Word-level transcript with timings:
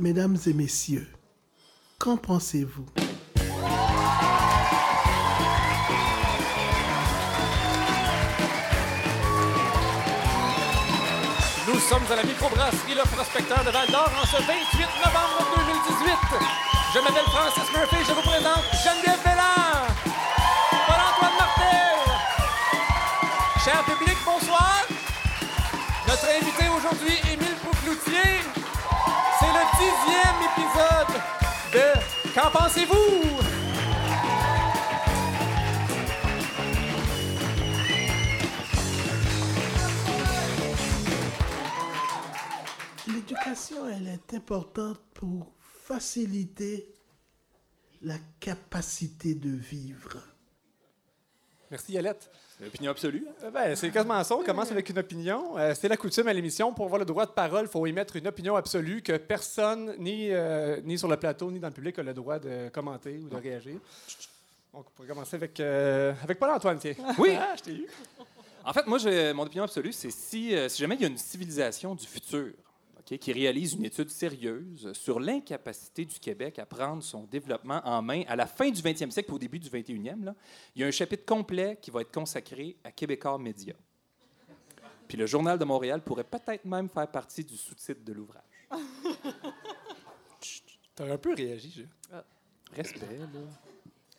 Mesdames 0.00 0.36
et 0.46 0.52
messieurs, 0.52 1.08
qu'en 1.98 2.16
pensez-vous? 2.16 2.86
Nous 11.66 11.80
sommes 11.80 12.06
à 12.12 12.16
la 12.16 12.22
microbrasserie 12.22 12.94
Le 12.94 13.02
Prospecteur 13.12 13.64
de 13.64 13.70
Val 13.70 13.88
d'Or 13.88 14.08
en 14.22 14.26
ce 14.26 14.36
28 14.36 14.46
novembre 15.04 15.44
2018. 15.56 16.14
Je 16.94 16.98
m'appelle 17.00 17.24
Francis 17.24 17.72
Murphy, 17.74 17.96
je 18.06 18.12
vous 18.12 18.22
présente 18.22 18.64
Geneviève 18.84 19.22
Bellard, 19.24 19.88
Paul-Antoine 20.86 21.36
Martel. 21.38 21.98
Cher 23.64 23.84
public, 23.84 24.16
bonsoir. 24.24 24.86
Notre 26.06 26.28
invité 26.40 26.68
aujourd'hui, 26.68 27.16
Émile 27.32 27.56
Boucloutier. 27.64 28.57
Dixième 29.78 30.40
épisode 30.50 31.14
de 31.72 32.34
Qu'en 32.34 32.50
pensez-vous? 32.50 32.96
L'éducation, 43.06 43.88
elle 43.88 44.08
est 44.08 44.34
importante 44.34 45.00
pour 45.14 45.52
faciliter 45.60 46.92
la 48.02 48.18
capacité 48.40 49.36
de 49.36 49.50
vivre. 49.50 50.18
Merci, 51.70 51.92
Yolette. 51.92 52.30
L'opinion 52.60 52.90
absolue. 52.90 53.24
Euh, 53.44 53.50
Ben, 53.50 53.76
c'est 53.76 53.90
quasiment 53.90 54.22
ça. 54.24 54.36
On 54.36 54.42
commence 54.42 54.70
avec 54.72 54.88
une 54.90 54.98
opinion. 54.98 55.56
Euh, 55.56 55.74
c'est 55.78 55.88
la 55.88 55.96
coutume 55.96 56.26
à 56.26 56.32
l'émission. 56.32 56.72
Pour 56.72 56.86
avoir 56.86 56.98
le 56.98 57.04
droit 57.04 57.24
de 57.24 57.30
parole, 57.30 57.66
il 57.66 57.68
faut 57.68 57.86
émettre 57.86 58.16
une 58.16 58.26
opinion 58.26 58.56
absolue 58.56 59.00
que 59.00 59.16
personne, 59.16 59.94
ni, 59.98 60.30
euh, 60.32 60.80
ni 60.82 60.98
sur 60.98 61.06
le 61.08 61.16
plateau, 61.16 61.50
ni 61.50 61.60
dans 61.60 61.68
le 61.68 61.74
public, 61.74 61.98
a 61.98 62.02
le 62.02 62.14
droit 62.14 62.38
de 62.38 62.68
commenter 62.70 63.18
ou 63.18 63.28
de 63.28 63.36
réagir. 63.36 63.74
Donc, 64.74 64.86
on 64.86 64.90
pourrait 64.96 65.08
commencer 65.08 65.36
avec, 65.36 65.58
euh, 65.60 66.12
avec 66.22 66.38
Paul-Antoine, 66.38 66.78
tiens. 66.78 66.94
Oui. 67.18 67.30
Ah, 67.38 67.54
je 67.56 67.62
t'ai 67.62 67.72
eu. 67.72 67.86
En 68.64 68.72
fait, 68.72 68.86
moi, 68.86 68.98
mon 69.34 69.44
opinion 69.44 69.64
absolue, 69.64 69.92
c'est 69.92 70.10
si, 70.10 70.52
si 70.68 70.78
jamais 70.78 70.96
il 70.96 71.00
y 71.02 71.04
a 71.04 71.08
une 71.08 71.16
civilisation 71.16 71.94
du 71.94 72.06
futur 72.06 72.48
qui 73.16 73.32
réalise 73.32 73.72
une 73.74 73.86
étude 73.86 74.10
sérieuse 74.10 74.92
sur 74.92 75.18
l'incapacité 75.18 76.04
du 76.04 76.18
Québec 76.18 76.58
à 76.58 76.66
prendre 76.66 77.02
son 77.02 77.24
développement 77.24 77.80
en 77.84 78.02
main 78.02 78.22
à 78.28 78.36
la 78.36 78.46
fin 78.46 78.70
du 78.70 78.82
20e 78.82 79.10
siècle, 79.10 79.32
au 79.32 79.38
début 79.38 79.58
du 79.58 79.70
21e, 79.70 80.24
là, 80.24 80.34
il 80.74 80.82
y 80.82 80.84
a 80.84 80.88
un 80.88 80.90
chapitre 80.90 81.24
complet 81.24 81.78
qui 81.80 81.90
va 81.90 82.02
être 82.02 82.12
consacré 82.12 82.76
à 82.84 82.92
Québécois 82.92 83.38
Média. 83.38 83.74
Puis 85.06 85.16
le 85.16 85.24
Journal 85.24 85.58
de 85.58 85.64
Montréal 85.64 86.02
pourrait 86.02 86.24
peut-être 86.24 86.66
même 86.66 86.90
faire 86.90 87.10
partie 87.10 87.42
du 87.42 87.56
sous-titre 87.56 88.04
de 88.04 88.12
l'ouvrage. 88.12 88.42
T'as 90.94 91.10
un 91.10 91.16
peu 91.16 91.32
réagi, 91.34 91.70
Gilles. 91.70 91.88
Respect, 92.74 93.06
là. 93.18 93.26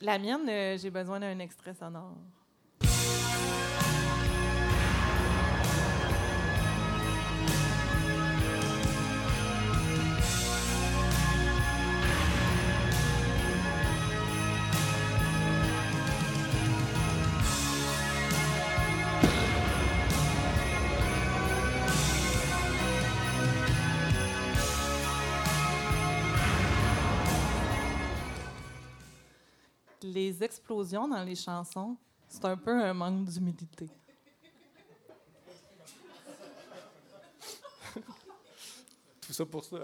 La 0.01 0.17
mienne, 0.17 0.47
euh, 0.47 0.77
j'ai 0.77 0.89
besoin 0.89 1.19
d'un 1.19 1.37
extrait 1.39 1.73
sonore. 1.73 2.15
Les 30.29 30.43
explosions 30.43 31.07
dans 31.07 31.23
les 31.23 31.33
chansons, 31.33 31.97
c'est 32.27 32.45
un 32.45 32.55
peu 32.55 32.69
un 32.69 32.93
manque 32.93 33.25
d'humilité. 33.25 33.89
Tout 39.21 39.33
ça 39.33 39.43
pour 39.43 39.65
ça. 39.65 39.77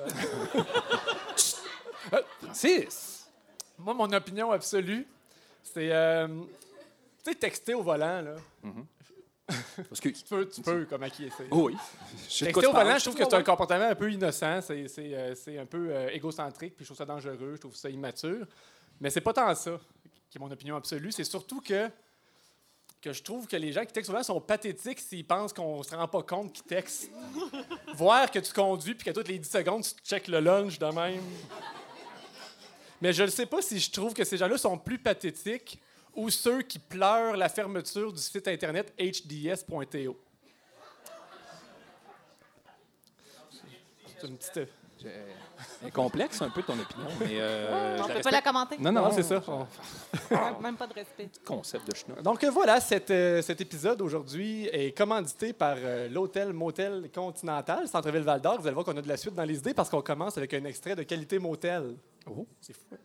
hein? 2.11 2.19
Six. 2.53 3.27
Moi, 3.79 3.95
mon 3.95 4.13
opinion 4.13 4.51
absolue, 4.51 5.07
c'est. 5.63 5.91
euh, 5.91 6.27
tu 6.27 7.31
sais, 7.31 7.33
texter 7.33 7.73
au 7.73 7.81
volant, 7.81 8.21
là. 8.21 8.35
Parce 9.89 9.99
que. 9.99 10.09
Tu 10.09 10.23
peux, 10.25 10.47
tu 10.47 10.61
peux, 10.61 10.85
comme 10.85 11.01
acquiescer. 11.01 11.47
Oh 11.49 11.69
oui. 11.69 11.75
Je 12.29 12.45
Texter 12.45 12.67
au 12.67 12.71
volant, 12.71 12.99
je 12.99 13.03
trouve 13.05 13.15
que 13.15 13.23
c'est 13.23 13.33
un 13.33 13.41
comportement 13.41 13.89
un 13.89 13.95
peu 13.95 14.11
innocent, 14.11 14.61
c'est, 14.61 14.87
c'est, 14.89 15.11
euh, 15.15 15.33
c'est 15.33 15.57
un 15.57 15.65
peu 15.65 15.89
euh, 15.89 16.09
égocentrique, 16.09 16.75
puis 16.75 16.85
je 16.85 16.89
trouve 16.89 16.97
ça 16.99 17.05
dangereux, 17.05 17.53
je 17.55 17.61
trouve 17.61 17.75
ça 17.75 17.89
immature. 17.89 18.45
Mais 19.01 19.09
c'est 19.09 19.21
pas 19.21 19.33
tant 19.33 19.55
ça 19.55 19.79
qui 20.35 20.43
est 20.43 20.45
mon 20.45 20.51
opinion 20.51 20.75
absolue, 20.75 21.13
c'est 21.13 21.23
surtout 21.23 21.61
que, 21.61 21.89
que 23.01 23.13
je 23.13 23.23
trouve 23.23 23.47
que 23.47 23.55
les 23.55 23.71
gens 23.71 23.85
qui 23.85 23.93
textent 23.93 24.09
souvent 24.09 24.21
sont 24.21 24.41
pathétiques 24.41 24.99
s'ils 24.99 25.25
pensent 25.25 25.53
qu'on 25.53 25.81
se 25.81 25.95
rend 25.95 26.09
pas 26.09 26.23
compte 26.23 26.51
qu'ils 26.51 26.65
textent. 26.65 27.09
Voir 27.95 28.29
que 28.29 28.39
tu 28.39 28.51
conduis, 28.51 28.95
puis 28.95 29.05
qu'à 29.05 29.13
toutes 29.13 29.29
les 29.29 29.39
10 29.39 29.49
secondes, 29.49 29.83
tu 29.83 30.03
checkes 30.03 30.27
le 30.27 30.41
lunch 30.41 30.77
de 30.77 30.87
même. 30.87 31.23
Mais 32.99 33.13
je 33.13 33.23
ne 33.23 33.29
sais 33.29 33.45
pas 33.45 33.61
si 33.61 33.79
je 33.79 33.89
trouve 33.89 34.13
que 34.13 34.25
ces 34.25 34.35
gens-là 34.35 34.57
sont 34.57 34.77
plus 34.77 34.99
pathétiques 34.99 35.79
ou 36.13 36.29
ceux 36.29 36.61
qui 36.63 36.79
pleurent 36.79 37.37
la 37.37 37.47
fermeture 37.47 38.11
du 38.11 38.21
site 38.21 38.49
internet 38.49 38.93
hds.to. 38.99 40.21
C'est 44.05 44.27
une 44.27 44.37
petite. 44.37 44.69
C'est 45.85 45.91
complexe 45.91 46.41
un 46.41 46.49
peu 46.49 46.61
ton 46.63 46.73
opinion, 46.73 47.07
mais 47.19 47.39
euh, 47.39 47.97
je 47.97 48.03
On 48.03 48.07
la 48.07 48.13
peut 48.15 48.21
pas 48.21 48.31
la 48.31 48.41
commenter? 48.41 48.75
Non, 48.79 48.91
non, 48.91 49.01
Non, 49.03 49.11
c'est 49.11 49.23
ça. 49.23 49.41
Même- 50.31 50.39
Même 50.61 50.75
pas 50.75 50.87
de 50.87 50.93
respect. 50.93 51.29
Concept 51.45 51.87
de 51.89 51.95
schnock. 51.95 52.21
Donc 52.23 52.43
euh, 52.43 52.49
voilà, 52.49 52.79
cet, 52.81 53.11
euh, 53.11 53.41
cet 53.41 53.61
épisode 53.61 54.01
aujourd'hui 54.01 54.67
est 54.71 54.97
commandité 54.97 55.53
par 55.53 55.75
euh, 55.77 56.07
l'hôtel 56.09 56.53
Motel 56.53 57.09
Continental, 57.13 57.87
Centre-Ville 57.87 58.23
Val-d'Or. 58.23 58.59
Vous 58.59 58.67
allez 58.67 58.73
voir 58.73 58.85
qu'on 58.85 58.97
a 58.97 59.01
de 59.01 59.07
la 59.07 59.17
suite 59.17 59.35
dans 59.35 59.43
les 59.43 59.57
idées 59.57 59.73
parce 59.73 59.89
qu'on 59.89 60.01
commence 60.01 60.37
avec 60.37 60.53
un 60.53 60.63
extrait 60.65 60.95
de 60.95 61.03
Qualité 61.03 61.39
Motel. 61.39 61.95
Oh, 62.29 62.47
c'est 62.59 62.73
fou. 62.73 62.95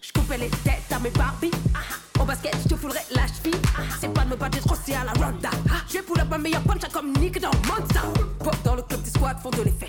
Je 0.00 0.12
coupais 0.12 0.38
les 0.38 0.50
têtes 0.50 0.90
à 0.92 0.98
mes 1.00 1.10
Barbie. 1.10 1.50
Basket, 2.28 2.54
je 2.62 2.68
te 2.68 2.76
foulerais 2.76 3.06
la 3.14 3.26
cheville. 3.26 3.58
C'est 3.98 4.12
pas 4.12 4.22
de 4.22 4.28
me 4.28 4.36
battre 4.36 4.58
trop, 4.58 4.74
c'est 4.84 4.94
à 4.94 5.02
la 5.02 5.12
ronda. 5.12 5.48
Je 5.88 6.00
pull 6.00 6.20
up 6.20 6.30
un 6.30 6.36
meilleur 6.36 6.60
punch 6.60 6.82
comme 6.92 7.10
Nick 7.14 7.40
dans 7.40 7.50
Monster. 7.66 8.00
Pop 8.40 8.54
dans 8.62 8.74
le 8.74 8.82
club 8.82 9.00
des 9.00 9.08
squats 9.08 9.36
font 9.42 9.48
de 9.48 9.62
l'effet. 9.62 9.88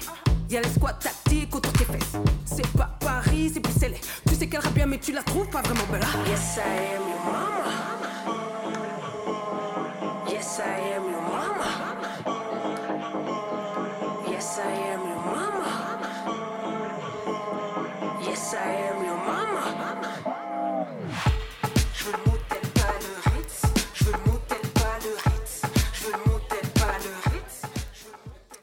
Y'a 0.50 0.62
les 0.62 0.70
squats 0.70 0.94
tactiques 0.94 1.54
autour 1.54 1.74
tes 1.74 1.84
fesses. 1.84 2.14
C'est 2.46 2.66
pas 2.78 2.96
Paris, 3.02 3.52
c'est 3.54 3.60
Bruxelles. 3.60 3.96
Tu 4.26 4.36
sais 4.36 4.48
qu'elle 4.48 4.62
rappe 4.62 4.74
bien, 4.74 4.86
mais 4.86 5.00
tu 5.00 5.12
la 5.12 5.22
trouves 5.22 5.50
pas 5.50 5.62
vraiment 5.62 5.84
belle. 5.92 6.00
Ah. 6.02 6.30
Yes, 6.30 6.60
I 6.60 6.96
am 6.96 7.02
your 7.10 7.20
mama. 7.26 7.74
Yes, 10.30 10.62
I 10.62 10.96
am 10.96 11.04
your 11.12 11.22
mama. 11.22 11.70
Yes, 14.32 14.60
I 14.60 14.94
am 14.94 15.02
your 15.10 15.20
mama. 15.26 15.74
Yes, 18.26 18.54
I 18.54 18.58
am 18.88 19.04
your 19.04 19.18
mama. 19.18 19.40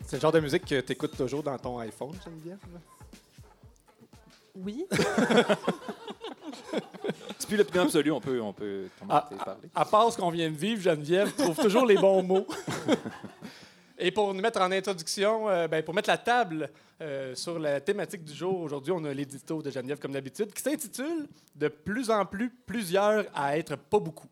C'est 0.07 0.17
le 0.17 0.21
genre 0.23 0.33
de 0.33 0.41
musique 0.41 0.65
que 0.65 0.81
tu 0.81 0.93
écoutes 0.93 1.17
toujours 1.17 1.43
dans 1.43 1.59
ton 1.59 1.79
iPhone, 1.81 2.15
Geneviève? 2.25 2.59
Oui. 4.55 4.87
C'est 7.39 7.49
plus 7.49 7.57
l'opinion 7.57 7.83
absolue, 7.83 8.13
on 8.13 8.21
peut, 8.21 8.41
on 8.41 8.53
peut 8.53 8.85
Ah, 9.09 9.27
commenter, 9.29 9.45
parler. 9.45 9.69
À 9.75 9.85
part 9.85 10.13
ce 10.13 10.17
qu'on 10.17 10.31
vient 10.31 10.49
de 10.51 10.57
vivre, 10.57 10.81
Geneviève 10.81 11.35
trouve 11.35 11.57
toujours 11.57 11.85
les 11.85 11.97
bons 11.97 12.23
mots. 12.23 12.47
Et 13.99 14.11
pour 14.13 14.33
nous 14.33 14.41
mettre 14.41 14.61
en 14.61 14.71
introduction, 14.71 15.49
euh, 15.49 15.67
ben, 15.69 15.83
pour 15.83 15.93
mettre 15.95 16.09
la 16.09 16.19
table 16.19 16.71
euh, 17.01 17.35
sur 17.35 17.59
la 17.59 17.81
thématique 17.81 18.25
du 18.25 18.33
jour, 18.35 18.61
aujourd'hui, 18.61 18.93
on 18.93 19.05
a 19.05 19.13
l'édito 19.13 19.61
de 19.63 19.71
Geneviève, 19.71 19.99
comme 19.99 20.13
d'habitude, 20.13 20.53
qui 20.53 20.63
s'intitule 20.63 21.27
De 21.55 21.69
plus 21.69 22.11
en 22.11 22.25
plus, 22.25 22.51
plusieurs 22.67 23.25
à 23.35 23.59
être 23.59 23.75
pas 23.77 23.99
beaucoup. 23.99 24.29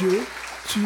Je, 0.00 0.22
tu. 0.68 0.80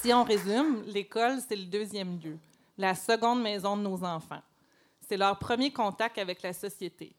Si 0.00 0.14
on 0.14 0.24
résume, 0.24 0.82
l'école, 0.86 1.40
c'est 1.46 1.56
le 1.56 1.66
deuxième 1.66 2.18
lieu, 2.18 2.38
la 2.78 2.94
seconde 2.94 3.42
maison 3.42 3.76
de 3.76 3.82
nos 3.82 4.02
enfants. 4.02 4.40
C'est 5.06 5.18
leur 5.18 5.38
premier 5.38 5.70
contact 5.70 6.16
avec 6.16 6.40
la 6.40 6.54
société. 6.54 7.14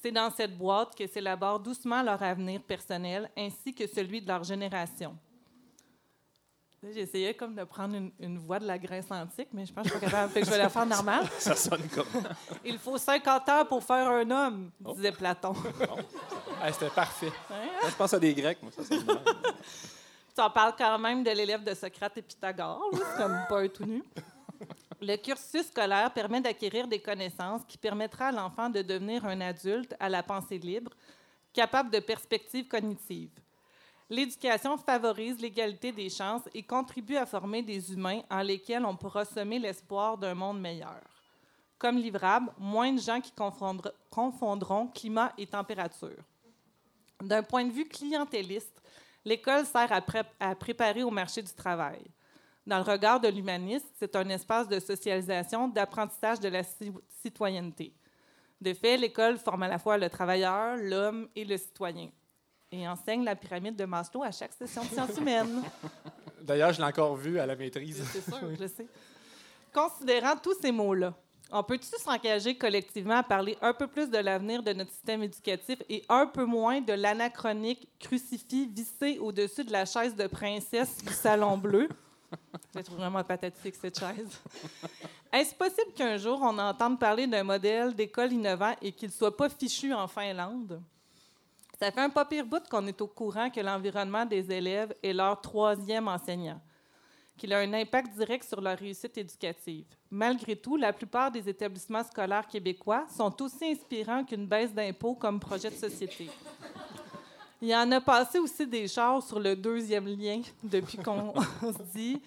C'est 0.00 0.12
dans 0.12 0.30
cette 0.30 0.56
boîte 0.56 0.96
que 0.96 1.06
s'élabore 1.06 1.60
doucement 1.60 2.02
leur 2.02 2.22
avenir 2.22 2.62
personnel 2.62 3.30
ainsi 3.36 3.74
que 3.74 3.86
celui 3.86 4.22
de 4.22 4.28
leur 4.28 4.44
génération. 4.44 5.14
J'essayais 6.90 7.34
comme 7.34 7.54
de 7.54 7.62
prendre 7.62 7.94
une, 7.94 8.10
une 8.18 8.38
voix 8.38 8.58
de 8.58 8.66
la 8.66 8.76
Grèce 8.76 9.06
antique, 9.10 9.48
mais 9.52 9.64
je 9.64 9.72
pense 9.72 9.84
que 9.84 9.90
je 9.90 9.98
suis 9.98 10.04
pas 10.04 10.10
capable. 10.10 10.32
Fait 10.32 10.40
que 10.40 10.46
je 10.46 10.50
vais 10.50 10.58
la 10.58 10.68
faire 10.68 10.84
normale. 10.86 11.28
Ça 11.38 11.54
sonne 11.54 11.88
comme. 11.88 12.06
Il 12.64 12.76
faut 12.78 12.98
50 12.98 13.48
ans 13.48 13.64
pour 13.66 13.84
faire 13.84 14.08
un 14.08 14.28
homme, 14.30 14.70
disait 14.80 15.12
Platon. 15.12 15.54
Ah, 16.64 16.72
C'était 16.72 16.90
parfait. 16.90 17.32
Moi, 17.50 17.90
je 17.90 17.94
pense 17.96 18.14
à 18.14 18.20
des 18.20 18.32
Grecs, 18.34 18.62
moi, 18.62 18.70
ça. 18.70 18.82
Tu 18.94 20.40
en 20.40 20.48
parles 20.48 20.74
quand 20.78 20.96
même 20.96 21.24
de 21.24 21.30
l'élève 21.32 21.64
de 21.64 21.74
Socrate 21.74 22.18
et 22.18 22.22
Pythagore, 22.22 22.88
c'est 22.92 23.20
comme 23.20 23.36
pas 23.48 23.62
un 23.62 23.68
tout 23.68 23.84
nu. 23.84 24.00
Le 25.00 25.16
cursus 25.16 25.66
scolaire 25.66 26.12
permet 26.12 26.40
d'acquérir 26.40 26.86
des 26.86 27.00
connaissances 27.00 27.62
qui 27.66 27.76
permettra 27.78 28.28
à 28.28 28.32
l'enfant 28.32 28.70
de 28.70 28.80
devenir 28.80 29.24
un 29.26 29.40
adulte 29.40 29.92
à 29.98 30.08
la 30.08 30.22
pensée 30.22 30.58
libre, 30.58 30.92
capable 31.52 31.90
de 31.90 31.98
perspectives 31.98 32.68
cognitives. 32.68 33.32
L'éducation 34.10 34.76
favorise 34.76 35.40
l'égalité 35.40 35.90
des 35.92 36.10
chances 36.10 36.42
et 36.52 36.62
contribue 36.62 37.16
à 37.16 37.24
former 37.26 37.62
des 37.62 37.92
humains 37.92 38.20
en 38.30 38.42
lesquels 38.42 38.84
on 38.84 38.96
pourra 38.96 39.24
semer 39.24 39.58
l'espoir 39.58 40.18
d'un 40.18 40.34
monde 40.34 40.60
meilleur. 40.60 41.00
Comme 41.78 41.96
livrable, 41.96 42.52
moins 42.58 42.92
de 42.92 43.00
gens 43.00 43.20
qui 43.20 43.32
confondront 44.10 44.88
climat 44.88 45.32
et 45.38 45.46
température. 45.46 46.22
D'un 47.20 47.42
point 47.42 47.64
de 47.64 47.72
vue 47.72 47.88
clientéliste, 47.88 48.82
l'école 49.24 49.64
sert 49.64 49.90
à, 49.92 50.00
pré- 50.00 50.22
à 50.38 50.54
préparer 50.54 51.02
au 51.02 51.10
marché 51.10 51.42
du 51.42 51.52
travail. 51.52 52.00
Dans 52.66 52.78
le 52.78 52.84
regard 52.84 53.18
de 53.18 53.28
l'humaniste, 53.28 53.88
c'est 53.98 54.14
un 54.14 54.28
espace 54.28 54.68
de 54.68 54.78
socialisation, 54.78 55.68
d'apprentissage 55.68 56.38
de 56.38 56.48
la 56.48 56.62
ci- 56.62 56.92
citoyenneté. 57.22 57.92
De 58.60 58.74
fait, 58.74 58.96
l'école 58.96 59.38
forme 59.38 59.64
à 59.64 59.68
la 59.68 59.78
fois 59.78 59.98
le 59.98 60.08
travailleur, 60.08 60.76
l'homme 60.76 61.28
et 61.34 61.44
le 61.44 61.56
citoyen 61.56 62.10
et 62.72 62.88
enseigne 62.88 63.22
la 63.22 63.36
pyramide 63.36 63.76
de 63.76 63.84
Maslow 63.84 64.22
à 64.22 64.32
chaque 64.32 64.52
session 64.54 64.82
de 64.82 64.88
sciences 64.88 65.16
humaines. 65.18 65.62
D'ailleurs, 66.42 66.72
je 66.72 66.78
l'ai 66.78 66.86
encore 66.86 67.14
vu 67.14 67.38
à 67.38 67.46
la 67.46 67.54
maîtrise. 67.54 68.02
C'est 68.10 68.24
sûr, 68.24 68.48
je 68.58 68.66
sais. 68.66 68.86
Considérant 69.72 70.36
tous 70.42 70.56
ces 70.60 70.72
mots-là, 70.72 71.14
on 71.50 71.62
peut-tu 71.62 71.86
s'engager 71.98 72.56
collectivement 72.56 73.16
à 73.16 73.22
parler 73.22 73.58
un 73.60 73.74
peu 73.74 73.86
plus 73.86 74.08
de 74.08 74.16
l'avenir 74.16 74.62
de 74.62 74.72
notre 74.72 74.90
système 74.90 75.22
éducatif 75.22 75.78
et 75.88 76.02
un 76.08 76.26
peu 76.26 76.46
moins 76.46 76.80
de 76.80 76.94
l'anachronique 76.94 77.88
crucifix 78.00 78.66
vissé 78.66 79.18
au-dessus 79.18 79.64
de 79.64 79.72
la 79.72 79.84
chaise 79.84 80.16
de 80.16 80.26
princesse 80.26 81.04
du 81.04 81.12
Salon 81.12 81.58
Bleu? 81.58 81.88
Trouve 82.84 82.96
vraiment 82.96 83.22
pathétique, 83.22 83.74
cette 83.74 83.98
chaise. 83.98 84.40
Est-ce 85.30 85.54
possible 85.54 85.92
qu'un 85.94 86.16
jour, 86.16 86.40
on 86.42 86.58
entende 86.58 86.98
parler 86.98 87.26
d'un 87.26 87.44
modèle 87.44 87.94
d'école 87.94 88.32
innovant 88.32 88.74
et 88.80 88.92
qu'il 88.92 89.08
ne 89.08 89.12
soit 89.12 89.36
pas 89.36 89.50
fichu 89.50 89.92
en 89.92 90.08
Finlande? 90.08 90.80
Ça 91.82 91.90
fait 91.90 92.00
un 92.00 92.10
pas 92.10 92.24
pire 92.24 92.46
bout 92.46 92.62
qu'on 92.70 92.86
est 92.86 93.00
au 93.00 93.08
courant 93.08 93.50
que 93.50 93.58
l'environnement 93.58 94.24
des 94.24 94.52
élèves 94.52 94.94
est 95.02 95.12
leur 95.12 95.40
troisième 95.40 96.06
enseignant 96.06 96.60
qu'il 97.36 97.52
a 97.52 97.58
un 97.58 97.72
impact 97.72 98.14
direct 98.16 98.44
sur 98.44 98.60
leur 98.60 98.78
réussite 98.78 99.18
éducative. 99.18 99.86
Malgré 100.08 100.54
tout, 100.54 100.76
la 100.76 100.92
plupart 100.92 101.32
des 101.32 101.48
établissements 101.48 102.04
scolaires 102.04 102.46
québécois 102.46 103.04
sont 103.08 103.42
aussi 103.42 103.64
inspirants 103.64 104.22
qu'une 104.22 104.46
baisse 104.46 104.72
d'impôts 104.72 105.16
comme 105.16 105.40
projet 105.40 105.70
de 105.70 105.74
société. 105.74 106.30
Il 107.60 107.66
y 107.66 107.74
en 107.74 107.90
a 107.90 108.00
passé 108.00 108.38
aussi 108.38 108.64
des 108.64 108.86
chars 108.86 109.20
sur 109.20 109.40
le 109.40 109.56
deuxième 109.56 110.06
lien 110.06 110.40
depuis 110.62 110.98
qu'on 110.98 111.34
se 111.34 111.82
dit 111.96 112.22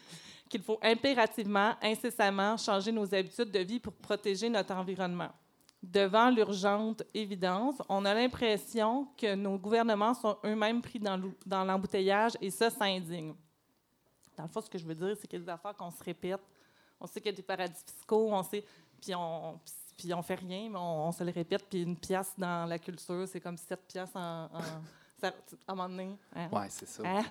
qu'il 0.50 0.64
faut 0.64 0.80
impérativement, 0.82 1.76
incessamment 1.82 2.58
changer 2.58 2.92
nos 2.92 3.16
habitudes 3.16 3.52
de 3.52 3.60
vie 3.60 3.80
pour 3.80 3.94
protéger 3.94 4.50
notre 4.50 4.74
environnement. 4.74 5.30
Devant 5.92 6.30
l'urgente 6.32 7.04
évidence, 7.14 7.76
on 7.90 8.06
a 8.06 8.14
l'impression 8.14 9.08
que 9.18 9.36
nos 9.36 9.58
gouvernements 9.60 10.14
sont 10.16 10.36
eux-mêmes 10.44 10.82
pris 10.82 11.00
dans 11.00 11.64
l'embouteillage 11.64 12.32
et 12.42 12.50
ça, 12.50 12.70
ça 12.70 12.86
indigne. 12.86 13.34
Dans 14.36 14.44
le 14.44 14.50
fond, 14.50 14.62
ce 14.62 14.70
que 14.70 14.78
je 14.80 14.86
veux 14.86 14.96
dire, 14.96 15.16
c'est 15.20 15.28
qu'il 15.28 15.40
y 15.40 15.42
a 15.42 15.46
des 15.46 15.52
affaires 15.52 15.76
qu'on 15.76 15.92
se 15.92 16.04
répète. 16.04 16.40
On 17.00 17.06
sait 17.06 17.20
qu'il 17.22 17.32
y 17.32 17.34
a 17.34 17.38
des 17.38 17.44
paradis 17.44 17.80
fiscaux, 17.86 18.30
on 18.32 18.42
sait, 18.44 18.66
puis 19.02 19.14
on, 19.16 19.60
puis 19.98 20.14
on 20.14 20.22
fait 20.24 20.36
rien, 20.36 20.70
mais 20.70 20.78
on, 20.78 21.08
on 21.08 21.12
se 21.12 21.24
le 21.24 21.32
répète. 21.32 21.66
Puis 21.70 21.84
une 21.84 21.98
pièce 21.98 22.34
dans 22.38 22.66
la 22.68 22.80
culture, 22.80 23.28
c'est 23.28 23.40
comme 23.40 23.58
sept 23.58 23.82
pièces 23.88 24.16
en, 24.16 24.46
en 24.46 24.62
ça- 25.22 25.28
à 25.68 25.72
un 25.72 25.76
moment 25.76 25.90
donné. 25.90 26.18
hein? 26.36 26.50
Ouais, 26.52 26.68
c'est 26.70 26.88
ça. 26.88 27.04
Hein? 27.06 27.24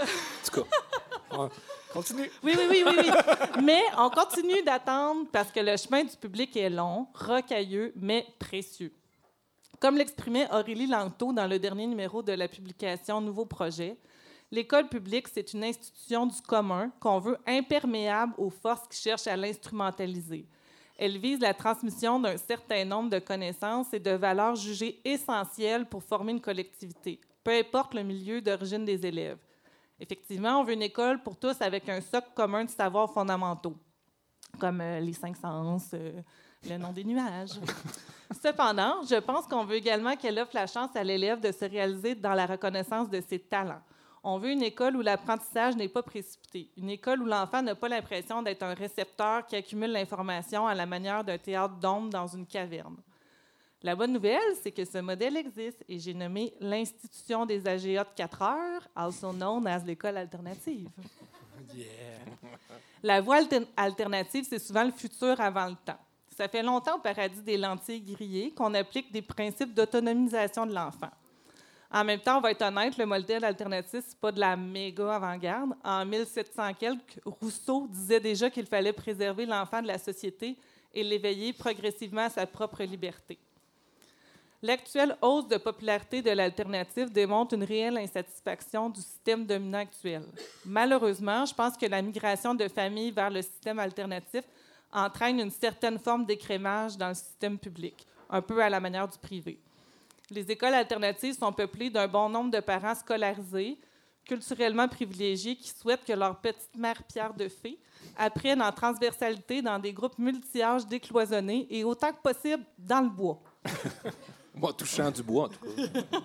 En 0.00 0.44
tout 0.50 0.62
cas, 0.62 0.68
Oui, 2.42 2.54
oui, 2.56 2.66
oui, 2.70 2.84
oui, 2.86 2.94
oui. 2.98 3.62
Mais 3.62 3.82
on 3.98 4.08
continue 4.10 4.62
d'attendre 4.62 5.26
parce 5.30 5.50
que 5.50 5.60
le 5.60 5.76
chemin 5.76 6.04
du 6.04 6.16
public 6.16 6.56
est 6.56 6.70
long, 6.70 7.06
rocailleux, 7.14 7.92
mais 7.96 8.26
précieux. 8.38 8.92
Comme 9.80 9.96
l'exprimait 9.96 10.48
Aurélie 10.52 10.86
Lanto 10.86 11.32
dans 11.32 11.46
le 11.46 11.58
dernier 11.58 11.86
numéro 11.86 12.22
de 12.22 12.32
la 12.32 12.48
publication 12.48 13.20
Nouveau 13.20 13.46
projet, 13.46 13.96
l'école 14.50 14.88
publique, 14.88 15.28
c'est 15.28 15.52
une 15.52 15.64
institution 15.64 16.26
du 16.26 16.40
commun 16.40 16.92
qu'on 17.00 17.18
veut 17.18 17.38
imperméable 17.46 18.34
aux 18.38 18.50
forces 18.50 18.86
qui 18.88 19.00
cherchent 19.00 19.26
à 19.26 19.36
l'instrumentaliser. 19.36 20.46
Elle 20.96 21.18
vise 21.18 21.40
la 21.40 21.52
transmission 21.52 22.20
d'un 22.20 22.36
certain 22.36 22.84
nombre 22.84 23.10
de 23.10 23.18
connaissances 23.18 23.92
et 23.92 23.98
de 23.98 24.12
valeurs 24.12 24.54
jugées 24.54 25.00
essentielles 25.04 25.86
pour 25.86 26.04
former 26.04 26.32
une 26.32 26.40
collectivité, 26.40 27.20
peu 27.42 27.50
importe 27.50 27.94
le 27.94 28.04
milieu 28.04 28.40
d'origine 28.40 28.84
des 28.84 29.04
élèves. 29.04 29.38
Effectivement, 30.02 30.58
on 30.58 30.64
veut 30.64 30.72
une 30.72 30.82
école 30.82 31.22
pour 31.22 31.36
tous 31.36 31.60
avec 31.60 31.88
un 31.88 32.00
socle 32.00 32.30
commun 32.34 32.64
de 32.64 32.70
savoirs 32.70 33.12
fondamentaux, 33.12 33.76
comme 34.58 34.80
euh, 34.80 34.98
les 34.98 35.12
cinq 35.12 35.36
sens, 35.36 35.90
euh, 35.94 36.20
le 36.68 36.76
nom 36.76 36.90
des 36.90 37.04
nuages. 37.04 37.60
Cependant, 38.42 39.04
je 39.08 39.14
pense 39.20 39.46
qu'on 39.46 39.64
veut 39.64 39.76
également 39.76 40.16
qu'elle 40.16 40.40
offre 40.40 40.56
la 40.56 40.66
chance 40.66 40.90
à 40.96 41.04
l'élève 41.04 41.38
de 41.38 41.52
se 41.52 41.64
réaliser 41.64 42.16
dans 42.16 42.34
la 42.34 42.46
reconnaissance 42.46 43.08
de 43.10 43.20
ses 43.20 43.38
talents. 43.38 43.80
On 44.24 44.38
veut 44.38 44.50
une 44.50 44.64
école 44.64 44.96
où 44.96 45.02
l'apprentissage 45.02 45.76
n'est 45.76 45.88
pas 45.88 46.02
précipité, 46.02 46.68
une 46.76 46.90
école 46.90 47.22
où 47.22 47.26
l'enfant 47.26 47.62
n'a 47.62 47.76
pas 47.76 47.88
l'impression 47.88 48.42
d'être 48.42 48.64
un 48.64 48.74
récepteur 48.74 49.46
qui 49.46 49.54
accumule 49.54 49.92
l'information 49.92 50.66
à 50.66 50.74
la 50.74 50.84
manière 50.84 51.22
d'un 51.22 51.38
théâtre 51.38 51.76
d'ombre 51.76 52.10
dans 52.10 52.26
une 52.26 52.46
caverne. 52.46 52.96
La 53.84 53.96
bonne 53.96 54.12
nouvelle, 54.12 54.54
c'est 54.62 54.70
que 54.70 54.84
ce 54.84 54.98
modèle 54.98 55.36
existe 55.36 55.82
et 55.88 55.98
j'ai 55.98 56.14
nommé 56.14 56.54
l'Institution 56.60 57.44
des 57.44 57.66
AGA 57.66 58.04
de 58.04 58.10
4 58.14 58.42
heures, 58.42 58.88
also 58.94 59.32
known 59.32 59.66
as 59.66 59.80
l'école 59.84 60.16
alternative. 60.18 60.88
La 63.02 63.20
voie 63.20 63.36
alter- 63.38 63.66
alternative, 63.76 64.46
c'est 64.48 64.60
souvent 64.60 64.84
le 64.84 64.92
futur 64.92 65.40
avant 65.40 65.66
le 65.66 65.74
temps. 65.84 65.98
Ça 66.36 66.46
fait 66.48 66.62
longtemps 66.62 66.96
au 66.96 67.00
paradis 67.00 67.42
des 67.42 67.56
lentilles 67.56 68.00
grillées 68.00 68.52
qu'on 68.54 68.72
applique 68.74 69.10
des 69.12 69.22
principes 69.22 69.74
d'autonomisation 69.74 70.64
de 70.66 70.72
l'enfant. 70.74 71.10
En 71.90 72.04
même 72.04 72.20
temps, 72.20 72.38
on 72.38 72.40
va 72.40 72.52
être 72.52 72.62
honnête, 72.62 72.96
le 72.96 73.04
modèle 73.04 73.44
alternatif, 73.44 74.04
c'est 74.06 74.18
pas 74.18 74.30
de 74.32 74.40
la 74.40 74.56
méga 74.56 75.16
avant-garde. 75.16 75.74
En 75.84 76.06
1700 76.06 76.74
quelques, 76.74 77.20
Rousseau 77.26 77.86
disait 77.90 78.20
déjà 78.20 78.48
qu'il 78.48 78.66
fallait 78.66 78.92
préserver 78.94 79.44
l'enfant 79.44 79.82
de 79.82 79.88
la 79.88 79.98
société 79.98 80.56
et 80.94 81.02
l'éveiller 81.02 81.52
progressivement 81.52 82.22
à 82.22 82.30
sa 82.30 82.46
propre 82.46 82.82
liberté. 82.84 83.38
L'actuelle 84.64 85.16
hausse 85.20 85.48
de 85.48 85.56
popularité 85.56 86.22
de 86.22 86.30
l'alternative 86.30 87.10
démontre 87.10 87.54
une 87.54 87.64
réelle 87.64 87.98
insatisfaction 87.98 88.90
du 88.90 89.00
système 89.00 89.44
dominant 89.44 89.78
actuel. 89.78 90.22
Malheureusement, 90.64 91.44
je 91.44 91.52
pense 91.52 91.76
que 91.76 91.86
la 91.86 92.00
migration 92.00 92.54
de 92.54 92.68
familles 92.68 93.10
vers 93.10 93.28
le 93.28 93.42
système 93.42 93.80
alternatif 93.80 94.44
entraîne 94.92 95.40
une 95.40 95.50
certaine 95.50 95.98
forme 95.98 96.24
d'écrémage 96.24 96.96
dans 96.96 97.08
le 97.08 97.14
système 97.14 97.58
public, 97.58 98.06
un 98.30 98.40
peu 98.40 98.62
à 98.62 98.70
la 98.70 98.78
manière 98.78 99.08
du 99.08 99.18
privé. 99.18 99.58
Les 100.30 100.48
écoles 100.48 100.74
alternatives 100.74 101.36
sont 101.36 101.52
peuplées 101.52 101.90
d'un 101.90 102.06
bon 102.06 102.28
nombre 102.28 102.52
de 102.52 102.60
parents 102.60 102.94
scolarisés, 102.94 103.76
culturellement 104.24 104.86
privilégiés, 104.86 105.56
qui 105.56 105.70
souhaitent 105.70 106.04
que 106.04 106.12
leur 106.12 106.36
petite 106.40 106.76
mère 106.76 107.02
Pierre 107.02 107.34
de 107.34 107.48
Fée 107.48 107.80
apprenne 108.16 108.62
en 108.62 108.70
transversalité 108.70 109.60
dans 109.60 109.80
des 109.80 109.92
groupes 109.92 110.18
multi-âges 110.18 110.86
décloisonnés 110.86 111.66
et 111.68 111.82
autant 111.82 112.12
que 112.12 112.22
possible 112.22 112.62
dans 112.78 113.00
le 113.00 113.10
bois. 113.10 113.42
moi, 114.54 114.72
touchant 114.72 115.10
du 115.10 115.22
bois, 115.22 115.44
en 115.44 115.48
tout 115.48 115.58
cas. 115.60 115.82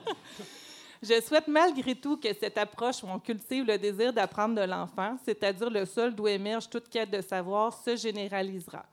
Je 1.01 1.21
souhaite 1.21 1.47
malgré 1.47 1.95
tout 1.95 2.17
que 2.17 2.33
cette 2.33 2.57
approche 2.57 3.03
où 3.03 3.07
on 3.07 3.19
cultive 3.19 3.65
le 3.65 3.77
désir 3.77 4.11
d'apprendre 4.11 4.55
de 4.55 4.61
l'enfant, 4.61 5.15
c'est-à-dire 5.23 5.69
le 5.69 5.85
sol 5.85 6.15
d'où 6.15 6.27
émerge 6.27 6.69
toute 6.69 6.89
quête 6.89 7.11
de 7.11 7.21
savoir, 7.21 7.71
se 7.71 7.95
généralisera. 7.95 8.83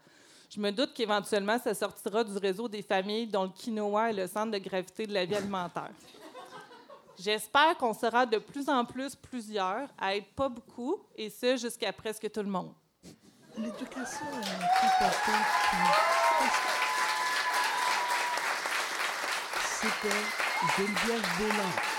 Je 0.50 0.60
me 0.60 0.70
doute 0.70 0.92
qu'éventuellement, 0.94 1.58
ça 1.58 1.74
sortira 1.74 2.22
du 2.22 2.36
réseau 2.36 2.68
des 2.68 2.82
familles 2.82 3.26
dont 3.26 3.44
le 3.44 3.48
quinoa 3.48 4.10
est 4.10 4.12
le 4.12 4.26
centre 4.26 4.52
de 4.52 4.58
gravité 4.58 5.06
de 5.06 5.14
la 5.14 5.24
vie 5.24 5.34
alimentaire. 5.34 5.90
J'espère 7.18 7.76
qu'on 7.78 7.94
sera 7.94 8.26
de 8.26 8.38
plus 8.38 8.68
en 8.68 8.84
plus 8.84 9.16
plusieurs 9.16 9.88
à 9.98 10.14
être 10.14 10.30
pas 10.34 10.48
beaucoup, 10.48 10.98
et 11.16 11.30
ce 11.30 11.56
jusqu'à 11.56 11.92
presque 11.92 12.30
tout 12.30 12.42
le 12.42 12.50
monde. 12.50 12.72
L'éducation 13.56 14.26
est 14.42 14.86
importante. 14.86 15.44
C'était 19.84 20.16
Geneviève 20.78 21.22
Volant. 21.38 21.93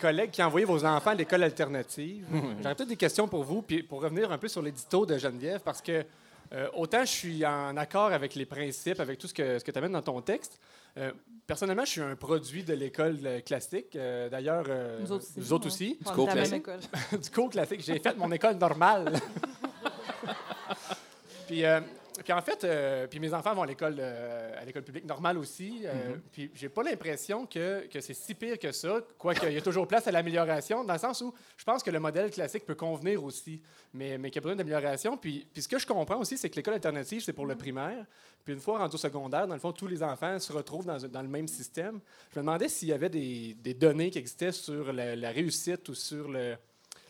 Collègues 0.00 0.30
qui 0.30 0.42
envoyaient 0.42 0.66
vos 0.66 0.84
enfants 0.84 1.10
à 1.10 1.14
l'école 1.14 1.42
alternative. 1.44 2.26
J'aurais 2.62 2.74
peut-être 2.74 2.88
des 2.88 2.96
questions 2.96 3.28
pour 3.28 3.44
vous, 3.44 3.62
puis 3.62 3.82
pour 3.82 4.02
revenir 4.02 4.30
un 4.32 4.38
peu 4.38 4.48
sur 4.48 4.62
l'édito 4.62 5.04
de 5.06 5.18
Geneviève, 5.18 5.60
parce 5.64 5.80
que 5.82 6.04
euh, 6.52 6.68
autant 6.74 7.02
je 7.04 7.10
suis 7.10 7.46
en 7.46 7.76
accord 7.76 8.12
avec 8.12 8.34
les 8.34 8.46
principes, 8.46 8.98
avec 8.98 9.18
tout 9.18 9.28
ce 9.28 9.34
que, 9.34 9.58
ce 9.58 9.64
que 9.64 9.70
tu 9.70 9.78
amènes 9.78 9.92
dans 9.92 10.02
ton 10.02 10.20
texte. 10.20 10.58
euh, 10.98 11.12
personnellement, 11.46 11.84
je 11.84 11.90
suis 11.90 12.00
un 12.00 12.16
produit 12.16 12.64
de 12.64 12.74
l'école 12.74 13.18
euh, 13.24 13.40
classique. 13.40 13.94
Euh, 13.94 14.28
D'ailleurs, 14.28 14.64
euh, 14.68 14.98
Nous 15.00 15.12
autres 15.12 15.26
aussi. 15.26 15.40
autres 15.52 15.66
ouais. 16.06 16.06
On 16.06 16.14
cours 16.14 16.28
classique. 16.28 16.66
du 17.22 17.30
cours 17.30 17.50
classique. 17.50 17.82
J'ai 17.84 17.98
fait 18.00 18.16
mon 18.16 18.32
école 18.32 18.56
normale. 18.56 19.12
puis, 21.46 21.64
euh, 21.64 21.80
puis 22.22 22.32
en 22.32 22.42
fait, 22.42 22.64
euh, 22.64 23.06
puis 23.06 23.18
mes 23.20 23.32
enfants 23.34 23.54
vont 23.54 23.62
à 23.62 23.66
l'école 23.66 23.96
euh, 23.98 24.60
à 24.60 24.64
l'école 24.64 24.82
publique 24.82 25.04
normale 25.04 25.38
aussi. 25.38 25.82
euh, 25.84 26.16
Puis 26.32 26.50
j'ai 26.54 26.68
pas 26.68 26.82
l'impression 26.82 27.46
que, 27.46 27.86
que 27.86 28.00
c'est 28.00 28.14
si 28.14 28.34
pire 28.34 28.58
que 28.58 28.72
ça, 28.72 29.00
quoique 29.18 29.46
il 29.46 29.52
y 29.54 29.58
a 29.58 29.62
toujours 29.62 29.86
place 29.86 30.06
à 30.06 30.10
l'amélioration, 30.12 30.84
dans 30.84 30.92
le 30.92 30.98
sens 30.98 31.20
où 31.20 31.32
je 31.56 31.64
pense 31.64 31.82
que 31.82 31.90
le 31.90 32.00
modèle 32.00 32.30
classique 32.30 32.64
peut 32.66 32.74
convenir 32.74 33.22
aussi, 33.24 33.60
mais, 33.94 34.18
mais 34.18 34.30
qu'il 34.30 34.36
y 34.36 34.38
a 34.38 34.42
besoin 34.42 34.56
d'amélioration. 34.56 35.16
Puis, 35.16 35.46
puis 35.52 35.62
ce 35.62 35.68
que 35.68 35.78
je 35.78 35.86
comprends 35.86 36.18
aussi, 36.18 36.36
c'est 36.38 36.50
que 36.50 36.56
l'école 36.56 36.74
alternative, 36.74 37.22
c'est 37.24 37.32
pour 37.32 37.46
le 37.46 37.56
primaire. 37.56 38.04
Puis 38.44 38.54
une 38.54 38.60
fois 38.60 38.78
rendu 38.78 38.94
au 38.94 38.98
secondaire, 38.98 39.46
dans 39.46 39.54
le 39.54 39.60
fond, 39.60 39.72
tous 39.72 39.86
les 39.86 40.02
enfants 40.02 40.38
se 40.38 40.52
retrouvent 40.52 40.86
dans, 40.86 40.98
dans 40.98 41.22
le 41.22 41.28
même 41.28 41.48
système. 41.48 42.00
Je 42.34 42.38
me 42.38 42.44
demandais 42.44 42.68
s'il 42.68 42.88
y 42.88 42.92
avait 42.92 43.08
des, 43.10 43.54
des 43.54 43.74
données 43.74 44.10
qui 44.10 44.18
existaient 44.18 44.52
sur 44.52 44.92
la, 44.92 45.14
la 45.16 45.30
réussite 45.30 45.88
ou 45.88 45.94
sur 45.94 46.28
le, 46.28 46.56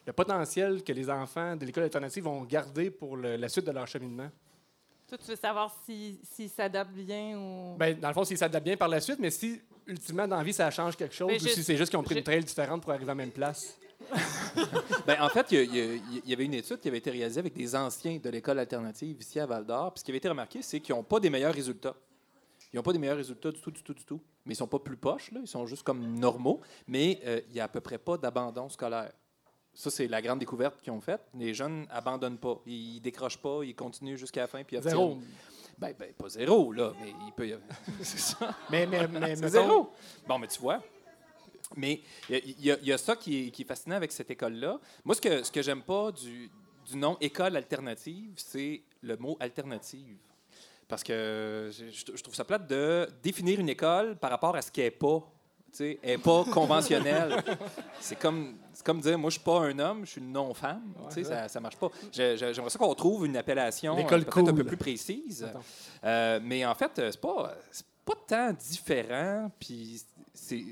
le 0.06 0.12
potentiel 0.12 0.82
que 0.82 0.92
les 0.92 1.08
enfants 1.08 1.54
de 1.56 1.64
l'école 1.64 1.84
alternative 1.84 2.24
vont 2.24 2.42
garder 2.42 2.90
pour 2.90 3.16
le- 3.16 3.36
la 3.36 3.48
suite 3.48 3.66
de 3.66 3.70
leur 3.70 3.86
cheminement. 3.86 4.28
Toi, 5.10 5.18
tu 5.18 5.26
veux 5.26 5.36
savoir 5.36 5.74
s'ils 5.84 6.14
si, 6.22 6.34
s'ils 6.34 6.48
s'adaptent 6.48 6.92
bien 6.92 7.36
ou? 7.36 7.76
Ben, 7.76 7.98
dans 7.98 8.06
le 8.06 8.14
fond, 8.14 8.22
s'ils 8.22 8.38
s'adaptent 8.38 8.64
bien 8.64 8.76
par 8.76 8.86
la 8.86 9.00
suite, 9.00 9.18
mais 9.18 9.30
si, 9.30 9.60
ultimement, 9.88 10.28
dans 10.28 10.36
la 10.36 10.44
vie, 10.44 10.52
ça 10.52 10.70
change 10.70 10.96
quelque 10.96 11.16
chose, 11.16 11.32
Ben, 11.32 11.34
ou 11.34 11.48
si 11.48 11.64
c'est 11.64 11.76
juste 11.76 11.90
qu'ils 11.90 11.98
ont 11.98 12.04
pris 12.04 12.14
une 12.14 12.22
trail 12.22 12.44
différente 12.44 12.80
pour 12.80 12.92
arriver 12.92 13.06
à 13.06 13.08
la 13.08 13.14
même 13.16 13.32
place. 13.32 13.76
Ben, 15.06 15.20
en 15.20 15.28
fait, 15.28 15.50
il 15.50 16.22
y, 16.26 16.32
avait 16.32 16.44
une 16.44 16.54
étude 16.54 16.78
qui 16.78 16.88
avait 16.88 16.98
été 16.98 17.10
réalisée 17.10 17.40
avec 17.40 17.54
des 17.54 17.74
anciens 17.74 18.18
de 18.18 18.30
l'école 18.30 18.58
alternative 18.58 19.16
ici 19.20 19.40
à 19.40 19.46
Val 19.46 19.64
d'Or. 19.66 19.92
Puis 19.92 20.00
ce 20.00 20.04
qui 20.04 20.10
avait 20.10 20.18
été 20.18 20.28
remarqué, 20.28 20.62
c'est 20.62 20.78
qu'ils 20.78 20.94
n'ont 20.94 21.02
pas 21.02 21.18
des 21.18 21.30
meilleurs 21.30 21.54
résultats. 21.54 21.96
Ils 22.72 22.76
n'ont 22.76 22.82
pas 22.82 22.92
des 22.92 22.98
meilleurs 22.98 23.16
résultats 23.16 23.50
du 23.50 23.60
tout, 23.60 23.70
du 23.70 23.82
tout, 23.82 23.94
du 23.94 24.04
tout. 24.04 24.20
Mais 24.44 24.54
ils 24.54 24.56
sont 24.56 24.68
pas 24.68 24.78
plus 24.78 24.96
poches, 24.96 25.32
là. 25.32 25.40
ils 25.42 25.48
sont 25.48 25.66
juste 25.66 25.82
comme 25.82 26.18
normaux. 26.18 26.60
Mais 26.86 27.20
euh, 27.24 27.40
il 27.48 27.54
n'y 27.54 27.60
a 27.60 27.64
à 27.64 27.68
peu 27.68 27.80
près 27.80 27.98
pas 27.98 28.16
d'abandon 28.16 28.68
scolaire. 28.68 29.12
Ça, 29.80 29.88
c'est 29.90 30.08
la 30.08 30.20
grande 30.20 30.40
découverte 30.40 30.78
qu'ils 30.82 30.92
ont 30.92 31.00
faite. 31.00 31.22
Les 31.34 31.54
jeunes 31.54 31.86
abandonnent 31.90 32.36
pas. 32.36 32.60
Ils, 32.66 33.00
décrochent 33.00 33.38
pas, 33.38 33.60
ils 33.64 33.74
continuent 33.74 34.16
jusqu'à 34.16 34.42
la 34.42 34.46
fin. 34.46 34.62
Puis 34.62 34.76
obtiennent- 34.76 34.90
Zéro. 34.92 35.18
Ben, 35.78 35.94
ben, 35.98 36.12
pas 36.12 36.28
zéro, 36.28 36.70
là, 36.70 36.92
mais 37.00 37.14
il 37.26 37.32
peut 37.32 37.48
y 37.48 37.52
avoir. 37.54 37.66
c'est 38.02 38.18
ça. 38.18 38.54
Mais, 38.70 38.86
mais, 38.86 39.08
mais 39.08 39.36
C'est 39.36 39.48
zéro. 39.48 39.90
Bon, 40.28 40.38
mais 40.38 40.48
tu 40.48 40.60
vois. 40.60 40.82
Mais 41.76 42.02
il 42.28 42.36
y, 42.60 42.66
y 42.66 42.70
a- 42.72 42.78
il 42.82 42.88
y 42.88 42.92
a 42.92 42.98
ça 42.98 43.16
qui 43.16 43.46
est, 43.46 43.50
qui 43.50 43.62
est 43.62 43.64
fascinant 43.64 43.96
avec 43.96 44.12
cette 44.12 44.30
école-là. 44.30 44.78
Moi, 45.02 45.14
ce 45.14 45.20
que, 45.22 45.42
ce 45.42 45.50
que 45.50 45.62
j'aime 45.62 45.80
pas 45.82 46.12
du, 46.12 46.50
du 46.90 46.96
nom 46.98 47.16
école 47.18 47.56
alternative, 47.56 48.34
c'est 48.36 48.82
le 49.00 49.16
mot 49.16 49.38
alternative. 49.40 50.18
Parce 50.88 51.02
que 51.02 51.70
je 51.72 52.22
trouve 52.22 52.34
ça 52.34 52.44
plate 52.44 52.66
de 52.66 53.08
définir 53.22 53.58
une 53.58 53.70
école 53.70 54.14
par 54.18 54.28
rapport 54.30 54.54
à 54.56 54.60
ce 54.60 54.70
qu'elle 54.70 54.84
n'est 54.84 54.90
pas. 54.90 55.22
Sais, 55.72 55.98
elle 56.02 56.10
n'est 56.10 56.18
pas 56.18 56.44
conventionnelle. 56.52 57.42
c'est 58.00 58.18
comme, 58.18 58.56
comme 58.84 59.00
dire, 59.00 59.18
moi, 59.18 59.30
je 59.30 59.34
suis 59.34 59.44
pas 59.44 59.60
un 59.60 59.78
homme, 59.78 60.04
je 60.04 60.12
suis 60.12 60.20
une 60.20 60.32
non-femme. 60.32 60.82
Tu 61.08 61.14
sais, 61.14 61.24
ça, 61.24 61.48
ça 61.48 61.60
marche 61.60 61.76
pas. 61.76 61.90
J'aimerais 62.12 62.70
ça 62.70 62.78
qu'on 62.78 62.94
trouve 62.94 63.26
une 63.26 63.36
appellation 63.36 63.96
euh, 63.96 64.02
peut-être 64.02 64.48
un 64.48 64.54
peu 64.54 64.64
plus 64.64 64.76
précise. 64.76 65.46
Euh, 66.04 66.40
mais 66.42 66.64
en 66.64 66.74
fait, 66.74 66.98
euh, 66.98 67.10
c'est 67.10 67.20
pas, 67.20 67.54
pas 68.04 68.14
tant 68.26 68.52
différent. 68.52 69.50
Puis 69.58 70.02
c'est 70.34 70.64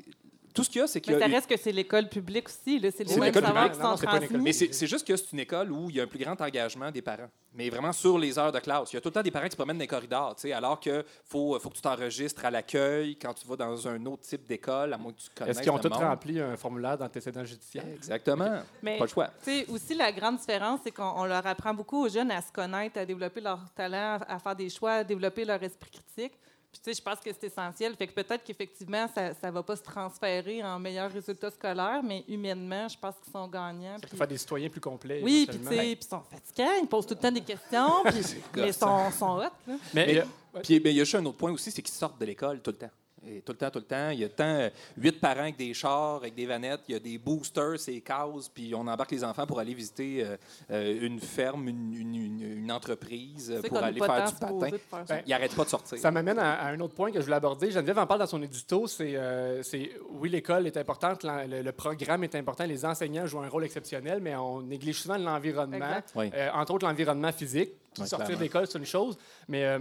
tout 0.58 0.64
ce 0.64 0.70
qu'il 0.70 0.80
y 0.80 0.84
a, 0.84 0.86
c'est 0.86 1.00
qu'il 1.00 1.12
y 1.12 1.16
Mais 1.16 1.22
a 1.22 1.26
ça 1.28 1.32
reste 1.34 1.48
que 1.50 1.56
c'est 1.56 1.72
l'école 1.72 2.08
publique 2.08 2.48
aussi. 2.48 2.78
là. 2.78 2.90
C'est 2.90 3.04
les 3.04 3.10
C'est 3.10 3.20
mêmes 3.20 3.24
l'école 3.32 3.42
savoirs 3.44 3.70
publique. 3.70 3.80
qui 3.82 3.88
sont 3.88 3.96
transmis. 4.06 4.38
mais 4.38 4.52
c'est 4.52 4.86
juste 4.86 5.06
que 5.06 5.16
c'est 5.16 5.32
une 5.32 5.40
école 5.40 5.72
où 5.72 5.88
il 5.90 5.96
y 5.96 6.00
a 6.00 6.04
un 6.04 6.06
plus 6.06 6.18
grand 6.18 6.40
engagement 6.40 6.90
des 6.90 7.02
parents. 7.02 7.28
Mais 7.54 7.70
vraiment 7.70 7.92
sur 7.92 8.18
les 8.18 8.38
heures 8.38 8.52
de 8.52 8.58
classe. 8.60 8.92
Il 8.92 8.96
y 8.96 8.98
a 8.98 9.00
tout 9.00 9.08
le 9.08 9.14
temps 9.14 9.22
des 9.22 9.30
parents 9.30 9.46
qui 9.46 9.52
se 9.52 9.56
promènent 9.56 9.78
dans 9.78 9.82
les 9.82 9.86
corridors, 9.88 10.34
tu 10.36 10.42
sais, 10.42 10.52
alors 10.52 10.78
que 10.78 11.02
faut, 11.24 11.58
faut 11.58 11.70
que 11.70 11.74
tu 11.76 11.80
t'enregistres 11.80 12.44
à 12.44 12.50
l'accueil 12.50 13.16
quand 13.16 13.32
tu 13.34 13.46
vas 13.46 13.56
dans 13.56 13.88
un 13.88 14.04
autre 14.06 14.22
type 14.22 14.46
d'école, 14.46 14.92
à 14.92 14.98
moins 14.98 15.12
que 15.12 15.18
tu 15.20 15.28
connaisses 15.34 15.56
Est-ce 15.56 15.62
qu'ils 15.62 15.70
ont 15.72 15.78
tous 15.78 15.88
rempli 15.88 16.38
un 16.40 16.56
formulaire 16.56 16.98
d'antécédent 16.98 17.44
judiciaire? 17.44 17.84
Exactement. 17.94 18.60
Mais 18.82 18.98
Pas 18.98 19.04
le 19.04 19.10
choix. 19.10 19.28
tu 19.42 19.50
sais, 19.50 19.66
aussi, 19.68 19.94
la 19.94 20.12
grande 20.12 20.36
différence, 20.38 20.80
c'est 20.84 20.90
qu'on 20.92 21.12
on 21.16 21.24
leur 21.24 21.46
apprend 21.46 21.72
beaucoup 21.74 22.04
aux 22.04 22.08
jeunes 22.08 22.30
à 22.30 22.42
se 22.42 22.52
connaître, 22.52 22.98
à 22.98 23.06
développer 23.06 23.40
leur 23.40 23.60
talent, 23.74 24.18
à 24.28 24.38
faire 24.38 24.54
des 24.54 24.68
choix, 24.68 24.92
à 24.92 25.04
développer 25.04 25.44
leur 25.44 25.62
esprit 25.62 25.90
critique. 25.90 26.34
Puis, 26.70 26.80
tu 26.84 26.90
sais, 26.92 26.98
je 26.98 27.02
pense 27.02 27.18
que 27.20 27.30
c'est 27.32 27.46
essentiel. 27.46 27.94
Fait 27.96 28.06
que 28.06 28.12
peut-être 28.12 28.44
qu'effectivement, 28.44 29.08
ça 29.14 29.32
ne 29.42 29.50
va 29.50 29.62
pas 29.62 29.76
se 29.76 29.82
transférer 29.82 30.62
en 30.62 30.78
meilleurs 30.78 31.10
résultats 31.10 31.50
scolaires, 31.50 32.02
mais 32.04 32.24
humainement, 32.28 32.86
je 32.88 32.98
pense 32.98 33.14
qu'ils 33.22 33.32
sont 33.32 33.48
gagnants. 33.48 33.94
Ça 33.94 34.00
peut 34.00 34.08
Puis- 34.08 34.18
faire 34.18 34.28
des 34.28 34.38
citoyens 34.38 34.68
plus 34.68 34.80
complets. 34.80 35.22
oui, 35.22 35.46
puis 35.48 35.58
tu 35.58 35.66
sais, 35.66 35.92
ils 35.92 36.04
sont 36.04 36.22
fatigants, 36.30 36.72
ils 36.82 36.86
posent 36.86 37.06
tout 37.06 37.14
le 37.14 37.20
temps 37.20 37.32
des 37.32 37.40
questions, 37.40 37.90
puis 38.04 38.20
mais 38.56 38.68
ils 38.68 38.74
sont, 38.74 39.10
sont 39.12 39.38
hot. 39.38 39.40
Là. 39.66 39.76
Mais, 39.94 40.22
il 40.68 40.76
y 40.92 41.00
a 41.00 41.04
juste 41.04 41.14
un 41.14 41.24
autre 41.24 41.38
point 41.38 41.52
aussi, 41.52 41.70
c'est 41.70 41.82
qu'ils 41.82 41.94
sortent 41.94 42.20
de 42.20 42.26
l'école 42.26 42.60
tout 42.60 42.70
le 42.70 42.76
temps. 42.76 42.90
Et 43.26 43.40
tout 43.42 43.52
le 43.52 43.58
temps, 43.58 43.70
tout 43.70 43.78
le 43.80 43.84
temps. 43.84 44.10
Il 44.10 44.20
y 44.20 44.24
a 44.24 44.28
tant 44.28 44.44
euh, 44.44 44.70
huit 44.96 45.20
parents 45.20 45.40
avec 45.40 45.56
des 45.56 45.74
chars, 45.74 46.16
avec 46.16 46.34
des 46.34 46.46
vanettes, 46.46 46.80
il 46.88 46.92
y 46.92 46.96
a 46.96 47.00
des 47.00 47.18
boosters, 47.18 47.78
c'est 47.78 48.00
cases, 48.00 48.48
puis 48.48 48.74
on 48.74 48.80
embarque 48.86 49.10
les 49.10 49.24
enfants 49.24 49.46
pour 49.46 49.58
aller 49.58 49.74
visiter 49.74 50.24
euh, 50.24 50.36
euh, 50.70 50.98
une 51.06 51.20
ferme, 51.20 51.68
une, 51.68 51.94
une- 51.94 52.14
une- 52.14 52.58
une 52.58 52.72
entreprise, 52.72 53.54
pour 53.68 53.78
aller 53.78 54.00
faire 54.00 54.30
du 54.30 54.34
patin. 54.38 54.68
de 54.70 54.76
faire. 54.78 55.04
Ben, 55.08 55.22
Ils 55.26 55.30
n'arrêtent 55.30 55.54
pas 55.56 55.64
de 55.64 55.68
sortir. 55.68 55.98
Ça 55.98 56.10
m'amène 56.10 56.38
à, 56.38 56.54
à 56.54 56.68
un 56.70 56.80
autre 56.80 56.94
point 56.94 57.10
que 57.10 57.18
je 57.18 57.24
voulais 57.24 57.36
aborder. 57.36 57.70
Geneviève 57.70 57.98
en 57.98 58.06
parle 58.06 58.20
dans 58.20 58.26
son 58.26 58.42
édito. 58.42 58.86
C'est, 58.86 59.16
euh, 59.16 59.62
c'est 59.62 59.90
oui, 60.10 60.28
l'école 60.28 60.66
est 60.66 60.76
importante, 60.76 61.24
le, 61.24 61.62
le 61.62 61.72
programme 61.72 62.24
est 62.24 62.34
important, 62.34 62.64
les 62.64 62.84
enseignants 62.84 63.26
jouent 63.26 63.40
un 63.40 63.48
rôle 63.48 63.64
exceptionnel, 63.64 64.20
mais 64.20 64.34
on 64.36 64.62
néglige 64.62 65.00
souvent 65.02 65.18
l'environnement. 65.18 66.00
Oui. 66.14 66.30
Euh, 66.34 66.50
entre 66.54 66.74
autres 66.74 66.86
l'environnement 66.86 67.32
physique. 67.32 67.70
Ouais, 67.98 68.06
Sortir 68.06 68.26
clairement. 68.26 68.42
d'école, 68.44 68.66
c'est 68.68 68.78
une 68.78 68.84
chose, 68.86 69.18
mais 69.48 69.64
euh, 69.64 69.78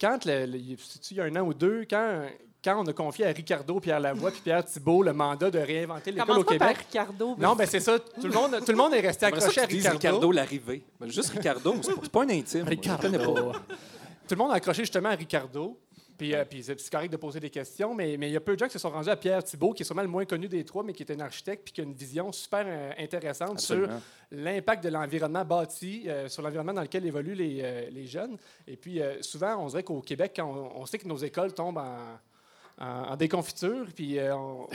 quand, 0.00 0.24
le, 0.24 0.46
le- 0.46 0.56
il 0.56 0.78
il 1.10 1.16
y 1.16 1.20
a 1.20 1.24
un 1.24 1.36
an 1.36 1.40
ou 1.46 1.52
deux, 1.52 1.84
quand, 1.90 2.22
quand 2.62 2.82
on 2.82 2.86
a 2.86 2.92
confié 2.92 3.26
à 3.26 3.28
Ricardo, 3.28 3.78
Pierre 3.80 4.00
Lavoie 4.00 4.30
puis 4.30 4.40
Pierre 4.40 4.64
Thibault 4.64 5.02
le 5.02 5.12
mandat 5.12 5.50
de 5.50 5.58
réinventer 5.58 6.10
l'école 6.12 6.38
au 6.38 6.44
pas 6.44 6.52
Québec. 6.52 6.68
par 6.68 6.76
Ricardo. 6.76 7.36
Non, 7.38 7.54
ben 7.54 7.66
c'est 7.66 7.80
ça. 7.80 7.98
Tout 7.98 8.26
le 8.26 8.32
monde, 8.32 8.58
tout 8.64 8.72
le 8.72 8.76
monde 8.76 8.94
est 8.94 9.00
resté 9.00 9.20
ça 9.20 9.26
accroché 9.28 9.60
à 9.60 9.66
Ricardo. 9.66 9.98
Ricardo 9.98 10.32
l'arrivée. 10.32 10.82
Ben, 10.98 11.10
juste 11.10 11.30
Ricardo, 11.30 11.74
c'est 11.82 12.10
pas, 12.10 12.22
un 12.22 12.30
intime. 12.30 12.64
connais 13.00 13.18
pas. 13.18 13.24
Tout 13.24 14.34
le 14.34 14.36
monde 14.36 14.50
a 14.50 14.54
accroché 14.54 14.82
justement 14.82 15.10
à 15.10 15.14
Ricardo. 15.14 15.78
Puis, 16.18 16.34
euh, 16.34 16.44
puis 16.44 16.64
c'est 16.64 16.90
correct 16.90 17.12
de 17.12 17.16
poser 17.16 17.38
des 17.38 17.48
questions, 17.48 17.94
mais 17.94 18.16
mais 18.16 18.28
il 18.28 18.32
y 18.32 18.36
a 18.36 18.40
peu 18.40 18.54
de 18.54 18.58
gens 18.58 18.66
qui 18.66 18.72
se 18.72 18.80
sont 18.80 18.90
rendus 18.90 19.08
à 19.08 19.14
Pierre 19.14 19.42
Thibault, 19.44 19.72
qui 19.72 19.84
est 19.84 19.86
sûrement 19.86 20.02
le 20.02 20.08
moins 20.08 20.24
connu 20.24 20.48
des 20.48 20.64
trois, 20.64 20.82
mais 20.82 20.92
qui 20.92 21.04
est 21.04 21.12
un 21.12 21.20
architecte, 21.20 21.62
puis 21.62 21.72
qui 21.72 21.80
a 21.80 21.84
une 21.84 21.94
vision 21.94 22.32
super 22.32 22.64
euh, 22.66 22.90
intéressante 22.98 23.60
sur 23.60 23.88
l'impact 24.30 24.84
de 24.84 24.90
l'environnement 24.90 25.44
bâti, 25.44 26.04
euh, 26.06 26.28
sur 26.28 26.42
l'environnement 26.42 26.74
dans 26.74 26.82
lequel 26.82 27.06
évoluent 27.06 27.34
les, 27.34 27.60
euh, 27.62 27.88
les 27.90 28.06
jeunes. 28.06 28.36
Et 28.66 28.76
puis, 28.76 29.00
euh, 29.00 29.22
souvent, 29.22 29.56
on 29.56 29.66
dirait 29.68 29.82
qu'au 29.82 30.00
Québec, 30.00 30.32
quand 30.36 30.46
on, 30.46 30.80
on 30.80 30.86
sait 30.86 30.98
que 30.98 31.08
nos 31.08 31.16
écoles 31.16 31.54
tombent 31.54 31.78
en, 31.78 32.18
en- 32.80 33.12
en 33.12 33.16
déconfiture, 33.16 33.86
puis 33.94 34.18
euh, 34.18 34.34
on- 34.36 34.66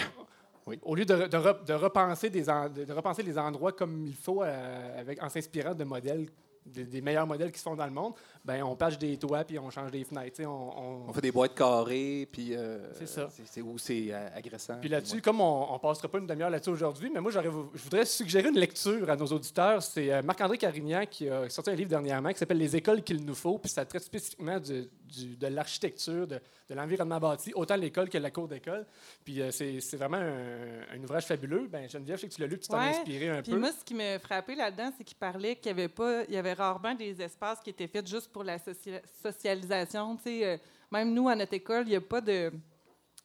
au 0.83 0.95
lieu 0.95 1.05
de, 1.05 1.15
de 1.27 1.37
re- 1.37 1.65
de 1.65 1.73
repenser 1.73 2.29
des 2.29 2.49
en- 2.49 2.69
de, 2.69 2.85
de 2.85 2.93
repenser 2.93 3.21
les 3.23 3.37
endroits 3.37 3.73
comme 3.73 4.05
il 4.07 4.15
faut, 4.15 4.43
euh, 4.43 4.99
avec, 5.01 5.21
en 5.21 5.29
s'inspirant 5.29 5.73
de 5.73 5.83
modèles, 5.83 6.27
des, 6.65 6.85
des 6.85 7.01
meilleurs 7.01 7.27
modèles 7.27 7.51
qui 7.51 7.57
se 7.59 7.63
font 7.63 7.75
dans 7.75 7.85
le 7.85 7.91
monde, 7.91 8.13
ben 8.45 8.63
on 8.63 8.73
patche 8.77 8.97
des 8.97 9.17
toits 9.17 9.43
puis 9.43 9.59
on 9.59 9.69
change 9.69 9.91
des 9.91 10.05
fenêtres. 10.05 10.41
On, 10.45 10.47
on- 10.47 11.09
On 11.09 11.11
fait 11.13 11.19
des 11.19 11.33
boîtes 11.33 11.53
carrées, 11.55 12.25
puis. 12.31 12.55
euh, 12.55 12.93
C'est 12.93 13.07
ça. 13.09 13.27
C'est 13.45 13.61
où 13.61 13.77
c'est 13.77 14.13
agressant. 14.13 14.75
Puis 14.79 14.87
là-dessus, 14.87 15.21
comme 15.21 15.41
on 15.41 15.73
ne 15.73 15.77
passera 15.79 16.07
pas 16.07 16.19
une 16.19 16.27
demi-heure 16.27 16.49
là-dessus 16.49 16.69
aujourd'hui, 16.69 17.11
mais 17.13 17.19
moi, 17.19 17.31
je 17.31 17.39
voudrais 17.83 18.05
suggérer 18.05 18.47
une 18.47 18.57
lecture 18.57 19.09
à 19.09 19.17
nos 19.17 19.25
auditeurs. 19.27 19.83
C'est 19.83 20.21
Marc-André 20.21 20.57
Carignan 20.57 21.03
qui 21.11 21.27
a 21.27 21.49
sorti 21.49 21.69
un 21.71 21.75
livre 21.75 21.89
dernièrement 21.89 22.31
qui 22.31 22.37
s'appelle 22.39 22.59
Les 22.59 22.73
écoles 22.77 23.03
qu'il 23.03 23.25
nous 23.25 23.35
faut. 23.35 23.57
Puis 23.57 23.69
ça 23.69 23.83
traite 23.83 24.03
spécifiquement 24.03 24.57
du- 24.61 24.87
du- 25.13 25.35
de 25.37 25.47
l'architecture, 25.47 26.27
de, 26.27 26.39
de 26.69 26.73
l'environnement 26.75 27.19
bâti, 27.19 27.51
autant 27.55 27.75
l'école 27.75 28.09
que 28.09 28.17
la 28.17 28.31
cour 28.31 28.47
d'école. 28.47 28.85
Puis 29.23 29.41
euh, 29.41 29.51
c'est, 29.51 29.79
c'est 29.79 29.97
vraiment 29.97 30.17
un, 30.17 30.95
un 30.95 31.03
ouvrage 31.03 31.25
fabuleux. 31.25 31.67
Ben, 31.67 31.87
Geneviève, 31.89 32.17
je 32.17 32.21
sais 32.21 32.29
que 32.29 32.33
tu 32.33 32.41
l'as 32.41 32.47
lu, 32.47 32.59
tu 32.59 32.67
t'en 32.67 32.77
as 32.77 32.89
Ouais. 32.89 32.97
inspiré 32.97 33.29
un 33.29 33.41
Puis 33.41 33.51
peu. 33.51 33.59
moi, 33.59 33.71
ce 33.77 33.83
qui 33.85 33.93
m'a 33.93 34.17
frappé 34.19 34.55
là-dedans, 34.55 34.91
c'est 34.97 35.03
qu'il 35.03 35.17
parlait 35.17 35.55
qu'il 35.55 35.67
y 35.67 35.69
avait 35.69 35.87
pas, 35.87 36.23
il 36.27 36.33
y 36.33 36.37
avait 36.37 36.53
rarement 36.53 36.95
des 36.95 37.21
espaces 37.21 37.59
qui 37.61 37.69
étaient 37.69 37.87
faits 37.87 38.07
juste 38.07 38.31
pour 38.31 38.43
la 38.43 38.57
socia- 38.57 39.01
socialisation. 39.21 40.15
Tu 40.17 40.23
sais, 40.23 40.45
euh, 40.45 40.57
même 40.91 41.13
nous 41.13 41.29
à 41.29 41.35
notre 41.35 41.53
école, 41.53 41.83
il 41.85 41.89
n'y 41.91 41.95
a 41.95 42.01
pas 42.01 42.21
de, 42.21 42.51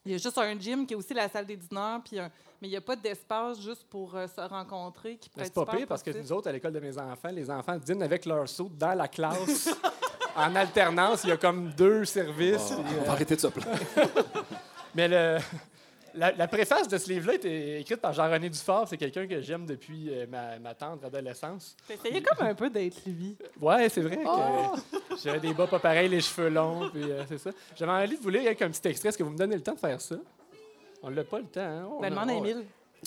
il 0.05 0.11
y 0.11 0.15
a 0.15 0.17
juste 0.17 0.37
un 0.37 0.57
gym 0.59 0.85
qui 0.87 0.93
est 0.93 0.97
aussi 0.97 1.13
la 1.13 1.27
salle 1.29 1.45
des 1.45 1.57
dîners, 1.57 1.97
puis 2.05 2.19
un- 2.19 2.31
mais 2.61 2.67
il 2.67 2.71
n'y 2.71 2.77
a 2.77 2.81
pas 2.81 2.95
d'espace 2.95 3.61
juste 3.61 3.85
pour 3.89 4.15
euh, 4.15 4.27
se 4.27 4.41
rencontrer 4.41 5.17
qui 5.17 5.29
peut 5.29 5.35
Mais 5.39 5.47
être 5.47 5.53
c'est 5.57 5.65
pas 5.65 5.75
pire 5.77 5.87
parce 5.87 6.03
que 6.03 6.11
nous 6.11 6.31
autres, 6.33 6.49
à 6.49 6.51
l'école 6.51 6.73
de 6.73 6.79
mes 6.79 6.97
enfants, 6.97 7.29
les 7.31 7.49
enfants 7.49 7.77
dînent 7.77 8.03
avec 8.03 8.25
leur 8.25 8.47
saut 8.49 8.69
dans 8.77 8.93
la 8.95 9.07
classe. 9.07 9.69
en 10.35 10.55
alternance, 10.55 11.23
il 11.23 11.29
y 11.29 11.33
a 11.33 11.37
comme 11.37 11.71
deux 11.71 12.05
services. 12.05 12.73
On 12.77 12.81
va 12.81 12.89
euh, 12.89 13.11
arrêter 13.11 13.35
de 13.35 13.41
se 13.41 13.47
plaindre. 13.47 13.77
Mais 14.95 15.07
le, 15.07 15.37
la, 16.15 16.31
la 16.31 16.47
préface 16.47 16.87
de 16.87 16.97
ce 16.97 17.09
livre-là 17.09 17.35
était 17.35 17.81
écrite 17.81 18.01
par 18.01 18.13
Jean-René 18.13 18.49
Dufort. 18.49 18.87
C'est 18.87 18.97
quelqu'un 18.97 19.27
que 19.27 19.41
j'aime 19.41 19.65
depuis 19.65 20.09
euh, 20.11 20.25
ma, 20.27 20.57
ma 20.59 20.73
tendre 20.73 21.05
adolescence. 21.05 21.75
T'essayais 21.87 22.21
comme 22.21 22.45
un 22.47 22.55
peu 22.55 22.69
d'être 22.69 22.97
lui. 23.05 23.37
Ouais, 23.61 23.87
c'est 23.89 24.01
vrai 24.01 24.17
que 24.17 25.17
j'avais 25.23 25.39
des 25.39 25.53
bas 25.53 25.67
pas 25.67 25.79
pareils, 25.79 26.09
les 26.09 26.21
cheveux 26.21 26.49
longs, 26.49 26.89
puis 26.89 27.03
euh, 27.03 27.23
c'est 27.27 27.37
ça. 27.37 27.51
J'avais 27.75 27.91
envie 27.91 28.17
de 28.17 28.21
vous 28.23 28.29
lire 28.29 28.41
avec 28.41 28.61
un 28.61 28.69
petit 28.69 28.87
extrait. 28.87 29.09
Est-ce 29.09 29.17
que 29.17 29.23
vous 29.23 29.29
me 29.31 29.37
donnez 29.37 29.55
le 29.55 29.61
temps 29.63 29.73
de 29.75 29.79
faire 29.79 29.99
ça? 30.01 30.15
On 31.03 31.09
l'a 31.09 31.23
pas 31.23 31.39
le 31.39 31.45
temps. 31.45 31.61
Hein? 31.61 31.87
On 31.91 31.99
Ben, 32.01 32.07
a- 32.07 32.09
demande 32.09 32.29
à 32.29 32.33
Émile. 32.33 32.65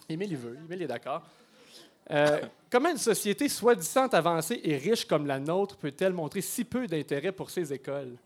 Émile, 0.08 0.30
il 0.32 0.36
veut. 0.38 0.56
Émile 0.66 0.82
est 0.82 0.86
d'accord. 0.86 1.22
Euh, 2.10 2.40
comment 2.70 2.90
une 2.90 2.98
société 2.98 3.48
soi-disant 3.48 4.08
avancée 4.08 4.60
et 4.64 4.76
riche 4.76 5.04
comme 5.04 5.26
la 5.26 5.38
nôtre 5.38 5.76
peut-elle 5.76 6.12
montrer 6.12 6.40
si 6.40 6.64
peu 6.64 6.86
d'intérêt 6.86 7.32
pour 7.32 7.50
ses 7.50 7.72
écoles? 7.72 8.16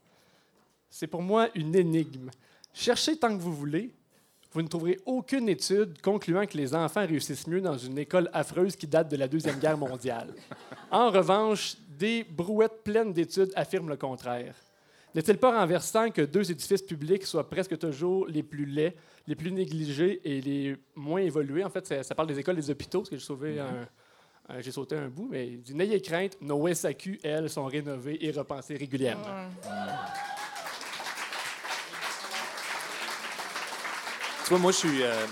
C'est 0.88 1.06
pour 1.06 1.22
moi 1.22 1.48
une 1.54 1.74
énigme. 1.74 2.30
Cherchez 2.72 3.16
tant 3.16 3.36
que 3.36 3.42
vous 3.42 3.54
voulez, 3.54 3.94
vous 4.52 4.62
ne 4.62 4.68
trouverez 4.68 4.98
aucune 5.04 5.48
étude 5.48 6.00
concluant 6.00 6.46
que 6.46 6.56
les 6.56 6.74
enfants 6.74 7.06
réussissent 7.06 7.46
mieux 7.46 7.60
dans 7.60 7.76
une 7.76 7.98
école 7.98 8.30
affreuse 8.32 8.76
qui 8.76 8.86
date 8.86 9.10
de 9.10 9.16
la 9.16 9.28
Deuxième 9.28 9.58
Guerre 9.58 9.76
mondiale. 9.76 10.32
En 10.90 11.10
revanche, 11.10 11.76
des 11.98 12.24
brouettes 12.24 12.82
pleines 12.82 13.12
d'études 13.12 13.52
affirment 13.54 13.90
le 13.90 13.96
contraire. 13.96 14.54
N'est-il 15.14 15.38
pas 15.38 15.58
renversant 15.58 16.10
que 16.10 16.22
deux 16.22 16.50
édifices 16.50 16.82
publics 16.82 17.24
soient 17.24 17.48
presque 17.48 17.78
toujours 17.78 18.26
les 18.26 18.42
plus 18.42 18.66
laids, 18.66 18.96
les 19.26 19.34
plus 19.34 19.50
négligés 19.52 20.20
et 20.24 20.40
les 20.40 20.76
moins 20.94 21.20
évolués? 21.20 21.64
En 21.64 21.70
fait, 21.70 21.86
ça, 21.86 22.02
ça 22.02 22.14
parle 22.14 22.28
des 22.28 22.38
écoles 22.38 22.56
des 22.56 22.70
hôpitaux, 22.70 23.00
parce 23.00 23.10
que 23.10 23.16
j'ai 23.16 23.24
sauvé 23.24 23.58
un- 23.60 23.86
un- 24.48 24.60
j'ai 24.60 24.70
sauté 24.70 24.96
un 24.96 25.08
bout, 25.08 25.28
mais 25.30 25.48
il 25.48 25.60
dit 25.62 25.74
N'ayez 25.74 26.00
crainte, 26.00 26.36
nos 26.40 26.66
SAQ, 26.68 27.18
elles, 27.22 27.50
sont 27.50 27.64
rénovées 27.66 28.18
et 28.24 28.30
repensées 28.30 28.76
régulièrement. 28.76 29.24
Tu 34.44 34.50
vois, 34.50 34.58
moi, 34.60 34.70
je 34.72 34.76
suis, 34.76 35.02
euh, 35.02 35.26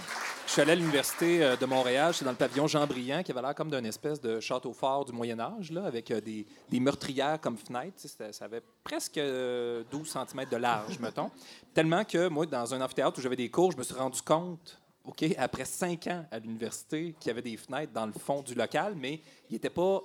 suis 0.54 0.62
allé 0.62 0.70
à 0.70 0.76
l'Université 0.76 1.42
euh, 1.42 1.56
de 1.56 1.66
Montréal. 1.66 2.12
J'étais 2.12 2.26
dans 2.26 2.30
le 2.30 2.37
pavillon 2.37 2.68
Jean-Briand, 2.68 3.25
qui 3.25 3.32
avait 3.32 3.42
l'air 3.42 3.56
comme 3.56 3.73
d'une 3.73 3.87
espèce 3.87 4.20
de 4.20 4.38
château 4.38 4.73
fort 4.73 5.04
du 5.04 5.11
Moyen-Âge, 5.11 5.73
avec 5.84 6.12
euh, 6.12 6.20
des, 6.20 6.46
meurtrières 6.78 7.40
comme 7.40 7.56
fenêtres. 7.58 7.99
Ça 8.06 8.44
avait 8.44 8.62
presque 8.84 9.18
euh, 9.18 9.82
12 9.90 10.08
cm 10.08 10.49
de 10.49 10.56
large, 10.56 11.00
mettons. 11.00 11.32
Tellement 11.75 12.04
que, 12.04 12.28
moi, 12.28 12.46
dans 12.46 12.73
un 12.73 12.80
amphithéâtre 12.80 13.18
où 13.18 13.20
j'avais 13.20 13.34
des 13.34 13.50
cours, 13.50 13.73
je 13.73 13.76
me 13.76 13.82
suis 13.82 13.96
rendu 13.96 14.23
compte, 14.23 14.80
OK, 15.04 15.25
après 15.38 15.64
cinq 15.64 16.06
ans 16.06 16.25
à 16.30 16.38
l'université, 16.38 17.16
qu'il 17.18 17.30
y 17.30 17.32
avait 17.32 17.42
des 17.42 17.56
fenêtres 17.56 17.92
dans 17.92 18.06
le 18.06 18.12
fond 18.12 18.40
du 18.40 18.54
local, 18.54 18.94
mais 18.96 19.20
il 19.50 19.54
n'était 19.54 19.70
pas. 19.70 20.02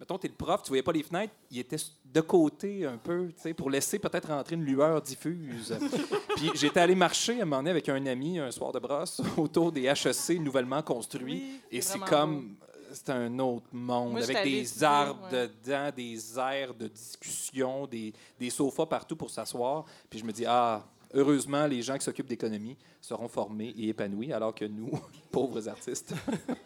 Mettons, 0.00 0.16
tu 0.16 0.26
es 0.26 0.30
le 0.30 0.34
prof, 0.34 0.62
tu 0.62 0.68
voyais 0.68 0.82
pas 0.82 0.92
les 0.92 1.02
fenêtres, 1.02 1.34
il 1.50 1.58
était 1.58 1.76
de 2.06 2.20
côté 2.22 2.86
un 2.86 2.96
peu, 2.96 3.28
tu 3.36 3.42
sais, 3.42 3.52
pour 3.52 3.68
laisser 3.68 3.98
peut-être 3.98 4.28
rentrer 4.28 4.54
une 4.54 4.64
lueur 4.64 5.02
diffuse. 5.02 5.76
Puis 6.36 6.50
j'étais 6.54 6.80
allé 6.80 6.94
marcher 6.94 7.38
à 7.38 7.42
un 7.42 7.44
moment 7.44 7.58
donné 7.58 7.70
avec 7.70 7.86
un 7.90 8.06
ami 8.06 8.38
un 8.38 8.50
soir 8.50 8.72
de 8.72 8.78
brosse 8.78 9.20
autour 9.36 9.70
des 9.70 9.82
HEC 9.82 10.40
nouvellement 10.40 10.80
construits. 10.82 11.42
Oui, 11.42 11.60
et 11.70 11.82
c'est 11.82 11.98
comme. 11.98 12.56
C'est 12.92 13.10
un 13.10 13.38
autre 13.38 13.68
monde, 13.70 14.12
Moi, 14.14 14.22
avec 14.22 14.42
des 14.42 14.82
arbres 14.82 15.28
ouais. 15.30 15.46
dedans, 15.46 15.90
des 15.94 16.38
aires 16.40 16.74
de 16.74 16.88
discussion, 16.88 17.86
des, 17.86 18.12
des 18.36 18.50
sofas 18.50 18.86
partout 18.86 19.14
pour 19.14 19.30
s'asseoir. 19.30 19.84
Puis 20.08 20.18
je 20.18 20.24
me 20.24 20.32
dis, 20.32 20.44
ah, 20.44 20.84
heureusement, 21.14 21.66
les 21.66 21.82
gens 21.82 21.96
qui 21.98 22.04
s'occupent 22.04 22.28
d'économie 22.28 22.76
seront 23.00 23.28
formés 23.28 23.74
et 23.76 23.88
épanouis, 23.88 24.32
alors 24.32 24.54
que 24.54 24.64
nous, 24.64 24.90
pauvres 25.30 25.68
artistes, 25.68 26.12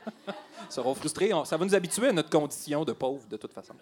serons 0.68 0.94
frustrés. 0.94 1.32
On- 1.32 1.44
ça 1.44 1.56
va 1.56 1.64
nous 1.64 1.74
habituer 1.74 2.08
à 2.08 2.12
notre 2.12 2.30
condition 2.30 2.84
de 2.84 2.92
pauvre, 2.92 3.26
de 3.28 3.36
toute 3.36 3.52
façon. 3.52 3.74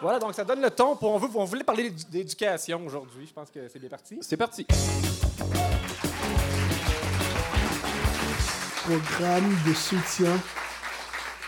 Voilà, 0.00 0.18
donc 0.20 0.32
ça 0.34 0.44
donne 0.44 0.60
le 0.62 0.70
ton. 0.70 0.94
Pour, 0.96 1.10
on, 1.10 1.18
veut- 1.18 1.28
on 1.34 1.44
voulait 1.44 1.64
parler 1.64 1.90
d'édu- 1.90 2.04
d'éducation 2.10 2.84
aujourd'hui. 2.86 3.26
Je 3.26 3.32
pense 3.32 3.50
que 3.50 3.66
c'est 3.68 3.78
bien 3.80 3.88
parti. 3.88 4.18
C'est 4.20 4.36
parti. 4.36 4.64
Programme 8.84 9.54
de 9.66 9.74
soutien 9.74 10.40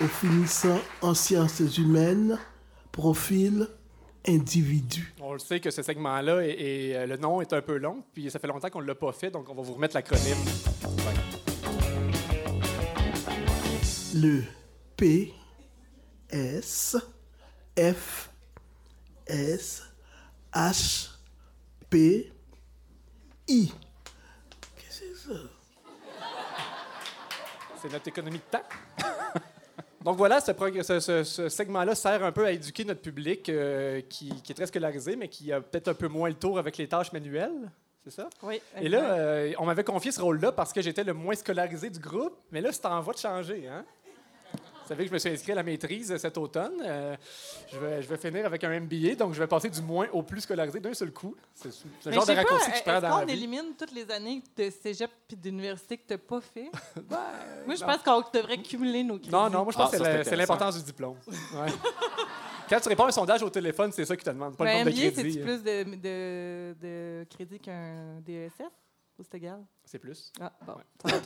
aux 0.00 0.06
finissants 0.08 0.80
en 1.00 1.14
sciences 1.14 1.60
humaines, 1.78 2.38
profil 2.92 3.66
individu. 4.26 5.14
On 5.20 5.32
le 5.32 5.38
sait 5.38 5.60
que 5.60 5.70
ce 5.70 5.82
segment-là, 5.82 6.40
est- 6.44 6.50
est- 6.50 6.94
euh, 6.96 7.06
le 7.06 7.16
nom 7.16 7.40
est 7.40 7.52
un 7.52 7.62
peu 7.62 7.76
long, 7.78 8.04
puis 8.12 8.30
ça 8.30 8.38
fait 8.38 8.46
longtemps 8.48 8.68
qu'on 8.70 8.82
ne 8.82 8.86
l'a 8.86 8.94
pas 8.94 9.12
fait, 9.12 9.30
donc 9.30 9.48
on 9.48 9.54
va 9.54 9.62
vous 9.62 9.74
remettre 9.74 9.94
l'acronyme. 9.94 10.36
Le 14.14 14.42
P 14.96 15.32
S 16.30 16.96
F 17.78 18.30
S 19.26 19.82
H 20.52 21.10
P 21.88 22.32
I. 23.48 23.72
Qu'est-ce 24.76 25.00
que 25.00 25.06
c'est 25.14 25.28
ça? 25.28 25.38
C'est 27.80 27.92
notre 27.92 28.08
économie 28.08 28.38
de 28.38 28.42
temps. 28.50 28.62
Donc 30.04 30.16
voilà, 30.16 30.40
ce, 30.40 31.48
segment-là 31.48 31.94
sert 31.94 32.24
un 32.24 32.32
peu 32.32 32.46
à 32.46 32.52
éduquer 32.52 32.84
notre 32.84 33.02
public 33.02 33.48
euh, 33.48 34.00
qui, 34.08 34.30
qui 34.42 34.52
est 34.52 34.54
très 34.54 34.66
scolarisé, 34.66 35.14
mais 35.14 35.28
qui 35.28 35.52
a 35.52 35.60
peut-être 35.60 35.88
un 35.88 35.94
peu 35.94 36.08
moins 36.08 36.28
le 36.28 36.34
tour 36.34 36.58
avec 36.58 36.78
les 36.78 36.88
tâches 36.88 37.12
manuelles. 37.12 37.70
C'est 38.04 38.10
ça? 38.10 38.30
Oui. 38.42 38.62
Et 38.80 38.88
là, 38.88 39.12
euh, 39.12 39.52
on 39.58 39.66
m'avait 39.66 39.84
confié 39.84 40.10
ce 40.10 40.22
rôle-là 40.22 40.52
parce 40.52 40.72
que 40.72 40.80
j'étais 40.80 41.04
le 41.04 41.12
moins 41.12 41.34
scolarisé 41.34 41.90
du 41.90 41.98
groupe, 41.98 42.34
mais 42.50 42.62
là, 42.62 42.72
c'est 42.72 42.86
en 42.86 43.00
voie 43.02 43.12
de 43.12 43.18
changer. 43.18 43.68
Hein? 43.68 43.84
Vous 44.90 44.94
savez 44.96 45.04
que 45.04 45.08
je 45.10 45.14
me 45.14 45.18
suis 45.20 45.28
inscrit 45.30 45.52
à 45.52 45.54
la 45.54 45.62
maîtrise 45.62 46.16
cet 46.16 46.36
automne. 46.36 46.82
Euh, 46.84 47.14
je, 47.72 47.78
vais, 47.78 48.02
je 48.02 48.08
vais 48.08 48.16
finir 48.16 48.44
avec 48.44 48.64
un 48.64 48.80
MBA, 48.80 49.14
donc 49.14 49.34
je 49.34 49.38
vais 49.38 49.46
passer 49.46 49.70
du 49.70 49.80
moins 49.82 50.08
au 50.12 50.24
plus 50.24 50.40
scolarisé 50.40 50.80
d'un 50.80 50.92
seul 50.94 51.12
coup. 51.12 51.36
C'est 51.54 51.70
c'est 51.72 51.86
le 52.06 52.12
genre 52.12 52.26
de 52.26 52.32
pas, 52.32 52.38
raccourci 52.38 52.70
que 52.72 52.76
je 52.76 52.82
prends 52.82 52.92
est-ce 52.94 53.00
dans 53.02 53.18
la 53.20 53.24
vie. 53.24 53.32
élimine 53.34 53.74
toutes 53.78 53.92
les 53.92 54.10
années 54.10 54.42
de 54.56 54.68
cégep 54.68 55.08
puis 55.28 55.36
d'université 55.36 55.96
que 55.96 56.08
tu 56.08 56.14
n'as 56.14 56.18
pas 56.18 56.40
fait? 56.40 56.70
Moi, 57.08 57.76
je 57.76 57.80
non. 57.82 57.86
pense 57.86 58.02
qu'on 58.02 58.24
devrait 58.36 58.58
cumuler 58.62 59.04
nos 59.04 59.18
crédits. 59.18 59.30
Non, 59.30 59.48
non, 59.48 59.62
moi, 59.62 59.72
je 59.72 59.76
pense 59.78 59.90
Ah, 59.94 59.96
que 59.96 60.04
c'est 60.04 60.24
c'est 60.24 60.30
c'est 60.30 60.36
l'importance 60.36 60.76
du 60.78 60.82
diplôme. 60.82 61.16
Ouais. 61.54 61.70
Quand 62.68 62.80
tu 62.80 62.88
réponds 62.88 63.04
à 63.04 63.08
un 63.08 63.12
sondage 63.12 63.42
au 63.44 63.50
téléphone, 63.50 63.92
c'est 63.92 64.04
ça 64.04 64.16
qu'ils 64.16 64.24
te 64.24 64.30
demandent, 64.30 64.56
pas 64.56 64.64
Mais 64.64 64.84
le 64.84 64.90
nombre 64.90 64.96
de 64.96 65.02
MBA, 65.06 65.12
crédits. 65.12 65.32
c'est-tu 65.34 65.44
plus 65.44 65.62
de, 65.62 65.84
de, 65.96 66.76
de 66.80 67.26
crédits 67.30 67.60
qu'un 67.60 68.20
DESS? 68.26 68.60
Ou 69.18 69.22
c'est 69.22 69.36
égal? 69.36 69.60
C'est 69.84 69.98
plus. 70.00 70.32
Ah, 70.40 70.52
bon. 70.66 70.74
Ouais. 71.04 71.12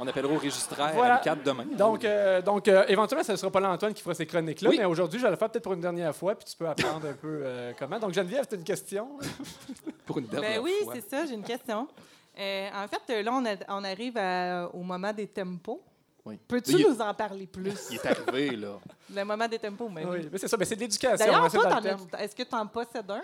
On 0.00 0.06
appellera 0.06 0.32
au 0.32 0.38
registraire 0.38 0.92
Voilà. 0.94 1.14
à 1.14 1.18
l'UQAD 1.18 1.42
demain. 1.42 1.64
Donc, 1.76 2.04
euh, 2.04 2.40
donc 2.40 2.68
euh, 2.68 2.84
éventuellement, 2.88 3.24
ce 3.24 3.32
ne 3.32 3.36
sera 3.36 3.50
pas 3.50 3.60
l'Antoine 3.60 3.92
qui 3.94 4.02
fera 4.02 4.14
ces 4.14 4.26
chroniques-là, 4.26 4.70
Oui. 4.70 4.76
mais 4.78 4.84
aujourd'hui, 4.84 5.18
je 5.18 5.24
vais 5.24 5.30
le 5.30 5.36
faire 5.36 5.50
peut-être 5.50 5.64
pour 5.64 5.72
une 5.74 5.80
dernière 5.80 6.14
fois, 6.14 6.34
puis 6.36 6.44
tu 6.48 6.56
peux 6.56 6.68
apprendre 6.68 7.06
un 7.08 7.14
peu 7.14 7.40
euh, 7.44 7.72
comment. 7.78 7.98
Donc, 7.98 8.12
Geneviève, 8.14 8.46
tu 8.46 8.54
as 8.54 8.58
une 8.58 8.64
question? 8.64 9.18
pour 10.06 10.18
une 10.18 10.26
dernière 10.26 10.50
Ben 10.52 10.60
oui, 10.62 10.72
fois. 10.84 10.94
c'est 10.94 11.08
ça, 11.08 11.26
j'ai 11.26 11.34
une 11.34 11.42
question. 11.44 11.88
Euh, 12.38 12.68
en 12.74 12.86
fait, 12.86 13.22
là, 13.22 13.32
on, 13.32 13.44
a- 13.44 13.56
on 13.76 13.82
arrive 13.84 14.16
à- 14.16 14.70
au 14.72 14.82
moment 14.82 15.12
des 15.12 15.26
tempos. 15.26 15.82
Oui. 16.24 16.38
Peux-tu 16.46 16.72
Il- 16.78 16.86
nous 16.88 17.00
en 17.00 17.12
parler 17.14 17.46
plus? 17.46 17.88
Il 17.90 17.96
est 17.96 18.06
arrivé, 18.06 18.54
là. 18.56 18.78
Le 19.14 19.24
moment 19.24 19.48
des 19.48 19.58
tempos, 19.58 19.88
mais 19.88 20.04
oui. 20.04 20.18
Oui, 20.20 20.28
mais 20.30 20.38
c'est 20.38 20.46
ça, 20.48 20.56
mais 20.56 20.64
c'est 20.64 20.76
de 20.76 20.80
l'éducation. 20.80 21.16
D'ailleurs, 21.16 21.50
toi, 21.50 21.80
est-ce 22.20 22.36
que 22.36 22.42
tu 22.44 22.54
en 22.54 22.66
possèdes 22.66 23.10
un? 23.10 23.22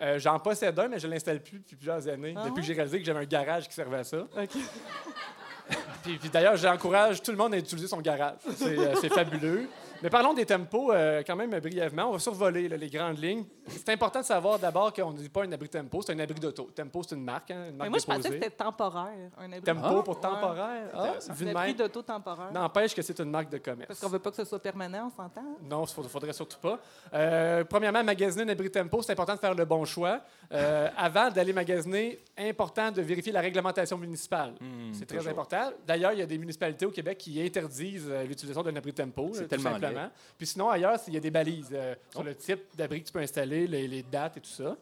Euh, 0.00 0.18
J'en 0.18 0.38
possède 0.38 0.78
un, 0.78 0.88
mais 0.88 0.98
je 0.98 1.06
ne 1.06 1.12
l'installe 1.12 1.42
plus 1.42 1.58
depuis 1.58 1.76
plusieurs 1.76 2.06
années, 2.08 2.32
Ah 2.36 2.40
depuis 2.44 2.50
ouais? 2.54 2.60
que 2.60 2.66
j'ai 2.66 2.72
réalisé 2.74 2.98
que 3.00 3.04
j'avais 3.04 3.20
un 3.20 3.24
garage 3.24 3.68
qui 3.68 3.74
servait 3.74 3.98
à 3.98 4.04
ça. 4.04 4.18
OK. 4.18 4.50
Puis, 6.02 6.16
puis 6.18 6.28
d'ailleurs, 6.30 6.56
j'encourage 6.56 7.22
tout 7.22 7.30
le 7.30 7.36
monde 7.36 7.54
à 7.54 7.58
utiliser 7.58 7.88
son 7.88 8.00
garage. 8.00 8.36
C'est 8.56 8.78
euh, 8.78 8.94
c'est 9.00 9.12
fabuleux. 9.12 9.68
Mais 10.02 10.10
parlons 10.10 10.32
des 10.32 10.46
tempos 10.46 10.92
euh, 10.92 11.22
quand 11.26 11.34
même 11.36 11.50
brièvement. 11.58 12.04
On 12.08 12.12
va 12.12 12.18
survoler 12.18 12.68
là, 12.68 12.76
les 12.76 12.88
grandes 12.88 13.18
lignes. 13.18 13.44
C'est 13.66 13.88
important 13.90 14.20
de 14.20 14.24
savoir 14.24 14.58
d'abord 14.58 14.92
qu'on 14.92 15.12
ne 15.12 15.18
dit 15.18 15.28
pas 15.28 15.44
un 15.44 15.52
abri 15.52 15.68
tempo, 15.68 16.00
c'est 16.02 16.12
un 16.12 16.18
abri 16.20 16.38
d'auto. 16.38 16.70
Tempo, 16.74 17.02
c'est 17.02 17.14
une 17.16 17.24
marque, 17.24 17.50
hein, 17.50 17.66
une 17.66 17.72
Mais 17.72 17.78
marque 17.78 17.90
moi, 17.90 17.98
je 17.98 18.04
pensais 18.06 18.18
que 18.18 18.22
déposée. 18.34 18.40
c'était 18.44 18.64
temporaire, 18.64 19.30
un 19.38 19.46
abri. 19.52 19.62
Tempo 19.62 19.80
Ah, 19.84 20.02
pour 20.02 20.14
ouais. 20.16 20.20
temporaire. 20.22 20.88
Ah, 20.94 21.14
Un 21.42 21.46
abri 21.48 21.74
d'auto 21.74 22.02
temporaire. 22.02 22.52
N'empêche 22.52 22.94
que 22.94 23.02
c'est 23.02 23.18
une 23.18 23.30
marque 23.30 23.50
de 23.50 23.58
commerce. 23.58 23.88
Parce 23.88 24.00
qu'on 24.00 24.08
veut 24.08 24.18
pas 24.20 24.30
que 24.30 24.36
ce 24.36 24.44
soit 24.44 24.60
permanent, 24.62 25.10
on 25.12 25.22
s'entend? 25.22 25.42
Non, 25.68 25.84
il 25.84 26.02
ne 26.02 26.08
faudrait 26.08 26.32
surtout 26.32 26.58
pas. 26.60 26.78
Euh, 27.14 27.64
premièrement, 27.64 28.02
magasiner 28.04 28.44
un 28.44 28.48
abri 28.48 28.70
tempo, 28.70 29.02
c'est 29.02 29.12
important 29.12 29.34
de 29.34 29.40
faire 29.40 29.54
le 29.54 29.64
bon 29.64 29.84
choix. 29.84 30.20
Euh, 30.52 30.88
avant 30.96 31.30
d'aller 31.30 31.52
magasiner, 31.52 32.20
important 32.38 32.90
de 32.90 33.02
vérifier 33.02 33.32
la 33.32 33.40
réglementation 33.40 33.98
municipale. 33.98 34.54
Hmm, 34.60 34.92
c'est 34.92 35.06
très 35.06 35.18
toujours. 35.18 35.32
important. 35.32 35.70
D'ailleurs, 35.86 36.12
il 36.12 36.20
y 36.20 36.22
a 36.22 36.26
des 36.26 36.38
municipalités 36.38 36.86
au 36.86 36.90
Québec 36.90 37.18
qui 37.18 37.40
interdisent 37.42 38.06
euh, 38.08 38.24
l'utilisation 38.24 38.62
d'un 38.62 38.76
abri 38.76 38.92
tempo, 38.92 39.30
C'est 39.34 39.48
tellement 39.48 39.78
Puis 40.36 40.46
sinon, 40.46 40.70
ailleurs, 40.70 40.98
il 41.06 41.14
y 41.14 41.16
a 41.16 41.20
des 41.20 41.30
balises 41.30 41.70
euh, 41.72 41.94
sur 42.10 42.22
le 42.22 42.34
type 42.34 42.60
d'abri 42.76 43.00
que 43.02 43.06
tu 43.06 43.12
peux 43.12 43.20
installer, 43.20 43.66
les, 43.66 43.86
les 43.88 44.02
dates 44.02 44.36
et 44.36 44.40
tout 44.40 44.50
ça. 44.50 44.76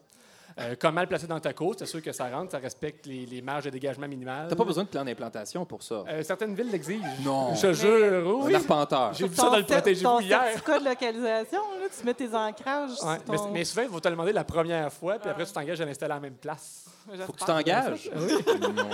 Euh, 0.59 0.75
comment 0.79 1.01
le 1.01 1.07
placer 1.07 1.27
dans 1.27 1.39
ta 1.39 1.53
cour, 1.53 1.75
c'est 1.77 1.85
sûr 1.85 2.01
que 2.01 2.11
ça 2.11 2.27
rentre, 2.29 2.49
ça 2.51 2.57
respecte 2.57 3.05
les, 3.05 3.27
les 3.27 3.43
marges 3.43 3.65
de 3.65 3.69
dégagement 3.69 4.07
minimales. 4.07 4.47
T'as 4.49 4.55
pas 4.55 4.63
besoin 4.63 4.85
de 4.85 4.89
plan 4.89 5.05
d'implantation 5.05 5.65
pour 5.65 5.83
ça. 5.83 6.03
Euh, 6.07 6.23
certaines 6.23 6.55
villes 6.55 6.71
l'exigent. 6.71 7.05
Non. 7.23 7.53
Je 7.61 7.73
jure, 7.73 8.39
oui. 8.43 8.55
Un 8.55 8.57
arpenteur. 8.57 9.13
J'ai 9.13 9.27
vu 9.27 9.35
ça 9.35 9.51
dans 9.51 9.57
le 9.57 9.63
protégez-vous 9.63 10.09
ton 10.09 10.19
hier. 10.19 10.41
certificat 10.41 10.79
de 10.79 10.85
localisation, 10.85 11.61
là, 11.79 11.85
tu 11.95 12.03
mets 12.05 12.13
tes 12.15 12.33
ancrages. 12.33 12.89
Ouais, 13.03 13.17
mais, 13.29 13.37
ton- 13.37 13.51
mais 13.51 13.65
souvent, 13.65 13.81
ils 13.83 13.89
vont 13.89 13.99
te 13.99 14.07
le 14.07 14.13
demander 14.15 14.33
la 14.33 14.43
première 14.43 14.91
fois, 14.91 15.19
puis 15.19 15.29
après, 15.29 15.45
tu 15.45 15.51
t'engages 15.51 15.79
à 15.79 15.85
l'installer 15.85 16.11
à 16.13 16.15
la 16.15 16.21
même 16.21 16.33
place. 16.37 16.85
Faut 17.27 17.33
que 17.33 17.37
tu 17.39 17.45
t'engages. 17.45 18.09
Non. 18.17 18.89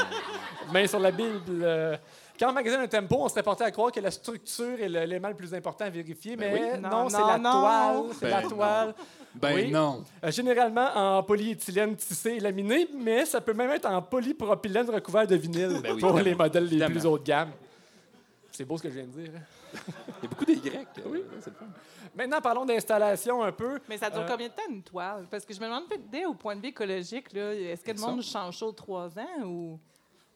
Main 0.74 0.88
sur 0.88 1.00
la 1.00 1.12
Bible. 1.12 1.40
euh, 1.62 1.96
Quand 2.44 2.50
on 2.50 2.54
magasine 2.54 2.82
un 2.82 2.88
tempo, 2.88 3.16
on 3.22 3.30
serait 3.30 3.42
porté 3.44 3.64
à 3.64 3.72
croire 3.72 3.90
que 3.90 4.02
la 4.02 4.12
structure 4.12 4.78
est 4.82 4.90
l'élément 4.90 5.30
le 5.30 5.34
plus 5.36 5.54
important 5.54 5.86
à 5.86 5.90
vérifier, 5.90 6.36
mais 6.36 6.52
Ben 6.52 6.74
oui. 6.76 6.82
non, 6.82 6.90
Non, 6.90 7.10
c'est 7.10 7.18
la 7.20 7.40
toile. 7.40 8.04
C'est 8.12 8.20
Ben 8.26 8.30
la 8.32 8.42
non. 8.42 8.50
toile. 8.50 8.96
Ben 9.36 9.56
Oui. 9.56 9.72
non. 9.72 10.04
Euh, 10.26 10.30
généralement 10.32 10.90
en 10.94 11.24
polyéthylène 11.24 11.96
tissé 11.96 12.32
et 12.32 12.40
laminé, 12.42 12.90
mais 12.94 13.26
ça 13.26 13.40
peut 13.40 13.54
même 13.54 13.70
être 13.72 13.86
en 13.86 14.02
polypropylène 14.02 14.90
recouvert 14.90 15.26
de 15.26 15.38
vinyle 15.38 15.80
Ben 15.82 15.94
oui, 15.94 16.02
pour 16.02 16.20
les 16.20 16.36
modèles 16.36 16.66
les 16.66 16.86
plus 16.86 17.06
haut 17.06 17.18
de 17.18 17.24
gamme. 17.24 17.52
C'est 18.52 18.66
beau 18.66 18.78
ce 18.78 18.84
que 18.84 18.90
je 18.90 18.96
viens 18.96 19.06
de 19.06 19.22
dire. 19.22 19.32
hein? 19.38 19.80
Il 20.22 20.24
y 20.24 20.26
a 20.26 20.30
beaucoup 20.30 20.46
des 20.46 20.58
Grecs. 20.58 20.88
Oui. 21.08 21.24
C'est 21.40 21.50
le 21.50 21.56
fun. 21.56 21.66
Maintenant, 22.16 22.42
parlons 22.42 22.66
d'installation 22.66 23.42
un 23.42 23.52
peu. 23.54 23.80
Mais 23.90 23.98
ça 23.98 24.10
dure 24.10 24.20
Euh, 24.22 24.28
combien 24.30 24.48
de 24.50 24.54
temps 24.54 24.62
une 24.70 24.84
toile? 24.84 25.26
Parce 25.32 25.46
que 25.46 25.54
je 25.54 25.60
me 25.62 25.66
demande, 25.66 25.86
dès 26.12 26.26
au 26.26 26.34
point 26.36 26.56
de 26.58 26.62
vue 26.62 26.68
écologique, 26.68 27.32
là, 27.34 27.54
est-ce 27.56 27.84
que 27.84 27.92
le 27.92 28.00
monde 28.00 28.22
change 28.22 28.58
chaud 28.58 28.72
trois 28.74 29.08
ans 29.18 29.44
ou? 29.46 29.80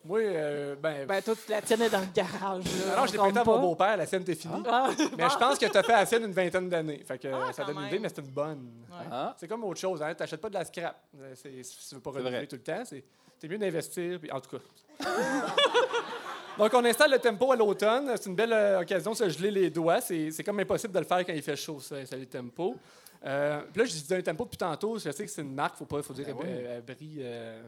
Moi, 0.07 0.19
euh, 0.21 0.75
ben. 0.81 1.05
Ben, 1.05 1.21
toi, 1.21 1.33
tu 1.35 1.51
la 1.51 1.61
tienais 1.61 1.89
dans 1.89 1.99
le 1.99 2.05
garage. 2.15 2.63
là. 2.63 2.93
alors, 2.93 3.07
je 3.07 3.11
l'ai 3.11 3.17
prêté 3.17 3.39
à 3.39 3.43
mon 3.43 3.59
beau-père, 3.59 3.97
la 3.97 4.05
scène 4.05 4.21
était 4.21 4.35
finie. 4.35 4.63
Ah, 4.67 4.89
Mais 5.17 5.29
je 5.29 5.37
pense 5.37 5.57
que 5.59 5.65
tu 5.65 5.77
as 5.77 5.83
fait 5.83 5.91
la 5.91 6.05
sienne 6.05 6.23
une 6.23 6.31
vingtaine 6.31 6.69
d'années. 6.69 7.03
Fait 7.05 7.17
que 7.17 7.27
Ah, 7.27 7.51
ça 7.51 7.63
quand 7.63 7.73
donne 7.73 7.81
une 7.83 7.87
idée, 7.89 7.99
mais 7.99 8.09
c'est 8.09 8.21
une 8.21 8.27
bonne. 8.31 8.69
Ah, 9.11 9.35
C'est 9.37 9.47
comme 9.47 9.63
autre 9.65 9.79
chose, 9.79 10.01
hein. 10.01 10.13
Tu 10.15 10.23
n'achètes 10.23 10.41
pas 10.41 10.49
de 10.49 10.53
la 10.55 10.65
scrap. 10.65 10.95
Euh, 11.21 11.33
c'est- 11.35 11.63
Si 11.63 11.89
tu 11.89 11.95
veux 11.95 12.01
pas 12.01 12.11
renouveler 12.11 12.47
tout 12.47 12.55
le 12.55 12.61
temps, 12.63 12.83
c'est 12.85 13.03
mieux 13.49 13.57
d'investir. 13.57 14.19
puis- 14.19 14.31
En 14.31 14.39
tout 14.39 14.57
cas. 14.57 14.63
Donc, 16.57 16.73
on 16.73 16.83
installe 16.85 17.11
le 17.11 17.19
tempo 17.19 17.51
à 17.51 17.55
l'automne. 17.55 18.11
C'est 18.15 18.25
une 18.29 18.35
belle 18.35 18.51
euh, 18.53 18.81
occasion 18.81 19.11
de 19.11 19.17
se 19.17 19.29
geler 19.29 19.51
les 19.51 19.69
doigts. 19.69 20.01
C'est 20.01 20.31
c'est 20.31 20.43
comme 20.43 20.59
impossible 20.59 20.91
de 20.93 20.99
le 20.99 21.05
faire 21.05 21.23
quand 21.23 21.33
il 21.33 21.43
fait 21.43 21.55
chaud, 21.55 21.79
ça, 21.79 21.95
installer 21.97 22.23
le 22.23 22.27
tempo. 22.29 22.75
Euh, 23.25 23.61
puis 23.71 23.79
là, 23.79 23.85
je 23.85 23.91
disais 23.91 24.15
un 24.17 24.21
tempo 24.21 24.43
depuis 24.45 24.57
tantôt. 24.57 24.97
Je 24.99 25.09
sais 25.11 25.25
que 25.25 25.31
c'est 25.31 25.41
une 25.41 25.53
marque, 25.55 25.75
faut 25.75 25.85
pas, 25.85 26.01
faut 26.03 26.13
dire 26.13 26.25
Ben 26.27 26.35
oui. 26.39 26.45
euh, 26.47 26.77
abri, 26.79 27.15
euh, 27.19 27.61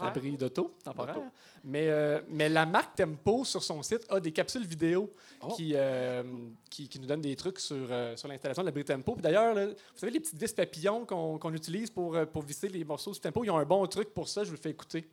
abri 0.00 0.36
d'auto, 0.36 0.74
temporaire. 0.84 1.16
Mais, 1.64 1.88
euh, 1.88 2.20
mais 2.28 2.48
la 2.48 2.66
marque 2.66 2.96
Tempo 2.96 3.44
sur 3.44 3.62
son 3.62 3.82
site 3.82 4.04
a 4.10 4.18
des 4.20 4.32
capsules 4.32 4.66
vidéo 4.66 5.10
Oh. 5.42 5.48
qui, 5.54 5.72
euh, 5.74 6.22
qui, 6.70 6.88
qui 6.88 6.98
nous 6.98 7.06
donnent 7.06 7.20
des 7.20 7.36
trucs 7.36 7.58
sur, 7.60 7.76
euh, 7.90 8.16
sur 8.16 8.26
l'installation 8.28 8.62
de 8.62 8.66
l'abri 8.66 8.84
Tempo. 8.84 9.12
Puis 9.14 9.22
d'ailleurs, 9.22 9.54
vous 9.54 9.74
savez, 9.98 10.12
les 10.12 10.20
petites 10.20 10.40
vis 10.40 10.52
papillons 10.52 11.04
qu'on 11.04 11.38
qu'on 11.38 11.52
utilise 11.52 11.90
pour, 11.90 12.16
pour 12.32 12.42
visser 12.42 12.68
les 12.68 12.84
morceaux 12.84 13.12
du 13.12 13.20
Tempo, 13.20 13.44
ils 13.44 13.50
ont 13.50 13.58
un 13.58 13.64
bon 13.64 13.86
truc 13.86 14.12
pour 14.14 14.28
ça. 14.28 14.42
Je 14.44 14.48
vous 14.48 14.56
le 14.56 14.60
fais 14.60 14.70
écouter. 14.70 15.06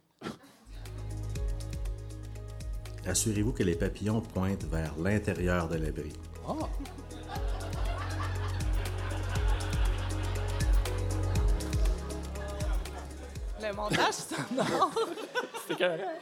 Assurez-vous 3.06 3.52
que 3.52 3.64
les 3.64 3.76
papillons 3.76 4.22
pointent 4.22 4.64
vers 4.64 4.98
l'intérieur 4.98 5.68
de 5.68 5.76
l'abri. 5.76 6.14
ah. 6.48 6.54
Le 13.66 13.74
montage 13.74 14.14
sonore. 14.14 14.92
Il 15.70 15.78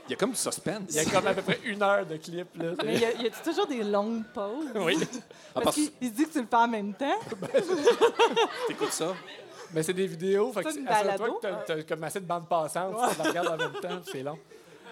y 0.09 0.13
a 0.13 0.15
comme 0.17 0.31
du 0.31 0.37
suspense. 0.37 0.83
Il 0.89 0.95
y 0.95 0.99
a 0.99 1.05
comme 1.05 1.25
à 1.27 1.33
peu 1.33 1.41
près 1.41 1.59
une 1.65 1.81
heure 1.81 2.05
de 2.05 2.17
clip. 2.17 2.47
Là. 2.55 2.71
Mais 2.85 2.97
y 2.99 3.05
a- 3.05 3.13
y 3.13 3.27
a-tu 3.27 3.41
toujours 3.43 3.67
des 3.67 3.83
longues 3.83 4.23
pauses? 4.33 4.69
Oui. 4.75 4.97
Ah, 5.01 5.05
Parce 5.55 5.63
parce 5.65 5.75
qu'il 5.75 5.91
il 6.01 6.09
se 6.09 6.13
dit 6.13 6.25
que 6.25 6.31
tu 6.33 6.41
le 6.41 6.47
fais 6.47 6.55
en 6.55 6.67
même 6.67 6.93
temps. 6.93 7.19
t'écoutes 8.67 8.91
ça? 8.93 9.13
Mais 9.73 9.83
c'est 9.83 9.93
des 9.93 10.07
vidéos. 10.07 10.51
Fait 10.51 10.63
que 10.63 10.71
C'est 10.71 10.79
une 10.79 10.85
c'est- 10.87 10.93
assure-toi 10.93 11.29
que 11.41 11.41
t'as- 11.41 11.75
t'as 11.75 11.83
comme 11.83 12.03
assez 12.03 12.19
de 12.19 12.25
bandes 12.25 12.47
passantes. 12.47 12.95
Tu 13.13 13.17
la 13.23 13.29
regardes 13.29 13.47
en 13.47 13.57
même 13.57 13.81
temps. 13.81 14.01
C'est 14.11 14.21
long. 14.23 14.37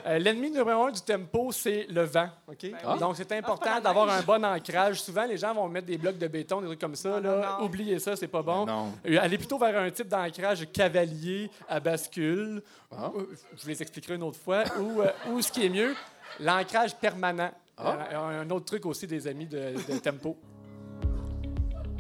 Euh, 0.06 0.18
L'ennemi 0.20 0.52
numéro 0.52 0.84
un 0.86 0.92
du 0.92 1.02
tempo, 1.02 1.52
c'est 1.52 1.86
le 1.90 2.04
vent. 2.04 2.30
ok? 2.48 2.72
Ah. 2.86 2.98
Donc, 2.98 3.16
c'est 3.16 3.26
pas 3.28 3.36
important 3.38 3.80
d'avoir 3.82 4.10
un 4.10 4.22
bon 4.22 4.44
ancrage. 4.46 5.02
Souvent, 5.02 5.26
les 5.26 5.38
gens 5.38 5.54
vont 5.54 5.68
mettre 5.70 5.88
des 5.88 5.98
blocs 5.98 6.18
de 6.18 6.28
béton, 6.28 6.62
des 6.62 6.68
trucs 6.68 6.80
comme 6.82 6.96
ça. 6.96 7.16
Ah, 7.18 7.20
là. 7.20 7.30
non, 7.30 7.42
non. 7.60 7.66
Oubliez 7.66 8.00
ça, 8.00 8.16
c'est 8.16 8.28
pas 8.28 8.42
bon. 8.42 8.66
Non. 8.66 8.92
Euh, 9.08 9.18
Allez 9.22 9.38
plutôt 9.38 9.58
vers 9.58 9.78
un 9.82 9.90
type 9.92 10.08
d'ancrage 10.08 10.68
cavalier 10.72 11.50
à 11.68 11.80
bascule. 11.80 12.62
Ah. 12.92 13.12
Euh, 13.16 13.26
Je 13.56 13.64
vous 13.64 13.70
les 13.70 13.82
expliquerai 13.82 14.16
une 14.16 14.24
autre 14.24 14.40
fois. 14.40 14.64
ou, 14.80 15.02
euh, 15.02 15.12
ou 15.32 15.42
ce 15.42 15.52
qui 15.52 15.66
est 15.66 15.70
mieux, 15.70 15.96
l'ancrage 16.40 16.96
permanent. 16.96 17.52
Ah. 17.78 17.98
Euh, 18.12 18.42
un 18.42 18.50
autre 18.50 18.66
truc 18.66 18.86
aussi 18.86 19.08
des 19.08 19.26
amis 19.28 19.46
de, 19.48 19.74
de 19.92 19.98
tempo. 20.00 20.36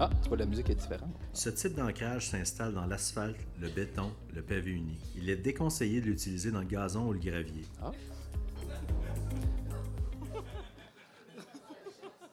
Ah, 0.01 0.09
tu 0.23 0.29
vois, 0.29 0.37
la 0.37 0.45
musique 0.45 0.69
est 0.69 0.75
différente. 0.75 1.13
Ce 1.33 1.49
type 1.49 1.73
d'ancrage 1.75 2.29
s'installe 2.29 2.73
dans 2.73 2.85
l'asphalte, 2.85 3.37
le 3.59 3.67
béton, 3.69 4.11
le 4.33 4.41
pavé 4.41 4.71
uni. 4.71 4.97
Il 5.17 5.29
est 5.29 5.35
déconseillé 5.35 5.99
de 5.99 6.05
l'utiliser 6.05 6.51
dans 6.51 6.61
le 6.61 6.65
gazon 6.67 7.07
ou 7.07 7.13
le 7.13 7.19
gravier. 7.19 7.65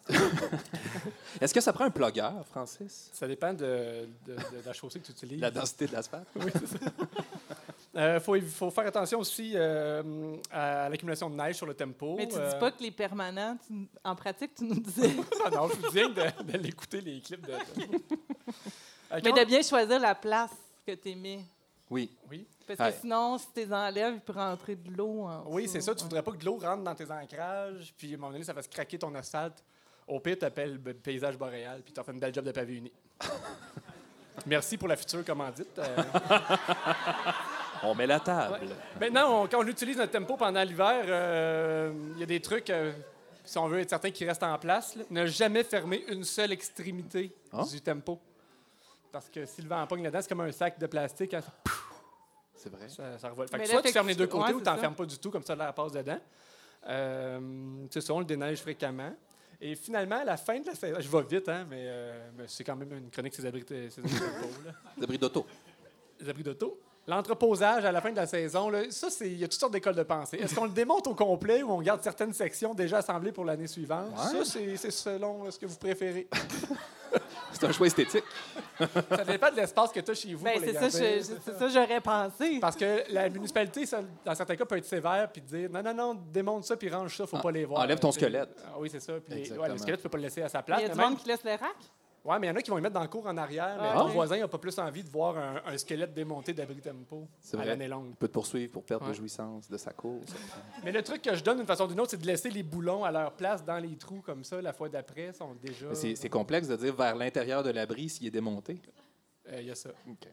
Est-ce 1.41 1.53
que 1.53 1.61
ça 1.61 1.73
prend 1.73 1.85
un 1.85 1.91
plugueur, 1.91 2.47
Francis? 2.47 3.11
Ça 3.13 3.27
dépend 3.27 3.53
de, 3.53 4.07
de- 4.27 4.35
de 4.35 4.65
la 4.65 4.73
chaussée 4.73 5.01
que 5.01 5.07
tu 5.07 5.13
utilises. 5.13 5.41
La 5.41 5.51
densité 5.51 5.87
de 5.87 5.93
l'asphalte? 5.93 6.29
Il 7.99 8.03
Euh, 8.03 8.21
faut, 8.21 8.39
faut 8.43 8.71
faire 8.71 8.87
attention 8.87 9.21
aussi 9.21 9.53
euh, 9.55 10.37
à 10.53 10.89
l'accumulation 10.91 11.31
de 11.31 11.35
neige 11.35 11.57
sur 11.57 11.65
le 11.65 11.73
tempo. 11.73 12.15
Mais 12.19 12.29
tu 12.29 12.37
Euh, 12.37 12.53
dis 12.53 12.59
pas 12.61 12.71
que 12.71 12.83
les 12.83 12.91
permanents, 12.91 13.57
tu- 13.67 13.89
en 14.05 14.15
pratique, 14.15 14.55
tu 14.55 14.65
nous 14.65 14.79
disais. 14.81 15.11
Ah 15.45 15.49
non, 15.51 15.67
je 15.69 15.77
vous 15.77 15.91
dis 15.91 16.01
de, 16.15 16.53
de 16.53 16.59
l'écouter, 16.59 17.01
les 17.01 17.21
clips 17.21 17.47
de. 17.47 17.53
Euh, 19.13 19.21
Mais 19.25 19.33
de 19.33 19.45
bien 19.45 19.63
choisir 19.63 19.99
la 20.01 20.15
place 20.17 20.51
que 20.85 20.93
tu 20.93 21.15
mets. 21.15 21.41
Oui. 21.89 22.11
Oui, 22.29 22.45
Parce 22.67 22.81
Ouais. 22.81 22.93
que 22.93 23.01
sinon, 23.03 23.39
si 23.39 23.47
tu 23.55 23.61
les 23.61 23.73
enlèves, 23.73 24.15
il 24.15 24.21
peut 24.21 24.33
rentrer 24.33 24.75
de 24.75 24.91
l'eau 24.91 25.23
en 25.23 25.45
oui 25.47 25.69
c'est 25.69 25.81
ça. 25.81 25.95
Tu 25.95 25.99
Ouais. 25.99 26.03
voudrais 26.09 26.23
pas 26.25 26.33
que 26.33 26.39
de 26.39 26.45
l'eau 26.45 26.59
rentre 26.59 26.83
dans 26.83 26.95
tes 26.95 27.09
ancrages, 27.11 27.95
puis 27.97 28.11
à 28.13 28.15
un 28.15 28.19
moment 28.19 28.33
donné, 28.33 28.43
ça 28.45 28.53
fasse 28.53 28.67
craquer 28.69 28.99
ton 28.99 29.15
asphalte. 29.15 29.63
Au 30.09 30.19
pire, 30.21 30.37
tu 30.39 30.45
appelles 30.45 30.81
le 30.85 30.93
paysage 30.95 31.39
boréal, 31.39 31.83
puis 31.85 31.93
tu 31.95 32.03
fait 32.03 32.13
une 32.13 32.19
belle 32.19 32.35
job 32.35 32.45
de 32.45 32.51
pavé 32.53 32.75
uni. 32.75 32.93
Merci 34.47 34.77
pour 34.77 34.89
la 34.89 34.97
future 34.97 35.25
commandite. 35.25 35.79
Euh, 35.79 36.03
On 37.83 37.95
met 37.95 38.07
la 38.07 38.21
table. 38.21 38.61
Maintenant, 39.01 39.43
on- 39.43 39.47
quand 39.49 39.59
on 39.63 39.67
utilise 39.67 39.97
notre 39.97 40.13
tempo 40.13 40.37
pendant 40.37 40.63
l'hiver, 40.63 41.05
euh, 41.07 41.93
il 42.15 42.21
y 42.21 42.23
a 42.23 42.27
des 42.27 42.41
trucs, 42.41 42.71
euh, 42.71 42.93
si 43.45 43.59
on 43.59 43.69
veut 43.69 43.81
être 43.81 43.91
certain 43.91 44.11
qu'ils 44.11 44.27
restent 44.29 44.43
en 44.43 44.59
place. 44.59 44.97
là. 44.97 45.05
Ne 45.11 45.27
jamais 45.27 45.63
fermer 45.65 46.05
une 46.09 46.25
seule 46.25 46.53
extrémité 46.53 47.33
Ah. 47.53 47.63
du 47.71 47.81
tempo. 47.81 48.19
Parce 49.13 49.29
que 49.31 49.47
si 49.47 49.63
le 49.63 49.69
vent 49.69 49.87
pogne 49.87 50.03
là-dedans, 50.03 50.21
c'est 50.23 50.29
comme 50.29 50.41
un 50.43 50.53
sac 50.53 50.79
de 50.79 50.87
plastique, 50.87 51.33
hein, 51.35 51.41
C'est 52.55 52.71
vrai. 52.71 52.89
ça, 52.89 53.19
ça 53.19 53.29
revole. 53.31 53.49
Fait 53.49 53.59
que 53.59 53.67
soit 53.67 53.83
tu 53.83 53.93
fermes 53.93 54.09
les 54.09 54.15
deux 54.15 54.27
côtés 54.27 54.45
ouais, 54.49 54.53
ou 54.53 54.59
tu 54.59 54.65
c'est 54.65 54.71
n'en 54.71 54.77
ça. 54.77 54.81
fermes 54.83 54.95
pas 54.95 55.07
du 55.07 55.19
tout, 55.19 55.31
comme 55.31 55.45
ça 55.45 55.55
l'air 55.57 55.73
passe 55.73 55.93
dedans. 55.93 56.19
Euh, 56.89 57.41
c'est 57.91 58.01
ça, 58.01 58.13
on 58.13 58.19
le 58.21 58.25
déneige 58.25 58.59
fréquemment. 58.61 59.13
Et 59.61 59.75
finalement, 59.75 60.21
à 60.21 60.25
la 60.25 60.37
fin 60.37 60.61
de 60.61 60.67
la 60.67 60.75
saison, 60.75 60.99
je 61.01 61.09
vais 61.09 61.23
vite, 61.23 61.49
hein, 61.49 61.67
mais, 61.71 61.85
euh, 61.89 62.31
mais 62.37 62.45
c'est 62.47 62.63
quand 62.63 62.77
même 62.77 62.93
une 62.93 63.11
chronique 63.11 63.35
ces 63.35 63.47
abris 63.47 63.65
d'auto. 65.19 65.47
les 66.21 66.29
abris 66.29 66.43
d'auto. 66.43 66.79
L'entreposage 67.09 67.85
à 67.85 67.93
la 67.93 68.01
fin 68.01 68.11
de 68.11 68.17
la 68.17 68.27
saison, 68.27 68.69
là, 68.69 68.83
ça, 68.91 69.11
c'est, 69.11 69.29
il 69.31 69.39
y 69.39 69.45
a 69.45 69.49
toutes 69.49 69.61
sortes 69.61 69.73
d'écoles 69.73 69.95
de 69.95 70.03
pensée. 70.03 70.39
Est-ce 70.39 70.55
qu'on 70.55 70.65
le 70.65 70.71
démonte 70.73 71.07
au 71.07 71.15
complet 71.15 71.63
ou 71.63 71.71
on 71.71 71.81
garde 71.81 72.03
certaines 72.03 72.33
sections 72.33 72.75
déjà 72.75 72.99
assemblées 72.99 73.31
pour 73.33 73.45
l'année 73.45 73.69
suivante? 73.69 74.11
Ouais. 74.11 74.45
Ça, 74.45 74.59
c'est, 74.77 74.91
selon 74.91 75.47
euh, 75.47 75.51
ce 75.53 75.59
que 75.59 75.67
vous 75.67 75.77
préférez. 75.77 76.27
C'est 77.53 77.65
un 77.65 77.73
choix 77.73 77.87
esthétique. 77.87 78.25
ça 78.79 79.25
dépend 79.25 79.51
de 79.51 79.57
l'espace 79.57 79.91
que 79.91 80.01
tu 80.01 80.11
as 80.11 80.15
chez 80.15 80.35
vous. 80.35 80.45
Ben, 80.45 80.61
les 80.61 80.75
c'est 80.75 81.23
ça, 81.23 81.59
ça, 81.59 81.69
j'aurais 81.69 82.01
pensé. 82.03 82.59
Parce 82.61 82.77
que 82.77 83.05
la 83.11 83.31
municipalité, 83.31 83.87
ça, 83.87 84.01
dans 84.25 84.35
certains 84.35 84.57
cas, 84.57 84.67
peut 84.67 84.77
être 84.77 84.85
sévère 84.85 85.31
puis 85.33 85.41
dire 85.41 85.71
non, 85.71 85.83
non, 85.83 85.95
non, 85.95 86.15
démonte 86.31 86.65
ça 86.65 86.77
puis 86.77 86.91
range 86.91 87.17
ça, 87.17 87.27
faut 87.27 87.37
Ah, 87.39 87.43
pas 87.43 87.51
les 87.53 87.65
voir. 87.65 87.81
enlève 87.83 87.99
ton 87.99 88.13
squelette. 88.13 88.51
Ah 88.67 88.75
oui, 88.79 88.91
c'est 88.93 89.01
ça. 89.01 89.15
Puis, 89.25 89.39
Exactement. 89.39 89.63
ouais, 89.63 89.73
le 89.73 89.79
squelette, 89.79 90.01
tu 90.01 90.03
peux 90.03 90.09
pas 90.11 90.19
le 90.19 90.25
laisser 90.25 90.43
à 90.43 90.49
sa 90.51 90.59
Il 90.59 90.65
place. 90.65 90.83
y 90.83 90.85
a 90.85 90.89
du 90.91 90.95
même- 90.97 91.09
monde 91.11 91.19
qui 91.19 91.29
laisse 91.29 91.45
le 91.45 91.51
rack? 91.53 91.77
Ouais, 92.27 92.39
mais 92.41 92.49
il 92.49 92.51
y 92.51 92.53
en 92.53 92.57
a 92.57 92.63
qui 92.63 92.71
vont 92.71 92.77
le 92.77 92.83
mettre 92.83 92.95
dans 92.95 93.03
le 93.03 93.09
cours 93.09 93.27
en 93.27 93.37
arrière. 93.37 93.77
Mais 93.81 93.89
Ah, 93.93 93.99
ton 94.01 94.07
ok. 94.07 94.13
voisin 94.13 94.39
n'a 94.39 94.49
pas 94.49 94.59
plus 94.59 94.77
envie 94.79 95.03
de 95.05 95.09
voir 95.09 95.39
un, 95.39 95.61
un 95.65 95.79
squelette 95.79 96.13
démonté 96.13 96.53
d'abri 96.53 96.81
tempo 96.81 97.29
C'est 97.41 97.57
à 97.59 97.65
l'année 97.65 97.89
longue. 97.89 98.09
Il 98.11 98.17
peut 98.17 98.29
te 98.29 98.33
poursuivre 98.33 98.73
pour 98.73 98.83
perdre 98.85 99.05
Ouais. 99.07 99.13
de 99.13 99.17
jouissance 99.17 99.69
de 99.71 99.77
sa 99.77 99.93
course. 99.93 100.33
Mais 100.85 100.91
le 100.93 101.03
truc 101.03 101.23
que 101.23 101.35
je 101.35 101.45
donne 101.45 101.59
d'une 101.59 101.67
façon 101.67 101.85
ou 101.85 101.89
d'une 101.89 102.01
autre, 102.01 102.11
c'est 102.11 102.21
de 102.21 102.27
laisser 102.27 102.51
les 102.51 102.63
boulons 102.63 103.05
à 103.05 103.11
leur 103.13 103.33
place 103.33 103.65
dans 103.65 103.79
les 103.79 103.97
trous 103.97 104.23
comme 104.23 104.43
ça. 104.45 104.61
La 104.61 104.73
fois 104.73 104.89
d'après, 104.89 105.33
sont 105.33 105.55
déjà. 105.63 105.95
C'est 105.95 106.29
complexe 106.29 106.67
de 106.69 106.77
dire 106.77 106.95
vers 106.95 107.15
l'intérieur 107.15 107.63
de 107.63 107.71
l'abri 107.71 108.09
s'il 108.09 108.27
est 108.27 108.31
démonté. 108.31 108.79
Euh, 109.53 109.61
Il 109.61 109.67
y 109.67 109.71
a 109.71 109.75
ça. 109.75 109.91
OK. 110.09 110.27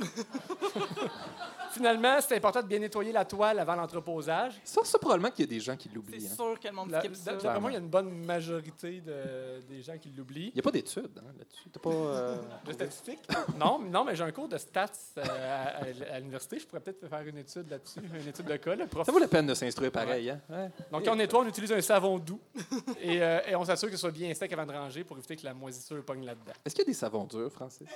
Ouais. 0.00 0.06
Finalement, 1.72 2.18
c'est 2.20 2.36
important 2.36 2.62
de 2.62 2.66
bien 2.66 2.78
nettoyer 2.80 3.12
la 3.12 3.24
toile 3.24 3.58
avant 3.60 3.76
l'entreposage. 3.76 4.60
Ça, 4.64 4.80
c'est 4.84 4.98
probablement 4.98 5.30
qu'il 5.30 5.44
y 5.44 5.48
a 5.48 5.50
des 5.50 5.60
gens 5.60 5.76
qui 5.76 5.88
C'est 5.88 5.94
l'oublient. 5.94 6.26
hein. 6.26 6.34
sûr 6.34 6.58
que 6.58 6.66
le 6.68 6.74
monde 6.74 6.94
skip 6.98 7.14
ça. 7.14 7.34
D'après 7.34 7.60
moi, 7.60 7.70
il 7.70 7.74
y 7.74 7.76
a 7.76 7.80
une 7.80 7.88
bonne 7.88 8.24
majorité 8.24 9.00
de- 9.00 9.60
des 9.68 9.80
gens 9.82 9.96
qui 9.96 10.10
l'oublient. 10.10 10.48
Il 10.48 10.54
n'y 10.54 10.60
a 10.60 10.62
pas 10.62 10.72
d'études 10.72 11.18
hein, 11.18 11.32
là-dessus. 11.38 11.70
T'as 11.72 11.80
pas. 11.80 11.90
euh, 11.90 12.36
De 12.66 12.72
statistiques? 12.72 13.20
non, 13.56 13.78
non, 13.78 14.04
mais 14.04 14.16
j'ai 14.16 14.24
un 14.24 14.32
cours 14.32 14.48
de 14.48 14.58
stats 14.58 14.86
euh, 15.18 15.22
à, 15.24 15.78
à- 16.12 16.14
à 16.16 16.18
l'université. 16.18 16.58
Je 16.58 16.66
pourrais 16.66 16.80
peut-être 16.80 17.06
faire 17.08 17.22
une 17.26 17.38
étude 17.38 17.70
là-dessus, 17.70 18.00
une 18.00 18.28
étude 18.28 18.46
de 18.46 18.56
cas. 18.56 18.74
Le 18.74 18.86
prof. 18.86 19.06
Ça 19.06 19.12
vaut 19.12 19.18
la 19.20 19.28
peine 19.28 19.46
de 19.46 19.54
s'instruire 19.54 19.92
pareil. 19.92 20.30
Hein? 20.30 20.40
Ouais. 20.50 20.70
Donc, 20.90 21.04
quand 21.04 21.12
on 21.12 21.16
nettoie, 21.16 21.40
on 21.40 21.48
utilise 21.48 21.72
un 21.72 21.80
savon 21.80 22.18
doux 22.18 22.40
et, 23.00 23.22
euh, 23.22 23.40
et 23.46 23.54
on 23.54 23.64
s'assure 23.64 23.88
que 23.88 23.94
ce 23.94 24.00
soit 24.00 24.10
bien 24.10 24.34
sec 24.34 24.52
avant 24.52 24.66
de 24.66 24.72
ranger 24.72 25.04
pour 25.04 25.16
éviter 25.16 25.36
que 25.36 25.44
la 25.44 25.54
moisissure 25.54 26.02
pogne 26.04 26.24
là-dedans. 26.26 26.52
Est-ce 26.64 26.74
qu'il 26.74 26.82
y 26.84 26.86
a 26.88 26.90
des 26.90 26.94
savons 26.94 27.24
durs, 27.24 27.52
Francis? 27.52 27.86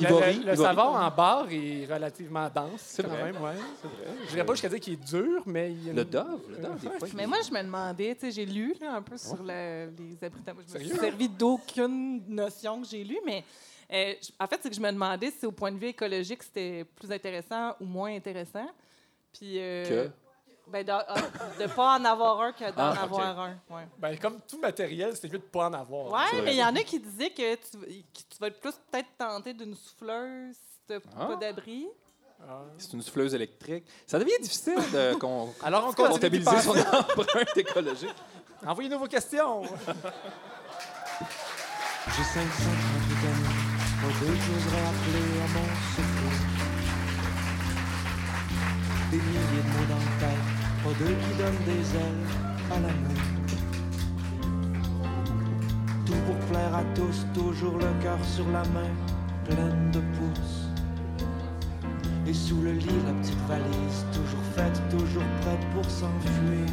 Le, 0.00 0.06
Ivory, 0.06 0.34
le- 0.38 0.44
le 0.46 0.52
Ivory. 0.54 0.56
savon 0.56 0.96
en 0.96 1.10
barre 1.10 1.46
est 1.50 1.84
relativement 1.92 2.48
dense. 2.48 2.70
C'est 2.80 3.02
quand 3.02 3.10
vrai. 3.10 3.24
même, 3.32 3.42
ouais. 3.42 3.52
Je 4.24 4.30
dirais 4.30 4.46
pas 4.46 4.54
jusqu'à 4.54 4.68
dire 4.70 4.80
qu'il 4.80 4.94
est 4.94 5.04
dur, 5.04 5.42
mais 5.44 5.70
il 5.72 5.84
y 5.84 5.88
a 5.88 5.90
une- 5.90 5.96
Le 5.98 6.04
Dove? 6.06 6.40
Le 6.48 6.56
Dove, 6.56 6.80
des 6.80 6.88
fois, 6.98 7.08
Mais 7.14 7.26
moi, 7.26 7.38
je 7.46 7.52
me 7.52 7.62
demandais, 7.62 8.14
tu 8.14 8.20
sais, 8.22 8.30
j'ai 8.30 8.46
lu 8.46 8.74
là, 8.80 8.94
un 8.94 9.02
peu 9.02 9.18
sur 9.18 9.42
le- 9.42 9.90
les 9.98 10.24
abris 10.24 10.40
tempo. 10.40 10.60
Je 10.66 10.78
me 10.78 10.84
suis 10.84 10.96
servi 10.98 11.28
d'aucune 11.28 12.22
notion 12.26 12.80
que 12.80 12.88
j'ai 12.88 13.04
lue, 13.04 13.18
mais 13.26 13.44
euh, 13.92 14.14
je- 14.22 14.30
en 14.42 14.46
fait, 14.46 14.60
c'est 14.62 14.70
que 14.70 14.76
je 14.76 14.80
me 14.80 14.90
demandais 14.90 15.30
si 15.30 15.44
au 15.44 15.52
point 15.52 15.70
de 15.70 15.76
vue 15.78 15.88
écologique, 15.88 16.42
c'était 16.42 16.84
plus 16.84 17.12
intéressant 17.12 17.74
ou 17.78 17.84
moins 17.84 18.14
intéressant. 18.16 18.66
Puis, 19.34 19.58
euh, 19.58 20.06
Que? 20.06 20.10
Ben, 20.72 20.84
de, 20.86 20.90
ah, 20.90 21.04
de 21.60 21.66
pas 21.66 21.96
en 21.98 22.04
avoir 22.04 22.40
un 22.40 22.52
que 22.52 22.64
d'en 22.70 22.72
Ah, 22.78 23.02
avoir 23.02 23.38
un. 23.40 23.56
Ouais. 23.70 23.86
Ben, 23.98 24.18
comme 24.18 24.40
tout 24.48 24.58
matériel, 24.58 25.14
c'est 25.14 25.30
mieux 25.30 25.38
de 25.38 25.44
pas 25.44 25.68
en 25.68 25.72
avoir. 25.74 26.06
Vrai. 26.06 26.42
mais 26.42 26.54
il 26.54 26.58
y 26.58 26.64
en 26.64 26.74
a 26.74 26.82
qui 26.82 26.98
disaient 26.98 27.30
que 27.30 27.54
tu, 27.56 27.76
que 27.78 28.20
tu 28.30 28.38
vas 28.40 28.46
être 28.48 28.58
plus 28.60 28.72
peut-être 28.90 29.08
tenté 29.18 29.52
d'une 29.52 29.74
souffleuse 29.74 30.54
si 30.54 30.80
t'as 30.88 30.98
Ah. 31.18 31.26
pas 31.26 31.36
d'abri. 31.36 31.86
Ah. 32.40 32.62
C'est 32.78 32.92
une 32.94 33.02
souffleuse 33.02 33.34
électrique. 33.34 33.84
Ça 34.06 34.18
devient 34.18 34.32
difficile 34.40 34.74
de 34.92 35.12
Alors, 35.64 35.86
on 35.88 35.92
comptabiliser 35.92 36.58
son 36.60 36.70
empreinte 36.70 37.56
écologique. 37.56 38.14
Envoyez-nous 38.66 38.98
vos 38.98 39.06
questions. 39.06 39.62
J'ai 42.14 42.24
538 42.24 43.28
amis, 43.28 43.54
pour 44.00 44.10
que 44.10 44.26
j'oserais 44.26 44.86
appeler 44.90 45.26
à 45.38 45.46
mon 45.54 45.66
secours. 45.94 46.38
des 49.10 49.18
milliers 49.18 49.62
de 49.62 49.68
mots 49.68 49.86
dans 49.88 49.98
le 49.98 50.10
pas 50.20 50.36
deux 50.98 51.14
qui 51.14 51.38
donnent 51.38 51.64
des 51.64 51.96
ailes 51.96 52.26
à 52.70 52.74
l'amour. 52.80 53.22
Tout 56.06 56.20
pour 56.26 56.36
plaire 56.50 56.74
à 56.74 56.84
tous, 56.94 57.26
toujours 57.34 57.78
le 57.78 58.02
cœur 58.02 58.18
sur 58.24 58.46
la 58.50 58.62
main, 58.74 58.90
pleine 59.44 59.90
de 59.92 60.00
pouces. 60.00 60.68
Et 62.26 62.34
sous 62.34 62.60
le 62.60 62.72
lit, 62.72 63.00
la 63.06 63.12
petite 63.14 63.46
valise, 63.48 64.04
toujours 64.12 64.44
faite, 64.54 64.80
toujours 64.90 65.24
prête 65.40 65.66
pour 65.74 65.84
s'enfuir. 65.84 66.66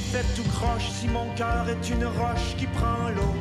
Fait 0.00 0.26
tout 0.36 0.48
croche 0.50 0.90
si 0.90 1.08
mon 1.08 1.28
cœur 1.34 1.68
est 1.68 1.88
une 1.88 2.04
roche 2.04 2.56
qui 2.58 2.66
prend 2.66 3.08
l'eau? 3.16 3.34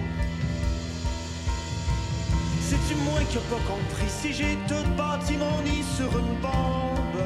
C'est-tu 2.61 2.95
moi 3.03 3.19
qui 3.29 3.37
ai 3.37 3.41
pas 3.41 3.61
compris? 3.67 4.09
Si 4.09 4.33
j'ai 4.33 4.57
tout 4.67 4.87
bâti 4.95 5.35
mon 5.37 5.61
nid 5.61 5.83
sur 5.97 6.17
une 6.17 6.35
bombe? 6.41 7.23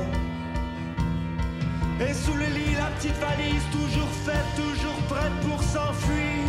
Et 2.01 2.13
sous 2.13 2.33
le 2.33 2.45
lit, 2.45 2.75
la 2.75 2.89
petite 2.97 3.17
valise, 3.19 3.63
toujours 3.71 4.09
faite, 4.25 4.55
toujours 4.55 4.99
prête 5.07 5.39
pour 5.47 5.61
s'enfuir. 5.61 6.43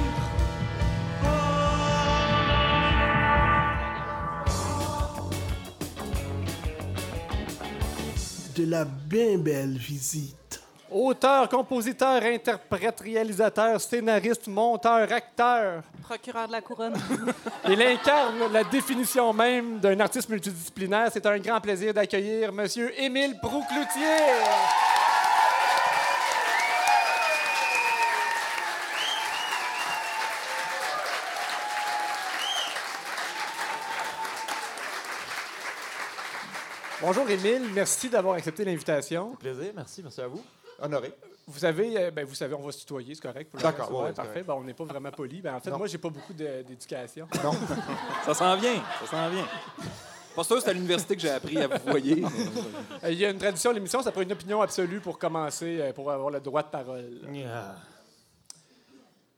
De 8.57 8.65
la 8.65 8.85
bien 8.85 9.39
belle 9.39 9.79
visite. 9.79 10.48
Auteur, 10.91 11.51
compositeur, 11.51 12.23
interprète, 12.23 13.01
réalisateur, 13.01 13.79
scénariste, 13.79 14.47
monteur, 14.47 15.13
acteur. 15.13 15.83
Procureur 16.03 16.47
de 16.47 16.53
la 16.53 16.63
couronne. 16.63 16.95
Il 17.69 17.83
incarne 17.83 18.51
la 18.51 18.65
définition 18.65 19.35
même 19.35 19.81
d'un 19.81 20.01
artiste 20.01 20.31
multidisciplinaire. 20.31 21.11
C'est 21.13 21.27
un 21.27 21.39
grand 21.39 21.61
plaisir 21.61 21.93
d'accueillir 21.93 22.53
Monsieur 22.53 22.99
Émile 22.99 23.39
Proucloutier. 23.39 24.17
Bonjour 37.01 37.31
Émile, 37.31 37.63
merci 37.73 38.09
d'avoir 38.09 38.35
accepté 38.35 38.65
l'invitation. 38.65 39.37
Plaisir, 39.37 39.73
merci, 39.75 40.03
merci 40.03 40.21
à 40.21 40.27
vous. 40.27 40.43
Honoré. 40.81 41.13
Vous 41.47 41.59
savez, 41.61 41.97
euh, 41.99 42.11
ben, 42.11 42.25
vous 42.27 42.35
savez, 42.35 42.55
on 42.55 42.61
va 42.63 42.73
se 42.73 42.81
tutoyer, 42.81 43.15
c'est 43.15 43.23
correct? 43.23 43.51
D'accord, 43.61 43.87
reste? 43.87 43.91
ouais, 43.99 44.05
ouais, 44.05 44.13
parfait. 44.13 44.43
Ben, 44.43 44.55
on 44.55 44.65
n'est 44.65 44.75
pas 44.75 44.85
vraiment 44.85 45.11
poli. 45.11 45.41
Ben, 45.41 45.55
en 45.55 45.61
fait, 45.61 45.71
Non. 45.71 45.79
moi, 45.79 45.87
j'ai 45.87 45.99
pas 45.99 46.11
beaucoup 46.11 46.35
d'éducation. 46.35 47.27
Non. 47.43 47.53
Ça 48.27 48.35
s'en 48.35 48.57
vient, 48.57 48.83
ça 49.01 49.07
s'en 49.11 49.31
vient. 49.31 49.49
Pas 50.37 50.45
sûr, 50.45 50.61
c'est 50.61 50.71
à 50.71 50.73
l'université 50.73 51.17
que 51.17 51.23
j'ai 51.23 51.31
appris 51.31 51.57
à 51.59 51.67
vous 51.69 51.91
voyer. 51.91 52.23
Euh, 53.05 53.11
Il 53.13 53.19
y 53.19 53.25
a 53.25 53.31
une 53.31 53.39
tradition 53.39 53.71
à 53.71 53.75
l'émission, 53.75 54.03
ça 54.03 54.11
prend 54.13 54.21
une 54.23 54.33
opinion 54.33 54.61
absolue 54.61 55.01
pour 55.01 55.19
commencer, 55.19 55.79
euh, 55.81 55.93
pour 55.93 56.11
avoir 56.11 56.31
le 56.31 56.41
droit 56.41 56.63
de 56.63 56.69
parole. 56.69 57.09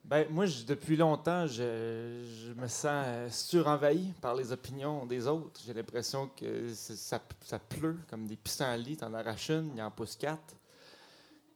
Ben, 0.04 0.26
moi, 0.30 0.46
je- 0.46 0.64
depuis 0.64 0.96
longtemps, 0.96 1.46
je, 1.46 2.24
je 2.48 2.52
me 2.60 2.66
sens 2.66 3.06
surenvahi 3.32 4.12
par 4.20 4.34
les 4.34 4.50
opinions 4.50 5.06
des 5.06 5.26
autres. 5.28 5.60
J'ai 5.64 5.72
l'impression 5.74 6.28
que 6.36 6.72
ça 6.74 7.20
pleut 7.68 7.96
comme 8.10 8.26
des 8.26 8.36
pissenlits. 8.36 8.96
T'en 8.96 9.14
arraches 9.14 9.50
une, 9.50 9.70
il 9.76 9.82
en 9.82 9.90
pousse 9.90 10.16
quatre. 10.16 10.54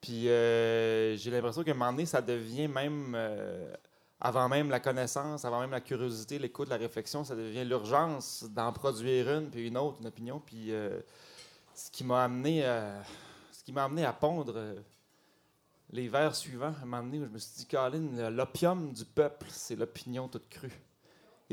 Puis 0.04 0.28
euh, 0.28 1.16
j'ai 1.16 1.30
l'impression 1.30 1.64
qu'à 1.64 1.70
un 1.70 1.74
moment 1.74 1.90
donné, 1.90 2.04
ça 2.04 2.20
devient 2.20 2.68
même, 2.68 3.14
euh, 3.16 3.72
avant 4.20 4.50
même 4.50 4.68
la 4.68 4.78
connaissance, 4.78 5.46
avant 5.46 5.60
même 5.60 5.70
la 5.70 5.80
curiosité, 5.80 6.38
l'écoute, 6.38 6.68
la 6.68 6.76
réflexion, 6.76 7.24
ça 7.24 7.34
devient 7.34 7.64
l'urgence 7.64 8.44
d'en 8.50 8.70
produire 8.70 9.30
une, 9.30 9.48
puis 9.48 9.66
une 9.66 9.78
autre, 9.78 9.96
une 10.02 10.06
opinion. 10.08 10.42
Puis 10.44 10.72
euh, 10.72 11.00
ce 11.74 11.90
qui 11.90 12.04
m'a 12.04 12.24
amené, 12.24 12.64
ce 13.50 13.64
qui 13.64 13.72
m'a 13.72 13.84
amené 13.84 14.04
à 14.04 14.12
pondre 14.12 14.74
les 15.90 16.08
vers 16.08 16.36
suivants, 16.36 16.74
à 16.78 16.82
un 16.82 16.84
moment 16.84 17.02
donné, 17.02 17.20
où 17.20 17.24
je 17.24 17.30
me 17.30 17.38
suis 17.38 17.56
dit, 17.56 17.66
Colin, 17.66 18.28
l'opium 18.28 18.92
du 18.92 19.06
peuple, 19.06 19.46
c'est 19.48 19.74
l'opinion 19.74 20.28
toute 20.28 20.50
crue. 20.50 20.83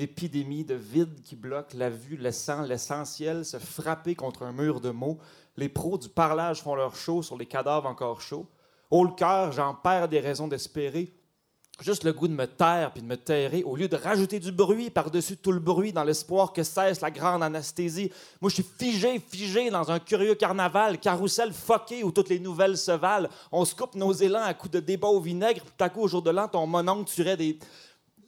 Épidémie 0.02 0.66
de 0.66 0.74
vide 0.74 1.22
qui 1.24 1.36
bloque 1.36 1.76
la 1.76 1.92
vue, 1.92 2.18
laissant 2.18 2.64
l'essentiel 2.64 3.46
se 3.46 3.58
frapper 3.58 4.16
contre 4.16 4.42
un 4.42 4.52
mur 4.52 4.82
de 4.82 4.90
mots. 4.90 5.20
Les 5.58 5.70
pros 5.70 6.00
du 6.00 6.10
parlage 6.10 6.64
font 6.64 6.74
leur 6.74 6.96
show 6.96 7.22
sur 7.22 7.38
les 7.38 7.46
cadavres 7.46 7.88
encore 7.88 8.20
chauds. 8.20 8.48
Haut 8.90 9.06
le 9.06 9.12
cœur, 9.12 9.52
j'en 9.52 9.76
perds 9.76 10.10
des 10.10 10.20
raisons 10.20 10.48
d'espérer. 10.48 11.14
Juste 11.82 12.04
le 12.04 12.14
goût 12.14 12.28
de 12.28 12.34
me 12.34 12.46
taire 12.48 12.92
puis 12.94 13.04
de 13.04 13.08
me 13.08 13.16
terrer, 13.16 13.64
au 13.64 13.76
lieu 13.76 13.88
de 13.88 13.96
rajouter 13.96 14.40
du 14.40 14.52
bruit 14.52 14.90
par-dessus 14.90 15.38
tout 15.38 15.52
le 15.52 15.60
bruit 15.60 15.94
dans 15.94 16.04
l'espoir 16.04 16.52
que 16.52 16.64
cesse 16.64 17.02
la 17.02 17.12
grande 17.12 17.44
anesthésie. 17.44 18.12
Moi, 18.40 18.50
je 18.50 18.56
suis 18.56 18.66
figé, 18.78 19.20
figé 19.20 19.70
dans 19.70 19.92
un 19.92 20.00
curieux 20.00 20.36
carnaval, 20.36 21.00
carrousel 21.00 21.54
foqué 21.54 22.04
où 22.04 22.12
toutes 22.12 22.30
les 22.30 22.40
nouvelles 22.40 22.78
se 22.78 22.92
valent. 22.92 23.30
On 23.52 23.66
se 23.66 23.76
coupe 23.76 23.94
nos 23.94 24.14
élans 24.14 24.44
à 24.44 24.54
coups 24.56 24.74
de 24.74 24.80
débat 24.80 25.10
au 25.10 25.20
vinaigre, 25.20 25.62
puis 25.62 25.74
tout 25.78 25.84
à 25.84 25.90
coup, 25.90 26.02
au 26.02 26.08
jour 26.08 26.24
de 26.24 26.32
l'an, 26.32 26.48
ton 26.48 26.66
mononcle 26.66 27.12
tuerait 27.12 27.38
des. 27.38 27.60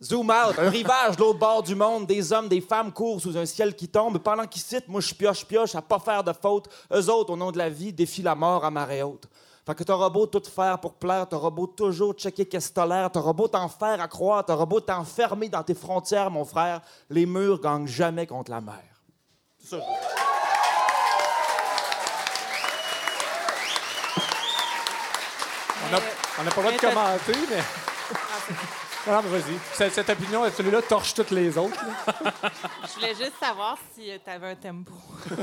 Zoom 0.03 0.29
out, 0.29 0.59
un 0.59 0.69
rivage 0.69 1.15
de 1.15 1.21
l'autre 1.21 1.39
bord 1.39 1.63
du 1.63 1.75
monde, 1.75 2.05
des 2.05 2.33
hommes, 2.33 2.49
des 2.49 2.59
femmes 2.59 2.91
courent 2.91 3.21
sous 3.21 3.37
un 3.37 3.45
ciel 3.45 3.73
qui 3.73 3.87
tombe. 3.87 4.17
Pendant 4.17 4.45
qu'ils 4.45 4.61
citent, 4.61 4.89
moi 4.89 4.99
je 4.99 5.13
pioche, 5.13 5.45
pioche 5.45 5.75
à 5.75 5.81
pas 5.81 5.99
faire 5.99 6.23
de 6.23 6.33
faute. 6.33 6.67
Eux 6.93 7.09
autres, 7.09 7.31
au 7.31 7.37
nom 7.37 7.51
de 7.51 7.57
la 7.57 7.69
vie, 7.69 7.93
défient 7.93 8.21
la 8.21 8.35
mort 8.35 8.65
à 8.65 8.71
marée 8.71 9.01
haute. 9.01 9.27
Fait 9.65 9.73
que 9.75 9.83
t'auras 9.83 10.09
beau 10.09 10.25
tout 10.25 10.43
faire 10.43 10.77
pour 10.79 10.95
plaire, 10.95 11.25
t'auras 11.29 11.49
beau 11.49 11.67
toujours 11.67 12.13
checker 12.15 12.45
qu'est-ce 12.45 12.67
que 12.67 12.73
t'as 12.73 12.85
l'air, 12.85 13.09
t'auras 13.09 13.31
beau 13.31 13.47
t'en 13.47 13.69
faire 13.69 14.01
à 14.01 14.09
croire, 14.09 14.45
t'auras 14.45 14.65
beau 14.65 14.81
t'enfermer 14.81 15.47
dans 15.47 15.63
tes 15.63 15.73
frontières, 15.73 16.29
mon 16.29 16.43
frère, 16.43 16.81
les 17.09 17.25
murs 17.25 17.61
gagnent 17.61 17.87
jamais 17.87 18.27
contre 18.27 18.51
la 18.51 18.59
mer. 18.59 18.83
C'est 19.57 19.79
ça. 19.79 19.85
On 26.39 26.43
n'a 26.43 26.51
pas 26.51 26.61
le 26.61 26.69
droit 26.69 26.71
de 26.73 26.93
commenter, 26.93 27.39
mais. 27.49 27.63
Non, 29.05 29.21
mais 29.21 29.29
vas-y. 29.37 29.57
Cette, 29.73 29.91
cette 29.93 30.09
opinion, 30.09 30.43
celui-là 30.55 30.81
torche 30.81 31.13
toutes 31.13 31.31
les 31.31 31.57
autres. 31.57 31.75
là. 31.85 32.13
Je 32.87 32.93
voulais 32.95 33.13
juste 33.15 33.33
savoir 33.39 33.77
si 33.93 34.09
tu 34.23 34.29
avais 34.29 34.51
un 34.51 34.55
tempo. 34.55 34.93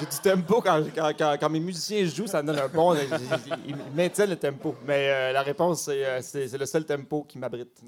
J'ai 0.00 0.06
du 0.06 0.16
tempo 0.22 0.60
quand, 0.62 0.82
quand, 0.94 1.12
quand- 1.18 1.36
quand 1.38 1.50
mes 1.50 1.60
musiciens 1.60 2.04
jouent, 2.06 2.26
ça 2.26 2.42
me 2.42 2.46
donne 2.48 2.60
un 2.60 2.68
bon. 2.68 2.94
Ils, 2.94 3.00
ils- 3.46 3.58
ils 3.68 3.76
maintiennent 3.94 4.30
le 4.30 4.36
tempo. 4.36 4.74
Mais 4.86 5.08
euh, 5.10 5.32
la 5.32 5.42
réponse, 5.42 5.82
c'est, 5.82 6.02
euh, 6.04 6.20
c'est, 6.22 6.48
c'est 6.48 6.58
le 6.58 6.66
seul 6.66 6.84
tempo 6.86 7.24
qui 7.28 7.38
m'abrite. 7.38 7.78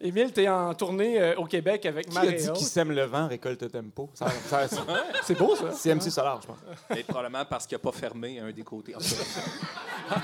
Émile, 0.00 0.32
tu 0.32 0.42
es 0.42 0.48
en 0.48 0.72
tournée 0.74 1.20
euh, 1.20 1.34
au 1.36 1.44
Québec 1.46 1.84
avec 1.86 2.08
Qui 2.08 2.18
a 2.18 2.26
dit 2.32 2.48
Haute. 2.48 2.56
qui 2.56 2.64
sème 2.64 2.92
le 2.92 3.04
vent 3.04 3.28
récolte 3.28 3.62
le 3.62 3.70
tempo? 3.70 4.10
Ça, 4.14 4.26
ça- 4.48 4.68
c'est- 4.68 4.76
C'est 5.24 5.38
beau, 5.38 5.54
ça. 5.56 5.72
c'est 5.72 5.94
MC 5.94 6.10
Solar, 6.10 6.40
je 6.40 6.46
pense. 6.46 6.58
Mais 6.90 7.02
probablement 7.02 7.44
parce 7.44 7.66
qu'il 7.66 7.76
n'a 7.76 7.80
pas 7.80 7.92
fermé 7.92 8.40
un 8.40 8.50
des 8.50 8.62
côtés. 8.62 8.94
En 8.94 8.98
tout 8.98 9.04
cas, 9.04 10.16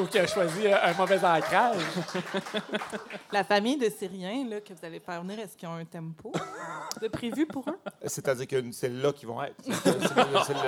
Ou 0.00 0.04
qui 0.06 0.18
a 0.18 0.26
choisi 0.26 0.66
euh, 0.66 0.76
un 0.82 0.92
mauvais 0.94 1.16
ancrage. 1.24 1.76
La 3.32 3.44
famille 3.44 3.76
de 3.78 3.88
Syriens 3.88 4.46
là, 4.48 4.60
que 4.60 4.72
vous 4.72 4.84
allez 4.84 5.00
faire 5.00 5.22
venir, 5.22 5.38
est-ce 5.38 5.56
qu'ils 5.56 5.68
ont 5.68 5.74
un 5.74 5.84
tempo 5.84 6.32
de 7.00 7.08
prévu 7.08 7.46
pour 7.46 7.64
eux? 7.68 7.78
C'est-à-dire 8.04 8.46
que 8.46 8.72
c'est 8.72 8.88
là 8.88 9.12
qu'ils 9.12 9.28
vont 9.28 9.42
être. 9.42 9.54
C'est 9.62 9.70
le- 9.70 10.00
c'est 10.08 10.54
le- 10.54 10.62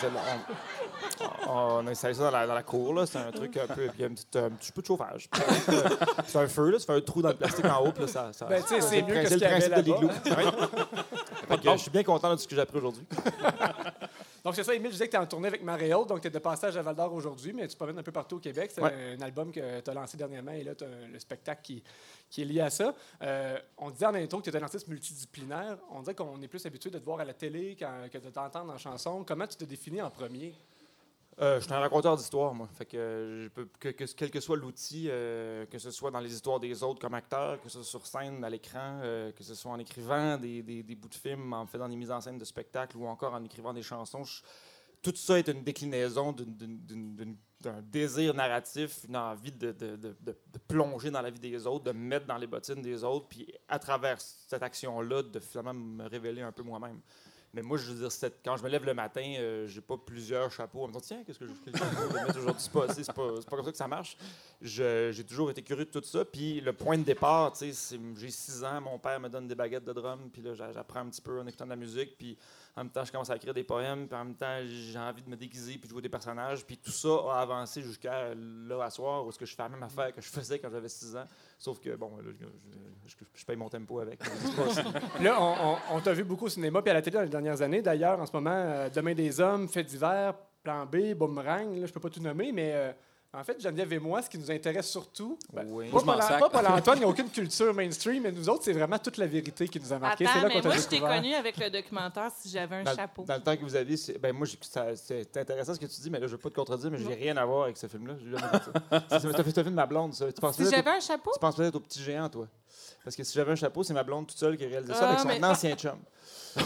c'est 0.00 0.06
le- 0.10 1.26
on, 1.46 1.50
on 1.82 1.86
a 1.86 1.90
installé 1.90 2.14
ça 2.14 2.24
dans 2.24 2.30
la, 2.30 2.46
dans 2.46 2.54
la 2.54 2.62
cour, 2.62 2.94
là. 2.94 3.06
C'est 3.06 3.18
un 3.18 3.30
truc 3.30 3.56
un 3.56 3.66
peu. 3.72 3.86
Puis 3.88 3.92
il 3.98 4.00
y 4.00 4.04
a 4.04 4.08
un 4.08 4.14
petit, 4.14 4.38
un 4.38 4.50
petit 4.50 4.72
peu 4.72 4.82
de 4.82 4.86
chauffage. 4.86 5.28
C'est 6.26 6.38
un 6.38 6.48
feu, 6.48 6.70
là. 6.70 6.78
Fait 6.78 6.92
un 6.92 7.00
trou 7.00 7.22
dans 7.22 7.28
le 7.30 7.36
plastique 7.36 7.64
en 7.66 7.84
haut, 7.84 7.92
puis 7.92 8.02
là, 8.02 8.08
ça. 8.08 8.32
ça 8.32 8.46
Ben, 8.46 8.62
tu 8.66 8.80
c'est 8.80 9.00
le 9.00 9.06
mieux 9.06 9.14
que 9.22 9.28
ce 9.28 9.34
qu'il 9.34 9.42
y 9.42 9.44
avait 9.44 9.68
le 9.68 9.70
principe 9.70 9.74
de 9.74 9.92
l'igloo. 9.92 10.10
Que, 11.62 11.70
je 11.72 11.76
suis 11.76 11.90
bien 11.90 12.02
content 12.02 12.30
de 12.34 12.36
ce 12.40 12.48
que 12.48 12.54
j'ai 12.56 12.60
appris 12.60 12.78
aujourd'hui. 12.78 13.06
Donc, 14.44 14.54
c'est 14.54 14.62
ça, 14.62 14.74
Émile, 14.74 14.88
je 14.88 14.92
disais 14.92 15.06
que 15.06 15.12
tu 15.12 15.16
es 15.16 15.20
en 15.20 15.26
tournée 15.26 15.48
avec 15.48 15.62
Haute, 15.94 16.08
donc 16.08 16.20
tu 16.20 16.28
es 16.28 16.30
de 16.30 16.38
passage 16.38 16.76
à 16.76 16.82
Val 16.82 16.94
d'Or 16.94 17.14
aujourd'hui, 17.14 17.54
mais 17.54 17.62
tu 17.66 17.72
te 17.72 17.76
promènes 17.76 17.98
un 17.98 18.02
peu 18.02 18.12
partout 18.12 18.36
au 18.36 18.40
Québec. 18.40 18.70
C'est 18.74 18.82
Ouais. 18.82 19.14
un 19.18 19.20
album 19.22 19.50
que 19.50 19.80
tu 19.80 19.90
as 19.90 19.94
lancé 19.94 20.18
dernièrement 20.18 20.52
et 20.52 20.62
là, 20.62 20.74
tu 20.74 20.84
as 20.84 20.88
le 21.10 21.18
spectacle 21.18 21.62
qui, 21.62 21.82
qui 22.28 22.42
est 22.42 22.44
lié 22.44 22.60
à 22.60 22.68
ça. 22.68 22.94
Euh, 23.22 23.58
on 23.78 23.90
disait 23.90 24.04
en 24.04 24.14
intro 24.14 24.40
que 24.40 24.44
tu 24.44 24.50
es 24.50 24.56
un 24.60 24.62
artiste 24.62 24.86
multidisciplinaire. 24.88 25.78
On 25.90 26.00
dirait 26.02 26.14
qu'on 26.14 26.40
est 26.42 26.48
plus 26.48 26.64
habitué 26.66 26.90
de 26.90 26.98
te 26.98 27.04
voir 27.04 27.20
à 27.20 27.24
la 27.24 27.32
télé 27.32 27.74
que 27.76 28.18
de 28.18 28.28
t'entendre 28.28 28.70
en 28.72 28.76
chanson. 28.78 29.24
Comment 29.26 29.46
tu 29.46 29.56
te 29.56 29.64
définis 29.64 30.02
en 30.02 30.10
premier? 30.10 30.52
Euh, 31.40 31.58
je 31.58 31.64
suis 31.64 31.72
un 31.74 31.80
raconteur 31.80 32.16
d'histoire, 32.16 32.54
moi. 32.54 32.68
Fait 32.74 32.84
que, 32.86 32.96
euh, 32.96 33.48
que, 33.80 33.88
que- 33.88 34.04
quel 34.04 34.30
que 34.30 34.38
soit 34.38 34.56
l'outil, 34.56 35.06
euh, 35.08 35.66
que 35.66 35.78
ce 35.80 35.90
soit 35.90 36.12
dans 36.12 36.20
les 36.20 36.32
histoires 36.32 36.60
des 36.60 36.82
autres 36.84 37.00
comme 37.00 37.14
acteur, 37.14 37.60
que 37.60 37.68
ce 37.68 37.82
soit 37.82 38.00
sur 38.00 38.06
scène, 38.06 38.44
à 38.44 38.50
l'écran, 38.50 39.00
que 39.02 39.42
ce 39.42 39.54
soit 39.56 39.72
en 39.72 39.78
écrivant 39.80 40.38
des, 40.38 40.62
des- 40.62 40.84
des 40.84 40.94
bouts 40.94 41.08
de 41.08 41.14
films, 41.14 41.52
en 41.52 41.66
faisant 41.66 41.88
des 41.88 41.96
mises 41.96 42.12
en 42.12 42.20
scène 42.20 42.38
de 42.38 42.44
spectacles 42.44 42.96
ou 42.96 43.06
encore 43.06 43.34
en 43.34 43.42
écrivant 43.44 43.72
des 43.72 43.82
chansons, 43.82 44.22
tout 45.02 45.14
ça 45.16 45.38
est 45.38 45.48
une 45.48 45.64
déclinaison 45.64 46.32
d'un 46.32 47.82
désir 47.82 48.32
narratif, 48.32 49.00
une 49.08 49.16
envie 49.16 49.50
de- 49.52 49.72
de- 49.72 49.96
de 49.96 50.36
plonger 50.68 51.10
dans 51.10 51.20
la 51.20 51.30
vie 51.30 51.40
des 51.40 51.66
autres, 51.66 51.84
de 51.84 51.92
me 51.92 51.98
mettre 51.98 52.26
dans 52.26 52.38
les 52.38 52.46
bottines 52.46 52.80
des 52.80 53.02
autres, 53.02 53.26
puis 53.28 53.52
à 53.68 53.80
travers 53.80 54.20
cette 54.20 54.62
action-là, 54.62 55.24
de 55.24 55.40
finalement 55.40 55.74
me 55.74 56.08
révéler 56.08 56.42
un 56.42 56.52
peu 56.52 56.62
moi-même. 56.62 57.00
Mais 57.54 57.62
moi, 57.62 57.78
je 57.78 57.90
veux 57.92 58.08
dire, 58.08 58.30
quand 58.44 58.56
je 58.56 58.64
me 58.64 58.68
lève 58.68 58.84
le 58.84 58.94
matin, 58.94 59.22
euh, 59.38 59.66
j'ai 59.68 59.80
pas 59.80 59.96
plusieurs 59.96 60.50
chapeaux 60.50 60.82
en 60.82 60.88
me 60.88 60.92
disant 60.92 61.04
tiens, 61.06 61.22
qu'est-ce 61.24 61.38
que 61.38 61.46
je 61.46 61.52
vais 61.52 62.12
mettre 62.24 62.38
aujourd'hui 62.38 62.62
C'est 62.62 62.72
pas, 62.72 62.88
c'est 62.92 63.06
pas, 63.12 63.56
comme 63.56 63.64
ça 63.64 63.70
que 63.70 63.76
ça 63.76 63.88
marche. 63.88 64.16
J'ai 64.60 65.24
toujours 65.26 65.50
été 65.50 65.62
curieux 65.62 65.84
de 65.84 65.90
tout 65.90 66.02
ça. 66.02 66.24
Puis 66.24 66.60
le 66.60 66.72
point 66.72 66.98
de 66.98 67.04
départ, 67.04 67.52
tu 67.52 67.72
sais, 67.72 67.98
j'ai 68.16 68.30
6 68.30 68.64
ans, 68.64 68.80
mon 68.80 68.98
père 68.98 69.20
me 69.20 69.28
donne 69.28 69.46
des 69.46 69.54
baguettes 69.54 69.84
de 69.84 69.92
drum, 69.92 70.30
puis 70.32 70.42
là, 70.42 70.54
j'a- 70.54 70.72
j'apprends 70.72 71.00
un 71.00 71.06
petit 71.10 71.22
peu 71.22 71.40
en 71.40 71.46
écoutant 71.46 71.64
de 71.64 71.70
la 71.70 71.76
musique, 71.76 72.16
puis 72.18 72.36
en 72.76 72.82
même 72.82 72.90
temps, 72.90 73.04
je 73.04 73.12
commence 73.12 73.30
à 73.30 73.36
écrire 73.36 73.54
des 73.54 73.62
poèmes, 73.62 74.08
puis 74.08 74.16
en 74.16 74.24
même 74.24 74.34
temps, 74.34 74.58
j'ai 74.66 74.98
envie 74.98 75.22
de 75.22 75.30
me 75.30 75.36
déguiser, 75.36 75.72
puis 75.78 75.82
de 75.82 75.90
jouer 75.90 76.02
des 76.02 76.08
personnages, 76.08 76.64
puis 76.66 76.76
tout 76.76 76.90
ça 76.90 77.08
a 77.30 77.40
avancé 77.42 77.82
jusqu'à 77.82 78.34
là, 78.34 78.82
à 78.82 78.90
soir, 78.90 79.24
où 79.24 79.28
est-ce 79.28 79.38
que 79.38 79.46
je 79.46 79.54
fais 79.54 79.62
la 79.62 79.68
même 79.68 79.82
affaire 79.84 80.12
que 80.12 80.20
je 80.20 80.28
faisais 80.28 80.58
quand 80.58 80.70
j'avais 80.70 80.88
6 80.88 81.14
ans, 81.16 81.28
sauf 81.64 81.80
que, 81.80 81.96
bon, 81.96 82.10
là, 82.18 82.22
je, 82.38 82.44
je- 83.08 83.16
je- 83.18 83.24
je 83.40 83.44
paye 83.46 83.56
mon 83.56 83.68
tempo 83.70 83.98
avec. 84.00 84.20
Là, 85.22 85.36
on, 85.40 85.54
on- 85.72 85.96
on 85.96 86.00
t'a 86.00 86.12
vu 86.12 86.22
beaucoup 86.24 86.44
au 86.46 86.48
cinéma 86.48 86.82
puis 86.82 86.90
à 86.90 86.94
la 86.94 87.02
télé 87.02 87.16
dans 87.16 87.22
les 87.22 87.28
dernières 87.28 87.62
années. 87.62 87.80
D'ailleurs, 87.82 88.20
en 88.20 88.26
ce 88.26 88.32
moment, 88.32 88.50
euh, 88.54 88.88
Demain 88.90 89.14
des 89.14 89.40
hommes, 89.40 89.68
Fête 89.68 89.86
d'hiver, 89.86 90.34
Plan 90.62 90.84
B, 90.86 91.14
Boomerang, 91.14 91.74
là, 91.78 91.86
je 91.86 91.92
peux 91.92 92.00
pas 92.00 92.10
tout 92.10 92.20
nommer, 92.20 92.52
mais 92.52 92.72
euh, 92.74 92.92
en 93.36 93.42
fait, 93.44 93.60
Geneviève 93.60 93.92
et 93.92 93.98
moi, 93.98 94.22
ce 94.22 94.30
qui 94.30 94.38
nous 94.38 94.50
intéresse 94.50 94.88
surtout, 94.88 95.38
ben, 95.52 95.64
Oui. 95.68 95.90
pas, 95.90 95.98
je 95.98 96.04
m'en 96.04 96.16
Paul- 96.18 96.38
pas 96.38 96.48
Paul-Antoine, 96.50 96.96
il 96.98 97.00
n'y 97.00 97.04
a 97.04 97.08
aucune 97.08 97.28
culture 97.30 97.74
mainstream, 97.74 98.22
mais 98.22 98.30
nous 98.32 98.48
autres, 98.48 98.62
c'est 98.64 98.72
vraiment 98.72 98.98
toute 98.98 99.16
la 99.16 99.26
vérité 99.26 99.66
qui 99.68 99.80
nous 99.80 99.92
a 99.92 99.98
marqué. 99.98 100.24
C'est 100.24 100.30
Attends, 100.30 100.42
là 100.48 100.54
mais 100.54 100.62
moi, 100.62 100.76
je 100.76 100.82
t'ai 100.86 101.00
connu 101.00 101.34
avec 101.34 101.56
le 101.56 101.70
documentaire 101.70 102.30
si 102.38 102.48
j'avais 102.48 102.76
un 102.76 102.82
dans, 102.84 102.94
chapeau. 102.94 103.24
dans 103.24 103.34
le 103.34 103.40
temps 103.42 103.56
que 103.56 103.62
vous 103.62 103.74
aviez, 103.76 103.96
c'est- 103.96 104.18
ben 104.18 104.32
moi, 104.34 104.46
c'est 104.94 105.36
intéressant 105.36 105.74
ce 105.74 105.80
que 105.80 105.86
tu 105.86 106.00
dis, 106.00 106.10
mais 106.10 106.20
là, 106.20 106.26
je 106.26 106.32
veux 106.32 106.38
pas 106.38 106.50
te 106.50 106.54
contredire, 106.54 106.90
mais 106.90 106.98
je 106.98 107.06
n'ai 107.08 107.14
rien 107.14 107.36
à 107.36 107.44
voir 107.44 107.64
avec 107.64 107.76
ce 107.76 107.86
film-là. 107.86 108.14
C'est- 109.10 109.20
fait, 109.42 109.52
fait 109.52 109.64
de 109.64 109.70
ma 109.70 109.86
blonde, 109.86 110.14
ça. 110.14 110.26
Tu 110.32 110.40
penses 110.40 110.56
Si 110.56 110.62
peut-être 110.62 110.76
j'avais 110.76 110.90
un 110.96 111.00
chapeau? 111.00 111.30
au- 111.30 111.34
tu 111.34 111.40
penses 111.40 111.56
peut-être 111.56 111.74
au 111.74 111.80
petit 111.80 112.02
géant, 112.02 112.28
toi. 112.28 112.46
Parce 113.02 113.16
que 113.16 113.24
si 113.24 113.34
j'avais 113.34 113.52
un 113.52 113.56
chapeau, 113.56 113.82
c'est 113.82 113.94
ma 113.94 114.02
blonde 114.02 114.26
toute 114.26 114.38
seule 114.38 114.56
qui 114.56 114.64
a 114.64 114.68
réalisé 114.68 114.92
ça 114.94 115.00
Ah, 115.02 115.08
avec 115.08 115.18
son 115.20 115.28
mais- 115.28 115.44
ancien 115.44 115.74
chum. 115.76 115.98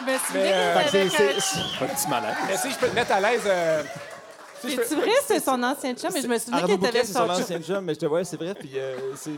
Je 0.00 0.04
me 0.04 0.18
souviens 0.18 0.42
Mais, 0.42 0.52
euh, 0.54 0.82
que 0.84 0.88
c'était 0.90 1.84
un... 1.84 1.86
petit 1.88 2.08
malade. 2.08 2.36
Mais 2.46 2.56
si 2.56 2.70
je 2.70 2.78
peux 2.78 2.88
te 2.88 2.94
mettre 2.94 3.12
à 3.12 3.20
l'aise. 3.20 3.42
C'est 4.60 4.94
vrai, 4.94 5.10
c'est 5.26 5.40
son 5.40 5.62
ancien 5.62 5.94
chum, 5.94 6.10
mais 6.12 6.22
je 6.22 6.26
me 6.28 6.38
souviens 6.38 6.62
qu'il 6.66 6.78
c'est 6.92 7.04
son 7.06 7.12
son 7.12 7.26
chum. 7.26 7.30
ancien 7.42 7.60
chum, 7.60 7.80
mais 7.84 7.94
je 7.94 7.98
te 8.00 8.06
vois, 8.06 8.24
c'est 8.24 8.36
vrai. 8.36 8.54
Puis 8.54 8.70
euh, 8.76 8.96
c'est. 9.16 9.30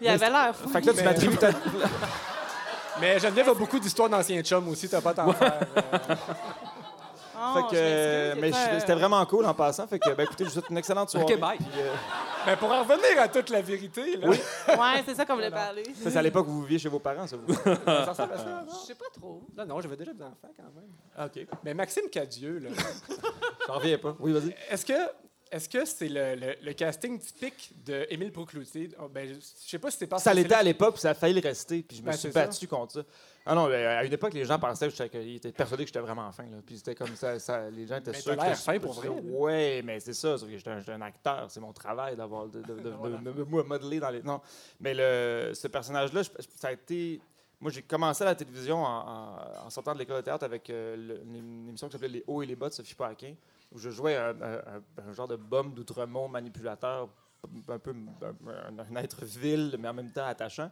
Il 0.00 0.08
avait 0.08 0.30
l'air 0.30 0.54
fou. 0.54 0.68
Fait 0.68 0.80
que 0.80 0.86
là, 0.86 0.92
tu 0.92 0.98
Mais- 0.98 1.04
m'attribues 1.04 1.36
peut-être. 1.36 1.58
Mais 3.00 3.18
Geneviève 3.18 3.48
a 3.48 3.54
beaucoup 3.54 3.78
d'histoires 3.78 4.08
d'anciens 4.10 4.42
chums 4.42 4.68
aussi, 4.68 4.86
t'as 4.88 5.00
pas 5.00 5.10
à 5.10 5.14
t'en 5.14 5.32
faire. 5.32 5.60
euh. 5.76 6.14
Oh, 7.44 7.54
Fait 7.56 7.62
que, 7.62 7.76
je 7.76 7.80
euh, 7.82 8.34
m'excuse, 8.36 8.68
mais 8.72 8.80
c'était 8.80 8.94
vraiment 8.94 9.24
cool 9.26 9.46
en 9.46 9.54
passant. 9.54 9.86
Fait 9.88 9.98
que, 9.98 10.10
ben, 10.10 10.22
écoutez, 10.24 10.44
je 10.44 10.48
vous 10.50 10.54
souhaite 10.54 10.70
une 10.70 10.76
excellente 10.78 11.10
soirée. 11.10 11.34
Ok, 11.34 11.40
bye. 11.40 11.56
Puis, 11.56 11.66
euh, 11.80 11.92
Mais 12.46 12.56
pour 12.56 12.70
en 12.70 12.82
revenir 12.82 13.20
à 13.20 13.28
toute 13.28 13.50
la 13.50 13.62
vérité, 13.62 14.16
là, 14.16 14.28
Oui. 14.28 14.36
Ouais, 14.68 15.02
c'est 15.06 15.14
ça 15.14 15.24
qu'on 15.24 15.34
voulait 15.34 15.50
parler. 15.50 15.84
ça, 16.02 16.10
c'est 16.10 16.16
à 16.16 16.22
l'époque 16.22 16.46
où 16.48 16.52
vous 16.52 16.62
viviez 16.62 16.78
chez 16.78 16.88
vos 16.88 16.98
parents, 16.98 17.26
ça 17.26 17.36
vous. 17.36 17.52
ça 17.54 18.04
ressemble 18.06 18.32
à 18.32 18.38
ça, 18.38 18.64
non? 18.66 18.72
Je 18.82 18.86
sais 18.86 18.94
pas 18.94 19.04
trop. 19.14 19.42
Non, 19.56 19.66
non, 19.66 19.80
j'avais 19.80 19.96
déjà 19.96 20.12
des 20.12 20.22
enfants 20.22 20.52
quand 20.56 20.62
même. 20.74 20.90
Ah, 21.16 21.26
OK. 21.26 21.46
Mais 21.64 21.74
Maxime 21.74 22.08
Cadieux, 22.10 22.58
là, 22.58 22.70
J'en 23.66 23.74
reviens 23.74 23.98
pas. 23.98 24.16
Oui, 24.18 24.32
vas-y. 24.32 24.54
est-ce 24.70 24.84
que 24.86 24.92
est-ce 25.50 25.68
que 25.68 25.84
c'est 25.84 26.08
le, 26.08 26.34
le- 26.34 26.54
le 26.62 26.72
casting 26.72 27.18
typique 27.18 27.72
de 27.84 28.06
Émile 28.08 28.32
Procloutier? 28.32 28.88
Oh, 28.98 29.08
ben, 29.08 29.28
je 29.28 29.34
sais 29.40 29.78
pas 29.78 29.90
si 29.90 29.98
c'est 29.98 30.06
pas 30.06 30.18
Ça 30.18 30.32
l'était 30.32 30.54
à 30.54 30.62
l'époque, 30.62 30.94
puis 30.94 31.02
ça 31.02 31.10
a 31.10 31.14
failli 31.14 31.34
le 31.38 31.46
rester, 31.46 31.82
puis 31.82 31.98
je 31.98 32.02
me 32.02 32.06
Ben, 32.06 32.12
suis 32.14 32.32
ça. 32.32 32.46
battu 32.46 32.66
contre 32.66 32.92
ça. 32.94 33.02
Ah 33.44 33.54
non, 33.56 33.66
à 33.66 34.04
une 34.04 34.12
époque, 34.12 34.34
les 34.34 34.44
gens 34.44 34.58
pensaient 34.58 34.88
j'étais- 34.90 35.08
qu'ils 35.08 35.36
étaient 35.36 35.50
persuadés 35.52 35.82
que 35.84 35.88
j'étais 35.88 35.98
vraiment 36.00 36.30
fin. 36.30 36.44
Là. 36.44 36.58
Puis 36.64 36.76
c'était 36.78 36.94
comme 36.94 37.14
ça, 37.16 37.38
ça- 37.40 37.68
les 37.70 37.86
gens 37.86 37.96
étaient 37.96 38.12
Mais 38.12 38.20
sûrs 38.20 38.36
que 38.36 38.54
fin 38.54 38.78
pour 38.78 38.92
vrai. 38.92 39.08
Ouais, 39.08 39.82
mais 39.84 39.98
c'est 40.00 40.12
ça, 40.12 40.38
sauf 40.38 40.48
que 40.48 40.56
j'étais 40.56 40.70
un, 40.70 40.78
j'étais 40.78 40.92
un 40.92 41.00
acteur, 41.02 41.50
c'est 41.50 41.58
mon 41.60 41.72
travail 41.72 42.14
d'avoir 42.16 42.46
de, 42.46 42.60
de, 42.62 42.74
de- 42.74 42.80
de- 43.24 43.32
de 43.32 43.44
me 43.44 43.62
modeler 43.64 43.98
dans 43.98 44.10
les. 44.10 44.22
Non, 44.22 44.40
mais 44.80 44.94
le, 44.94 45.52
ce 45.54 45.66
personnage-là, 45.68 46.22
ça 46.56 46.68
a 46.68 46.72
été. 46.72 47.20
Moi, 47.60 47.70
j'ai 47.70 47.82
commencé 47.82 48.22
à 48.22 48.26
la 48.26 48.34
télévision 48.34 48.82
en, 48.84 49.08
en- 49.08 49.66
en 49.66 49.70
sortant 49.70 49.92
de 49.94 49.98
l'école 49.98 50.16
de 50.16 50.22
théâtre 50.22 50.44
avec 50.44 50.68
euh, 50.70 50.96
le- 50.96 51.22
une, 51.24 51.68
émission 51.68 51.88
qui 51.88 51.92
s'appelait 51.92 52.08
Les 52.08 52.24
hauts 52.26 52.42
et 52.42 52.46
les 52.46 52.56
bas 52.56 52.68
de 52.68 52.74
Sophie 52.74 52.94
Paquin, 52.94 53.34
où 53.72 53.78
je 53.78 53.90
jouais 53.90 54.16
un, 54.16 54.30
un- 54.40 54.82
un 55.08 55.12
genre 55.12 55.28
de 55.28 55.36
bum 55.36 55.72
d'outremont 55.74 56.28
manipulateur, 56.28 57.08
un 57.68 57.78
peu 57.78 57.92
un, 57.92 58.96
être 58.96 59.24
vil, 59.24 59.76
mais 59.78 59.88
en 59.88 59.94
même 59.94 60.10
temps 60.12 60.24
attachant. 60.24 60.70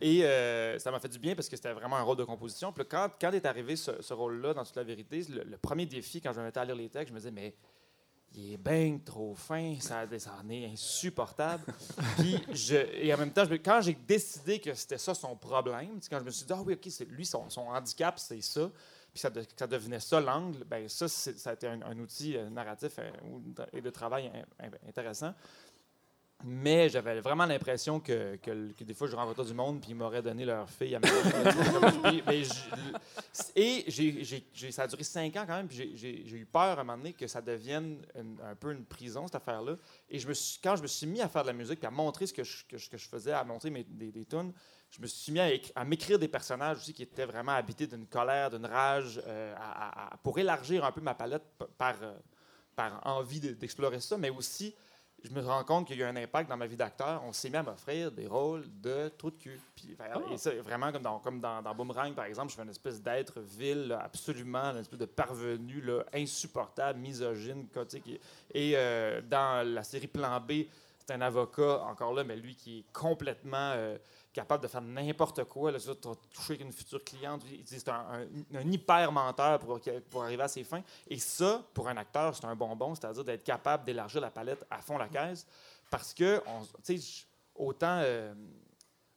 Et 0.00 0.24
euh, 0.24 0.78
ça 0.78 0.90
m'a 0.90 0.98
fait 0.98 1.08
du 1.08 1.18
bien 1.18 1.34
parce 1.34 1.48
que 1.48 1.56
c'était 1.56 1.72
vraiment 1.72 1.96
un 1.96 2.02
rôle 2.02 2.16
de 2.16 2.24
composition. 2.24 2.72
Puis 2.72 2.84
quand, 2.88 3.08
quand 3.20 3.32
est 3.32 3.46
arrivé 3.46 3.76
ce, 3.76 4.02
ce 4.02 4.14
rôle-là 4.14 4.54
dans 4.54 4.64
toute 4.64 4.76
la 4.76 4.82
vérité, 4.84 5.24
le, 5.28 5.44
le 5.44 5.56
premier 5.58 5.86
défi, 5.86 6.20
quand 6.20 6.32
je 6.32 6.40
me 6.40 6.44
mettais 6.44 6.60
à 6.60 6.64
lire 6.64 6.74
les 6.76 6.88
textes, 6.88 7.08
je 7.08 7.14
me 7.14 7.18
disais, 7.18 7.30
mais 7.30 7.54
il 8.34 8.52
est 8.54 8.56
bien 8.58 8.98
trop 9.04 9.34
fin, 9.34 9.76
ça, 9.80 10.04
ça 10.18 10.34
en 10.44 10.48
est 10.50 10.66
insupportable. 10.66 11.64
Puis, 12.18 12.36
je, 12.52 12.76
et 12.76 13.14
en 13.14 13.18
même 13.18 13.32
temps, 13.32 13.44
je 13.48 13.54
quand 13.54 13.80
j'ai 13.80 13.94
décidé 13.94 14.58
que 14.60 14.74
c'était 14.74 14.98
ça 14.98 15.14
son 15.14 15.34
problème, 15.36 15.98
quand 16.10 16.18
je 16.18 16.24
me 16.24 16.30
suis 16.30 16.44
dit, 16.44 16.52
ah 16.52 16.62
oui, 16.64 16.74
OK, 16.74 16.86
c'est 16.90 17.06
lui, 17.06 17.24
son, 17.24 17.48
son 17.48 17.62
handicap, 17.68 18.18
c'est 18.18 18.40
ça, 18.42 18.70
puis 19.14 19.20
ça, 19.20 19.30
de- 19.30 19.44
ça 19.56 19.66
devenait 19.66 20.00
ça 20.00 20.20
l'angle, 20.20 20.62
ben 20.64 20.86
ça, 20.90 21.08
ça 21.08 21.50
a 21.50 21.52
été 21.54 21.66
un, 21.68 21.80
un 21.80 21.98
outil 21.98 22.36
euh, 22.36 22.50
narratif 22.50 22.98
euh, 22.98 23.10
et 23.72 23.80
de 23.80 23.88
travail 23.90 24.30
in- 24.60 24.66
in- 24.66 24.88
intéressant. 24.88 25.32
Mais 26.44 26.88
j'avais 26.88 27.20
vraiment 27.20 27.46
l'impression 27.46 27.98
que, 27.98 28.36
que, 28.36 28.70
que 28.72 28.84
des 28.84 28.94
fois, 28.94 29.08
je 29.08 29.16
rencontrais 29.16 29.44
du 29.44 29.54
monde 29.54 29.80
puis 29.80 29.90
ils 29.90 29.94
m'auraient 29.96 30.22
donné 30.22 30.44
leur 30.44 30.70
fille 30.70 30.94
à 30.94 31.00
me 31.00 31.04
Mais- 32.04 32.22
Et 33.56 33.84
j'ai, 33.88 34.70
ça 34.70 34.82
a 34.82 34.86
duré 34.86 35.02
cinq 35.02 35.34
ans 35.36 35.44
quand 35.46 35.56
même, 35.56 35.66
puis 35.66 35.96
j'ai, 35.96 36.36
eu 36.36 36.46
peur 36.46 36.62
à 36.62 36.72
un 36.80 36.84
moment 36.84 36.96
donné 36.96 37.12
que 37.12 37.26
ça 37.26 37.40
devienne 37.42 38.00
une- 38.14 38.38
un 38.48 38.54
peu 38.54 38.72
une 38.72 38.84
prison, 38.84 39.26
cette 39.26 39.34
affaire-là. 39.34 39.76
Et 40.08 40.20
je 40.20 40.28
me 40.28 40.32
suis, 40.34 40.60
quand 40.62 40.76
je 40.76 40.82
me 40.82 40.86
suis 40.86 41.06
mis 41.08 41.20
à 41.20 41.28
faire 41.28 41.42
de 41.42 41.48
la 41.48 41.54
musique, 41.54 41.80
puis 41.80 41.88
à 41.88 41.90
montrer 41.90 42.26
ce 42.26 42.32
que 42.32 42.44
je, 42.44 42.64
que 42.66 42.78
je, 42.78 42.88
que 42.88 42.96
je 42.98 43.08
faisais, 43.08 43.32
à 43.32 43.42
montrer 43.42 43.70
mes, 43.70 43.82
des, 43.82 44.12
des 44.12 44.24
tunes, 44.24 44.52
je 44.90 45.00
me 45.02 45.06
suis 45.08 45.32
mis 45.32 45.40
à, 45.40 45.50
éc- 45.50 45.72
à 45.74 45.84
m'écrire 45.84 46.20
des 46.20 46.28
personnages 46.28 46.78
aussi 46.78 46.92
qui 46.94 47.02
étaient 47.02 47.26
vraiment 47.26 47.52
habités 47.52 47.86
d'une 47.88 48.06
colère, 48.06 48.48
d'une 48.50 48.64
rage, 48.64 49.20
euh, 49.26 49.54
à- 49.56 49.88
à- 49.88 50.14
à- 50.14 50.16
pour 50.18 50.38
élargir 50.38 50.84
un 50.84 50.92
peu 50.92 51.00
ma 51.00 51.14
palette 51.14 51.42
par, 51.76 51.96
euh, 52.00 52.14
par 52.76 53.04
envie 53.06 53.40
de- 53.40 53.52
d'explorer 53.54 53.98
ça, 54.00 54.16
mais 54.16 54.30
aussi 54.30 54.72
je 55.24 55.30
me 55.30 55.40
rends 55.40 55.64
compte 55.64 55.86
qu'il 55.86 55.98
y 55.98 56.02
a 56.02 56.06
eu 56.06 56.08
un 56.08 56.16
impact 56.16 56.48
dans 56.48 56.56
ma 56.56 56.66
vie 56.66 56.76
d'acteur. 56.76 57.22
On 57.24 57.32
s'est 57.32 57.50
mis 57.50 57.56
à 57.56 57.62
m'offrir 57.62 58.12
des 58.12 58.26
rôles 58.26 58.64
de 58.80 59.08
trou 59.08 59.30
de 59.30 59.36
cul. 59.36 59.60
Puis, 59.74 59.96
et 60.32 60.38
ça, 60.38 60.50
vraiment, 60.62 60.92
comme 60.92 61.02
dans, 61.02 61.18
comme 61.18 61.40
dans, 61.40 61.60
dans 61.60 61.74
Boomerang, 61.74 62.14
par 62.14 62.26
exemple, 62.26 62.50
je 62.50 62.56
fais 62.56 62.62
une 62.62 62.70
espèce 62.70 63.02
d'être 63.02 63.40
vil, 63.40 63.88
là, 63.88 64.00
absolument, 64.04 64.70
une 64.70 64.78
espèce 64.78 64.98
de 64.98 65.06
parvenu, 65.06 65.80
là, 65.80 66.04
insupportable, 66.14 67.00
misogyne, 67.00 67.66
Et 68.54 68.72
euh, 68.76 69.20
dans 69.22 69.66
la 69.66 69.82
série 69.82 70.06
Plan 70.06 70.40
B, 70.40 70.66
c'est 70.98 71.12
un 71.12 71.20
avocat, 71.20 71.82
encore 71.84 72.12
là, 72.12 72.22
mais 72.22 72.36
lui 72.36 72.54
qui 72.54 72.80
est 72.80 72.92
complètement 72.92 73.72
euh, 73.74 73.98
capable 74.40 74.62
de 74.62 74.68
faire 74.68 74.80
n'importe 74.80 75.44
quoi. 75.44 75.72
Là, 75.72 75.78
tu 75.80 75.86
vas 75.88 75.94
toucher 75.94 76.54
avec 76.54 76.60
une 76.62 76.72
future 76.72 77.02
cliente. 77.04 77.42
C'est 77.64 77.88
un, 77.88 77.94
un- 78.54 78.56
un 78.56 78.70
hyper 78.72 79.10
menteur 79.12 79.58
pour, 79.58 79.80
pour 80.10 80.22
arriver 80.24 80.42
à 80.42 80.48
ses 80.48 80.64
fins. 80.64 80.82
Et 81.08 81.18
ça, 81.18 81.62
pour 81.74 81.88
un 81.88 81.96
acteur, 81.96 82.34
c'est 82.36 82.44
un 82.44 82.54
bonbon, 82.56 82.94
c'est-à-dire 82.94 83.24
d'être 83.24 83.44
capable 83.44 83.84
d'élargir 83.84 84.20
la 84.20 84.30
palette 84.30 84.64
à 84.70 84.78
fond 84.80 84.98
la 84.98 85.08
caisse. 85.08 85.46
Parce 85.90 86.12
que, 86.14 86.40
on- 86.46 86.66
autant, 87.54 88.00
euh, 88.02 88.32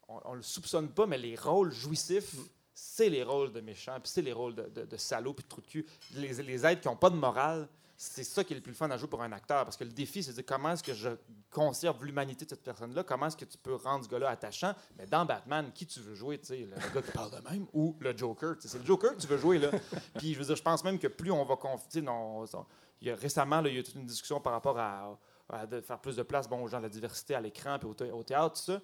on, 0.08 0.32
ne 0.32 0.38
le 0.38 0.42
soupçonne 0.44 0.90
pas, 0.90 1.06
mais 1.06 1.18
les 1.18 1.36
rôles 1.36 1.72
jouissifs, 1.72 2.36
c'est 2.74 3.10
les 3.10 3.24
rôles 3.24 3.52
de 3.52 3.62
méchants, 3.62 4.00
puis 4.02 4.12
c'est 4.12 4.22
les 4.24 4.34
rôles 4.34 4.56
de, 4.56 4.64
de, 4.64 4.86
de 4.86 4.98
salauds, 4.98 5.34
puis 5.34 5.44
de 5.44 5.50
trous 5.50 5.62
de 5.62 5.68
cul. 5.68 5.86
Les, 6.16 6.34
les 6.42 6.66
êtres 6.66 6.82
qui 6.82 6.88
n'ont 6.88 6.96
pas 6.96 7.10
de 7.10 7.16
morale, 7.16 7.68
c'est 8.04 8.24
ça 8.24 8.44
qui 8.44 8.54
est 8.54 8.56
le 8.56 8.64
plus 8.64 8.74
fun 8.74 8.90
à 8.90 8.98
jouer 8.98 9.08
pour 9.08 9.22
un 9.22 9.32
acteur. 9.32 9.64
Parce 9.64 9.78
que 9.78 9.84
le 9.84 9.92
défi, 9.92 10.24
c'est 10.24 10.32
de 10.32 10.36
dire 10.38 10.46
comment 10.46 10.72
est-ce 10.72 10.82
que 10.82 10.94
je 10.96 11.10
conserve 11.52 12.04
l'humanité 12.04 12.46
de 12.46 12.50
cette 12.50 12.64
personne-là, 12.64 13.04
comment 13.04 13.28
est-ce 13.28 13.38
que 13.38 13.46
tu 13.46 13.58
peux 13.60 13.76
rendre 13.76 14.04
ce 14.04 14.10
gars-là 14.10 14.30
attachant? 14.30 14.74
Mais 14.98 15.06
dans 15.06 15.24
Batman, 15.24 15.72
qui 15.74 15.86
tu 15.86 16.00
veux 16.00 16.16
jouer, 16.16 16.40
tu 16.40 16.48
sais, 16.48 16.58
le 16.60 16.94
gars 16.94 17.02
qui 17.02 17.12
parle 17.12 17.30
de 17.30 17.50
même 17.50 17.68
ou 17.74 17.96
le 18.00 18.18
Joker? 18.18 18.56
C'est 18.60 18.80
le 18.80 18.86
Joker 18.86 19.16
que 19.16 19.22
tu 19.22 19.28
veux 19.28 19.38
jouer, 19.38 19.60
là. 19.60 19.70
Puis 20.18 20.34
je 20.34 20.40
veux 20.40 20.46
dire, 20.46 20.56
je 20.56 20.64
pense 20.64 20.84
même 20.84 20.98
que 20.98 21.08
plus 21.08 21.32
on 21.32 21.44
va 21.46 21.56
confier, 21.58 22.02
non, 22.02 22.42
on- 22.44 22.66
il 23.02 23.08
y 23.08 23.12
a, 23.12 23.16
récemment, 23.16 23.62
là, 23.62 23.70
il 23.70 23.74
y 23.76 23.78
a 23.78 23.82
eu 23.82 23.84
toute 23.84 23.96
une 23.96 24.06
discussion 24.06 24.40
par 24.42 24.54
rapport 24.54 24.80
à, 24.80 25.20
à 25.50 25.66
de 25.68 25.80
faire 25.82 26.00
plus 26.00 26.16
de 26.16 26.24
place 26.24 26.48
bon, 26.50 26.64
aux 26.64 26.68
gens 26.68 26.78
de 26.78 26.84
la 26.84 26.90
diversité 26.90 27.36
à 27.36 27.42
l'écran 27.42 27.78
puis 27.80 27.88
au, 27.88 27.94
thé- 27.94 28.12
au 28.12 28.24
théâtre, 28.24 28.56
tout 28.60 28.64
ça. 28.72 28.82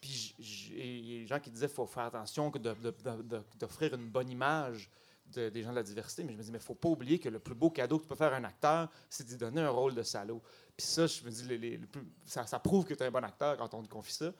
Puis 0.00 0.34
il 0.38 1.12
y 1.12 1.16
a 1.16 1.20
des 1.20 1.26
gens 1.26 1.40
qui 1.40 1.50
disaient 1.50 1.66
qu'il 1.66 1.74
faut 1.76 1.86
faire 1.86 2.04
attention 2.04 2.50
que 2.50 2.58
de- 2.58 2.72
de- 2.74 2.94
de- 3.04 3.22
de- 3.22 3.42
d'offrir 3.58 3.94
une 3.94 4.08
bonne 4.08 4.30
image 4.30 4.90
de- 5.34 5.48
des 5.48 5.62
gens 5.62 5.70
de 5.70 5.76
la 5.76 5.82
diversité. 5.82 6.24
Mais 6.24 6.32
je 6.32 6.38
me 6.38 6.42
dis, 6.42 6.50
mais 6.50 6.58
il 6.58 6.60
ne 6.60 6.64
faut 6.66 6.74
pas 6.74 6.88
oublier 6.88 7.18
que 7.18 7.28
le 7.28 7.38
plus 7.38 7.54
beau 7.54 7.70
cadeau 7.70 7.98
que 7.98 8.02
tu 8.04 8.08
peux 8.08 8.14
faire 8.14 8.32
à 8.32 8.36
un 8.36 8.44
acteur, 8.44 8.88
c'est 9.10 9.24
d'y 9.26 9.36
donner 9.36 9.60
un 9.60 9.70
rôle 9.70 9.94
de 9.94 10.02
salaud. 10.02 10.40
Puis 10.76 10.86
ça, 10.86 11.06
je 11.06 11.22
me 11.24 11.30
dis, 11.30 11.44
les- 11.44 11.58
les- 11.58 11.76
le 11.78 11.86
plus- 11.86 12.06
ça, 12.24 12.46
ça 12.46 12.58
prouve 12.58 12.84
que 12.84 12.94
tu 12.94 13.02
es 13.02 13.06
un 13.06 13.10
bon 13.10 13.24
acteur 13.24 13.56
quand 13.56 13.72
on 13.74 13.82
te 13.82 13.88
confie 13.88 14.12
ça. 14.12 14.32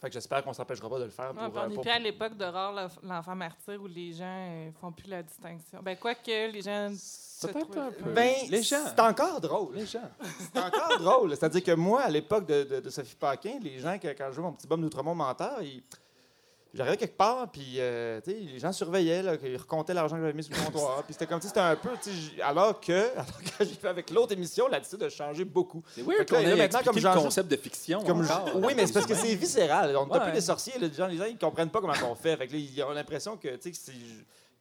Fait 0.00 0.08
que 0.08 0.14
j'espère 0.14 0.42
qu'on 0.42 0.50
ne 0.50 0.54
s'empêchera 0.54 0.90
pas 0.90 0.98
de 0.98 1.04
le 1.04 1.10
faire. 1.10 1.32
Pour, 1.32 1.36
puis 1.38 1.52
on 1.54 1.60
euh, 1.62 1.68
n'est 1.68 1.78
plus 1.80 1.90
à 1.90 1.98
l'époque 2.00 2.32
l'enf- 2.38 2.98
l'enfant 3.04 3.36
martyr, 3.36 3.80
où 3.80 3.86
les 3.86 4.12
gens 4.12 4.24
euh, 4.50 4.70
font 4.80 4.90
plus 4.90 5.08
la 5.08 5.22
distinction. 5.22 5.80
Ben, 5.82 5.96
quoi 5.96 6.16
que 6.16 6.50
les 6.50 6.60
gens. 6.62 6.90
se 6.96 7.46
Peut-être 7.46 7.60
trouvent- 7.70 7.78
un 7.78 7.92
peu. 7.92 8.10
Ben, 8.12 8.34
Les 8.50 8.62
gens. 8.64 8.84
c'est 8.86 9.00
encore 9.00 9.40
drôle. 9.40 9.76
Les 9.76 9.86
gens. 9.86 10.10
C'est 10.52 10.58
encore 10.58 10.98
drôle. 10.98 11.30
C'est-à-dire 11.36 11.62
que 11.62 11.70
moi, 11.76 12.02
à 12.02 12.10
l'époque 12.10 12.44
de, 12.46 12.64
de- 12.64 12.80
de 12.80 12.90
Sophie 12.90 13.14
Paquin, 13.14 13.58
les 13.62 13.78
gens, 13.78 13.96
que- 13.98 14.08
quand 14.08 14.26
je 14.30 14.32
jouais 14.34 14.42
mon 14.44 14.52
petit 14.52 14.66
bum 14.66 14.80
d'Outremont 14.80 15.14
menteur, 15.14 15.62
ils, 15.62 15.82
J'arrivais 16.74 16.96
quelque 16.96 17.16
part, 17.16 17.50
puis 17.52 17.76
euh, 17.78 18.20
les 18.26 18.58
gens 18.58 18.72
surveillaient, 18.72 19.22
là, 19.22 19.36
qu'ils 19.36 19.56
recomptaient 19.56 19.94
l'argent 19.94 20.16
que 20.16 20.22
j'avais 20.22 20.32
mis 20.32 20.42
sur 20.42 20.54
le 20.56 20.64
comptoir. 20.64 21.04
Puis 21.04 21.12
c'était 21.14 21.26
comme, 21.26 21.40
sais, 21.40 21.46
c'était 21.48 21.60
un 21.60 21.76
peu, 21.76 21.90
alors 22.42 22.80
que, 22.80 22.92
alors 23.16 23.40
que 23.42 23.64
j'ai 23.64 23.74
fait 23.74 23.88
avec 23.88 24.10
l'autre 24.10 24.32
émission, 24.32 24.66
l'attitude 24.66 25.02
a 25.04 25.08
changé 25.08 25.44
beaucoup. 25.44 25.82
C'est 25.94 26.02
weird 26.02 26.28
qu'on 26.28 26.38
ait 26.38 26.56
maintenant, 26.56 26.80
comme 26.84 26.96
le 26.96 27.22
concept 27.22 27.48
de 27.50 27.56
fiction. 27.56 28.02
Comme 28.02 28.24
encore. 28.24 28.48
je- 28.54 28.58
Oui, 28.58 28.72
mais 28.76 28.86
c'est 28.86 28.92
parce 28.92 29.06
que 29.06 29.14
c'est 29.14 29.34
viscéral. 29.36 29.96
On 29.96 30.08
Ouais. 30.08 30.20
plus 30.20 30.32
des 30.32 30.40
sorciers. 30.40 30.78
là. 30.80 30.88
Les 30.88 30.94
gens, 30.94 31.06
les 31.06 31.16
gens, 31.16 31.24
ils 31.26 31.38
comprennent 31.38 31.70
pas 31.70 31.80
comment 31.80 31.94
on 32.10 32.14
fait. 32.14 32.36
Fait 32.36 32.46
que 32.48 32.52
là, 32.52 32.58
ils 32.58 32.82
ont 32.82 32.90
l'impression 32.90 33.36
que 33.36 33.48
c'est- 33.60 33.72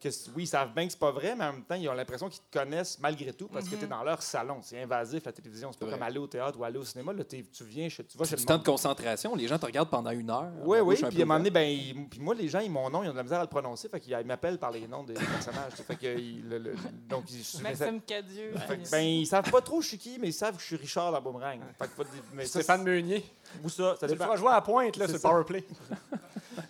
que 0.04 0.10
oui, 0.36 0.44
ils 0.44 0.48
savent 0.48 0.74
bien 0.74 0.86
que 0.86 0.92
c'est 0.92 1.00
pas 1.00 1.12
vrai, 1.12 1.36
mais 1.36 1.46
en 1.46 1.54
même 1.54 1.64
temps, 1.64 1.76
ils 1.76 1.88
ont 1.90 1.94
l'impression 1.94 2.30
qu'ils 2.30 2.42
te 2.44 2.58
connaissent 2.58 3.00
malgré 3.00 3.34
tout 3.34 3.48
parce 3.48 3.68
que 3.68 3.76
tu 3.76 3.86
es 3.86 3.88
dans 3.88 4.04
leur 4.04 4.22
salon. 4.22 4.60
C'est 4.62 4.82
invasif, 4.82 5.24
la 5.26 5.32
télévision. 5.32 5.72
C'est 5.72 5.80
pas 5.80 5.92
comme 5.92 6.04
aller 6.04 6.18
au 6.20 6.28
théâtre 6.28 6.60
ou 6.60 6.64
aller 6.64 6.78
au 6.78 6.84
cinéma. 6.86 7.14
Là, 7.14 7.24
tu 7.24 7.44
viens, 7.62 7.90
chez- 7.90 8.04
tu 8.04 8.18
vas 8.18 8.26
chez 8.26 8.32
C'est 8.32 8.36
le 8.36 8.42
du 8.42 8.46
temps 8.46 8.58
de 8.58 8.64
concentration. 8.64 9.36
Les 9.36 9.48
gens 9.48 9.58
te 9.58 9.66
regardent 9.66 9.90
pendant 9.90 10.12
une 10.12 10.30
heure. 10.30 10.52
Oui, 10.64 10.80
oui. 10.80 10.96
Puis 10.96 11.04
à 11.06 11.08
un 11.24 11.26
moment 11.26 11.38
donné, 11.40 11.50
ben, 11.50 11.68
ils- 11.70 12.08
puis 12.10 12.20
moi, 12.20 12.36
les 12.36 12.48
gens, 12.50 12.60
ils 12.60 12.70
m'ont 12.72 12.90
nom, 12.90 13.04
ils 13.04 13.10
ont 13.10 13.14
de 13.14 13.18
la 13.18 13.24
misère 13.24 13.40
à 13.40 13.44
le 13.44 13.48
prononcer. 13.50 13.90
Fait 13.90 14.00
qu'ils 14.00 14.18
ils 14.20 14.26
m'appellent 14.28 14.60
par 14.60 14.72
les 14.72 14.88
noms 14.88 15.04
des 15.04 15.14
personnages. 15.14 15.74
fait 15.74 15.96
que, 15.96 16.18
ils- 16.20 16.48
le- 16.48 16.58
le- 16.60 16.76
donc, 17.08 17.26
ils- 17.32 17.62
Maxime 17.62 18.02
Cadieux. 18.02 18.54
fait 18.68 18.90
ben, 18.92 19.00
ils 19.02 19.26
savent 19.26 19.50
pas 19.50 19.62
trop 19.62 19.82
je 19.82 19.88
suis 19.90 19.98
qui, 19.98 20.18
mais 20.20 20.30
ils 20.30 20.34
savent 20.34 20.56
que 20.56 20.62
je 20.62 20.68
suis 20.68 20.76
Richard 20.76 21.12
la 21.12 21.20
Boomerang. 21.20 21.60
Fait 21.80 21.86
que 21.88 22.08
mais 22.34 22.46
ça, 22.46 22.60
Stéphane 22.60 22.84
Meunier. 22.84 23.24
Ou 23.64 23.70
ça, 23.70 23.96
ça 24.00 24.08
Tu 24.08 24.16
feras 24.16 24.36
jouer 24.36 24.50
à 24.50 24.56
la 24.56 24.62
pointe, 24.62 24.98
là, 24.98 25.08
C'est. 25.08 25.22
Powerplay. 25.22 25.64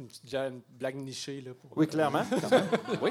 euh, 0.00 0.04
c'est 0.08 0.22
une 0.22 0.26
petite 0.26 0.34
une 0.34 0.60
blague 0.78 0.96
nichée, 0.96 1.40
là. 1.40 1.52
Pour, 1.54 1.76
Oui, 1.76 1.86
clairement. 1.86 2.22
Oui, 3.02 3.10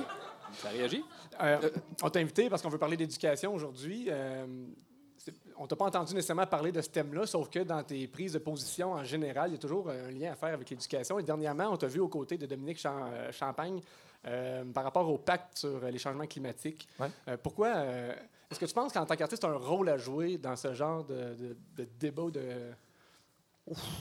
ça 0.54 0.70
réagit. 0.70 1.04
Euh, 1.42 1.70
on 2.04 2.10
t'a 2.10 2.20
invité 2.20 2.50
parce 2.50 2.62
qu'on 2.62 2.70
veut 2.70 2.78
parler 2.78 2.98
d'éducation 2.98 3.54
aujourd'hui. 3.54 4.08
Euh, 4.10 4.46
on 5.58 5.66
t'a 5.68 5.76
pas 5.76 5.86
entendu 5.86 6.14
nécessairement 6.14 6.46
parler 6.46 6.72
de 6.72 6.82
ce 6.82 6.90
thème-là, 6.90 7.26
sauf 7.26 7.50
que 7.50 7.60
dans 7.60 7.82
tes 7.84 8.08
prises 8.08 8.34
de 8.34 8.40
position 8.40 8.92
en 8.94 9.04
général, 9.04 9.50
il 9.50 9.54
y 9.54 9.56
a 9.56 9.60
toujours 9.60 9.90
un 9.90 10.12
lien 10.12 10.32
à 10.32 10.36
faire 10.36 10.54
avec 10.54 10.70
l'éducation. 10.70 11.18
Et 11.18 11.24
dernièrement, 11.24 11.70
on 11.72 11.78
t'a 11.78 11.88
vu 11.88 12.00
aux 12.00 12.08
côtés 12.08 12.38
de 12.38 12.46
Dominique 12.46 12.78
Cham- 12.78 13.10
euh, 13.12 13.32
Champagne 13.32 13.82
euh, 14.28 14.64
par 14.66 14.84
rapport 14.84 15.10
au 15.10 15.18
pacte 15.18 15.58
sur 15.58 15.84
euh, 15.84 15.90
les 15.90 15.98
changements 15.98 16.28
climatiques. 16.28 16.88
Ouais. 17.00 17.08
Euh, 17.28 17.38
pourquoi 17.42 17.68
euh, 17.70 18.14
est-ce 18.52 18.60
que 18.60 18.66
tu 18.66 18.74
penses 18.74 18.94
qu'en 18.94 19.06
tant 19.06 19.16
qu'artiste, 19.16 19.42
tu 19.42 19.48
as 19.48 19.52
un 19.52 19.58
rôle 19.58 19.90
à 19.90 19.98
jouer 19.98 20.38
dans 20.38 20.56
ce 20.56 20.74
genre 20.74 21.04
de, 21.04 21.34
de- 21.34 21.58
de 21.78 21.88
débat 22.00 22.30
de 22.32 22.42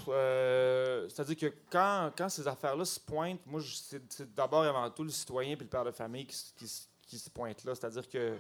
Euh, 0.08 1.08
C'est-à-dire 1.08 1.36
que 1.36 1.54
quand, 1.70 2.10
quand 2.16 2.28
ces 2.28 2.46
affaires-là 2.46 2.84
se 2.84 3.00
pointent, 3.00 3.44
moi, 3.46 3.60
c'est 3.62 4.34
d'abord 4.34 4.64
et 4.64 4.68
avant 4.68 4.90
tout 4.90 5.04
le 5.04 5.10
citoyen 5.10 5.56
puis 5.56 5.64
le 5.64 5.70
père 5.70 5.84
de 5.84 5.90
famille 5.90 6.26
qui, 6.26 6.36
qui 6.56 6.88
qui 7.06 7.18
se 7.18 7.28
pointe 7.30 7.64
là. 7.64 7.74
C'est-à-dire 7.74 8.08
que 8.08 8.34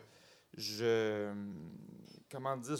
je. 0.56 1.32
Comment 2.30 2.56
dire 2.56 2.76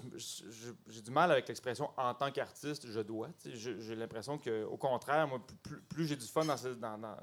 J'ai 0.89 1.03
du 1.03 1.11
mal 1.11 1.31
avec 1.31 1.47
l'expression 1.49 1.91
en 1.97 2.15
tant 2.15 2.31
qu'artiste, 2.31 2.87
je 2.91 3.01
dois. 3.01 3.29
J'ai 3.45 3.95
l'impression 3.95 4.39
que, 4.39 4.65
au 4.65 4.77
contraire, 4.77 5.29
moi, 5.29 5.41
plus, 5.89 6.07
j'ai 6.07 6.17
du 6.17 6.27
fun 6.27 6.45
dans 6.45 6.57
ce. 6.57 6.69
Dans, 6.69 6.99
dans- 6.99 7.17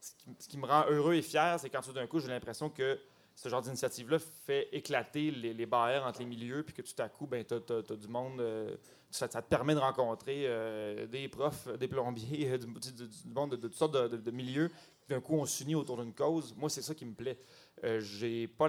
ce, 0.00 0.10
qui, 0.18 0.36
ce 0.38 0.48
qui 0.48 0.58
me 0.58 0.66
rend 0.66 0.84
heureux 0.88 1.14
et 1.14 1.22
fier, 1.22 1.58
c'est 1.58 1.70
quand 1.70 1.80
tout 1.80 1.92
d'un 1.92 2.06
coup, 2.06 2.18
j'ai 2.20 2.28
l'impression 2.28 2.68
que 2.68 2.98
ce 3.34 3.48
genre 3.48 3.62
d'initiative-là 3.62 4.18
fait 4.18 4.68
éclater 4.72 5.30
les, 5.30 5.66
barrières 5.66 6.06
entre 6.06 6.20
les 6.20 6.26
milieux, 6.26 6.62
puis 6.62 6.74
que 6.74 6.82
tout 6.82 7.02
à 7.02 7.08
coup, 7.08 7.26
ben, 7.26 7.44
tu 7.44 7.54
as, 7.54 7.96
du 7.96 8.08
monde. 8.08 8.40
euh, 8.40 8.76
ça, 9.10 9.28
te 9.28 9.38
permet 9.48 9.74
de 9.74 9.80
rencontrer 9.80 10.44
euh, 10.46 11.06
des 11.06 11.28
profs, 11.28 11.68
des 11.78 11.88
plombiers, 11.88 12.50
euh, 12.52 12.58
du, 12.58 12.66
monde 13.28 13.52
de, 13.52 13.56
toutes 13.56 13.74
sortes 13.74 13.94
de, 13.94 14.08
de- 14.08 14.16
de 14.16 14.30
milieux. 14.30 14.68
Puis 14.68 15.14
D'un 15.14 15.20
coup, 15.20 15.34
on 15.34 15.46
s'unit 15.46 15.74
autour 15.74 16.02
d'une 16.02 16.14
cause. 16.14 16.54
Moi, 16.56 16.68
c'est 16.70 16.82
ça 16.82 16.94
qui 16.94 17.04
me 17.04 17.14
plaît. 17.14 17.38
Euh, 17.84 18.00
j'ai 18.00 18.48
pas 18.48 18.68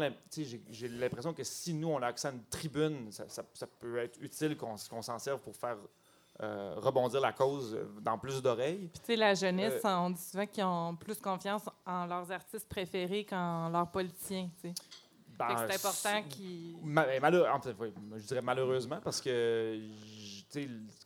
j'ai 0.69 0.87
l'impression 0.87 1.33
que 1.33 1.43
si 1.43 1.73
nous, 1.73 1.87
on 1.87 2.01
a 2.01 2.07
accès 2.07 2.27
à 2.27 2.31
une 2.31 2.43
tribune, 2.45 3.11
ça, 3.11 3.43
peut 3.79 3.97
être 3.97 4.19
utile 4.21 4.57
qu'on 4.57 4.77
s'en 4.77 5.19
serve 5.19 5.39
pour 5.41 5.55
faire 5.55 5.77
euh, 6.41 6.73
rebondir 6.77 7.21
la 7.21 7.31
cause 7.31 7.73
euh, 7.73 7.85
dans 8.01 8.17
plus 8.17 8.41
d'oreilles. 8.41 8.89
Puis, 8.91 8.99
tu 8.99 9.05
sais, 9.05 9.15
la 9.15 9.33
jeunesse, 9.33 9.81
Euh, 9.85 9.95
on 9.97 10.09
dit 10.09 10.21
souvent 10.21 10.45
qu'ils 10.45 10.63
ont 10.65 10.95
plus 10.95 11.19
confiance 11.21 11.63
en 11.85 12.05
leurs 12.07 12.29
artistes 12.31 12.67
préférés 12.67 13.23
qu'en 13.25 13.69
leurs 13.69 13.89
politiciens. 13.89 14.49
tu 14.61 14.67
sais. 14.69 14.73
Ben, 15.37 15.47
c'est 15.67 15.75
important 15.75 16.23
qu'ils. 16.29 16.75
Ben, 16.81 17.19
malheur- 17.21 17.53
en 17.53 17.59
fait, 17.59 17.75
oui, 17.79 17.93
je 18.17 18.23
dirais 18.23 18.41
malheureusement 18.41 18.99
parce 19.03 19.19
que 19.21 19.77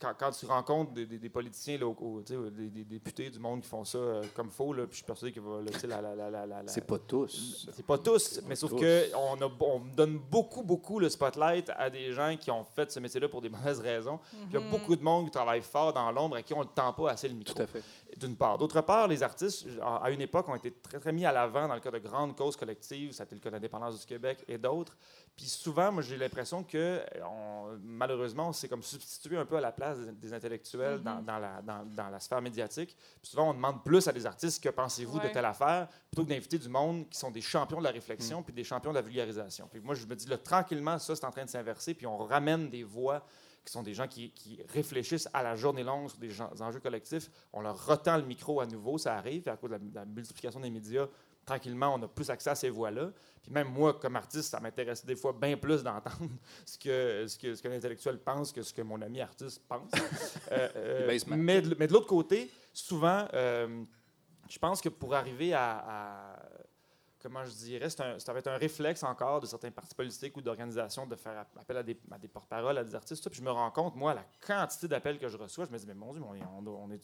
quand, 0.00 0.12
quand 0.18 0.30
tu 0.30 0.46
rencontres 0.46 0.92
des, 0.92 1.06
des- 1.06 1.18
des 1.18 1.28
politiciens 1.28 1.78
locaux, 1.78 2.22
des, 2.22 2.68
des 2.70 2.84
députés 2.84 3.30
du 3.30 3.38
monde 3.38 3.62
qui 3.62 3.68
font 3.68 3.84
ça 3.84 3.98
euh, 3.98 4.22
comme 4.34 4.50
faux, 4.50 4.72
là, 4.72 4.82
puis 4.84 4.92
je 4.92 4.96
suis 4.96 5.04
persuadé 5.04 5.32
que 5.32 5.40
sais, 5.78 5.86
la, 5.86 6.00
la, 6.00 6.14
la, 6.14 6.30
la, 6.30 6.46
la- 6.46 6.62
C'est 6.68 6.86
pas 6.86 6.98
tous. 6.98 7.66
c'est 7.74 7.84
pas 7.86 7.98
tous, 7.98 8.40
mais 8.46 8.56
sauf 8.56 8.70
tous. 8.70 8.78
que 8.80 9.06
on, 9.16 9.36
donne 9.96 10.18
beaucoup, 10.18 10.62
beaucoup 10.62 10.98
le 10.98 11.08
spotlight 11.08 11.70
à 11.76 11.90
des 11.90 12.12
gens 12.12 12.36
qui 12.36 12.50
ont 12.50 12.64
fait 12.64 12.90
ce 12.90 13.00
métier-là 13.00 13.28
pour 13.28 13.40
des 13.42 13.48
mauvaises 13.50 13.80
raisons. 13.80 14.18
Il 14.48 14.52
y 14.52 14.56
a 14.56 14.60
Mhm. 14.60 14.70
beaucoup 14.70 14.96
de 14.96 15.02
monde 15.02 15.26
qui 15.26 15.30
travaille 15.32 15.62
fort 15.62 15.92
dans 15.92 16.10
l'ombre 16.12 16.38
et 16.38 16.42
qui 16.42 16.54
on 16.54 16.60
ne 16.60 16.64
tend 16.64 16.92
pas 16.92 17.10
assez 17.12 17.28
le 17.28 17.34
micro 17.34 17.54
Tout 17.54 17.62
à 17.62 17.66
fait. 17.66 17.82
d'une 18.18 18.36
part. 18.36 18.58
D'autre 18.58 18.80
part, 18.80 19.08
les 19.08 19.22
artistes, 19.22 19.66
à 19.82 19.96
à 20.04 20.10
une 20.10 20.20
époque, 20.20 20.48
ont 20.48 20.54
été 20.56 20.70
très, 20.72 20.98
très 20.98 21.12
mis 21.12 21.24
à 21.26 21.32
l'avant 21.32 21.68
dans 21.68 21.74
le 21.74 21.80
cas 21.80 21.90
de 21.90 21.98
grandes 21.98 22.34
causes 22.36 22.56
collectives. 22.56 23.12
Ça 23.12 23.22
a 23.22 23.26
été 23.26 23.34
le 23.34 23.40
cas 23.40 23.50
de 23.50 23.54
l'indépendance 23.54 24.00
du 24.00 24.06
Québec 24.06 24.44
et 24.48 24.56
d'autres. 24.58 24.96
Puis 25.40 25.48
souvent, 25.48 25.90
moi, 25.90 26.02
j'ai 26.02 26.18
l'impression 26.18 26.62
que, 26.62 27.00
on- 27.24 27.78
malheureusement, 27.82 28.48
on 28.50 28.52
s'est 28.52 28.68
comme 28.68 28.82
substitué 28.82 29.38
un 29.38 29.46
peu 29.46 29.56
à 29.56 29.60
la 29.62 29.72
place 29.72 29.96
des, 29.98 30.34
intellectuels 30.34 31.00
dans, 31.02 31.22
dans 31.22 31.38
la, 31.38 31.62
dans, 31.62 31.82
dans 31.86 32.10
la 32.10 32.20
sphère 32.20 32.42
médiatique. 32.42 32.94
Puis 33.22 33.30
souvent, 33.30 33.48
on 33.48 33.54
demande 33.54 33.82
plus 33.82 34.06
à 34.06 34.12
des 34.12 34.26
artistes 34.26 34.62
que 34.62 34.68
pensez-vous 34.68 35.18
de 35.18 35.28
telle 35.32 35.46
affaire, 35.46 35.88
plutôt 36.10 36.24
que 36.24 36.28
d'inviter 36.28 36.58
du 36.58 36.68
monde 36.68 37.08
qui 37.08 37.18
sont 37.18 37.30
des 37.30 37.40
champions 37.40 37.78
de 37.78 37.84
la 37.84 37.90
réflexion 37.90 38.42
puis 38.42 38.52
des 38.52 38.64
champions 38.64 38.90
de 38.90 38.96
la 38.96 39.00
vulgarisation. 39.02 39.66
Puis 39.72 39.80
moi, 39.80 39.94
je 39.94 40.04
me 40.04 40.14
dis, 40.14 40.26
là, 40.26 40.36
tranquillement, 40.36 40.98
ça, 40.98 41.16
c'est 41.16 41.24
en 41.24 41.30
train 41.30 41.46
de 41.46 41.50
s'inverser. 41.50 41.94
Puis 41.94 42.06
on 42.06 42.18
ramène 42.18 42.68
des 42.68 42.82
voix 42.84 43.24
qui 43.64 43.72
sont 43.72 43.82
des 43.82 43.94
gens 43.94 44.08
qui, 44.08 44.30
qui 44.32 44.60
réfléchissent 44.74 45.28
à 45.32 45.42
la 45.42 45.56
journée 45.56 45.82
longue 45.84 46.10
sur 46.10 46.18
des, 46.18 46.30
gens- 46.30 46.50
des 46.54 46.60
enjeux 46.60 46.80
collectifs. 46.80 47.30
On 47.54 47.62
leur 47.62 47.86
retend 47.86 48.18
le 48.18 48.24
micro 48.24 48.60
à 48.60 48.66
nouveau, 48.66 48.98
ça 48.98 49.14
arrive, 49.16 49.48
à 49.48 49.56
cause 49.56 49.70
de 49.70 49.74
la, 49.76 49.78
de 49.78 49.94
la 49.94 50.04
multiplication 50.04 50.60
des 50.60 50.70
médias. 50.70 51.06
Tranquillement, 51.50 51.94
on 51.96 52.02
a 52.02 52.06
plus 52.06 52.30
accès 52.30 52.50
à 52.50 52.54
ces 52.54 52.70
voix-là. 52.70 53.10
Puis 53.42 53.50
même 53.50 53.66
moi, 53.72 53.94
comme 53.94 54.14
artiste, 54.14 54.50
ça 54.50 54.60
m'intéresse 54.60 55.04
des 55.04 55.16
fois 55.16 55.32
bien 55.32 55.56
plus 55.56 55.82
d'entendre 55.82 56.30
ce 56.64 56.78
que, 56.78 57.26
ce 57.26 57.36
que, 57.36 57.54
ce 57.56 57.60
que 57.62 57.66
l'intellectuel 57.66 58.18
pense 58.20 58.52
que 58.52 58.62
ce 58.62 58.72
que 58.72 58.82
mon 58.82 59.00
ami 59.02 59.20
artiste 59.20 59.60
pense. 59.68 59.90
Euh, 60.52 60.68
euh, 60.76 61.06
mais, 61.36 61.60
de, 61.60 61.74
mais 61.76 61.86
de 61.88 61.92
l'autre 61.92 62.06
côté, 62.06 62.48
souvent, 62.72 63.26
euh, 63.34 63.82
je 64.48 64.58
pense 64.60 64.80
que 64.80 64.88
pour 64.88 65.12
arriver 65.14 65.52
à, 65.54 65.78
à- 66.34 66.42
comment 67.20 67.44
je 67.44 67.50
dirais, 67.50 67.88
un- 68.00 68.18
ça 68.20 68.32
va 68.32 68.38
être 68.38 68.46
un 68.46 68.56
réflexe 68.56 69.02
encore 69.02 69.40
de 69.40 69.46
certains 69.46 69.72
partis 69.72 69.94
politiques 69.96 70.36
ou 70.36 70.42
d'organisations 70.42 71.04
de 71.04 71.16
faire 71.16 71.46
appel 71.58 71.76
à 71.78 71.82
des, 71.82 71.98
à 72.12 72.18
des 72.18 72.28
porte-paroles, 72.28 72.78
à 72.78 72.84
des 72.84 72.94
artistes. 72.94 73.28
Puis 73.28 73.38
je 73.40 73.44
me 73.44 73.50
rends 73.50 73.72
compte, 73.72 73.96
moi, 73.96 74.14
la 74.14 74.24
quantité 74.46 74.86
d'appels 74.86 75.18
que 75.18 75.26
je 75.28 75.36
reçois, 75.36 75.64
je 75.64 75.72
me 75.72 75.78
dis, 75.78 75.86
mais 75.86 75.94
mon 75.94 76.12
Dieu, 76.12 76.22
on 76.24 76.34
est, 76.36 76.42
on, 76.44 76.64
on 76.84 76.90
est 76.92 77.02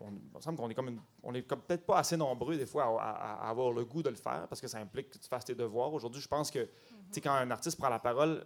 on, 0.00 0.08
il 0.10 0.36
me 0.36 0.40
semble 0.40 0.58
qu'on 0.58 0.68
est 0.70 0.74
comme 0.74 0.88
une- 0.88 1.00
on 1.22 1.34
est 1.34 1.42
comme 1.42 1.60
peut-être 1.60 1.84
pas 1.86 1.98
assez 1.98 2.16
nombreux 2.16 2.56
des 2.56 2.66
fois 2.66 2.84
à, 2.84 3.10
à- 3.10 3.46
à 3.46 3.50
avoir 3.50 3.72
le 3.72 3.84
goût 3.84 4.02
de 4.02 4.10
le 4.10 4.16
faire 4.16 4.46
parce 4.48 4.60
que 4.60 4.68
ça 4.68 4.78
implique 4.78 5.10
que 5.10 5.18
tu 5.18 5.28
fasses 5.28 5.44
tes 5.44 5.54
devoirs. 5.54 5.92
Aujourd'hui, 5.92 6.20
je 6.20 6.28
pense 6.28 6.50
que 6.50 6.68
sais, 7.10 7.20
quand 7.20 7.32
un 7.32 7.50
artiste 7.50 7.78
prend 7.78 7.88
la 7.88 7.98
parole, 7.98 8.44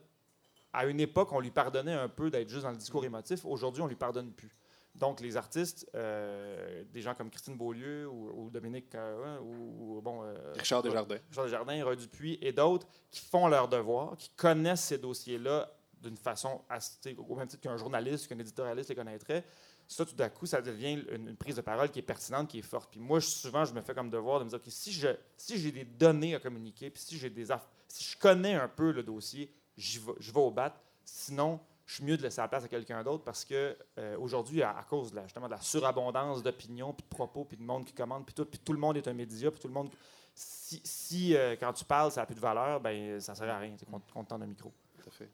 à 0.73 0.87
une 0.87 1.01
époque, 1.01 1.31
on 1.33 1.41
lui 1.41 1.51
pardonnait 1.51 1.93
un 1.93 2.09
peu 2.09 2.31
d'être 2.31 2.49
juste 2.49 2.63
dans 2.63 2.71
le 2.71 2.77
discours 2.77 3.05
émotif. 3.05 3.45
Aujourd'hui, 3.45 3.83
on 3.83 3.87
lui 3.87 3.97
pardonne 3.97 4.33
plus. 4.33 4.55
Donc, 4.95 5.21
les 5.21 5.37
artistes, 5.39 5.89
euh, 5.95 6.85
des 6.93 7.01
gens 7.01 7.15
comme 7.15 7.31
Christine 7.31 7.57
Beaulieu 7.57 8.07
ou, 8.09 8.45
ou 8.47 8.51
Dominique 8.51 8.95
euh, 8.95 9.39
ou, 9.41 9.97
ou, 9.97 10.01
bon, 10.03 10.23
euh, 10.23 10.35
Richard 10.55 10.83
Desjardins. 10.83 11.17
Richard 11.31 11.45
Desjardins, 11.47 11.85
Roy 11.85 11.97
Dupuis 11.97 12.39
et 12.43 12.53
d'autres 12.53 12.87
qui 13.11 13.21
font 13.23 13.49
leur 13.49 13.69
devoir, 13.69 14.17
qui 14.19 14.29
connaissent 14.31 14.85
ces 14.85 14.99
dossiers-là 14.99 15.71
d'une 16.03 16.17
façon 16.17 16.61
assez, 16.69 17.15
au 17.17 17.35
même 17.37 17.47
titre 17.49 17.63
qu'un 17.63 17.77
journaliste, 17.77 18.29
qu'un 18.29 18.39
éditorialiste 18.39 18.91
les 18.91 18.95
connaîtrait. 18.97 19.45
Ça, 19.89 20.07
tout 20.07 20.15
d'un 20.15 20.29
coup, 20.29 20.47
ça 20.47 20.63
devient 20.63 21.05
une, 21.11 21.37
prise 21.37 21.57
de 21.57 21.61
parole 21.61 21.91
qui 21.91 21.99
est 21.99 22.03
pertinente, 22.03 22.49
qui 22.49 22.59
est 22.59 22.63
forte. 22.63 22.91
Puis 22.91 23.01
moi, 23.01 23.21
souvent, 23.21 23.65
je 23.65 23.75
me 23.75 23.83
fais 23.83 23.95
comme 23.95 24.09
devoir 24.09 24.39
de 24.39 24.45
me 24.45 24.49
dire 24.49 24.63
que 24.63 24.71
si 24.71 24.93
je 24.93 25.09
si 25.37 25.59
j'ai 25.59 25.73
des 25.73 25.85
données 25.85 26.35
à 26.35 26.41
communiquer, 26.41 26.91
puis 26.91 27.03
si 27.03 27.19
j'ai 27.19 27.31
des 27.31 27.47
si 27.89 28.05
je 28.05 28.19
connais 28.19 28.55
un 28.55 28.69
peu 28.69 28.93
le 28.93 29.03
dossier, 29.03 29.53
je 29.77 30.01
vais 30.01 30.41
au 30.41 30.51
bat. 30.51 30.75
Sinon, 31.05 31.61
je 31.93 31.97
suis 31.97 32.05
mieux 32.05 32.17
de 32.17 32.23
laisser 32.23 32.41
la 32.41 32.49
place 32.49 32.65
à 32.65 32.69
quelqu'un 32.69 33.03
d'autre 33.03 33.23
parce 33.23 33.45
que 33.45 33.77
euh, 33.99 34.17
aujourd'hui, 34.19 34.63
à, 34.63 34.85
cause 34.89 35.13
justement 35.25 35.47
de 35.47 35.53
la 35.53 35.61
surabondance 35.61 36.43
d'opinions, 36.43 36.93
puis 36.93 37.03
de 37.03 37.09
propos, 37.15 37.45
puis 37.45 37.57
de 37.57 37.63
monde 37.63 37.85
qui 37.85 37.93
commande, 37.93 38.25
puis 38.25 38.35
tout, 38.35 38.47
puis 38.47 38.59
tout 38.59 38.73
le 38.73 38.79
monde 38.79 38.97
est 38.97 39.07
un 39.09 39.13
média, 39.13 39.51
puis 39.51 39.61
tout 39.61 39.69
le 39.69 39.75
monde. 39.75 39.91
Si, 40.35 40.81
si, 40.83 41.37
euh, 41.37 41.55
quand 41.61 41.73
tu 41.75 41.85
parles, 41.85 42.11
ça 42.11 42.23
n'a 42.23 42.27
plus 42.27 42.35
de 42.35 42.41
valeur, 42.41 42.81
ben 42.81 43.21
ça 43.21 43.33
ne 43.33 43.37
sert 43.37 43.51
à 43.51 43.59
rien 43.59 43.77
tu 43.77 43.85
tende 43.85 44.43
un 44.43 44.47
micro. 44.47 44.73
Tout 44.99 45.09
à 45.09 45.11
fait. 45.11 45.29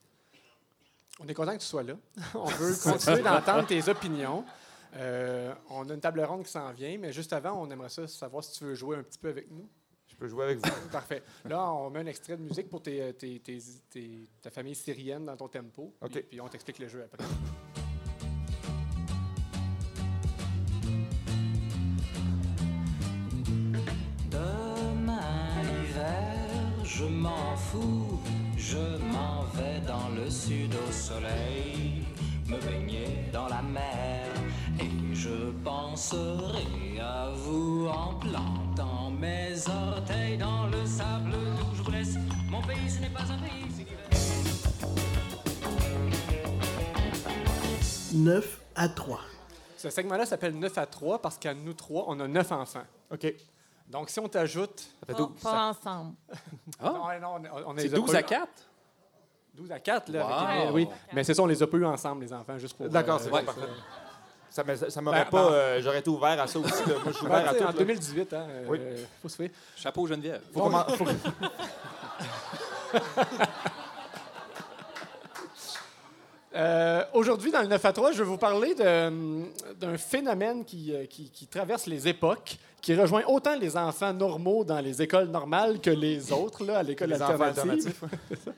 On 1.21 1.27
est 1.27 1.35
content 1.35 1.53
que 1.55 1.61
tu 1.61 1.67
sois 1.67 1.83
là. 1.83 1.95
On 2.35 2.45
veut 2.47 2.75
continuer 2.83 3.23
d'entendre 3.23 3.67
tes 3.67 3.89
opinions. 3.89 4.45
Euh, 4.97 5.53
on 5.69 5.89
a 5.91 5.95
une 5.95 6.01
table 6.01 6.23
ronde 6.23 6.45
qui 6.45 6.51
s'en 6.51 6.73
vient, 6.73 6.97
mais 6.99 7.13
juste 7.13 7.33
avant, 7.35 7.53
on 7.61 7.71
aimerait 7.71 7.91
ça 7.91 8.07
savoir 8.09 8.43
si 8.43 8.53
tu 8.59 8.65
veux 8.65 8.75
jouer 8.75 8.97
un 8.97 9.03
petit 9.03 9.19
peu 9.19 9.29
avec 9.29 9.51
nous. 9.51 9.69
Je 10.07 10.17
peux 10.17 10.27
jouer 10.29 10.45
avec 10.47 10.65
vous. 10.65 10.89
Parfait. 10.91 11.23
Là, 11.45 11.63
on 11.71 11.91
met 11.91 12.01
un 12.01 12.07
extrait 12.07 12.39
de 12.39 12.43
musique 12.43 12.71
pour 12.71 12.81
tes, 12.81 13.13
tes- 13.13 13.39
tes- 13.41 13.59
tes- 13.91 14.29
ta 14.41 14.51
famille 14.51 14.75
syrienne 14.75 15.27
dans 15.27 15.37
ton 15.37 15.49
tempo. 15.49 15.95
OK. 16.01 16.11
Puis, 16.11 16.23
puis 16.23 16.41
on 16.41 16.49
t'explique 16.49 16.79
le 16.79 16.89
jeu 16.89 17.05
après. 17.05 17.23
Demain 24.31 25.63
hiver, 25.63 26.85
je 26.85 27.05
m'en 27.05 27.57
fous, 27.57 28.21
je 28.71 29.03
m'en 29.13 29.45
vais 29.55 29.81
dans 29.87 30.11
le 30.15 30.29
sud 30.29 30.75
au 30.75 30.93
soleil, 30.93 32.05
me 32.47 32.59
baigner 32.67 33.25
dans 33.33 33.49
la 33.49 33.63
mer, 33.63 34.27
et 34.79 35.15
je 35.15 35.51
pense 35.65 36.11
penserai 36.11 37.01
à 37.01 37.31
vous 37.35 37.89
en 37.89 38.15
plantant 38.15 39.11
mes 39.11 39.55
orteils 39.69 40.37
dans 40.37 40.67
le 40.67 40.85
sable 40.85 41.33
d'où 41.33 41.77
je 41.77 41.83
vous 41.83 41.91
laisse. 41.91 42.17
Mon 42.51 42.61
pays, 42.61 42.91
ce 42.91 43.01
n'est 43.01 43.09
pas 43.09 43.23
un 43.23 43.39
pays, 43.39 43.65
c'est 43.75 43.85
l'hiver. 43.85 44.09
9 48.13 48.61
à 48.77 48.89
3. 48.89 49.21
Ce 49.79 49.89
segment-là 49.89 50.27
s'appelle 50.27 50.59
9 50.59 50.77
à 50.77 50.87
3 50.87 51.23
parce 51.23 51.39
qu'à 51.39 51.55
nous 51.55 51.73
trois, 51.73 52.05
on 52.09 52.21
a 52.21 52.29
9 52.29 52.53
enfants. 52.53 52.85
OK? 53.11 53.35
Donc, 53.89 54.11
si 54.11 54.21
on 54.21 54.29
t'ajoute. 54.29 54.81
Ça 54.81 55.07
fait 55.07 55.13
Pas, 55.15 55.19
12. 55.19 55.41
pas 55.43 55.69
ensemble. 55.71 56.15
Ah? 56.81 57.19
Non, 57.21 57.39
non, 57.41 57.49
on, 57.67 57.71
on 57.71 57.75
C'est 57.79 57.85
les 57.89 57.95
a 57.95 57.97
12 57.97 58.11
pas 58.13 58.19
à 58.19 58.21
eu- 58.21 58.25
4? 58.25 58.49
12 59.55 59.73
à 59.73 59.81
4, 59.81 60.09
là. 60.11 60.27
Wow. 60.27 60.33
avec 60.33 60.75
oui. 60.75 60.89
Mais 61.13 61.25
c'est 61.25 61.35
ça, 61.35 61.43
on 61.43 61.47
les 61.47 61.61
a 61.63 61.67
pas 61.67 61.77
eu 61.79 61.85
ensemble, 61.87 62.23
les 62.25 62.33
enfants, 62.33 62.57
juste 62.59 62.77
pour. 62.77 62.89
D'accord, 62.89 63.17
euh, 63.17 63.25
c'est 63.25 63.31
ouais, 63.31 63.41
bon, 63.41 63.47
parfait. 63.47 63.63
Ça 64.51 64.63
ça 64.91 65.01
m'aurait 65.01 65.25
Ben, 65.25 65.31
pas. 65.31 65.49
ben- 65.49 65.53
euh, 65.55 65.81
J'aurais 65.83 65.99
été 65.99 66.11
ouvert 66.11 66.41
à 66.41 66.47
ça 66.47 66.59
aussi. 66.59 66.71
là. 66.89 66.95
Moi, 66.95 67.03
je 67.07 67.13
suis 67.13 67.27
Ouais, 67.27 67.31
ouvert 67.33 67.49
à 67.49 67.53
tu 67.53 67.55
sais, 67.55 67.59
tout. 67.59 67.65
en 67.65 67.67
là. 67.69 67.73
2018, 67.79 68.33
hein, 68.35 68.47
euh, 68.49 68.65
Oui. 68.69 68.79
faut 69.23 69.29
se 69.29 69.37
faire. 69.37 69.51
Chapeau 69.77 70.07
Geneviève. 70.07 70.43
Faut 70.53 70.61
commen- 70.69 70.97
faut- 70.97 71.05
Euh, 76.55 77.05
Aujourd'hui, 77.13 77.51
dans 77.53 77.61
le 77.61 77.67
9 77.69 77.85
à 77.85 77.93
3, 77.93 78.13
je 78.13 78.19
vais 78.19 78.25
vous 78.29 78.39
parler 78.39 78.75
de- 78.75 79.75
d'un 79.75 79.99
phénomène 79.99 80.65
qui, 80.65 80.95
euh, 80.95 81.05
qui- 81.07 81.31
qui 81.31 81.47
traverse 81.47 81.87
les 81.87 82.09
époques, 82.09 82.57
qui 82.81 82.95
rejoint 82.95 83.23
autant 83.27 83.57
les 83.57 83.77
enfants 83.77 84.13
normaux 84.13 84.65
dans 84.65 84.81
les 84.81 85.03
écoles 85.03 85.29
normales 85.29 85.81
que 85.81 85.91
les 85.91 86.33
autres, 86.33 86.65
là, 86.65 86.79
à 86.79 86.83
l'école 86.83 87.13
alternative. 87.13 87.45
alternatifs. 87.45 88.05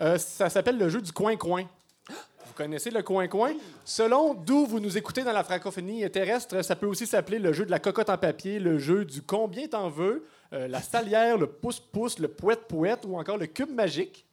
Euh, 0.00 0.16
ça 0.16 0.48
s'appelle 0.48 0.78
le 0.78 0.88
jeu 0.88 1.02
du 1.02 1.10
coin-coin. 1.10 1.64
Vous 2.08 2.52
connaissez 2.54 2.88
le 2.88 3.02
coin-coin? 3.02 3.54
Selon 3.84 4.32
d'où 4.32 4.64
vous 4.64 4.78
nous 4.78 4.96
écoutez 4.96 5.24
dans 5.24 5.32
la 5.32 5.42
francophonie 5.42 6.08
terrestre, 6.08 6.62
ça 6.62 6.76
peut 6.76 6.86
aussi 6.86 7.04
s'appeler 7.04 7.40
le 7.40 7.52
jeu 7.52 7.66
de 7.66 7.72
la 7.72 7.80
cocotte 7.80 8.08
en 8.08 8.16
papier, 8.16 8.60
le 8.60 8.78
jeu 8.78 9.04
du 9.04 9.22
combien 9.22 9.66
t'en 9.66 9.88
veux, 9.90 10.24
euh, 10.52 10.68
la 10.68 10.80
salière, 10.80 11.36
le 11.36 11.48
pouce-pouce, 11.48 12.20
le 12.20 12.28
poète-poète 12.28 13.00
ou 13.08 13.18
encore 13.18 13.38
le 13.38 13.46
cube 13.48 13.70
magique. 13.74 14.24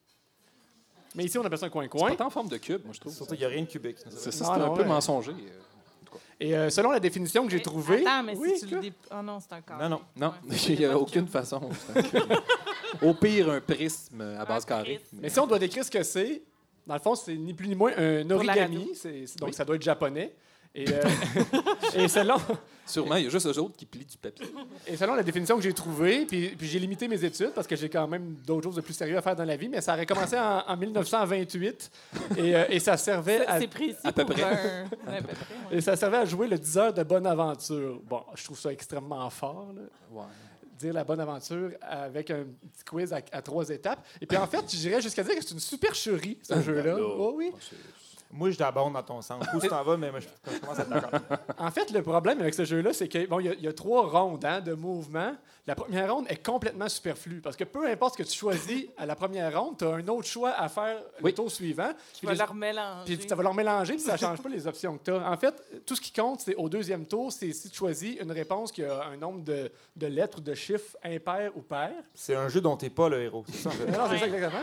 Mais 1.16 1.24
ici, 1.24 1.40
on 1.40 1.44
appelle 1.44 1.58
ça 1.58 1.66
un 1.66 1.70
C'est 1.70 1.74
coin-coin. 1.74 2.10
pas 2.12 2.16
tant 2.18 2.28
en 2.28 2.30
forme 2.30 2.50
de 2.50 2.58
cube, 2.58 2.82
moi, 2.86 2.94
je 2.94 3.00
trouve. 3.00 3.14
Surtout, 3.16 3.34
il 3.34 3.40
n'y 3.40 3.46
a 3.46 3.50
rien 3.50 3.62
de 3.64 3.68
cubique. 3.68 3.98
C'est 4.12 4.32
ça, 4.32 4.46
Ah, 4.48 4.54
c'est 4.56 4.62
un 4.62 4.68
non, 4.68 4.74
peu 4.76 4.84
ouais. 4.84 4.88
mensonger. 4.88 5.32
Et 6.40 6.56
euh, 6.56 6.70
selon 6.70 6.92
la 6.92 7.00
définition 7.00 7.46
que 7.46 7.52
j'ai 7.52 7.62
trouvée. 7.62 8.02
Attends, 8.06 8.24
mais 8.24 8.36
Oui, 8.36 8.54
si 8.56 8.62
tu 8.62 8.68
quoi? 8.68 8.78
le 8.78 8.84
dé... 8.84 8.94
Oh 9.12 9.22
non, 9.24 9.40
c'est 9.40 9.54
un 9.56 9.62
corps. 9.62 9.78
Non, 9.78 9.90
non. 9.90 10.02
Non, 10.18 10.34
Ouais. 10.50 10.58
il 10.70 10.80
n'y 10.80 10.86
a 10.86 10.98
aucune 10.98 11.28
façon. 11.28 11.62
Au 13.02 13.14
pire, 13.14 13.50
un 13.52 13.62
prisme 13.62 14.22
à 14.40 14.46
base 14.46 14.66
carrée. 14.66 15.00
Mais 15.14 15.30
si 15.30 15.40
on 15.40 15.48
doit 15.48 15.60
décrire 15.60 15.84
ce 15.86 15.92
que 15.92 16.04
c'est, 16.04 16.42
dans 16.86 16.94
le 16.96 17.00
fond, 17.00 17.16
c'est 17.16 17.36
ni 17.36 17.54
plus 17.54 17.68
ni 17.68 17.76
moins 17.76 17.92
un 17.98 18.30
origami. 18.30 18.92
c'est- 18.96 19.38
donc, 19.40 19.54
ça 19.54 19.64
doit 19.66 19.76
être 19.76 19.82
japonais. 19.84 20.34
Et, 20.74 20.86
euh, 20.90 21.02
et 21.96 22.08
selon, 22.10 22.36
Sûrement, 22.86 23.16
il 23.16 23.24
y 23.24 23.28
a 23.28 23.30
juste 23.30 23.48
eux 23.48 23.60
autres 23.60 23.76
qui 23.76 23.86
plient 23.86 24.06
du 24.06 24.18
papier. 24.18 24.46
Et 24.86 24.96
selon 24.96 25.16
la 25.16 25.24
définition 25.24 25.56
que 25.58 25.64
j'ai 25.64 25.74
trouvée, 25.74 26.26
puis, 26.26 26.50
puis 26.50 26.68
j'ai 26.68 26.78
limité 26.80 27.08
mes 27.08 27.24
études 27.26 27.52
parce 27.56 27.66
que 27.66 27.76
j'ai 27.76 27.90
quand 27.90 28.08
même 28.08 28.36
d'autres 28.46 28.64
choses 28.66 28.76
de 28.76 28.82
plus 28.82 28.94
sérieux 28.94 29.18
à 29.18 29.22
faire 29.22 29.36
dans 29.36 29.44
la 29.44 29.56
vie, 29.56 29.70
mais 29.70 29.82
ça 29.82 29.94
aurait 29.94 30.06
commencé 30.06 30.38
en, 30.38 30.60
en 30.68 30.78
1928 30.78 31.92
et, 32.38 32.56
euh, 32.56 32.66
et 32.70 32.80
ça 32.80 32.96
servait 32.98 33.40
C'est 33.40 33.48
à, 33.48 33.60
c'est 33.60 33.68
précis 33.68 33.98
à 34.04 34.12
peu 34.12 34.26
près. 34.26 34.44
un- 34.44 34.86
à 34.86 34.88
peu 35.22 35.28
près, 35.28 35.72
ouais. 35.72 35.78
et 35.78 35.82
ça 35.82 35.96
servait 35.96 36.18
à 36.18 36.26
jouer 36.26 36.48
le 36.48 36.58
10 36.60 36.78
heures 36.78 36.94
de 36.94 37.04
bonne 37.04 37.26
aventure. 37.26 38.00
Bon, 38.08 38.22
je 38.36 38.44
trouve 38.44 38.60
ça 38.60 38.72
extrêmement 38.72 39.30
fort, 39.30 39.74
là, 39.76 39.82
Ouais. 40.12 40.24
dire 40.78 40.94
la 40.94 41.04
bonne 41.04 41.20
aventure 41.20 41.72
avec 41.82 42.30
un 42.30 42.44
petit 42.44 42.84
quiz 42.88 43.12
à, 43.14 43.22
à 43.32 43.42
trois 43.42 43.68
étapes. 43.70 44.06
Et 44.22 44.26
puis 44.28 44.38
en 44.38 44.46
fait, 44.46 44.64
j'irais 44.70 45.02
jusqu'à 45.02 45.24
dire 45.24 45.36
que 45.36 45.42
c'est 45.44 45.54
une 45.54 45.60
supercherie, 45.60 46.38
ce 46.44 46.62
jeu-là. 46.62 46.98
Oh 47.00 47.34
oui. 47.36 47.52
Moi, 48.38 48.52
je 48.52 48.58
t'abonde 48.58 48.94
dans 48.94 49.04
ton 49.04 49.22
sens. 49.22 49.44
Où 49.54 49.60
tu 49.60 49.68
t'en 49.70 49.82
vas, 49.84 49.96
mais 49.98 50.12
moi, 50.12 50.20
je, 50.20 50.28
je 50.54 50.60
commence 50.60 50.78
à 50.80 50.82
être 50.82 50.90
d'accord. 50.90 51.20
En 51.58 51.72
fait, 51.72 51.90
le 51.92 52.02
problème 52.02 52.42
avec 52.42 52.54
ce 52.54 52.66
jeu-là, 52.66 52.92
c'est 52.94 53.08
qu'il 53.08 53.28
bon, 53.28 53.40
il 53.40 53.46
y, 53.46 53.50
a- 53.50 53.54
y 53.56 53.68
a 53.68 53.74
trois 53.74 54.08
rondes 54.08 54.44
hein, 54.44 54.60
de 54.62 54.74
mouvement. 54.74 55.34
La 55.68 55.74
première 55.74 56.14
ronde 56.14 56.26
est 56.30 56.46
complètement 56.46 56.88
superflue 56.88 57.42
parce 57.42 57.56
que 57.56 57.64
peu 57.64 57.88
importe 57.90 58.14
ce 58.18 58.24
que 58.24 58.28
tu 58.30 58.38
choisis 58.38 58.86
à 58.98 59.06
la 59.08 59.16
première 59.16 59.60
ronde, 59.60 59.78
tu 59.80 59.86
as 59.86 59.90
un 59.96 60.08
autre 60.10 60.28
choix 60.28 60.52
à 60.52 60.70
faire 60.70 60.98
le 61.20 61.24
Oui. 61.26 61.34
tour 61.34 61.50
suivant. 61.50 61.90
Tu 62.14 62.20
Puis 62.20 62.28
vas 62.28 62.34
les- 62.34 62.38
leur 62.40 62.54
mélanger. 62.54 63.18
puis 63.18 63.28
ça 63.28 63.36
va 63.36 63.42
leur 63.44 63.54
mélanger, 63.56 63.94
puis 63.94 64.04
ça 64.04 64.16
change 64.18 64.42
pas 64.42 64.50
les 64.50 64.68
options 64.68 64.98
que 64.98 65.04
tu 65.06 65.12
as. 65.12 65.32
En 65.32 65.38
fait, 65.38 65.56
tout 65.86 65.96
ce 65.96 66.02
qui 66.02 66.12
compte, 66.14 66.42
c'est 66.42 66.56
au 66.56 66.70
deuxième 66.70 67.06
tour, 67.08 67.32
c'est 67.32 67.52
si 67.52 67.70
tu 67.72 67.78
choisis 67.78 68.20
une 68.22 68.32
réponse 68.32 68.72
qui 68.72 68.84
a 68.84 69.06
un 69.06 69.18
nombre 69.18 69.44
de, 69.44 69.72
de 69.96 70.08
lettres 70.08 70.38
ou 70.38 70.42
de 70.42 70.54
chiffres 70.54 70.96
impair 71.04 71.52
ou 71.56 71.62
pair. 71.62 71.94
C'est 72.14 72.36
un 72.36 72.48
jeu 72.48 72.62
dont 72.62 72.78
t'es 72.78 72.92
pas 72.92 73.10
le 73.10 73.24
héros. 73.24 73.44
C'est 73.48 73.58
ça, 73.64 73.70
en 73.70 73.72
fait. 73.72 73.86
Non, 73.88 74.04
c'est 74.12 74.20
ça 74.20 74.26
exactement. 74.28 74.62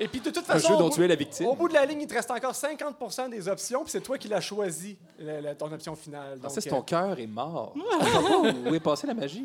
Et 0.00 0.08
puis 0.08 0.20
de 0.20 0.30
toute 0.30 0.38
Un 0.48 0.54
façon, 0.54 0.68
jeu 0.68 0.74
au 0.74 0.78
dont 0.78 0.88
bout- 0.88 0.94
tu 0.94 1.04
es 1.04 1.08
la 1.08 1.14
victime. 1.14 1.46
au 1.46 1.54
bout 1.54 1.68
de 1.68 1.74
la 1.74 1.84
ligne, 1.86 2.00
il 2.00 2.06
te 2.06 2.14
reste 2.14 2.30
encore 2.30 2.54
50% 2.54 3.28
des 3.28 3.46
options, 3.48 3.82
puis 3.82 3.90
c'est 3.92 4.00
toi 4.00 4.18
qui 4.18 4.26
l'as 4.28 4.40
choisi, 4.40 4.96
la- 5.18 5.40
la- 5.40 5.54
ton 5.54 5.70
option 5.72 5.94
finale. 5.94 6.38
Ah, 6.38 6.42
Donc, 6.42 6.50
ça, 6.50 6.60
c'est 6.60 6.68
euh, 6.72 6.76
ton 6.76 6.82
cœur 6.82 7.18
est 7.18 7.26
mort. 7.26 7.74
Je 7.76 8.62
pas 8.62 8.70
où 8.70 8.74
est 8.74 8.80
passée 8.80 9.06
la 9.06 9.14
magie? 9.14 9.44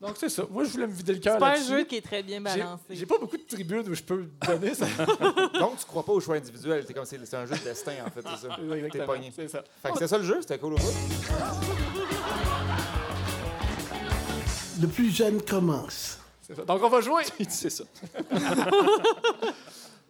donc 0.00 0.16
c'est 0.18 0.28
ça. 0.30 0.42
Moi, 0.50 0.64
je 0.64 0.70
voulais 0.70 0.86
me 0.88 0.92
vider 0.92 1.12
le 1.12 1.20
cœur 1.20 1.34
C'est 1.34 1.38
pas 1.40 1.56
un 1.56 1.62
jeu 1.62 1.84
qui 1.84 1.96
est 1.96 2.00
très 2.04 2.22
bien 2.24 2.40
balancé. 2.40 2.82
J'ai 2.90 3.06
pas 3.06 3.18
beaucoup 3.18 3.36
de 3.36 3.42
tribunes 3.44 3.88
où 3.88 3.94
je 3.94 4.02
peux 4.02 4.26
donner 4.44 4.74
ça. 4.74 4.86
Donc, 5.60 5.78
tu 5.78 5.84
crois 5.86 6.04
pas 6.04 6.12
au 6.12 6.20
choix 6.20 6.34
individuel. 6.36 6.84
T'es 6.84 6.92
comme, 6.94 7.04
c'est 7.04 7.24
c'est 7.24 7.36
un 7.36 7.46
jeu 7.46 7.54
de 7.54 7.62
destin, 7.62 7.92
en 8.04 8.10
fait. 8.10 8.22
C'est 8.22 8.48
ça. 8.48 8.56
T'es 8.90 9.04
pogné. 9.04 9.32
C'est 9.36 9.46
ça. 9.48 9.62
Fait 9.82 9.92
que 9.92 9.98
c'est 9.98 10.08
ça 10.08 10.18
le 10.18 10.24
jeu? 10.24 10.38
C'était 10.40 10.58
cool 10.58 10.72
au 10.72 10.76
bout? 10.78 10.92
Le 14.80 14.88
plus 14.88 15.10
jeune 15.14 15.40
commence. 15.42 16.18
C'est 16.44 16.56
ça. 16.56 16.64
Donc, 16.64 16.82
on 16.82 16.88
va 16.88 17.00
jouer. 17.00 17.22
c'est 17.48 17.70
ça. 17.70 17.84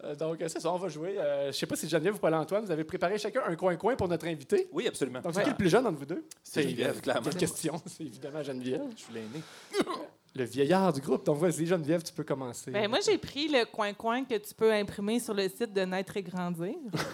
Euh, 0.03 0.15
donc, 0.15 0.41
euh, 0.41 0.47
c'est 0.47 0.59
ça, 0.59 0.71
on 0.73 0.77
va 0.77 0.87
jouer. 0.89 1.17
Euh, 1.17 1.47
je 1.47 1.57
sais 1.57 1.65
pas 1.65 1.75
si 1.75 1.87
Geneviève 1.87 2.15
ou 2.15 2.19
Paul-Antoine, 2.19 2.65
vous 2.65 2.71
avez 2.71 2.83
préparé 2.83 3.17
chacun 3.17 3.41
un 3.45 3.55
coin-coin 3.55 3.95
pour 3.95 4.07
notre 4.07 4.27
invité. 4.27 4.67
Oui, 4.71 4.87
absolument. 4.87 5.21
Donc, 5.21 5.33
c'est 5.33 5.43
qui 5.43 5.49
le 5.49 5.55
plus 5.55 5.69
jeune 5.69 5.85
entre 5.85 5.97
vous 5.97 6.05
deux? 6.05 6.25
C'est 6.43 6.63
Geneviève, 6.63 7.01
clairement. 7.01 7.29
Quelle 7.29 7.37
question? 7.37 7.81
C'est 7.85 8.03
évidemment 8.03 8.43
Geneviève. 8.43 8.83
Je 8.95 9.01
suis 9.01 9.13
l'aîné. 9.13 9.43
Le 10.35 10.45
vieillard 10.45 10.91
du 10.91 10.99
groupe. 10.99 11.23
Donc, 11.25 11.37
vas-y, 11.37 11.67
Geneviève, 11.67 12.01
tu 12.01 12.11
peux 12.11 12.23
commencer. 12.23 12.71
Ben, 12.71 12.89
moi, 12.89 12.97
j'ai 13.05 13.19
pris 13.19 13.47
le 13.47 13.65
coin-coin 13.65 14.25
que 14.25 14.35
tu 14.35 14.55
peux 14.55 14.73
imprimer 14.73 15.19
sur 15.19 15.35
le 15.35 15.47
site 15.47 15.71
de 15.71 15.81
Naître 15.81 16.17
et 16.17 16.23
Grandir. 16.23 16.73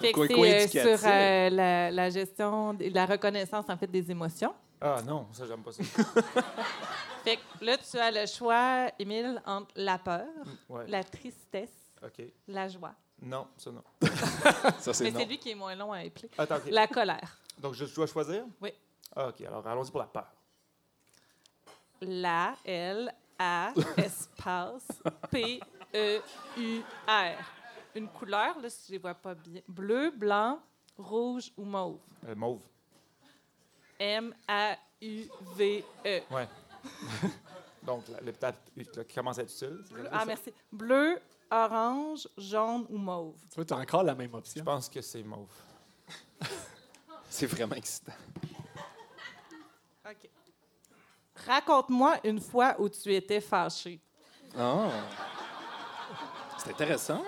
C'est 0.00 0.18
euh, 0.18 0.24
éducatif. 0.24 0.82
sur 0.82 0.98
euh, 1.06 1.50
la, 1.50 1.90
la 1.90 2.10
gestion, 2.10 2.76
et 2.80 2.90
la 2.90 3.06
reconnaissance 3.06 3.64
en 3.68 3.76
fait 3.76 3.86
des 3.86 4.10
émotions. 4.10 4.52
Ah 4.80 5.00
non, 5.04 5.26
ça, 5.32 5.46
j'aime 5.46 5.62
pas 5.62 5.72
ça. 5.72 5.82
Fait 7.24 7.36
que 7.36 7.64
là, 7.64 7.76
tu 7.78 7.98
as 7.98 8.10
le 8.10 8.26
choix, 8.26 8.90
Émile, 8.98 9.40
entre 9.46 9.72
la 9.76 9.98
peur, 9.98 10.26
Ouais. 10.68 10.86
la 10.88 11.02
tristesse, 11.02 11.90
la 12.46 12.68
joie. 12.68 12.94
Non, 13.22 13.46
ça, 13.56 13.70
non. 13.70 13.82
Ça, 14.80 14.92
c'est 14.92 15.04
Mais 15.04 15.10
non. 15.12 15.20
c'est 15.20 15.24
lui 15.24 15.38
qui 15.38 15.50
est 15.50 15.54
moins 15.54 15.74
long 15.74 15.92
à 15.92 15.98
appeler. 15.98 16.28
Attends, 16.36 16.56
OK. 16.56 16.64
La 16.70 16.86
colère. 16.86 17.38
Donc, 17.58 17.72
je 17.74 17.84
dois 17.94 18.06
choisir? 18.06 18.44
Oui. 18.60 18.70
Ah, 19.16 19.28
OK. 19.28 19.40
Alors, 19.42 19.66
allons-y 19.66 19.90
pour 19.90 20.00
la 20.00 20.06
peur. 20.06 20.26
La, 22.02 22.54
L, 22.64 23.14
A, 23.38 23.72
espace, 23.96 24.88
P, 25.30 25.60
E, 25.94 26.20
U, 26.58 26.80
R. 27.06 27.38
Une 27.94 28.08
couleur, 28.08 28.58
là, 28.60 28.68
si 28.68 28.92
je 28.92 28.96
ne 28.98 29.00
vois 29.02 29.14
pas 29.14 29.34
bien. 29.34 29.62
Bleu, 29.68 30.10
blanc, 30.10 30.58
rouge 30.98 31.50
ou 31.56 31.64
mauve? 31.64 32.00
Euh, 32.28 32.34
mauve. 32.34 32.60
M, 33.98 34.34
A, 34.48 34.76
U, 35.02 35.24
V, 35.56 35.84
E. 36.04 36.20
Ouais. 36.30 36.48
Donc, 37.82 38.04
la- 38.08 38.32
là, 38.50 38.52
qui 39.04 39.14
commence 39.14 39.38
à 39.38 39.42
être 39.42 39.52
utile. 39.52 39.84
Ah, 40.10 40.20
ça? 40.20 40.24
merci. 40.24 40.52
Bleu, 40.72 41.20
orange, 41.50 42.26
jaune 42.38 42.86
ou 42.88 42.96
mauve? 42.96 43.36
Tu 43.50 43.54
vois, 43.56 43.64
tu 43.64 43.74
as 43.74 43.76
encore 43.78 44.02
la 44.02 44.14
même 44.14 44.30
Je 44.32 44.36
option. 44.36 44.64
pense 44.64 44.88
que 44.88 45.02
c'est 45.02 45.22
mauve. 45.22 45.48
C'est 47.28 47.46
vraiment 47.46 47.74
excitant. 47.74 48.12
OK. 50.08 50.30
Raconte-moi 51.46 52.18
une 52.24 52.40
fois 52.40 52.76
où 52.78 52.88
tu 52.88 53.12
étais 53.12 53.40
fâché. 53.40 54.00
Ah. 54.56 54.88
C'est 56.58 56.70
intéressant. 56.70 57.22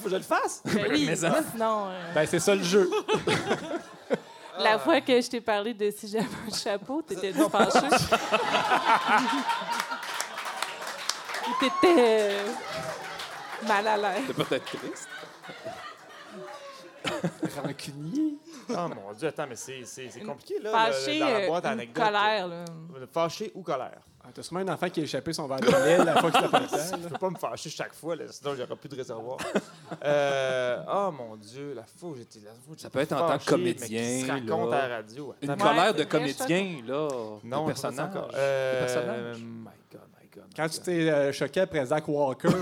Faut 0.00 0.04
que 0.04 0.10
je 0.10 0.16
le 0.16 0.22
fasse? 0.22 0.62
Ben 0.74 0.86
oui, 0.90 1.04
mais 1.06 1.16
ça. 1.16 1.34
sinon, 1.52 1.86
euh, 1.88 2.12
Ben, 2.14 2.26
c'est 2.26 2.40
ça 2.40 2.54
le 2.54 2.62
jeu. 2.62 2.90
la 4.58 4.78
fois 4.78 5.00
que 5.00 5.20
je 5.20 5.28
t'ai 5.28 5.40
parlé 5.40 5.74
de 5.74 5.90
si 5.90 6.08
j'avais 6.08 6.24
un 6.48 6.54
chapeau, 6.54 7.02
t'étais-tu 7.02 7.38
fâché? 7.50 7.86
Ou 11.48 11.52
t'étais 11.60 11.94
euh, 11.98 12.46
mal 13.66 13.86
à 13.86 13.96
l'aise? 13.96 14.24
C'est 14.26 14.34
peut-être 14.44 14.64
triste. 14.64 15.08
Rancunier. 17.62 18.34
Oh 18.68 18.74
mon 18.88 19.12
Dieu, 19.18 19.28
attends, 19.28 19.46
mais 19.48 19.56
c'est 19.56 19.84
c'est- 19.84 20.08
c'est 20.10 20.20
Une 20.20 20.26
compliqué, 20.26 20.58
là, 20.60 20.70
Fâché, 20.70 21.14
le- 21.14 21.20
dans 21.20 21.26
la 21.26 21.32
euh, 21.38 21.46
boîte 21.48 21.66
anecdotes. 21.66 22.04
colère, 22.04 22.46
là. 22.48 22.64
Fâché 23.12 23.50
ou 23.54 23.62
colère? 23.62 24.00
Ah, 24.30 24.32
T'as 24.34 24.42
sûrement 24.42 24.60
un 24.60 24.72
enfant 24.72 24.88
qui 24.88 25.00
a 25.00 25.02
échappé 25.02 25.32
son 25.32 25.46
verre 25.48 25.60
de 25.60 25.66
lait 25.66 26.04
la 26.04 26.16
fois 26.20 26.30
que 26.30 26.36
c'était 26.38 26.48
pas. 26.50 26.66
Je 27.02 27.08
peux 27.08 27.18
pas 27.18 27.30
me 27.30 27.36
fâcher 27.36 27.68
chaque 27.70 27.94
fois, 27.94 28.14
là, 28.16 28.24
sinon 28.30 28.54
j'aurais 28.56 28.76
plus 28.76 28.88
de 28.88 28.96
réservoir. 28.96 29.38
Euh, 30.04 30.78
oh 30.92 31.10
mon 31.10 31.36
Dieu, 31.36 31.72
la 31.74 31.82
fois 31.84 32.10
où 32.10 32.16
j'étais 32.16 32.40
Ça 32.76 32.90
peut 32.90 33.00
être 33.00 33.12
en 33.12 33.26
tant 33.28 33.38
que 33.38 33.44
fâché, 33.44 33.56
mais 33.62 33.74
qui 33.74 33.80
comédien, 33.88 34.26
se 34.26 34.30
raconte 34.30 34.70
là. 34.70 34.84
à 34.84 34.88
la 34.88 34.96
radio. 34.96 35.34
Une 35.42 35.56
colère 35.56 35.94
de 35.94 36.04
comédien, 36.04 36.76
là. 36.86 37.08
Non, 37.44 37.62
de 37.62 37.66
personnage. 37.68 38.08
encore. 38.08 38.28
De 38.28 38.34
Euh, 38.36 38.80
personnage. 38.86 39.36
my 39.38 39.64
God, 39.92 40.00
my 40.20 40.28
God. 40.34 40.44
my 40.48 40.54
Quand 40.56 40.62
God. 40.62 40.70
tu 40.72 40.80
t'es 40.80 41.10
euh, 41.10 41.32
choqué 41.32 41.60
après 41.60 41.84
Zach 41.86 42.06
Walker. 42.06 42.48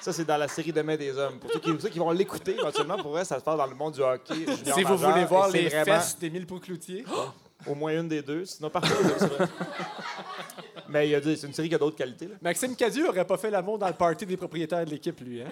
Ça, 0.00 0.12
c'est 0.12 0.24
dans 0.24 0.36
la 0.36 0.48
série 0.48 0.72
Demain 0.72 0.96
des 0.96 1.16
hommes. 1.18 1.38
Pour 1.38 1.50
ceux 1.50 1.58
qui, 1.58 1.70
ceux 1.80 1.88
qui 1.88 1.98
vont 1.98 2.10
l'écouter, 2.12 2.54
éventuellement, 2.58 2.96
pour 2.98 3.10
vrai, 3.10 3.24
ça 3.24 3.38
se 3.38 3.44
passe 3.44 3.56
dans 3.58 3.66
le 3.66 3.74
monde 3.74 3.94
du 3.94 4.00
hockey. 4.00 4.46
Si 4.74 4.82
vous 4.84 4.96
voulez 4.96 5.24
voir 5.24 5.48
les 5.50 5.68
vraiment 5.68 5.84
fesses 5.84 6.18
d'Émile 6.18 6.46
Poucloutier. 6.46 7.04
Au 7.66 7.74
moins 7.74 7.92
une 8.00 8.08
des 8.08 8.22
deux. 8.22 8.44
Sinon, 8.44 8.70
partout. 8.70 8.92
Mais 10.88 11.08
il 11.08 11.14
a 11.14 11.20
dit, 11.20 11.36
c'est 11.36 11.46
une 11.46 11.52
série 11.52 11.68
qui 11.68 11.74
a 11.74 11.78
d'autres 11.78 11.96
qualités. 11.96 12.26
Là. 12.28 12.36
Maxime 12.40 12.74
Cadieux 12.74 13.04
n'aurait 13.04 13.26
pas 13.26 13.36
fait 13.36 13.50
l'amour 13.50 13.78
dans 13.78 13.88
le 13.88 13.92
party 13.94 14.24
des 14.24 14.36
propriétaires 14.38 14.84
de 14.84 14.90
l'équipe, 14.90 15.20
lui. 15.20 15.42
Hein? 15.42 15.48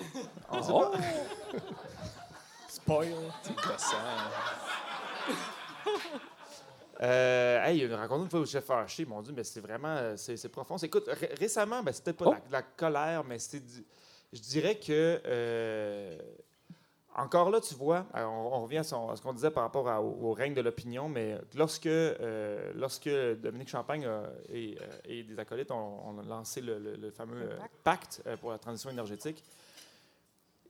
Oh! 0.71 0.93
Spoil. 2.69 3.09
Euh, 7.03 7.63
hey, 7.65 7.79
il 7.83 7.93
a 7.93 7.97
raconté 7.99 8.23
une 8.25 8.31
fois 8.31 8.41
où 8.41 8.47
j'étais 8.47 8.65
fâché. 8.65 9.05
Mon 9.05 9.21
Dieu, 9.21 9.35
mais 9.37 9.45
c'est 9.45 9.61
vraiment 9.61 9.95
euh, 9.97 10.15
c'est, 10.17 10.37
c'est 10.39 10.49
profond. 10.49 10.77
Écoute, 10.79 11.05
ré- 11.09 11.35
récemment, 11.39 11.83
ben, 11.83 11.93
c'était 11.93 12.15
pas 12.15 12.25
Oh. 12.29 12.35
de 12.47 12.53
la, 12.53 12.63
colère, 12.63 13.23
mais 13.25 13.37
du- 13.37 13.85
je 14.33 14.41
dirais 14.41 14.77
que 14.77 15.21
euh, 15.27 16.19
encore 17.17 17.51
là, 17.51 17.61
tu 17.61 17.75
vois, 17.75 18.07
euh, 18.15 18.25
on, 18.25 18.55
on 18.57 18.63
revient 18.63 18.79
à, 18.79 18.83
son- 18.85 19.09
à 19.09 19.17
ce 19.17 19.23
qu'on 19.23 19.33
disait 19.33 19.51
par 19.51 19.63
rapport 19.65 19.89
à- 19.89 20.01
au, 20.03 20.29
au 20.29 20.33
règne 20.33 20.55
de 20.55 20.61
l'opinion, 20.61 21.09
mais 21.09 21.37
lorsque, 21.55 21.87
euh, 21.87 22.73
lorsque 22.75 23.09
Dominique 23.09 23.69
Champagne 23.69 24.05
euh, 24.07 24.27
et, 24.53 24.77
et 25.05 25.23
des 25.23 25.39
acolytes 25.39 25.71
ont, 25.71 26.09
ont 26.09 26.13
lancé 26.29 26.61
le, 26.61 26.79
le- 26.79 26.97
le 26.97 27.11
fameux 27.11 27.49
pacte. 27.85 28.23
pour 28.41 28.51
la 28.51 28.59
transition 28.59 28.91
énergétique, 28.91 29.43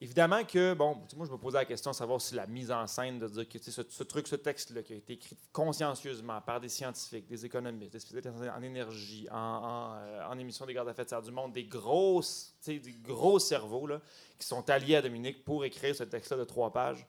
Évidemment 0.00 0.44
que, 0.44 0.74
bon, 0.74 1.02
moi, 1.16 1.26
je 1.26 1.32
me 1.32 1.38
posais 1.38 1.56
la 1.56 1.64
question 1.64 1.90
de 1.90 1.96
savoir 1.96 2.20
si 2.20 2.34
la 2.34 2.46
mise 2.46 2.70
en 2.70 2.86
scène, 2.86 3.18
de 3.18 3.28
dire 3.28 3.48
que 3.48 3.58
ce, 3.58 3.82
ce 3.88 4.02
truc, 4.02 4.28
ce 4.28 4.36
texte-là, 4.36 4.82
qui 4.82 4.92
a 4.92 4.96
été 4.96 5.14
écrit 5.14 5.36
consciencieusement 5.52 6.40
par 6.42 6.60
des 6.60 6.68
scientifiques, 6.68 7.26
des 7.26 7.46
économistes, 7.46 7.92
des 7.92 8.00
spécialistes 8.00 8.50
en 8.54 8.62
énergie, 8.62 9.26
en, 9.30 9.36
en, 9.36 9.94
euh, 9.96 10.38
émission 10.38 10.66
des 10.66 10.74
gaz 10.74 10.86
à 10.86 10.90
effet 10.90 11.06
du 11.22 11.30
monde, 11.30 11.52
des 11.52 11.64
grosses, 11.64 12.54
des 12.66 12.80
gros 13.02 13.38
cerveaux 13.38 13.86
là, 13.86 14.00
qui 14.38 14.46
sont 14.46 14.68
alliés 14.68 14.96
à 14.96 15.02
Dominique 15.02 15.44
pour 15.44 15.64
écrire 15.64 15.96
ce 15.96 16.04
texte-là 16.04 16.38
de 16.38 16.44
trois 16.44 16.72
pages, 16.72 17.06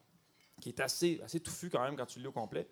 qui 0.61 0.69
est 0.69 0.79
assez, 0.79 1.19
assez 1.25 1.41
touffu 1.41 1.69
quand 1.69 1.83
même 1.83 1.97
quand 1.97 2.05
tu 2.05 2.19
le 2.19 2.23
lis 2.23 2.29
au 2.29 2.31
complet. 2.31 2.67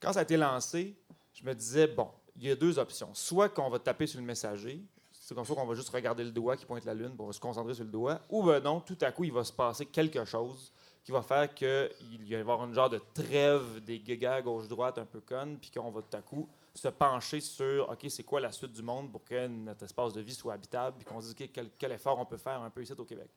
Quand 0.00 0.12
ça 0.12 0.20
a 0.20 0.22
été 0.22 0.36
lancé, 0.36 0.96
je 1.32 1.44
me 1.44 1.54
disais, 1.54 1.86
bon, 1.86 2.10
il 2.36 2.44
y 2.44 2.50
a 2.50 2.56
deux 2.56 2.78
options. 2.78 3.14
Soit 3.14 3.48
qu'on 3.48 3.70
va 3.70 3.78
taper 3.78 4.06
sur 4.06 4.20
le 4.20 4.26
messager, 4.26 4.84
c'est 5.26 5.34
comme 5.34 5.44
ça 5.44 5.56
qu'on 5.56 5.66
va 5.66 5.74
juste 5.74 5.88
regarder 5.88 6.22
le 6.22 6.30
doigt 6.30 6.56
qui 6.56 6.64
pointe 6.64 6.84
la 6.84 6.94
lune 6.94 7.16
pour 7.16 7.34
se 7.34 7.40
concentrer 7.40 7.74
sur 7.74 7.82
le 7.82 7.90
doigt, 7.90 8.20
ou 8.28 8.44
ben 8.44 8.60
non, 8.62 8.78
tout 8.80 8.96
à 9.00 9.10
coup, 9.10 9.24
il 9.24 9.32
va 9.32 9.42
se 9.42 9.52
passer 9.52 9.84
quelque 9.84 10.24
chose 10.24 10.72
qui 11.02 11.10
va 11.10 11.20
faire 11.20 11.52
qu'il 11.52 11.66
va 11.66 12.24
y 12.24 12.34
avoir 12.36 12.64
une 12.64 12.72
genre 12.72 12.88
de 12.88 13.00
trêve 13.12 13.82
des 13.82 13.98
guégas 13.98 14.42
gauche-droite 14.42 14.98
un 14.98 15.04
peu 15.04 15.20
conne, 15.20 15.58
puis 15.58 15.72
qu'on 15.72 15.90
va 15.90 16.00
tout 16.00 16.16
à 16.16 16.22
coup 16.22 16.48
se 16.72 16.86
pencher 16.86 17.40
sur, 17.40 17.90
OK, 17.90 18.06
c'est 18.08 18.22
quoi 18.22 18.38
la 18.40 18.52
suite 18.52 18.70
du 18.70 18.82
monde 18.82 19.10
pour 19.10 19.24
que 19.24 19.48
notre 19.48 19.84
espace 19.84 20.12
de 20.12 20.20
vie 20.20 20.32
soit 20.32 20.52
habitable, 20.54 20.96
puis 20.96 21.06
qu'on 21.06 21.20
se 21.20 21.34
dise 21.34 21.48
OK, 21.50 21.66
quel, 21.76 21.90
effort 21.90 22.20
on 22.20 22.24
peut 22.24 22.36
faire 22.36 22.62
un 22.62 22.70
peu 22.70 22.84
ici 22.84 22.92
au 22.92 23.04
Québec. 23.04 23.28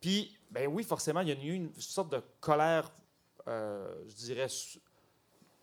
Puis, 0.00 0.36
ben 0.50 0.66
oui, 0.66 0.82
forcément, 0.82 1.20
il 1.20 1.28
y 1.28 1.32
a 1.32 1.36
eu 1.36 1.54
une 1.54 1.72
sorte 1.78 2.10
de 2.10 2.20
colère, 2.40 2.90
euh, 3.46 4.02
je 4.08 4.14
dirais, 4.16 4.48
sou- 4.48 4.80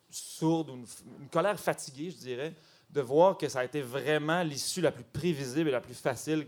sourde, 0.10 0.70
ou 0.70 0.76
une, 0.76 0.86
une 1.20 1.28
colère 1.28 1.60
fatiguée, 1.60 2.10
je 2.10 2.20
dirais, 2.20 2.56
de 2.92 3.02
voir 3.02 3.38
que 3.38 3.48
ça 3.48 3.60
a 3.60 3.64
été 3.66 3.82
vraiment 3.82 4.44
l'issue 4.44 4.82
la 4.82 4.92
plus 4.92 5.04
prévisible 5.04 5.70
et 5.70 5.72
la 5.72 5.82
plus 5.82 5.94
facile 5.94 6.46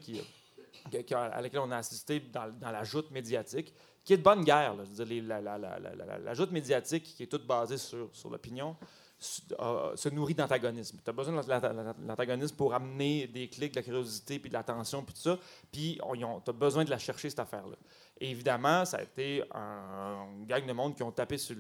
à 1.15 1.41
laquelle 1.41 1.59
on 1.61 1.71
a 1.71 1.77
assisté 1.77 2.19
dans, 2.19 2.51
la 2.71 2.83
joute 2.83 3.09
médiatique, 3.11 3.73
qui 4.03 4.13
est 4.13 4.17
de 4.17 4.23
bonne 4.23 4.43
guerre. 4.43 4.75
là. 4.75 4.83
Je 4.83 5.01
veux 5.01 5.05
dire, 5.05 5.23
la, 5.23 5.39
la- 5.41 5.57
la- 5.57 5.79
la- 5.79 6.33
joute 6.33 6.51
médiatique, 6.51 7.03
qui 7.03 7.23
est 7.23 7.27
toute 7.27 7.47
basée 7.47 7.77
sur, 7.77 8.09
sur 8.11 8.29
l'opinion, 8.29 8.75
se 9.17 10.09
nourrit 10.09 10.33
d'antagonisme. 10.33 10.97
Tu 11.01 11.09
as 11.09 11.13
besoin 11.13 11.41
de 11.41 11.49
l'anta- 11.49 11.71
l'anta- 11.71 11.95
l'antagonisme 12.05 12.55
pour 12.57 12.73
amener 12.73 13.27
des 13.27 13.47
clics, 13.47 13.71
de 13.71 13.77
la 13.79 13.83
curiosité, 13.83 14.39
puis 14.39 14.49
de 14.49 14.53
l'attention, 14.53 15.01
puis 15.03 15.13
tout 15.15 15.21
ça. 15.21 15.39
Puis 15.71 15.97
tu 16.43 16.49
as 16.49 16.53
besoin 16.53 16.83
de 16.83 16.89
la 16.89 16.97
chercher, 16.97 17.29
cette 17.29 17.39
affaire-là. 17.39 17.77
Et 18.19 18.29
évidemment, 18.31 18.83
ça 18.83 18.97
a 18.97 19.03
été 19.03 19.41
un, 19.53 20.25
une 20.39 20.45
gang 20.45 20.65
de 20.65 20.73
monde 20.73 20.95
qui 20.97 21.03
ont 21.03 21.11
tapé 21.13 21.37
sur- 21.37 21.55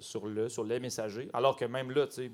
sur 0.00 0.26
le, 0.26 0.48
sur 0.48 0.62
les 0.62 0.78
messagers, 0.78 1.28
alors 1.32 1.56
que 1.56 1.64
même 1.64 1.90
là, 1.90 2.06
tu 2.06 2.14
sais, 2.14 2.30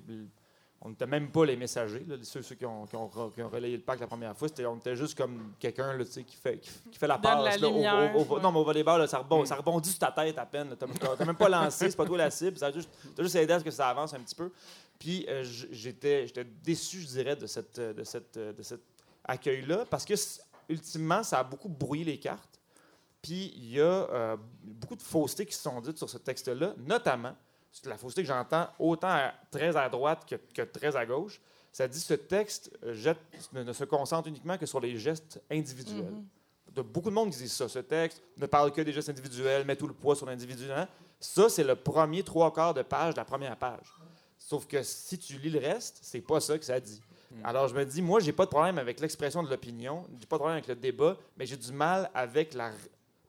on 0.82 0.88
n'était 0.90 1.06
même 1.06 1.30
pas 1.30 1.44
les 1.44 1.56
messagers, 1.56 2.04
là, 2.08 2.16
ceux, 2.22 2.40
ceux 2.40 2.54
qui, 2.54 2.64
ont, 2.64 2.86
qui, 2.86 2.96
ont, 2.96 3.06
re- 3.08 3.32
qui 3.34 3.42
ont 3.42 3.50
relayé 3.50 3.76
le 3.76 3.82
pack 3.82 4.00
la 4.00 4.06
première 4.06 4.34
fois. 4.36 4.48
C'était, 4.48 4.64
on 4.64 4.76
était 4.76 4.96
juste 4.96 5.16
comme 5.16 5.52
quelqu'un 5.58 5.92
là, 5.94 6.04
tu 6.06 6.24
qui, 6.24 6.36
fait, 6.36 6.58
qui, 6.58 6.70
qui 6.90 6.98
fait 6.98 7.06
la 7.06 7.18
passe. 7.18 7.60
au- 7.62 7.66
lumière, 7.74 8.16
au- 8.16 8.20
au- 8.20 8.34
ouais. 8.36 8.40
Non, 8.42 8.50
mais 8.50 8.58
au 8.60 8.64
volleyball, 8.64 8.98
là, 9.00 9.06
ça, 9.06 9.18
rebond- 9.18 9.44
ça 9.44 9.56
rebondit 9.56 9.90
sur 9.90 9.98
ta 9.98 10.10
tête 10.10 10.38
à 10.38 10.46
peine. 10.46 10.74
Tu 10.78 10.86
n'as 10.86 11.24
même 11.26 11.36
pas 11.36 11.48
lancé, 11.50 11.90
c'est 11.90 11.96
pas 11.96 12.06
toi 12.06 12.16
la 12.16 12.30
cible. 12.30 12.56
Ça 12.56 12.66
a 12.68 12.72
juste, 12.72 12.88
aidé 13.36 13.52
à 13.52 13.58
ce 13.58 13.64
que 13.64 13.70
ça 13.70 13.88
avance 13.90 14.14
un 14.14 14.20
petit 14.20 14.34
peu. 14.34 14.50
Puis 14.98 15.26
euh, 15.28 15.42
j'étais, 15.44 16.26
j'étais 16.26 16.44
déçu, 16.44 17.00
je 17.00 17.06
dirais, 17.08 17.36
de, 17.36 17.46
cette, 17.46 17.78
euh, 17.78 17.92
de, 17.92 18.02
cette, 18.04 18.36
euh, 18.38 18.52
de 18.54 18.62
cet 18.62 18.80
accueil-là, 19.24 19.84
parce 19.90 20.04
que, 20.06 20.14
ultimement, 20.68 21.22
ça 21.22 21.40
a 21.40 21.44
beaucoup 21.44 21.68
brouillé 21.68 22.04
les 22.04 22.18
cartes. 22.18 22.58
Puis 23.20 23.52
il 23.54 23.70
y 23.74 23.80
a 23.80 23.84
euh, 23.84 24.36
beaucoup 24.62 24.96
de 24.96 25.02
faussetés 25.02 25.44
qui 25.44 25.54
se 25.54 25.62
sont 25.62 25.78
dites 25.82 25.98
sur 25.98 26.08
ce 26.08 26.16
texte-là, 26.16 26.72
notamment 26.78 27.34
la 27.84 27.96
fausseté 27.98 28.22
que 28.22 28.28
j'entends 28.28 28.68
autant 28.78 29.08
à- 29.08 29.32
très 29.50 29.76
à 29.76 29.88
droite 29.88 30.26
que, 30.28 30.34
que 30.54 30.62
très 30.62 30.94
à 30.96 31.06
gauche. 31.06 31.40
Ça 31.72 31.86
dit 31.86 32.00
ce 32.00 32.14
texte 32.14 32.70
euh, 32.84 32.94
jette- 32.94 33.18
ne, 33.52 33.62
ne 33.62 33.72
se 33.72 33.84
concentre 33.84 34.28
uniquement 34.28 34.58
que 34.58 34.66
sur 34.66 34.80
les 34.80 34.96
gestes 34.98 35.40
individuels. 35.50 36.14
De 36.74 36.82
beaucoup 36.82 37.10
de 37.10 37.14
monde 37.14 37.30
qui 37.30 37.38
dit 37.38 37.48
ça. 37.48 37.68
Ce 37.68 37.78
texte 37.80 38.22
ne 38.36 38.46
parle 38.46 38.72
que 38.72 38.80
des 38.80 38.92
gestes 38.92 39.08
individuels, 39.08 39.64
met 39.64 39.76
tout 39.76 39.86
le 39.88 39.94
poids 39.94 40.14
sur 40.16 40.26
l'individu. 40.26 40.70
hein. 40.72 40.86
Ça, 41.18 41.48
c'est 41.48 41.64
le 41.64 41.74
premier 41.76 42.22
trois 42.22 42.52
quarts 42.52 42.74
de 42.74 42.82
page 42.82 43.14
de 43.14 43.18
la 43.20 43.24
première 43.24 43.56
page. 43.56 43.92
Sauf 44.38 44.66
que 44.66 44.82
si 44.82 45.18
tu 45.18 45.34
lis 45.38 45.50
le 45.50 45.58
reste, 45.60 45.98
c'est 46.02 46.20
pas 46.20 46.40
ça 46.40 46.58
que 46.58 46.64
ça 46.64 46.78
dit. 46.80 47.00
Alors 47.44 47.68
je 47.68 47.74
me 47.74 47.84
dis, 47.84 48.02
moi, 48.02 48.18
j'ai 48.20 48.32
pas 48.32 48.44
de 48.46 48.50
problème 48.50 48.78
avec 48.78 48.98
l'expression 48.98 49.42
de 49.44 49.48
l'opinion, 49.50 50.04
j'ai 50.18 50.26
pas 50.26 50.36
de 50.36 50.40
problème 50.40 50.56
avec 50.56 50.66
le 50.66 50.74
débat, 50.74 51.16
mais 51.36 51.46
j'ai 51.46 51.56
du 51.56 51.70
mal 51.72 52.10
avec 52.14 52.54
la 52.54 52.72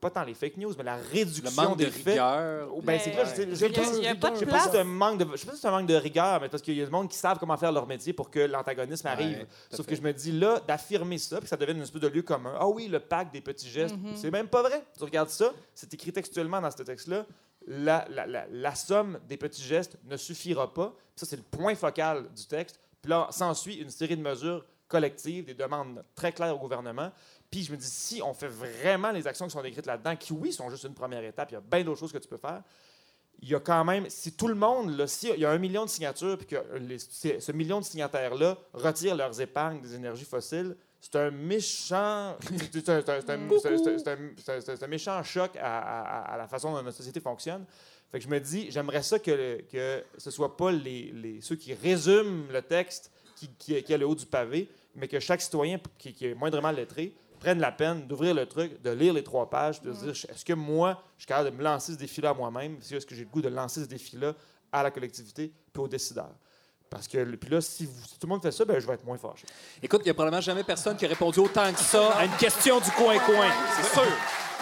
pas 0.02 0.10
tant 0.10 0.24
les 0.24 0.34
fake 0.34 0.58
news, 0.58 0.74
mais 0.78 0.84
la 0.84 0.96
réduction 0.98 1.44
Le 1.62 1.68
manque 1.70 1.78
de 1.78 1.86
des 1.86 1.92
faits. 1.92 2.06
rigueur. 2.08 2.68
Oh, 2.76 2.82
ben, 2.82 3.00
c'est 3.02 3.12
que 3.12 3.18
là, 3.18 3.26
je 3.26 3.30
sais- 3.36 3.48
je 3.50 3.56
sais 3.56 3.68
Il 3.68 3.72
y 3.72 3.76
a- 3.78 3.82
pas 3.82 3.86
si- 3.94 3.98
il 4.00 4.04
y 4.04 4.08
a 4.08 4.16
pas 4.16 4.30
de 4.32 4.36
je 4.36 4.40
sais 4.40 4.46
pas 4.46 4.52
place. 4.52 4.64
si 4.66 4.70
c'est 4.72 4.80
un 4.80 4.84
manque 4.84 5.20
de, 5.20 5.28
je 5.32 5.38
sais 5.38 5.46
pas 5.46 5.54
si 5.54 5.60
c'est 5.62 5.68
un 5.68 5.72
manque 5.72 5.86
de 5.88 5.96
rigueur, 5.96 6.42
mais 6.42 6.50
parce 6.50 6.64
qu'il 6.64 6.76
y 6.76 6.82
a 6.82 6.86
du 6.86 6.92
monde 6.92 7.08
qui 7.10 7.18
savent 7.18 7.38
comment 7.40 7.56
faire 7.56 7.72
leur 7.72 7.86
métier 7.88 8.12
pour 8.12 8.30
que 8.32 8.40
l'antagonisme 8.40 9.08
arrive. 9.08 9.38
Ouais, 9.38 9.48
Sauf 9.70 9.86
fait. 9.86 9.92
que 9.92 9.96
je 9.96 10.02
me 10.02 10.12
dis 10.12 10.32
là, 10.32 10.60
d'affirmer 10.68 11.18
ça, 11.20 11.36
puis 11.38 11.44
que 11.44 11.50
ça 11.50 11.56
devienne 11.58 11.78
une 11.78 11.84
espèce 11.84 12.02
de 12.02 12.08
lieu 12.08 12.24
commun. 12.24 12.56
Ah 12.60 12.68
oui, 12.68 12.88
le 12.88 13.00
pacte 13.00 13.32
des 13.32 13.42
petits 13.42 13.70
gestes, 13.70 13.96
c'est 14.16 14.32
même 14.32 14.48
pas 14.48 14.64
vrai. 14.64 14.84
Tu 14.98 15.04
regardes 15.04 15.30
ça, 15.30 15.54
c'est 15.76 15.94
écrit 15.94 16.12
textuellement 16.12 16.60
dans 16.60 16.72
ce 16.72 16.82
texte-là. 16.84 17.26
La, 17.68 18.08
la- 18.10 18.26
la- 18.26 18.48
la 18.50 18.74
somme 18.76 19.20
des 19.30 19.38
petits 19.38 19.62
gestes 19.62 19.98
ne 20.06 20.18
suffira 20.18 20.74
pas. 20.74 20.96
Ça, 21.16 21.28
c'est 21.28 21.36
le 21.36 21.44
point 21.44 21.76
focal 21.76 22.28
du 22.36 22.48
texte. 22.48 22.80
Puis 23.04 23.10
là, 23.12 23.28
s'ensuit 23.30 23.76
une 23.76 23.92
série 23.92 24.18
de 24.18 24.22
mesures 24.24 24.66
collectives, 24.88 25.46
des 25.46 25.54
demandes 25.54 26.04
très 26.16 26.32
claires 26.34 26.56
au 26.56 26.60
gouvernement. 26.60 27.12
Puis 27.52 27.66
je 27.66 27.72
me 27.74 27.78
dis, 27.78 27.86
si 27.86 28.22
on 28.22 28.34
fait 28.34 28.48
vraiment 28.48 29.12
les 29.12 29.28
actions 29.28 29.46
qui 29.46 29.52
sont 29.52 29.62
décrites 29.62 29.86
là-dedans, 29.86 30.16
qui, 30.16 30.32
oui, 30.32 30.54
sont 30.54 30.70
juste 30.70 30.86
une 30.86 30.94
première 30.94 31.24
étape, 31.24 31.52
il 31.52 31.56
y 31.56 31.58
a 31.58 31.62
bien 31.62 31.84
d'autres 31.84 32.00
choses 32.00 32.14
que 32.14 32.18
tu 32.18 32.30
peux 32.30 32.38
faire, 32.38 32.64
il 33.42 33.50
y 33.50 33.56
a 33.56 33.60
quand 33.60 33.84
même, 33.84 34.10
si 34.10 34.34
tout 34.34 34.48
le 34.48 34.56
monde, 34.56 34.96
là, 34.96 35.06
si 35.06 35.28
il 35.30 35.40
y 35.40 35.46
a 35.46 35.50
un 35.50 35.58
million 35.58 35.84
de 35.84 35.90
signatures, 35.90 36.38
puis 36.38 36.48
que 36.48 36.58
ce 37.40 37.52
million 37.52 37.80
de 37.80 37.86
signataires-là 37.86 38.58
retirent 38.74 39.16
leurs 39.16 39.42
épargnes 39.42 39.82
des 39.82 39.96
énergies 39.96 40.24
fossiles, 40.24 40.78
c'est 41.02 41.16
un 41.16 41.32
méchant, 41.32 42.38
choc 45.24 45.52
à, 45.60 46.36
la 46.38 46.48
façon 46.48 46.72
dont 46.72 46.84
notre 46.84 46.98
société 46.98 47.20
fonctionne. 47.20 47.66
Fait 48.12 48.20
que 48.20 48.24
je 48.24 48.30
me 48.30 48.40
dis, 48.40 48.70
j'aimerais 48.70 49.02
ça 49.02 49.18
que, 49.18 49.62
que 49.62 50.04
ce 50.18 50.32
soit 50.32 50.56
pas 50.56 50.72
ceux 51.42 51.56
qui 51.56 51.74
résument 51.74 52.46
le 52.52 52.62
texte 52.62 53.12
qui, 53.36 53.50
qui, 53.58 53.82
qui 53.84 53.92
est 53.92 53.98
le 53.98 54.06
haut 54.06 54.16
du 54.16 54.28
pavé, 54.28 54.70
mais 54.96 55.08
que 55.08 55.20
chaque 55.20 55.42
citoyen 55.42 55.80
qui 55.98 56.16
est 56.22 56.36
moindrement 56.36 56.72
lettré 56.72 57.14
prenne 57.42 57.60
la 57.60 57.72
peine 57.74 58.08
d'ouvrir 58.08 58.34
le 58.36 58.46
truc, 58.46 58.82
de 58.82 58.92
lire 58.92 59.14
les 59.14 59.24
trois 59.24 59.50
pages, 59.50 59.82
de 59.82 59.92
se 59.94 60.00
dire 60.06 60.10
est-ce 60.30 60.46
que 60.46 60.54
moi, 60.54 61.04
je 61.18 61.24
suis 61.24 61.28
capable 61.28 61.52
de 61.52 61.56
me 61.58 61.64
lancer 61.64 61.92
ce 61.94 61.98
défi-là 61.98 62.30
à 62.30 62.34
moi-même? 62.34 62.78
Est-ce 62.78 63.06
que 63.06 63.16
j'ai 63.16 63.24
le 63.24 63.30
goût 63.30 63.42
de 63.42 63.50
lancer 63.50 63.82
ce 63.82 63.88
défi-là 63.88 64.34
à 64.72 64.84
la 64.84 64.92
collectivité 64.92 65.52
puis 65.74 65.82
aux 65.84 65.88
décideurs 65.88 66.32
Parce 66.90 67.08
que 67.08 67.24
puis 67.36 67.50
là, 67.50 67.60
si, 67.60 67.86
vous- 67.86 68.06
si 68.06 68.20
tout 68.20 68.28
le 68.28 68.30
monde 68.30 68.42
fait 68.42 68.52
ça, 68.52 68.64
ben, 68.64 68.80
je 68.80 68.86
vais 68.88 68.94
être 68.94 69.04
moins 69.04 69.18
fâché. 69.18 69.46
Écoute, 69.84 70.02
il 70.04 70.06
n'y 70.06 70.12
a 70.12 70.14
probablement 70.14 70.40
jamais 70.42 70.64
personne 70.64 70.96
qui 70.96 71.06
a 71.06 71.10
répondu 71.10 71.40
autant 71.40 71.74
que 71.74 71.80
ça 71.80 72.12
à 72.18 72.26
une 72.26 72.38
question 72.38 72.80
du 72.80 72.92
coin-coin. 72.92 73.50
C'est 73.82 73.92
sûr. 74.00 74.12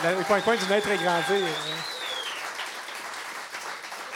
Le 0.04 0.24
coin-coin 0.24 0.56
du 0.56 0.66
naître 0.68 0.88
et 0.90 0.98
grandir. 0.98 1.46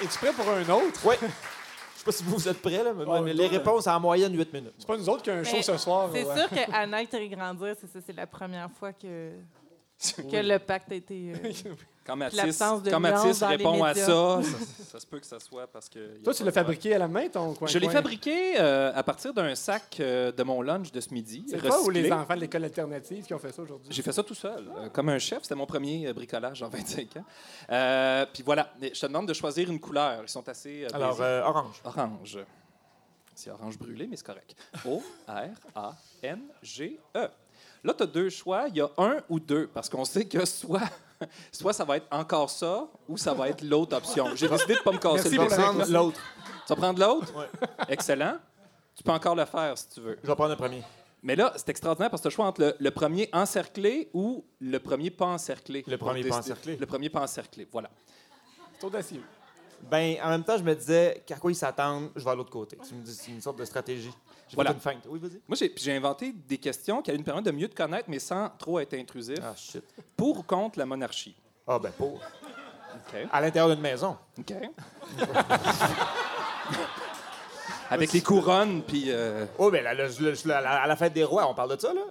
Es-tu 0.02 0.18
prêt 0.18 0.32
pour 0.34 0.50
un 0.50 0.68
autre? 0.70 1.00
Oui. 1.06 1.16
Je 2.06 2.12
sais 2.12 2.18
pas 2.18 2.18
si 2.18 2.24
vous, 2.24 2.36
vous 2.38 2.48
êtes 2.50 2.62
prêts, 2.62 2.84
là, 2.84 2.94
mais, 2.94 3.04
Oh, 3.08 3.22
mais 3.22 3.34
les 3.34 3.48
réponses 3.48 3.88
en 3.88 4.00
moyenne 4.00 4.36
8 4.38 4.54
minutes. 4.54 4.74
C'est 4.78 4.88
pas 4.88 4.98
nous 4.98 5.08
autres 5.10 5.24
qui 5.24 5.30
avons 5.30 5.40
un 5.40 5.44
show 5.44 5.62
ce 5.62 5.78
soir. 5.78 6.10
C'est 6.14 6.26
ouais. 6.26 6.36
sûr 6.38 6.50
qu'à 6.50 6.86
naître 6.86 7.16
et 7.20 7.30
grandir, 7.30 7.76
c'est 7.80 7.88
ça, 7.88 8.00
c'est 8.06 8.14
la 8.16 8.28
première 8.28 8.70
fois 8.72 8.92
que, 8.92 9.32
que 10.18 10.36
le 10.38 10.58
pacte 10.60 10.92
a 10.92 10.96
été. 10.96 11.34
euh, 11.34 11.74
Quand 12.06 12.18
Mathis, 12.18 12.38
l'absence 12.38 12.84
de 12.84 12.90
quand 12.92 13.00
Mathis 13.00 13.42
répond 13.44 13.82
à 13.82 13.94
ça, 13.94 14.06
ça, 14.44 14.84
ça 14.92 15.00
se 15.00 15.08
peut 15.08 15.20
que 15.20 15.26
ça 15.26 15.40
soit 15.40 15.68
parce 15.68 15.88
que. 15.88 16.22
Toi, 16.22 16.34
tu 16.34 16.44
l'as 16.44 16.52
fabriqué 16.52 16.94
à 16.94 16.98
la 16.98 17.08
main, 17.08 17.30
ton 17.30 17.54
coin 17.54 17.66
Je 17.68 17.78
l'ai 17.80 17.88
fabriqué 17.90 18.60
euh, 18.60 18.92
à 18.94 19.04
partir 19.04 19.34
d'un 19.34 19.56
sac 19.56 19.98
euh, 20.02 20.32
de 20.34 20.44
mon 20.44 20.62
lunch 20.62 20.92
de 20.92 21.00
ce 21.00 21.14
midi. 21.14 21.46
C'est 21.48 21.60
toi 21.60 21.82
ou 21.82 21.90
les 21.90 22.12
enfants 22.12 22.36
de 22.36 22.42
l'école 22.42 22.66
alternative 22.66 23.26
qui 23.26 23.34
ont 23.34 23.40
fait 23.40 23.54
ça 23.54 23.62
aujourd'hui? 23.62 23.88
J'ai 23.90 24.02
fait 24.02 24.12
ça 24.12 24.22
tout 24.22 24.36
seul, 24.36 24.66
euh, 24.78 24.90
comme 24.90 25.08
un 25.10 25.20
chef. 25.20 25.44
C'était 25.44 25.56
mon 25.56 25.66
premier 25.66 26.08
euh, 26.08 26.14
bricolage 26.14 26.62
en 26.62 26.68
25 26.70 27.16
ans. 27.18 27.24
Euh, 27.72 28.26
puis 28.34 28.44
voilà, 28.44 28.74
je 28.82 28.90
te 29.00 29.06
demande 29.06 29.28
de 29.30 29.34
choisir 29.34 29.70
une 29.72 29.80
couleur. 29.80 30.24
Ils 30.24 30.30
sont 30.30 30.48
assez. 30.50 30.84
euh, 30.84 30.88
Alors, 30.94 31.22
euh, 31.22 31.42
orange. 31.44 31.82
Orange. 31.86 32.38
C'est 33.36 33.50
orange 33.50 33.78
brûlé, 33.80 34.08
mais 34.08 34.16
c'est 34.18 34.26
correct. 34.26 34.56
O-R-A-N-G-E. 34.86 37.00
E. 37.16 37.30
Là, 37.86 37.94
tu 37.94 38.04
as 38.04 38.08
deux 38.08 38.30
choix. 38.30 38.66
Il 38.70 38.76
y 38.78 38.82
a 38.82 38.90
un 38.98 39.18
ou 39.30 39.40
deux, 39.40 39.68
parce 39.68 39.90
qu'on 39.90 40.06
sait 40.06 40.26
que 40.26 40.46
soit, 40.46 40.82
soit 41.52 41.74
ça 41.74 41.84
va 41.84 41.98
être 41.98 42.08
encore 42.12 42.50
ça, 42.50 42.88
ou 43.08 43.18
ça 43.18 43.34
va 43.34 43.50
être 43.50 43.62
l'autre 43.62 43.96
option. 43.96 44.28
J'ai 44.36 44.48
décidé 44.48 44.74
de 44.74 44.80
ne 44.80 44.84
pas 44.84 44.92
me 44.92 44.98
casser 44.98 45.30
Merci 45.30 45.38
le 45.38 45.46
pour. 45.46 45.56
Prendre 45.56 45.92
l'autre. 45.92 46.22
Tu 46.66 46.70
vas 46.70 46.76
prendre 46.76 47.00
l'autre? 47.00 47.34
Excellent. 47.90 48.38
Tu 48.96 49.04
peux 49.04 49.12
encore 49.12 49.36
le 49.36 49.46
faire 49.46 49.78
si 49.78 49.90
tu 49.90 50.02
veux. 50.02 50.18
Je 50.22 50.28
vais 50.28 50.36
prendre 50.36 50.52
le 50.52 50.56
premier. 50.56 50.84
Mais 51.24 51.36
là, 51.36 51.54
c'est 51.56 51.70
extraordinaire 51.70 52.10
parce 52.10 52.22
que 52.22 52.28
tu 52.28 52.28
as 52.28 52.32
le 52.32 52.36
choix 52.36 52.46
entre 52.46 52.62
le, 52.62 52.76
le 52.78 52.92
premier 52.92 53.30
encerclé 53.32 54.10
ou 54.14 54.46
le 54.60 54.78
premier 54.80 55.10
pas 55.10 55.28
encerclé. 55.28 55.84
Le 55.88 55.98
premier 55.98 56.24
pas 56.24 56.38
encerclé. 56.38 56.76
Le 56.76 56.86
premier 56.86 57.10
pas 57.10 57.22
encerclé, 57.22 57.68
voilà. 57.72 57.90
C'est 58.78 58.86
audacieux. 58.86 59.24
Ben, 59.90 60.18
en 60.24 60.30
même 60.30 60.44
temps, 60.44 60.58
je 60.58 60.64
me 60.64 60.76
disais 60.76 61.24
qu'à 61.26 61.36
quoi 61.38 61.52
ils 61.52 61.56
s'attendent, 61.56 62.10
je 62.16 62.24
vais 62.24 62.32
à 62.32 62.36
l'autre 62.36 62.50
côté. 62.50 62.78
Tu 62.88 62.94
me 62.94 63.02
dis, 63.02 63.14
c'est 63.14 63.32
une 63.32 63.42
sorte 63.42 63.58
de 63.58 63.66
stratégie. 63.66 64.12
J'ai 64.50 64.56
Voilà. 64.56 64.72
fait 64.72 64.76
une 64.76 64.82
feinte. 64.82 65.08
Oui, 65.10 65.20
vas-y. 65.20 65.42
Moi, 65.48 65.58
j'ai 65.78 65.96
inventé 65.96 66.34
des 66.34 66.58
questions 66.58 67.02
qui 67.02 67.10
allaient 67.10 67.18
nous 67.18 67.24
permettre 67.24 67.48
de 67.48 67.52
mieux 67.52 67.68
te 67.68 67.76
connaître, 67.76 68.10
mais 68.10 68.20
sans 68.20 68.50
trop 68.58 68.80
être 68.80 68.94
intrusif. 68.94 69.40
Ah, 69.42 69.54
shit. 69.56 69.84
Pour 70.16 70.40
ou 70.40 70.44
contre 70.44 70.80
la 70.80 70.86
monarchie? 70.86 71.36
Ah, 71.68 71.80
ben, 71.80 71.92
pour. 71.92 72.14
OK. 72.16 73.28
À 73.32 73.42
l'intérieur 73.42 73.70
d'une 73.74 73.82
maison. 73.82 74.18
OK. 74.38 74.54
Avec 77.94 78.12
les 78.14 78.22
couronnes, 78.22 78.82
puis... 78.84 79.06
euh, 79.08 79.46
Oh, 79.58 79.70
ben, 79.72 79.84
la- 79.84 79.92
à 79.92 80.88
la 80.88 80.96
fête 80.96 81.14
des 81.14 81.24
rois, 81.24 81.48
on 81.50 81.54
parle 81.54 81.76
de 81.76 81.82
ça, 81.82 81.94
là? 81.94 82.02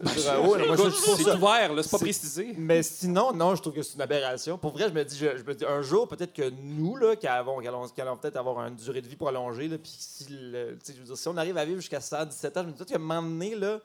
Oh, 0.44 0.56
pour 0.76 0.90
c'est 0.92 1.34
ouvert, 1.34 1.72
là, 1.74 1.82
c'est 1.82 1.90
pas 1.90 1.98
précisé. 1.98 2.54
Mais 2.56 2.82
sinon, 2.82 3.32
non, 3.32 3.54
je 3.54 3.60
trouve 3.62 3.74
que 3.74 3.82
c'est 3.82 3.94
une 3.94 4.00
aberration. 4.02 4.56
Pour 4.58 4.72
vrai, 4.72 4.88
je 4.88 4.94
me 4.94 5.04
dis, 5.04 5.16
je, 5.18 5.36
je 5.36 5.42
me 5.44 5.54
dis 5.54 5.64
un 5.64 5.82
jour, 5.82 6.08
peut-être 6.08 6.32
que 6.32 6.50
nous, 6.50 6.96
là, 6.96 7.16
qui, 7.16 7.26
avons, 7.26 7.58
qui 7.60 7.68
allons, 7.68 7.86
qui 7.88 8.00
allons 8.00 8.16
peut-être 8.16 8.36
avoir 8.36 8.66
une 8.66 8.76
durée 8.76 9.00
de 9.02 9.08
vie 9.08 9.16
pour 9.16 9.28
allonger, 9.28 9.68
là, 9.68 9.76
puis 9.78 9.92
si, 9.96 10.26
le- 10.30 10.78
tu 10.78 10.86
sais, 10.86 10.92
je 10.94 10.98
veux 11.00 11.06
dire, 11.06 11.16
si 11.16 11.28
on 11.28 11.36
arrive 11.36 11.56
à 11.58 11.64
vivre 11.64 11.80
jusqu'à 11.80 12.00
117 12.00 12.56
ans, 12.56 12.60
je 12.62 12.66
me 12.66 12.72
dis 12.72 12.78
peut-être 12.78 12.90
qu'à 12.90 12.96
un 12.96 12.98
moment 12.98 13.22
donné, 13.22 13.54
là, 13.54 13.78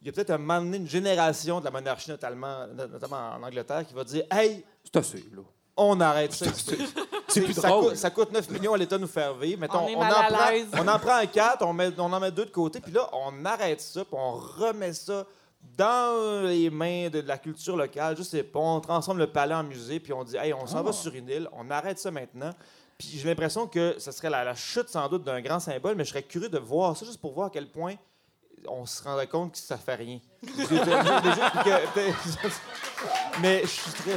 il 0.00 0.06
y 0.06 0.10
a 0.10 0.12
peut-être 0.12 0.30
un 0.30 0.38
moment 0.38 0.60
donné 0.60 0.76
une 0.76 0.88
génération 0.88 1.58
de 1.60 1.64
la 1.64 1.70
monarchie, 1.72 2.10
notamment, 2.10 2.66
notamment 2.68 3.32
en 3.36 3.42
Angleterre, 3.42 3.84
qui 3.86 3.94
va 3.94 4.04
dire 4.04 4.24
Hey, 4.30 4.64
C'est 4.84 4.96
assez, 4.96 5.24
là. 5.34 5.42
on 5.76 6.00
arrête 6.00 6.32
ça. 6.32 6.46
C'est 7.28 7.42
plus 7.42 7.54
ça, 7.54 7.68
drôle. 7.68 7.88
coûte, 7.88 7.96
ça 7.96 8.10
coûte 8.10 8.32
9 8.32 8.50
millions 8.50 8.74
à 8.74 8.78
l'État 8.78 8.96
de 8.96 9.02
nous 9.02 9.08
faire 9.08 9.34
vivre. 9.34 9.60
Mettons, 9.60 9.84
On 9.84 9.88
est 9.88 9.94
en 9.94 10.00
mal 10.00 10.12
à 10.12 10.32
prend, 10.32 10.82
on 10.82 10.88
en 10.88 10.98
prend 10.98 11.16
un 11.16 11.26
4, 11.26 11.62
on, 11.64 11.72
met, 11.72 11.90
on 11.98 12.12
en 12.12 12.20
met 12.20 12.30
deux 12.30 12.46
de 12.46 12.50
côté, 12.50 12.80
puis 12.80 12.92
là, 12.92 13.08
on 13.12 13.44
arrête 13.44 13.80
ça, 13.80 14.04
puis 14.04 14.14
on 14.16 14.32
remet 14.32 14.92
ça 14.94 15.26
dans 15.76 16.46
les 16.46 16.70
mains 16.70 17.08
de, 17.10 17.20
la 17.20 17.38
culture 17.38 17.76
locale. 17.76 18.16
Je 18.16 18.22
sais 18.22 18.42
pas, 18.42 18.58
on 18.58 18.80
transforme 18.80 19.18
le 19.18 19.26
palais 19.26 19.54
en 19.54 19.64
musée, 19.64 20.00
puis 20.00 20.12
on 20.12 20.24
dit, 20.24 20.36
hey, 20.36 20.54
on 20.54 20.66
s'en 20.66 20.82
va 20.82 20.92
sur 20.92 21.14
une 21.14 21.28
île, 21.28 21.48
on 21.52 21.70
arrête 21.70 21.98
ça 21.98 22.10
maintenant. 22.10 22.50
Puis 22.96 23.10
j'ai 23.14 23.28
l'impression 23.28 23.66
que 23.66 23.94
ce 23.98 24.10
serait 24.10 24.30
la, 24.30 24.42
la 24.42 24.54
chute 24.54 24.88
sans 24.88 25.08
doute 25.08 25.22
d'un 25.22 25.40
grand 25.40 25.60
symbole, 25.60 25.94
mais 25.94 26.04
je 26.04 26.10
serais 26.10 26.22
curieux 26.22 26.48
de 26.48 26.58
voir 26.58 26.96
ça 26.96 27.06
juste 27.06 27.20
pour 27.20 27.32
voir 27.32 27.46
à 27.46 27.50
quel 27.50 27.68
point 27.68 27.94
on 28.66 28.86
se 28.86 29.02
rendrait 29.02 29.28
compte 29.28 29.52
que 29.52 29.58
ça 29.58 29.76
fait 29.76 29.94
rien. 29.94 30.18
Mais 33.40 33.60
je 33.62 33.66
suis 33.66 33.92
très. 33.92 34.16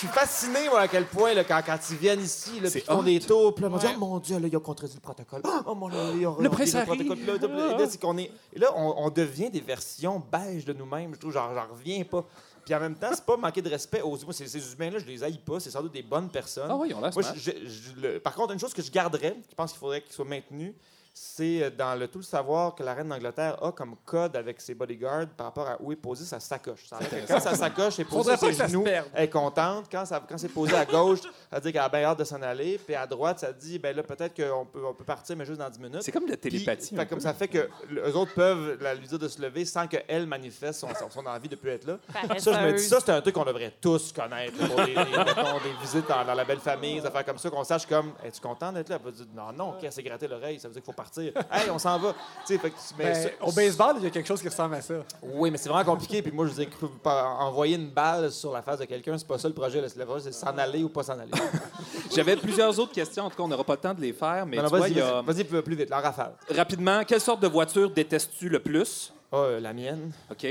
Je 0.00 0.06
suis 0.06 0.14
fasciné, 0.14 0.68
moi, 0.68 0.82
à 0.82 0.86
quel 0.88 1.06
point, 1.06 1.34
là, 1.34 1.42
quand, 1.42 1.60
quand 1.66 1.76
ils 1.90 1.96
viennent 1.96 2.20
ici, 2.22 2.60
là, 2.60 2.70
puis 2.70 2.78
ils 2.80 2.84
font 2.84 3.02
des 3.02 3.18
tours, 3.18 3.52
puis 3.52 3.64
là, 3.64 3.70
on 3.72 3.78
dit, 3.78 3.86
oh 3.92 3.98
mon 3.98 4.18
Dieu, 4.20 4.38
là, 4.38 4.46
ils 4.46 4.56
ont 4.56 4.60
contredit 4.60 4.94
le 4.94 5.00
protocole. 5.00 5.42
Oh 5.66 5.74
mon 5.74 5.88
Dieu, 5.88 5.98
ils 6.20 6.26
ont 6.28 6.36
Le 6.38 6.48
prince 6.48 6.72
Harry. 6.76 6.86
protocole. 6.86 7.18
Là, 7.26 7.38
puis 7.38 7.82
là, 7.82 7.86
c'est 7.90 8.00
qu'on 8.00 8.16
est... 8.16 8.30
Et 8.52 8.60
là, 8.60 8.68
on, 8.76 8.94
on 8.96 9.10
devient 9.10 9.50
des 9.50 9.60
versions 9.60 10.22
beige 10.30 10.64
de 10.64 10.72
nous-mêmes. 10.72 11.14
Je 11.14 11.18
trouve, 11.18 11.32
genre, 11.32 11.52
j'en 11.52 11.66
reviens 11.74 12.04
pas. 12.04 12.24
Puis 12.64 12.74
en 12.76 12.80
même 12.80 12.94
temps, 12.94 13.08
c'est 13.12 13.24
pas 13.24 13.36
manquer 13.36 13.60
de 13.60 13.70
respect 13.70 14.00
aux 14.02 14.10
moi, 14.24 14.32
ces, 14.32 14.46
ces 14.46 14.72
humains-là, 14.72 15.00
je 15.00 15.06
les 15.06 15.24
haïs 15.24 15.38
pas. 15.38 15.58
C'est 15.58 15.70
sans 15.70 15.82
doute 15.82 15.92
des 15.94 16.02
bonnes 16.02 16.28
personnes. 16.28 16.68
Ah 16.70 16.76
oui, 16.76 16.92
on 16.94 17.00
l'a 17.00 17.10
Moi, 17.10 17.22
je- 17.34 17.40
je- 17.40 17.68
je- 17.68 18.00
le- 18.00 18.20
par 18.20 18.34
contre, 18.34 18.52
une 18.52 18.60
chose 18.60 18.74
que 18.74 18.82
je 18.82 18.92
garderais, 18.92 19.36
je 19.50 19.54
pense 19.56 19.72
qu'il 19.72 19.80
faudrait 19.80 20.02
qu'il 20.02 20.12
soit 20.12 20.24
maintenu, 20.24 20.74
c'est 21.20 21.62
euh, 21.64 21.70
dans 21.70 21.98
le 21.98 22.06
tout 22.08 22.18
le 22.18 22.24
savoir 22.24 22.74
que 22.74 22.82
la 22.82 22.94
reine 22.94 23.08
d'Angleterre 23.08 23.62
a 23.62 23.72
comme 23.72 23.96
code 24.04 24.36
avec 24.36 24.60
ses 24.60 24.74
bodyguards 24.74 25.26
par 25.36 25.46
rapport 25.48 25.66
à 25.68 25.76
où 25.80 25.90
est 25.92 25.96
posée 25.96 26.24
sa 26.24 26.38
sacoche. 26.38 26.86
Ça 26.88 26.98
que 26.98 27.26
Quand 27.26 27.40
sa 27.40 27.54
sacoche 27.56 27.98
est 27.98 28.04
posée 28.04 28.36
sur 28.36 28.52
ses 28.54 28.68
genoux, 28.68 28.84
elle 28.86 29.24
est 29.24 29.28
contente. 29.30 29.86
Quand, 29.90 30.04
ça, 30.04 30.22
quand 30.28 30.38
c'est 30.38 30.48
posé 30.48 30.74
à 30.76 30.84
gauche, 30.84 31.20
ça 31.22 31.28
veut 31.56 31.60
dire 31.60 31.72
qu'elle 31.72 31.80
a 31.80 31.88
bien 31.88 32.04
hâte 32.04 32.18
de 32.20 32.24
s'en 32.24 32.40
aller. 32.42 32.78
Puis 32.78 32.94
à 32.94 33.06
droite, 33.06 33.40
ça 33.40 33.52
dit, 33.52 33.78
ben 33.78 33.94
là, 33.96 34.02
peut-être 34.04 34.34
qu'on 34.36 34.64
peut, 34.66 34.84
on 34.84 34.94
peut 34.94 35.04
partir, 35.04 35.36
mais 35.36 35.44
juste 35.44 35.58
dans 35.58 35.68
10 35.68 35.80
minutes. 35.80 36.02
C'est 36.02 36.12
comme 36.12 36.24
de 36.26 36.30
la 36.30 36.36
Puis, 36.36 36.50
télépathie. 36.50 36.94
fait 36.94 37.06
comme 37.06 37.20
ça 37.20 37.34
fait 37.34 37.48
que 37.48 37.68
les 37.90 38.14
autres 38.14 38.34
peuvent 38.34 38.78
la- 38.80 38.94
lui 38.94 39.06
dire 39.06 39.18
de 39.18 39.28
se 39.28 39.40
lever 39.42 39.64
sans 39.64 39.86
qu'elle 39.88 40.26
manifeste 40.26 40.80
son, 40.80 40.88
son, 41.10 41.26
envie 41.26 41.48
de 41.48 41.56
plus 41.56 41.70
être 41.70 41.86
là. 41.86 41.98
Ça, 42.38 42.52
je 42.52 42.66
me 42.66 42.72
dis, 42.76 42.84
ça, 42.84 42.98
c'est 43.00 43.10
un 43.10 43.20
truc 43.20 43.34
qu'on 43.34 43.44
devrait 43.44 43.74
tous 43.80 44.12
connaître 44.12 44.60
là, 44.60 44.66
pour 44.68 44.76
des, 44.84 44.94
des- 44.94 44.94
mettons, 44.94 45.58
des 45.64 45.72
visites 45.82 46.08
dans, 46.08 46.24
dans 46.24 46.34
la 46.34 46.44
belle 46.44 46.60
famille, 46.60 47.00
des 47.00 47.06
affaires 47.06 47.24
comme 47.24 47.38
ça, 47.38 47.50
qu'on 47.50 47.64
sache 47.64 47.86
comme, 47.86 48.12
es-tu 48.24 48.40
content 48.40 48.72
d'être 48.72 48.88
là? 48.88 48.96
Elle 49.00 49.04
va 49.04 49.10
dire, 49.10 49.26
non, 49.34 49.52
non, 49.52 49.72
qu'elle 49.80 49.92
s'est 49.92 50.02
gratté 50.02 50.28
l'oreille, 50.28 50.60
ça 50.60 50.68
veut 50.68 50.74
dire 50.74 50.82
qu'il 50.82 50.92
faut 50.92 50.96
partir. 50.96 51.07
Hey, 51.50 51.70
on 51.70 51.78
s'en 51.78 51.98
va. 51.98 52.12
Tu 52.46 52.54
sais, 52.54 52.58
fait 52.58 52.70
que- 52.70 52.76
mais 52.98 53.04
Ben, 53.04 53.14
ça- 53.14 53.28
au 53.46 53.52
baseball, 53.52 53.94
il 53.98 54.04
y 54.04 54.06
a 54.06 54.10
quelque 54.10 54.26
chose 54.26 54.40
qui 54.40 54.48
ressemble 54.48 54.74
à 54.74 54.82
ça. 54.82 54.94
oui, 55.22 55.50
mais 55.50 55.58
c'est 55.58 55.68
vraiment 55.68 55.84
compliqué. 55.92 56.22
Puis 56.22 56.32
moi, 56.32 56.46
je 56.46 56.64
pas 57.02 57.24
envoyer 57.40 57.76
une 57.76 57.90
balle 57.90 58.30
sur 58.30 58.52
la 58.52 58.62
face 58.62 58.78
de 58.78 58.84
quelqu'un, 58.84 59.16
c'est 59.18 59.26
pas 59.26 59.38
ça 59.38 59.48
le 59.48 59.54
projet. 59.54 59.80
Le 59.80 60.04
projet, 60.04 60.24
c'est 60.24 60.32
s'en 60.32 60.56
aller 60.58 60.82
ou 60.82 60.88
pas 60.88 61.02
s'en 61.02 61.14
aller. 61.18 61.30
J'avais 62.14 62.36
plusieurs 62.36 62.78
autres 62.78 62.92
questions. 62.92 63.24
En 63.24 63.30
tout 63.30 63.36
cas, 63.36 63.42
on 63.42 63.48
n'aura 63.48 63.64
pas 63.64 63.74
le 63.74 63.80
temps 63.80 63.94
de 63.94 64.00
les 64.00 64.12
faire, 64.12 64.44
mais 64.46 64.56
vas-y, 64.56 65.00
a... 65.00 65.22
vas-y, 65.22 65.44
vas-y 65.44 65.62
plus, 65.62 65.74
vite, 65.76 65.90
la 65.90 66.00
rafale. 66.00 66.32
Rapidement, 66.54 67.02
quelle 67.04 67.20
sorte 67.20 67.40
de 67.40 67.48
voiture 67.48 67.90
détestes-tu 67.90 68.48
le 68.48 68.60
plus? 68.60 69.12
Ah, 69.32 69.36
euh, 69.36 69.60
la 69.60 69.72
mienne. 69.72 70.12
OK. 70.30 70.46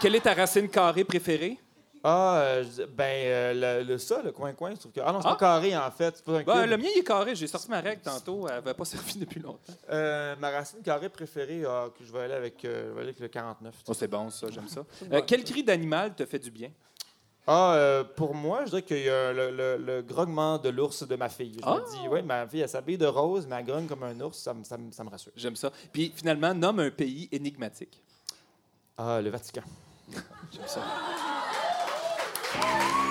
Quelle 0.00 0.14
est 0.14 0.20
ta 0.20 0.34
racine 0.34 0.68
carrée 0.68 1.04
préférée? 1.04 1.58
Ah, 2.08 2.36
euh, 2.38 2.62
je 2.62 2.68
dis- 2.68 2.90
ben, 2.96 3.04
euh, 3.04 3.80
le, 3.80 3.84
le- 3.84 3.98
ça, 3.98 4.22
le 4.22 4.30
coin-coin, 4.30 4.70
je 4.74 4.76
trouve 4.80 4.92
que. 4.92 5.00
Ah 5.04 5.10
non, 5.12 5.20
c'est 5.20 5.26
Ah. 5.26 5.32
pas 5.32 5.36
carré, 5.38 5.76
en 5.76 5.90
fait. 5.90 6.14
C'est 6.16 6.24
pas 6.24 6.32
un 6.38 6.42
Ben, 6.44 6.60
cube. 6.62 6.70
le 6.70 6.76
mien, 6.76 6.88
il 6.94 6.98
est 7.00 7.04
carré. 7.04 7.34
J'ai 7.34 7.48
sorti 7.48 7.68
ma 7.68 7.80
règle 7.80 8.00
tantôt. 8.02 8.46
Elle 8.46 8.54
n'avait 8.54 8.74
pas 8.74 8.84
servi 9.14 9.18
depuis 9.18 9.40
longtemps. 9.40 9.58
Euh, 9.90 10.36
ma 10.38 10.50
racine 10.50 10.80
carrée 10.82 11.08
préférée, 11.08 11.64
ah, 11.66 11.88
que 11.98 12.04
je 12.04 12.12
vais 12.12 12.20
aller 12.20 12.34
avec, 12.34 12.64
euh, 12.64 12.90
je 12.90 12.92
vais 12.94 13.00
aller 13.00 13.08
avec 13.08 13.18
le 13.20 13.26
49. 13.28 13.74
Oh, 13.88 13.92
c'est 13.94 14.06
bon, 14.06 14.30
ça. 14.30 14.46
J'aime 14.50 14.68
ça. 14.68 14.84
Euh, 15.12 15.20
quel 15.26 15.42
cri 15.42 15.64
d'animal 15.64 16.14
te 16.14 16.24
fait 16.26 16.38
du 16.38 16.50
bien? 16.52 16.70
Ah, 17.48 17.74
euh, 17.74 18.04
pour 18.04 18.34
moi, 18.34 18.60
je 18.64 18.70
dirais 18.70 18.82
qu'il 18.82 19.02
y 19.02 19.08
a 19.08 19.32
le, 19.32 19.50
le- 19.50 19.76
le 19.76 20.02
grognement 20.02 20.58
de 20.58 20.68
l'ours 20.68 21.06
de 21.06 21.14
ma 21.16 21.28
fille. 21.28 21.54
Je 21.54 21.60
Ah! 21.64 21.76
me 21.76 21.90
dis, 21.90 22.08
oui, 22.08 22.22
ma 22.22 22.46
fille, 22.48 22.60
elle 22.60 22.68
s'habille 22.68 22.98
de 22.98 23.06
rose, 23.06 23.46
mais 23.48 23.56
elle 23.60 23.64
grogne 23.66 23.86
comme 23.86 24.02
un 24.02 24.20
ours, 24.20 24.38
ça, 24.38 24.52
me- 24.54 24.64
ça 24.64 24.76
me- 24.76 24.90
ça 24.92 25.02
me 25.04 25.10
rassure. 25.10 25.32
J'aime 25.36 25.54
ça. 25.56 25.70
Puis 25.92 26.12
finalement, 26.14 26.52
nomme 26.54 26.80
un 26.80 26.90
pays 26.90 27.28
énigmatique. 27.32 28.00
Ah, 28.98 29.20
le 29.20 29.30
Vatican. 29.30 29.62
J'aime 30.52 30.66
ça. 30.66 30.80
J'ai 32.58 33.02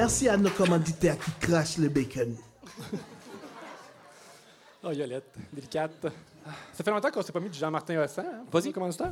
Merci 0.00 0.28
à 0.28 0.36
nos 0.36 0.50
commanditaires 0.50 1.18
qui 1.18 1.32
crachent 1.40 1.76
le 1.76 1.88
bacon. 1.88 2.32
Oh, 4.84 4.92
Yolette, 4.92 5.34
délicate. 5.52 6.06
Ça 6.72 6.84
fait 6.84 6.90
longtemps 6.92 7.10
qu'on 7.10 7.20
s'est 7.20 7.32
pas 7.32 7.40
mis 7.40 7.50
du 7.50 7.58
Jean-Martin 7.58 8.04
Hossan. 8.04 8.24
Hein, 8.24 8.44
Vas-y. 8.52 8.70
commanditaire. 8.70 9.10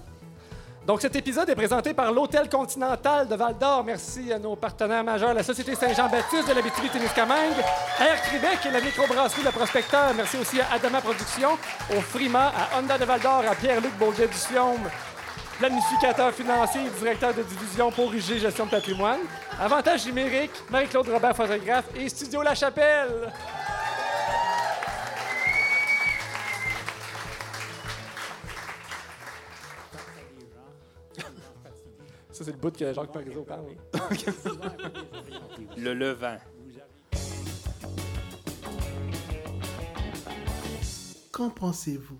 Donc, 0.86 1.00
cet 1.00 1.16
épisode 1.16 1.50
est 1.50 1.56
présenté 1.56 1.92
par 1.92 2.12
l'Hôtel 2.12 2.48
Continental 2.48 3.26
de 3.26 3.34
Val-d'Or. 3.34 3.82
Merci 3.82 4.32
à 4.32 4.38
nos 4.38 4.54
partenaires 4.54 5.02
majeurs, 5.02 5.34
la 5.34 5.42
Société 5.42 5.74
Saint-Jean-Baptiste 5.74 6.48
de 6.48 6.54
l'Abitibi-Témiscamingue, 6.54 7.58
Air 7.98 8.22
Québec 8.30 8.58
et 8.64 8.70
la 8.70 8.80
microbrasserie 8.80 9.42
Le 9.42 9.50
Prospecteur. 9.50 10.14
Merci 10.14 10.36
aussi 10.38 10.60
à 10.60 10.74
Adama 10.74 11.00
Productions, 11.00 11.58
au 11.96 12.00
Frima, 12.00 12.52
à 12.56 12.78
Honda 12.78 12.96
de 12.96 13.04
Val-d'Or, 13.04 13.42
à 13.50 13.56
Pierre-Luc 13.56 13.98
Beaulieu 13.98 14.28
du 14.28 14.34
Fiaume, 14.34 14.88
planificateur 15.58 16.32
financier 16.32 16.82
et 16.86 16.90
directeur 16.98 17.34
de 17.34 17.42
division 17.42 17.90
pour 17.90 18.14
IG 18.14 18.38
Gestion 18.38 18.66
de 18.66 18.70
patrimoine, 18.70 19.20
Avantage 19.58 20.06
numérique, 20.06 20.50
Marie-Claude 20.70 21.08
Robert, 21.08 21.34
photographe 21.34 21.86
et 21.94 22.08
Studio 22.08 22.42
La 22.42 22.54
Chapelle. 22.54 23.32
c'est 32.30 32.46
le 32.46 32.52
bout 32.52 32.76
que 32.76 32.92
Jacques 32.92 33.12
Parizeau 33.12 33.42
parle. 33.42 33.64
Le 35.76 35.94
levant. 35.94 36.36
Qu'en 41.32 41.50
pensez-vous? 41.50 42.18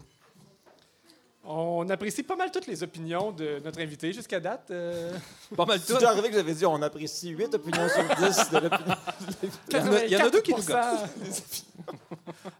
On 1.49 1.88
apprécie 1.90 2.22
pas 2.24 2.34
mal 2.34 2.51
toutes 2.51 2.66
les 2.66 2.82
opinions 2.82 3.30
de 3.30 3.61
notre 3.64 3.80
invité 3.80 4.12
jusqu'à 4.12 4.40
date. 4.40 4.68
euh, 4.70 5.16
Pas 5.57 5.64
mal 5.64 5.78
C'est 5.78 5.92
tout. 5.92 5.99
déjà 6.01 6.11
arrivé 6.11 6.28
que 6.28 6.34
j'avais 6.34 6.55
dit 6.55 6.66
on 6.66 6.82
apprécie 6.82 7.28
8 7.30 7.55
opinions 7.55 7.88
sur 7.88 8.03
10 8.16 8.51
de 8.51 8.59
l'opinion. 8.59 8.94
Il 9.70 9.76
y 9.76 9.78
en 9.80 9.92
a- 9.92 10.05
il 10.05 10.11
y 10.12 10.16
en 10.16 10.26
a 10.26 10.30
deux 10.30 10.40
qui 10.40 10.53
nous 10.53 10.59
84%. 10.59 11.64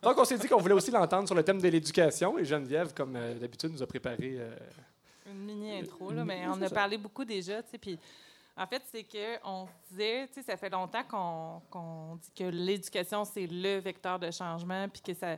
Donc, 0.03 0.19
on 0.19 0.25
s'est 0.25 0.39
dit 0.39 0.47
qu'on 0.47 0.61
voulait 0.61 0.75
aussi 0.75 0.91
l'entendre 0.91 1.27
sur 1.27 1.35
le 1.35 1.43
thème 1.43 1.61
de 1.61 1.69
l'éducation. 1.69 2.39
Et 2.39 2.45
Geneviève, 2.45 2.93
comme 2.95 3.17
euh, 3.17 3.35
d'habitude, 3.35 3.73
nous 3.73 3.83
a 3.83 3.87
préparé. 3.87 4.37
euh, 4.39 4.55
Une 5.31 5.45
mini 5.45 5.79
intro, 5.79 6.13
là, 6.13 6.25
mais 6.25 6.47
on 6.49 6.55
c'est 6.59 6.67
a 6.67 6.71
parlé 6.71 6.97
beaucoup 6.97 7.25
déjà, 7.25 7.63
tu 7.63 7.71
sais, 7.73 7.79
puis 7.79 7.99
en 8.57 8.67
fait, 8.67 8.83
c'est 8.93 9.03
qu'on 9.05 9.67
se 9.67 9.91
disait, 9.91 10.29
tu 10.29 10.35
sais, 10.35 10.43
ça 10.47 10.57
fait 10.57 10.71
longtemps 10.71 11.03
qu'on 11.11 11.61
qu'on 11.71 12.17
dit 12.17 12.31
que 12.37 12.45
l'éducation, 12.45 13.25
c'est 13.25 13.47
le 13.51 13.79
vecteur 13.81 14.19
de 14.21 14.31
changement, 14.31 14.89
puis 14.89 15.03
que 15.03 15.15
ça, 15.15 15.37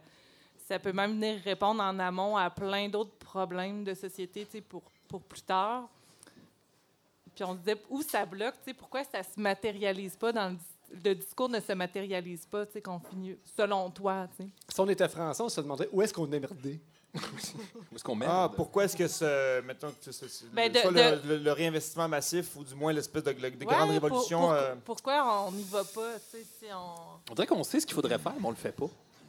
ça 0.68 0.78
peut 0.78 0.92
même 0.92 1.12
venir 1.12 1.40
répondre 1.42 1.82
en 1.82 1.98
amont 1.98 2.36
à 2.36 2.50
plein 2.50 2.88
d'autres 2.88 3.16
problèmes 3.18 3.84
de 3.84 3.94
société, 3.94 4.44
tu 4.44 4.52
sais, 4.52 4.60
pour, 4.60 4.82
pour 5.08 5.22
plus 5.22 5.42
tard. 5.42 5.88
Puis 7.34 7.44
on 7.44 7.52
se 7.54 7.58
disait, 7.58 7.76
où 7.88 8.02
ça 8.02 8.26
bloque, 8.26 8.54
tu 8.58 8.64
sais, 8.70 8.74
pourquoi 8.74 9.02
ça 9.04 9.22
se 9.22 9.38
matérialise 9.40 10.16
pas 10.16 10.32
dans 10.32 10.50
le, 10.50 10.56
le 11.04 11.14
discours 11.14 11.48
ne 11.48 11.60
se 11.60 11.72
matérialise 11.72 12.44
pas, 12.46 12.66
tu 12.66 12.72
sais, 12.72 12.82
qu'on 12.82 12.98
finit, 12.98 13.36
selon 13.56 13.90
toi, 13.90 14.26
tu 14.36 14.44
sais? 14.44 14.50
Si 14.68 14.80
on 14.80 14.88
était 14.88 15.08
français, 15.08 15.42
on 15.42 15.48
se 15.48 15.60
demanderait 15.60 15.88
où 15.92 16.02
est-ce 16.02 16.12
qu'on 16.12 16.30
est 16.32 16.40
merdé? 16.40 16.80
Où 17.14 17.18
est-ce 17.96 18.04
qu'on 18.04 18.14
met? 18.14 18.26
Ah, 18.28 18.50
pourquoi 18.54 18.84
est-ce 18.84 18.94
que 18.96 19.08
ce. 19.08 19.62
Mettons 19.62 19.90
que 19.90 20.12
ce- 20.12 20.28
ce- 20.28 20.44
Ben, 20.52 20.72
soit 20.74 20.90
de- 20.92 20.96
le, 20.96 21.16
de- 21.16 21.28
le- 21.28 21.36
le 21.38 21.52
réinvestissement 21.52 22.06
massif 22.06 22.54
ou 22.56 22.62
du 22.64 22.74
moins 22.74 22.92
l'espèce 22.92 23.22
de, 23.24 23.32
de 23.32 23.40
Ouais, 23.42 23.50
grande 23.64 23.86
pour- 23.86 23.88
révolution. 23.90 24.40
pour- 24.40 24.52
euh, 24.52 24.74
Pourquoi 24.84 25.46
on 25.46 25.52
n'y 25.52 25.62
va 25.64 25.84
pas, 25.84 26.14
tu 26.18 26.38
sais, 26.38 26.44
si 26.58 26.66
on... 26.72 26.94
On 27.30 27.34
dirait 27.34 27.46
qu'on 27.46 27.64
sait 27.64 27.80
ce 27.80 27.86
qu'il 27.86 27.94
faudrait 27.94 28.18
faire, 28.18 28.34
mais 28.38 28.46
on 28.46 28.50
le 28.50 28.56
fait 28.56 28.72
pas. 28.72 28.88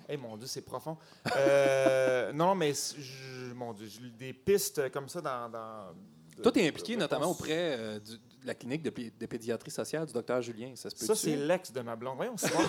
Eh 0.09 0.17
mon 0.17 0.35
Dieu, 0.37 0.47
c'est 0.47 0.61
profond. 0.61 0.97
Euh, 1.35 2.31
non, 2.33 2.55
mais 2.55 2.73
je- 2.73 3.53
mon 3.53 3.73
Dieu, 3.73 3.87
j'ai 3.87 4.09
des 4.09 4.33
pistes 4.33 4.89
comme 4.91 5.07
ça 5.07 5.21
dans. 5.21 5.47
dans 5.49 5.93
de- 6.35 6.41
Toi, 6.41 6.51
tu 6.51 6.59
es 6.61 6.67
impliqué 6.67 6.95
de- 6.95 6.99
notamment 7.01 7.29
auprès 7.31 7.75
euh, 7.77 7.99
du- 7.99 8.17
de 8.17 8.47
la 8.47 8.55
clinique 8.55 8.81
de, 8.81 8.89
pé- 8.89 9.11
de 9.19 9.25
pédiatrie 9.25 9.69
sociale 9.71 10.05
du 10.07 10.13
docteur 10.13 10.41
Julien. 10.41 10.71
Ça 10.75 10.89
se 10.89 10.95
peut 10.95 11.05
Ça, 11.05 11.13
c'est 11.15 11.35
l'ex 11.35 11.71
de 11.71 11.81
ma 11.81 11.95
blonde. 11.95 12.15
Voyons, 12.17 12.35
c'est 12.37 12.51
bon. 12.53 12.63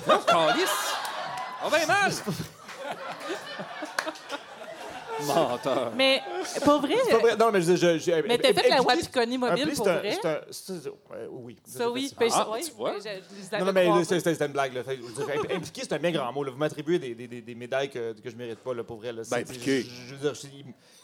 On 1.63 1.69
va 1.69 1.87
mal! 1.87 2.13
Menteur. 5.27 5.93
Mais 5.97 6.21
pour 6.65 6.81
vrai, 6.81 6.95
C'est 7.05 7.11
pas 7.11 7.19
vrai. 7.19 7.37
Non, 7.37 7.51
mais 7.53 7.61
je. 7.61 7.77
je, 7.77 7.99
je 7.99 8.27
mais 8.27 8.39
t'as 8.39 8.53
fait 8.53 8.69
la 8.69 8.83
Wapikoni 8.83 9.39
mobile 9.39 9.73
pour 9.77 9.85
vrai? 9.87 10.19
oui. 11.31 11.57
Ça, 11.65 11.91
oui. 11.91 12.09
c'est 12.19 12.27
Ah, 12.33 12.47
tu 12.65 12.73
vois? 12.73 12.95
Non, 13.61 13.73
mais 13.73 14.05
c'était 14.05 14.47
une 14.47 14.53
blague. 14.53 14.77
Impliqué, 14.79 15.83
c'est 15.83 15.93
un 15.93 15.99
bien 15.99 16.11
grand 16.13 16.33
mot. 16.33 16.45
Vous 16.51 16.57
m'attribuez 16.57 16.99
des, 16.99 17.15
des, 17.15 17.27
des, 17.29 17.41
des 17.43 17.55
médailles 17.55 17.91
que, 17.91 18.13
que 18.21 18.31
je 18.31 18.37
mérite 18.37 18.59
pas, 18.61 18.75
là, 18.75 18.85
pour 18.85 18.97
vrai. 18.99 19.13
Ben, 19.13 19.39
impliqué. 19.39 19.87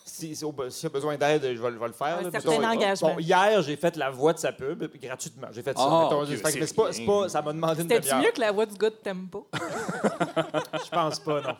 Si, 0.09 0.37
si, 0.37 0.45
a 0.87 0.89
besoin 0.89 1.17
d'aide, 1.19 1.43
je 1.43 1.61
vais, 1.61 1.73
je 1.73 1.79
vais 1.79 1.87
le 1.89 1.93
faire. 1.93 2.19
Un 2.19 2.23
là. 2.23 2.31
certain 2.31 2.51
Mettons, 2.59 2.65
engagement. 2.69 3.15
Bon, 3.15 3.19
hier, 3.19 3.61
j'ai 3.63 3.77
fait 3.77 3.97
la 3.97 4.09
voix 4.09 4.33
de 4.33 4.39
sa 4.39 4.53
pub 4.53 4.85
gratuitement. 5.03 5.49
J'ai 5.51 5.63
fait 5.63 5.77
ça. 5.77 5.85
Ah, 5.85 6.05
Mettons, 6.05 6.23
ok, 6.23 6.29
fait 6.29 6.61
mais 6.61 6.67
c'est 6.67 6.75
pas, 6.75 6.91
pas, 7.07 7.29
ça 7.29 7.43
m'a 7.43 7.53
demandé 7.53 7.83
une 7.83 7.89
C'était-tu 7.89 8.09
demi-heure. 8.11 8.23
mieux 8.25 8.31
que 8.33 8.41
la 8.41 8.53
voix 8.53 8.67
du 8.67 8.77
gars 8.77 8.91
de 8.91 8.95
Tempo? 8.95 9.49
Je 10.85 10.91
pense 10.91 11.19
pas, 11.19 11.41
non. 11.41 11.57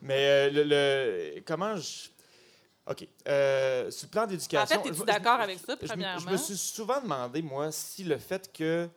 Mais 0.00 0.16
euh, 0.26 0.50
le, 0.50 0.62
le- 0.64 1.40
comment 1.46 1.76
je. 1.76 2.08
OK. 2.90 3.06
Euh, 3.28 3.90
sur 3.90 4.06
le 4.06 4.10
plan 4.10 4.22
En 4.22 4.26
d'éducation. 4.26 4.82
fait, 4.82 4.88
es-tu 4.88 4.98
je- 4.98 5.04
d'accord 5.04 5.40
avec 5.40 5.58
ça, 5.58 5.74
je, 5.80 5.84
me- 5.84 5.88
premièrement? 5.88 6.18
je 6.18 6.28
me 6.32 6.36
suis 6.38 6.56
souvent 6.56 7.00
demandé, 7.00 7.42
moi, 7.42 7.70
si 7.70 8.04
le 8.04 8.16
fait 8.16 8.50
que 8.52 8.88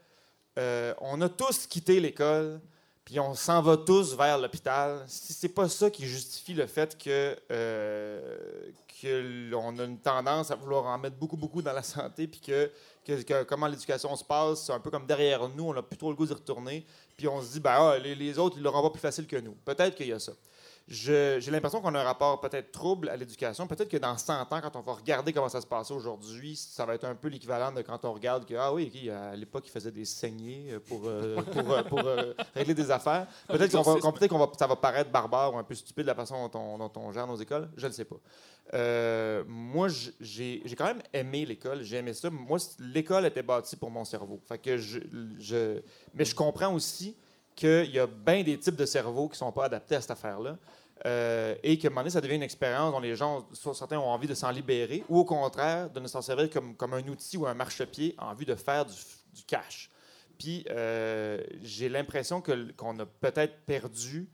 euh, 0.57 0.93
on 1.01 1.19
a 1.21 1.27
tous 1.29 1.67
quitté 1.67 1.99
l'école, 1.99 2.61
puis 3.05 3.19
on 3.19 3.33
s'en 3.35 3.61
va 3.61 3.77
tous 3.77 4.15
vers 4.15 4.37
l'hôpital, 4.37 5.03
si 5.07 5.33
c'est 5.33 5.49
pas 5.49 5.67
ça 5.69 5.89
qui 5.89 6.05
justifie 6.05 6.53
le 6.53 6.65
fait 6.67 6.97
que, 6.97 7.37
euh, 7.51 8.71
l'on 9.49 9.77
a 9.79 9.83
une 9.83 9.99
tendance 9.99 10.49
à 10.49 10.55
vouloir 10.55 10.85
en 10.85 10.97
mettre 10.97 11.17
beaucoup, 11.17 11.35
beaucoup 11.35 11.61
dans 11.61 11.73
la 11.73 11.83
santé, 11.83 12.25
puis 12.25 12.39
que, 12.39 12.71
que- 13.05 13.43
comment 13.43 13.67
l'éducation 13.67 14.15
se 14.15 14.23
passe, 14.23 14.63
c'est 14.65 14.71
un 14.71 14.79
peu 14.79 14.89
comme 14.89 15.05
derrière 15.05 15.47
nous, 15.49 15.65
on 15.65 15.73
n'a 15.73 15.81
plus 15.81 15.97
trop 15.97 16.09
le 16.09 16.15
goût 16.15 16.25
d'y 16.25 16.33
retourner, 16.33 16.85
puis 17.17 17.27
on 17.27 17.41
se 17.41 17.51
dit, 17.51 17.59
ben, 17.59 17.71
ah, 17.77 17.97
les, 17.99 18.15
les 18.15 18.39
autres, 18.39 18.55
ils 18.57 18.63
l'auront 18.63 18.81
pas 18.81 18.89
plus 18.91 19.01
facile 19.01 19.27
que 19.27 19.35
nous. 19.35 19.55
Peut-être 19.65 19.95
qu'il 19.95 20.07
y 20.07 20.13
a 20.13 20.19
ça. 20.19 20.31
J'ai 20.87 21.39
l'impression 21.49 21.81
qu'on 21.81 21.95
a 21.95 22.01
un 22.01 22.03
rapport 22.03 22.41
peut-être 22.41 22.71
trouble 22.71 23.07
à 23.07 23.15
l'éducation. 23.15 23.67
Peut-être 23.67 23.89
que 23.89 23.97
dans 23.97 24.17
100 24.17 24.41
ans, 24.41 24.61
quand 24.61 24.75
on 24.75 24.81
va 24.81 24.93
regarder 24.93 25.31
comment 25.31 25.47
ça 25.47 25.61
se 25.61 25.67
passe 25.67 25.91
aujourd'hui, 25.91 26.57
ça 26.57 26.85
va 26.85 26.95
être 26.95 27.05
un 27.05 27.15
peu 27.15 27.29
l'équivalent 27.29 27.71
de 27.71 27.81
quand 27.81 28.03
on 28.03 28.11
regarde 28.11 28.45
que, 28.45 28.53
ah 28.55 28.73
oui, 28.73 29.09
à 29.09 29.33
l'époque, 29.35 29.63
ils 29.67 29.71
faisaient 29.71 29.91
des 29.91 30.03
saignées 30.03 30.77
pour, 30.87 31.03
euh, 31.05 31.41
pour, 31.53 31.71
euh, 31.71 31.83
pour, 31.83 31.99
euh, 31.99 32.33
régler 32.53 32.73
des 32.73 32.91
affaires. 32.91 33.27
Peut-être 33.47 33.71
qu'on 33.71 33.81
va, 33.81 34.11
peut-être 34.11 34.29
qu'on 34.29 34.37
va, 34.39 34.51
ça 34.59 34.67
va 34.67 34.75
paraître 34.75 35.09
barbare 35.09 35.53
ou 35.53 35.57
un 35.57 35.63
peu 35.63 35.73
stupide 35.73 36.05
la 36.05 36.15
façon 36.15 36.49
dont 36.49 36.59
on, 36.59 36.77
dont 36.77 36.91
on 36.97 37.11
gère 37.13 37.27
nos 37.27 37.37
écoles. 37.37 37.69
Je 37.77 37.87
ne 37.87 37.91
sais 37.93 38.05
pas. 38.05 38.17
Euh, 38.73 39.43
moi, 39.47 39.87
j'ai 40.19 40.61
quand 40.77 40.85
même 40.85 41.01
aimé 41.13 41.45
l'école. 41.45 41.83
J'ai 41.83 41.97
aimé 41.97 42.13
ça. 42.13 42.29
Moi, 42.29 42.57
l'école 42.79 43.25
était 43.25 43.43
bâtie 43.43 43.77
pour 43.77 43.89
mon 43.91 44.03
cerveau. 44.03 44.39
Fait 44.47 44.57
que 44.57 44.77
je, 44.77 44.99
je, 45.39 45.79
mais 46.13 46.25
je 46.25 46.35
comprends 46.35 46.73
aussi 46.73 47.15
qu'il 47.55 47.91
y 47.91 47.99
a 47.99 48.07
bien 48.07 48.43
des 48.43 48.57
types 48.57 48.75
de 48.75 48.85
cerveaux 48.85 49.27
qui 49.27 49.33
ne 49.33 49.37
sont 49.37 49.51
pas 49.51 49.65
adaptés 49.65 49.95
à 49.95 50.01
cette 50.01 50.11
affaire-là. 50.11 50.57
Euh, 51.05 51.55
et 51.63 51.77
qu'à 51.77 51.87
un 51.87 51.91
moment 51.91 52.01
donné, 52.01 52.11
ça 52.11 52.21
devient 52.21 52.35
une 52.35 52.43
expérience 52.43 52.91
dont 52.93 52.99
les 52.99 53.15
gens, 53.15 53.45
soit 53.51 53.73
certains 53.73 53.99
ont 53.99 54.09
envie 54.09 54.27
de 54.27 54.33
s'en 54.33 54.51
libérer, 54.51 55.03
ou 55.09 55.19
au 55.19 55.25
contraire, 55.25 55.89
de 55.89 55.99
ne 55.99 56.07
s'en 56.07 56.21
servir 56.21 56.49
comme, 56.49 56.75
comme 56.75 56.93
un 56.93 57.05
outil 57.07 57.35
ou 57.35 57.45
un 57.45 57.53
marchepied 57.53 58.15
en 58.17 58.33
vue 58.33 58.45
de 58.45 58.55
faire 58.55 58.85
du, 58.85 58.93
cash. 59.47 59.89
Puis 60.37 60.65
euh, 60.69 61.41
j'ai 61.61 61.89
l'impression 61.89 62.41
qu'on 62.41 62.99
a 62.99 63.05
peut-être 63.05 63.65
perdu 63.65 64.29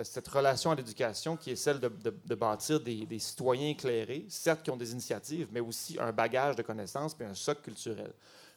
euh, 0.00 0.04
cette 0.04 0.26
relation 0.26 0.70
à 0.70 0.74
l'éducation 0.74 1.36
qui 1.36 1.50
est 1.50 1.56
celle 1.56 1.78
de, 1.78 2.34
bâtir 2.34 2.80
des, 2.80 3.06
des 3.06 3.18
citoyens 3.18 3.68
éclairés, 3.68 4.24
certes 4.28 4.62
qui 4.62 4.70
ont 4.70 4.76
des 4.76 4.92
initiatives, 4.92 5.48
mais 5.52 5.60
aussi 5.60 5.98
un 6.00 6.10
bagage 6.10 6.56
de 6.56 6.62
connaissances 6.62 7.14
puis 7.14 7.26
un 7.26 7.34
socle 7.34 7.62
culturel. 7.62 8.12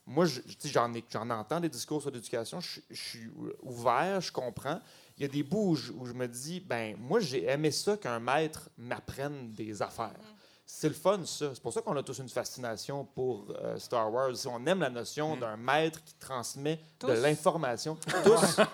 Moi, 0.06 0.26
je- 0.26 0.42
j'en 0.66 1.30
entends 1.30 1.60
des 1.62 1.70
discours 1.70 2.02
sur 2.02 2.12
l'éducation, 2.12 2.60
je, 2.60 2.82
je 2.90 3.02
suis 3.02 3.30
ouvert, 3.62 4.20
je 4.20 4.32
comprends. 4.32 4.82
Il 5.18 5.22
y 5.24 5.26
a 5.26 5.30
des 5.30 5.44
bouts 5.44 5.70
où 5.72 5.76
je, 5.76 5.92
où 5.94 6.06
je 6.06 6.14
me 6.14 6.28
dis, 6.28 6.60
ben 6.60 6.96
moi, 7.00 7.20
j'ai 7.22 7.46
aimé 7.46 7.72
ça 7.72 7.96
qu'un 7.98 8.20
maître 8.20 8.70
m'apprenne 8.78 9.52
des 9.54 9.82
affaires. 9.82 10.20
C'est 10.66 10.88
le 10.90 10.96
fun, 10.96 11.20
ça. 11.26 11.52
C'est 11.54 11.62
pour 11.62 11.72
ça 11.72 11.82
qu'on 11.82 11.96
a 11.96 12.04
tous 12.04 12.18
une 12.20 12.28
fascination 12.30 13.06
pour 13.06 13.46
euh, 13.62 13.78
Star 13.78 14.12
Wars. 14.12 14.32
On 14.48 14.66
aime 14.66 14.80
la 14.80 14.90
notion 14.90 15.38
d'un 15.38 15.56
maître 15.56 16.04
qui 16.04 16.16
transmet 16.16 16.80
de 17.02 17.12
l'information. 17.14 17.96
Tous. 18.26 18.60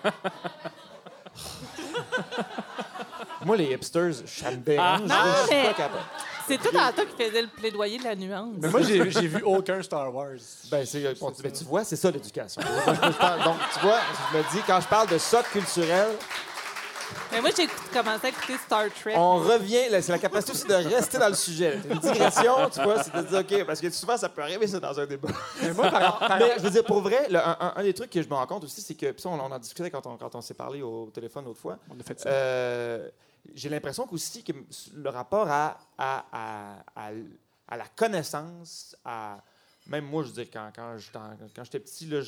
Moi, 3.44 3.56
les 3.56 3.72
hipsters, 3.72 4.14
ça 4.26 4.50
me 4.50 4.56
dérange. 4.58 5.02
non, 5.02 5.14
je 5.42 5.46
suis 5.46 5.54
mais- 5.56 5.64
pas 5.68 5.74
capable. 5.74 6.04
C'est 6.50 6.58
tout 6.58 6.76
en 6.76 6.92
toi 6.92 7.04
qui 7.06 7.24
faisait 7.24 7.42
le 7.42 7.48
plaidoyer 7.48 7.98
de 7.98 8.04
la 8.04 8.16
nuance. 8.16 8.54
Mais 8.60 8.68
moi, 8.68 8.80
j'ai 8.82 8.98
vu 9.04 9.42
aucun 9.44 9.82
Star 9.82 10.12
Wars. 10.14 10.30
Ben, 10.70 10.84
c'est, 10.84 11.18
bon, 11.20 11.30
tu, 11.30 11.42
ben, 11.42 11.52
tu 11.52 11.64
vois, 11.64 11.84
c'est 11.84 11.96
ça 11.96 12.10
l'éducation. 12.10 12.60
Donc, 12.62 13.56
tu 13.74 13.80
vois, 13.80 13.98
je 14.32 14.38
me 14.38 14.42
dis, 14.52 14.58
quand 14.66 14.80
je 14.80 14.88
parle 14.88 15.08
de 15.08 15.18
socle 15.18 15.48
culturel, 15.52 16.08
Mais 17.32 17.40
moi, 17.40 17.50
j'ai 17.56 17.66
commencé 17.92 18.26
à 18.26 18.28
écouter 18.30 18.56
Star 18.64 18.84
Trek. 19.00 19.14
on 19.16 19.36
revient, 19.38 19.82
c'est 20.00 20.12
la 20.12 20.18
capacité 20.18 20.52
aussi 20.52 20.66
de 20.66 20.74
rester 20.74 21.18
dans 21.18 21.28
le 21.28 21.34
sujet. 21.34 21.78
Une 21.88 21.98
digression, 21.98 22.54
tu 22.72 22.82
vois, 22.82 23.02
c'est 23.02 23.14
de 23.14 23.22
dire, 23.22 23.38
OK, 23.40 23.66
parce 23.66 23.80
que 23.80 23.90
souvent, 23.90 24.16
ça 24.16 24.28
peut 24.28 24.42
arriver, 24.42 24.66
ça, 24.66 24.78
dans 24.80 24.98
un 24.98 25.06
débat. 25.06 25.28
Mais 25.62 25.72
moi, 25.72 25.90
par, 25.90 26.18
par- 26.20 26.38
Mais 26.38 26.52
je 26.58 26.62
veux 26.62 26.70
dire, 26.70 26.84
pour 26.84 27.00
vrai, 27.00 27.26
le- 27.30 27.38
un, 27.38 27.56
un- 27.60 27.72
un 27.76 27.82
des 27.82 27.94
trucs 27.94 28.10
que 28.10 28.22
je 28.22 28.28
me 28.28 28.34
rends 28.34 28.46
compte 28.46 28.64
aussi, 28.64 28.80
c'est 28.80 28.94
que, 28.94 29.10
puis 29.12 29.22
ça, 29.22 29.28
on, 29.28 29.34
on 29.40 29.50
en 29.52 29.58
discutait 29.58 29.90
quand 29.90 30.04
on, 30.06 30.16
quand 30.16 30.34
on 30.34 30.40
s'est 30.40 30.54
parlé 30.54 30.82
au 30.82 31.10
téléphone 31.12 31.44
l'autre 31.44 31.60
fois, 31.60 31.78
on 31.94 31.98
a 31.98 32.02
fait 32.02 32.18
ça. 32.20 32.28
euh, 32.28 33.08
j'ai 33.54 33.68
l'impression 33.68 34.06
qu'aussi 34.06 34.42
que 34.44 34.52
le 34.94 35.08
rapport 35.10 35.48
à, 35.48 35.78
à, 35.98 36.24
à, 36.32 36.84
à- 36.96 37.10
à 37.68 37.76
la 37.76 37.86
connaissance, 37.86 38.96
à 39.04 39.42
même 39.86 40.04
moi, 40.04 40.22
je 40.22 40.28
veux 40.28 40.34
dire, 40.34 40.46
quand, 40.52 40.70
quand 40.74 40.98
j'étais 40.98 41.16
en- 41.16 41.36
quand 41.56 41.64
j'étais 41.64 41.80
petit, 41.80 42.06
là, 42.06 42.20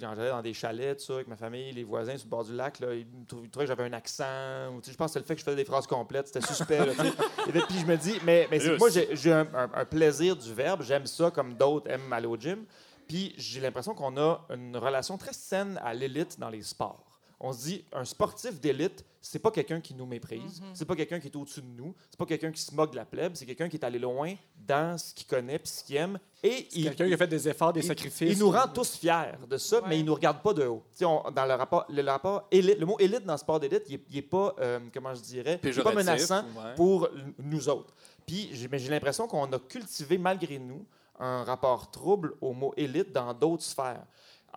quand 0.00 0.14
j'allais 0.14 0.28
dans 0.30 0.42
des 0.42 0.52
chalets, 0.52 0.98
tout 0.98 1.04
ça, 1.04 1.14
avec 1.14 1.28
ma 1.28 1.36
famille, 1.36 1.72
les 1.72 1.84
voisins 1.84 2.16
sur 2.16 2.26
le 2.26 2.30
bord 2.30 2.44
du 2.44 2.54
lac, 2.54 2.80
là, 2.80 2.92
ils 2.94 3.06
me 3.06 3.24
trouvaient, 3.24 3.48
que 3.48 3.66
j'avais 3.66 3.84
un 3.84 3.92
accent. 3.92 4.68
Ou, 4.74 4.80
je 4.86 4.92
pense 4.94 5.12
que 5.12 5.18
c'était 5.18 5.20
le 5.20 5.24
fait 5.26 5.34
que 5.34 5.40
je 5.40 5.44
faisais 5.44 5.56
des 5.56 5.64
phrases 5.64 5.86
complètes. 5.86 6.26
C'était 6.26 6.44
suspect. 6.46 6.84
là. 6.84 6.92
Et 7.48 7.52
puis 7.52 7.78
je 7.80 7.86
me 7.86 7.96
dis, 7.96 8.18
mais, 8.24 8.48
c'est- 8.58 8.76
moi, 8.78 8.90
j'ai, 8.90 9.14
j'ai 9.16 9.32
un, 9.32 9.46
un- 9.54 9.70
un 9.72 9.84
plaisir 9.84 10.36
du 10.36 10.52
verbe. 10.52 10.82
J'aime 10.82 11.06
ça 11.06 11.30
comme 11.30 11.54
d'autres 11.54 11.88
aiment 11.88 12.12
aller 12.12 12.26
au 12.26 12.36
gym. 12.36 12.64
Puis 13.08 13.34
j'ai 13.38 13.60
l'impression 13.60 13.94
qu'on 13.94 14.16
a 14.18 14.44
une 14.50 14.76
relation 14.76 15.16
très 15.18 15.32
saine 15.32 15.78
à 15.82 15.94
l'élite 15.94 16.38
dans 16.38 16.50
les 16.50 16.62
sports. 16.62 17.11
On 17.44 17.52
se 17.52 17.64
dit, 17.64 17.84
un 17.92 18.04
sportif 18.04 18.60
d'élite, 18.60 19.04
c'est 19.20 19.40
pas 19.40 19.50
quelqu'un 19.50 19.80
qui 19.80 19.94
nous 19.94 20.06
méprise, 20.06 20.62
c'est 20.74 20.84
pas 20.84 20.94
quelqu'un 20.94 21.18
qui 21.18 21.26
est 21.26 21.34
au-dessus 21.36 21.60
de 21.60 21.66
nous, 21.66 21.92
c'est 22.08 22.16
pas 22.16 22.24
quelqu'un 22.26 22.52
qui 22.52 22.62
se 22.62 22.72
moque 22.72 22.92
de 22.92 22.96
la 22.96 23.04
plèbe, 23.04 23.32
c'est 23.34 23.44
quelqu'un 23.46 23.68
qui 23.68 23.76
est 23.76 23.84
allé 23.84 23.98
loin 23.98 24.32
dans 24.64 24.96
ce 24.96 25.12
qu'il 25.12 25.26
connaît 25.26 25.58
puis 25.58 25.68
ce 25.68 25.82
qu'il 25.82 25.96
aime. 25.96 26.18
Et 26.44 26.68
il, 26.72 26.84
Quelqu'un 26.84 27.08
qui 27.08 27.14
a 27.14 27.16
fait 27.16 27.26
des 27.26 27.48
efforts, 27.48 27.72
des 27.72 27.80
il- 27.80 27.86
sacrifices. 27.86 28.32
il 28.32 28.38
nous 28.38 28.50
rend 28.50 28.68
tous 28.72 28.96
fiers 28.96 29.32
de 29.50 29.56
ça, 29.56 29.80
mais 29.88 29.98
il 29.98 30.04
nous 30.04 30.14
regarde 30.14 30.40
pas 30.40 30.52
de 30.54 30.64
haut. 30.64 30.84
Tu 30.92 30.98
sais, 30.98 31.04
on- 31.04 31.30
dans 31.32 31.44
le 31.46 31.54
rapport, 31.54 31.84
le, 31.88 32.02
rapport 32.08 32.46
élite, 32.52 32.78
le 32.78 32.86
mot 32.86 32.96
élite 33.00 33.24
dans 33.24 33.34
le 33.34 33.38
sport 33.38 33.58
d'élite, 33.58 33.82
il, 33.88 33.94
est- 33.96 34.04
il 34.10 34.18
est 34.18 34.22
pas, 34.22 34.54
euh, 34.60 34.78
comment 34.94 35.12
je 35.14 35.20
dirais, 35.22 35.58
il 35.64 35.68
est 35.70 35.82
pas 35.82 35.92
menaçant 35.94 36.42
ouais. 36.44 36.74
pour 36.76 37.08
nous 37.38 37.68
autres. 37.68 37.92
Puis 38.24 38.50
j'ai 38.52 38.68
l'impression 38.88 39.26
qu'on 39.26 39.52
a 39.52 39.58
cultivé 39.58 40.16
malgré 40.16 40.60
nous 40.60 40.84
un 41.18 41.42
rapport 41.44 41.90
trouble 41.90 42.34
au 42.40 42.52
mot 42.52 42.72
élite 42.76 43.12
dans 43.12 43.32
d'autres 43.34 43.62
sphères. 43.64 44.04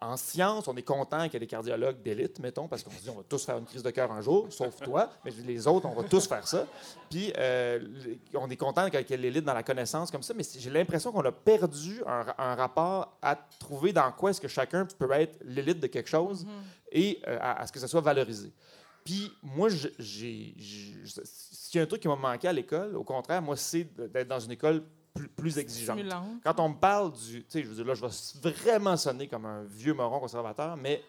En 0.02 0.18
science, 0.18 0.68
on 0.68 0.76
est 0.76 0.82
content 0.84 1.24
qu'il 1.24 1.34
y 1.34 1.36
ait 1.38 1.40
des 1.40 1.48
cardiologues 1.48 2.02
d'élite, 2.02 2.40
mettons, 2.40 2.68
parce 2.68 2.84
qu'on 2.84 2.92
se 2.92 3.02
dit 3.02 3.10
on 3.10 3.16
va 3.16 3.24
tous 3.24 3.46
faire 3.46 3.58
une 3.58 3.66
crise 3.66 3.82
de 3.82 3.90
cœur 3.92 4.12
un 4.12 4.20
jour, 4.22 4.48
sauf 4.52 4.76
toi, 4.82 5.10
mais 5.24 5.32
les 5.46 5.68
autres, 5.68 5.88
on 5.88 5.94
va 5.94 6.04
tous 6.04 6.28
faire 6.28 6.46
ça. 6.48 6.68
Puis 7.10 7.32
euh, 7.38 7.80
on 8.34 8.50
est 8.50 8.58
content 8.58 8.90
qu'il 8.90 9.00
y 9.10 9.14
ait 9.14 9.18
l'élite 9.18 9.46
dans 9.46 9.54
la 9.54 9.64
connaissance 9.64 10.12
comme 10.12 10.22
ça, 10.24 10.34
mais 10.34 10.44
j'ai 10.58 10.70
l'impression 10.70 11.14
qu'on 11.14 11.24
a 11.24 11.32
perdu 11.32 12.04
un, 12.06 12.24
ra- 12.24 12.36
un 12.38 12.56
rapport 12.56 13.18
à 13.22 13.38
trouver 13.58 13.94
dans 13.94 14.12
quoi 14.12 14.32
est-ce 14.32 14.42
que 14.42 14.50
chacun 14.50 14.86
peut 14.86 15.10
être 15.14 15.40
l'élite 15.46 15.80
de 15.80 15.88
quelque 15.88 16.10
chose 16.10 16.46
et 16.92 17.22
euh, 17.28 17.38
à, 17.40 17.62
à 17.62 17.66
ce 17.68 17.72
que 17.72 17.80
ça 17.80 17.88
soit 17.88 18.02
valorisé. 18.02 18.52
Puis 19.06 19.32
moi, 19.44 19.70
j'ai- 19.70 19.94
s'il 20.60 21.78
y 21.78 21.80
a 21.80 21.84
un 21.84 21.86
truc 21.86 22.02
qui 22.02 22.08
m'a 22.08 22.16
manqué 22.18 22.48
à 22.50 22.54
l'école, 22.54 22.96
au 22.98 23.04
contraire, 23.04 23.42
moi, 23.42 23.56
c'est 23.56 23.88
d'être 24.12 24.28
dans 24.28 24.40
une 24.40 24.52
école 24.52 24.84
plus, 25.16 25.28
plus 25.30 25.58
exigeante. 25.58 25.98
Quand 26.44 26.60
on 26.60 26.70
me 26.70 26.76
parle 26.76 27.12
du. 27.14 27.44
Tu 27.44 27.46
sais, 27.50 27.64
je 27.64 27.70
veux 27.70 27.76
dire, 27.76 27.86
là, 27.86 27.94
je 27.96 28.06
vais 28.42 28.52
vraiment 28.52 28.96
sonner 28.98 29.28
comme 29.28 29.46
un 29.46 29.64
vieux 29.64 29.94
moron 29.94 30.20
conservateur, 30.20 30.78
mais 30.78 31.02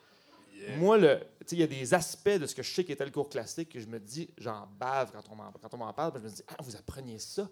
moi, 0.78 0.96
le, 0.96 1.18
tu 1.40 1.46
sais, 1.48 1.56
il 1.56 1.60
y 1.60 1.62
a 1.62 1.66
des 1.66 1.92
aspects 1.92 2.28
de 2.30 2.46
ce 2.46 2.54
que 2.54 2.62
je 2.62 2.72
sais 2.74 2.82
qu'était 2.84 3.04
le 3.04 3.10
cours 3.10 3.28
classique 3.28 3.68
que 3.68 3.78
je 3.80 3.86
me 3.86 4.00
dis, 4.00 4.30
j'en 4.38 4.66
bave 4.78 5.10
quand 5.12 5.22
on 5.30 5.34
m'en, 5.36 5.52
quand 5.60 5.72
on 5.74 5.76
m'en 5.76 5.92
parle, 5.92 6.12
puis 6.12 6.22
je 6.22 6.28
me 6.28 6.32
dis, 6.32 6.42
ah, 6.48 6.56
vous 6.60 6.74
appreniez 6.76 7.18
ça? 7.18 7.48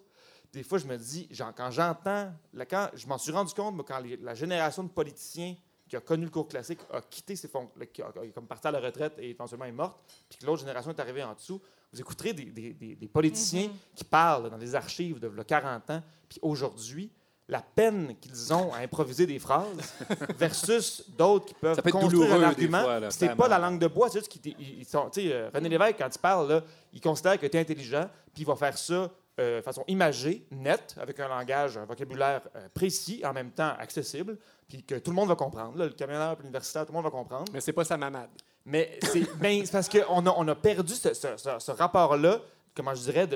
Des 0.51 0.63
fois, 0.63 0.77
je 0.79 0.85
me 0.87 0.97
dis, 0.97 1.27
genre, 1.31 1.53
quand 1.55 1.69
j'entends, 1.71 2.31
là, 2.53 2.65
quand 2.65 2.89
je 2.93 3.05
m'en 3.07 3.17
suis 3.17 3.31
rendu 3.31 3.53
compte, 3.53 3.75
moi, 3.75 3.85
quand 3.87 3.99
les- 3.99 4.17
la 4.17 4.33
génération 4.35 4.83
de 4.83 4.89
politiciens 4.89 5.55
qui 5.95 5.97
a 5.97 6.01
connu 6.01 6.25
le 6.25 6.31
cours 6.31 6.47
classique 6.47 6.79
a 6.91 7.01
quitté 7.01 7.35
ses 7.35 7.47
fonctions, 7.47 7.79
qui 7.93 8.01
a, 8.01 8.11
comme 8.33 8.47
parti 8.47 8.67
à 8.67 8.71
la 8.71 8.79
retraite 8.79 9.13
et 9.19 9.29
éventuellement 9.29 9.65
est 9.65 9.71
morte, 9.71 9.97
puis 10.29 10.37
que 10.39 10.45
l'autre 10.45 10.59
génération 10.61 10.91
est 10.91 10.99
arrivée 10.99 11.23
en 11.23 11.33
dessous, 11.33 11.61
vous 11.93 11.99
écouterez 12.01 12.33
des, 12.33 12.45
des- 12.45 12.73
des- 12.73 12.95
des 12.95 13.07
politiciens 13.07 13.69
qui 13.95 14.03
parlent 14.03 14.49
dans 14.49 14.57
des 14.57 14.75
archives 14.75 15.19
de 15.19 15.27
v'là 15.27 15.43
40 15.45 15.89
ans, 15.91 16.03
puis 16.27 16.39
aujourd'hui, 16.41 17.09
la 17.47 17.61
peine 17.61 18.15
qu'ils 18.19 18.53
ont 18.53 18.73
à 18.73 18.77
improviser 18.79 19.27
des 19.27 19.37
phrases 19.39 19.93
versus 20.37 21.03
d'autres 21.17 21.45
qui 21.45 21.53
peuvent 21.53 21.75
Ça 21.75 21.81
peut 21.81 21.89
être 21.89 21.99
construire 21.99 22.33
un 22.33 22.41
argument. 22.43 22.83
c'est 23.11 23.35
pas 23.35 23.47
la 23.47 23.59
langue 23.59 23.79
de 23.79 23.87
bois, 23.87 24.09
c'est 24.09 24.19
juste 24.19 24.31
qu'ils 24.31 24.53
ils- 24.59 24.79
ils 24.79 24.85
sont. 24.85 25.09
tu 25.11 25.21
sais, 25.21 25.31
euh, 25.31 25.49
René 25.53 25.69
Lévesque, 25.69 25.95
quand 25.99 26.09
il 26.13 26.19
parle, 26.19 26.49
là, 26.49 26.63
il 26.91 26.99
considère 27.01 27.39
que 27.39 27.45
tu 27.45 27.55
es 27.55 27.59
intelligent, 27.59 28.09
puis 28.33 28.43
il 28.43 28.45
va 28.45 28.55
faire 28.55 28.77
ça 28.77 29.09
euh, 29.39 29.61
façon 29.61 29.83
imagée, 29.87 30.45
nette, 30.51 30.95
avec 30.99 31.19
un 31.19 31.27
langage, 31.27 31.77
un 31.77 31.85
vocabulaire 31.85 32.41
euh, 32.55 32.67
précis, 32.73 33.21
en 33.25 33.33
même 33.33 33.51
temps 33.51 33.73
accessible, 33.79 34.37
puis 34.67 34.83
que 34.83 34.95
tout 34.95 35.11
le 35.11 35.15
monde 35.15 35.27
va 35.29 35.35
comprendre. 35.35 35.77
là, 35.77 35.85
le 35.85 35.91
camionneur, 35.91 36.37
l'universitaire, 36.39 36.85
tout 36.85 36.91
le 36.91 36.95
monde 36.95 37.03
va 37.05 37.11
comprendre. 37.11 37.45
Mais 37.53 37.59
c'est 37.61 37.73
pas 37.73 37.83
sa 37.83 37.97
mamade. 37.97 38.29
Mais 38.65 38.97
c'est 39.03 39.23
ben, 39.39 39.63
parce 39.71 39.89
qu'on 39.89 40.25
a, 40.25 40.33
on 40.37 40.47
a 40.47 40.55
perdu 40.55 40.93
ce, 40.93 41.13
ce- 41.13 41.37
ce- 41.37 41.59
ce 41.59 41.71
rapport-là, 41.71 42.41
comment 42.75 42.95
je 42.95 43.01
dirais, 43.01 43.27
de 43.27 43.35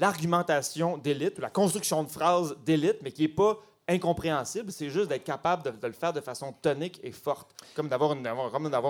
l'argumentation 0.00 0.96
d'élite, 0.98 1.38
ou 1.38 1.40
la 1.40 1.50
construction 1.50 2.02
de 2.04 2.08
phrases 2.08 2.56
d'élite, 2.64 2.98
mais 3.02 3.10
qui 3.12 3.22
n'est 3.22 3.28
pas 3.28 3.58
incompréhensible. 3.88 4.70
C'est 4.70 4.90
juste 4.90 5.08
d'être 5.08 5.24
capable 5.24 5.62
de, 5.62 5.86
le 5.86 5.92
faire 5.92 6.12
de 6.12 6.20
façon 6.20 6.52
tonique 6.52 7.00
et 7.02 7.12
forte. 7.12 7.50
Comme 7.74 7.88
d'avoir 7.88 8.12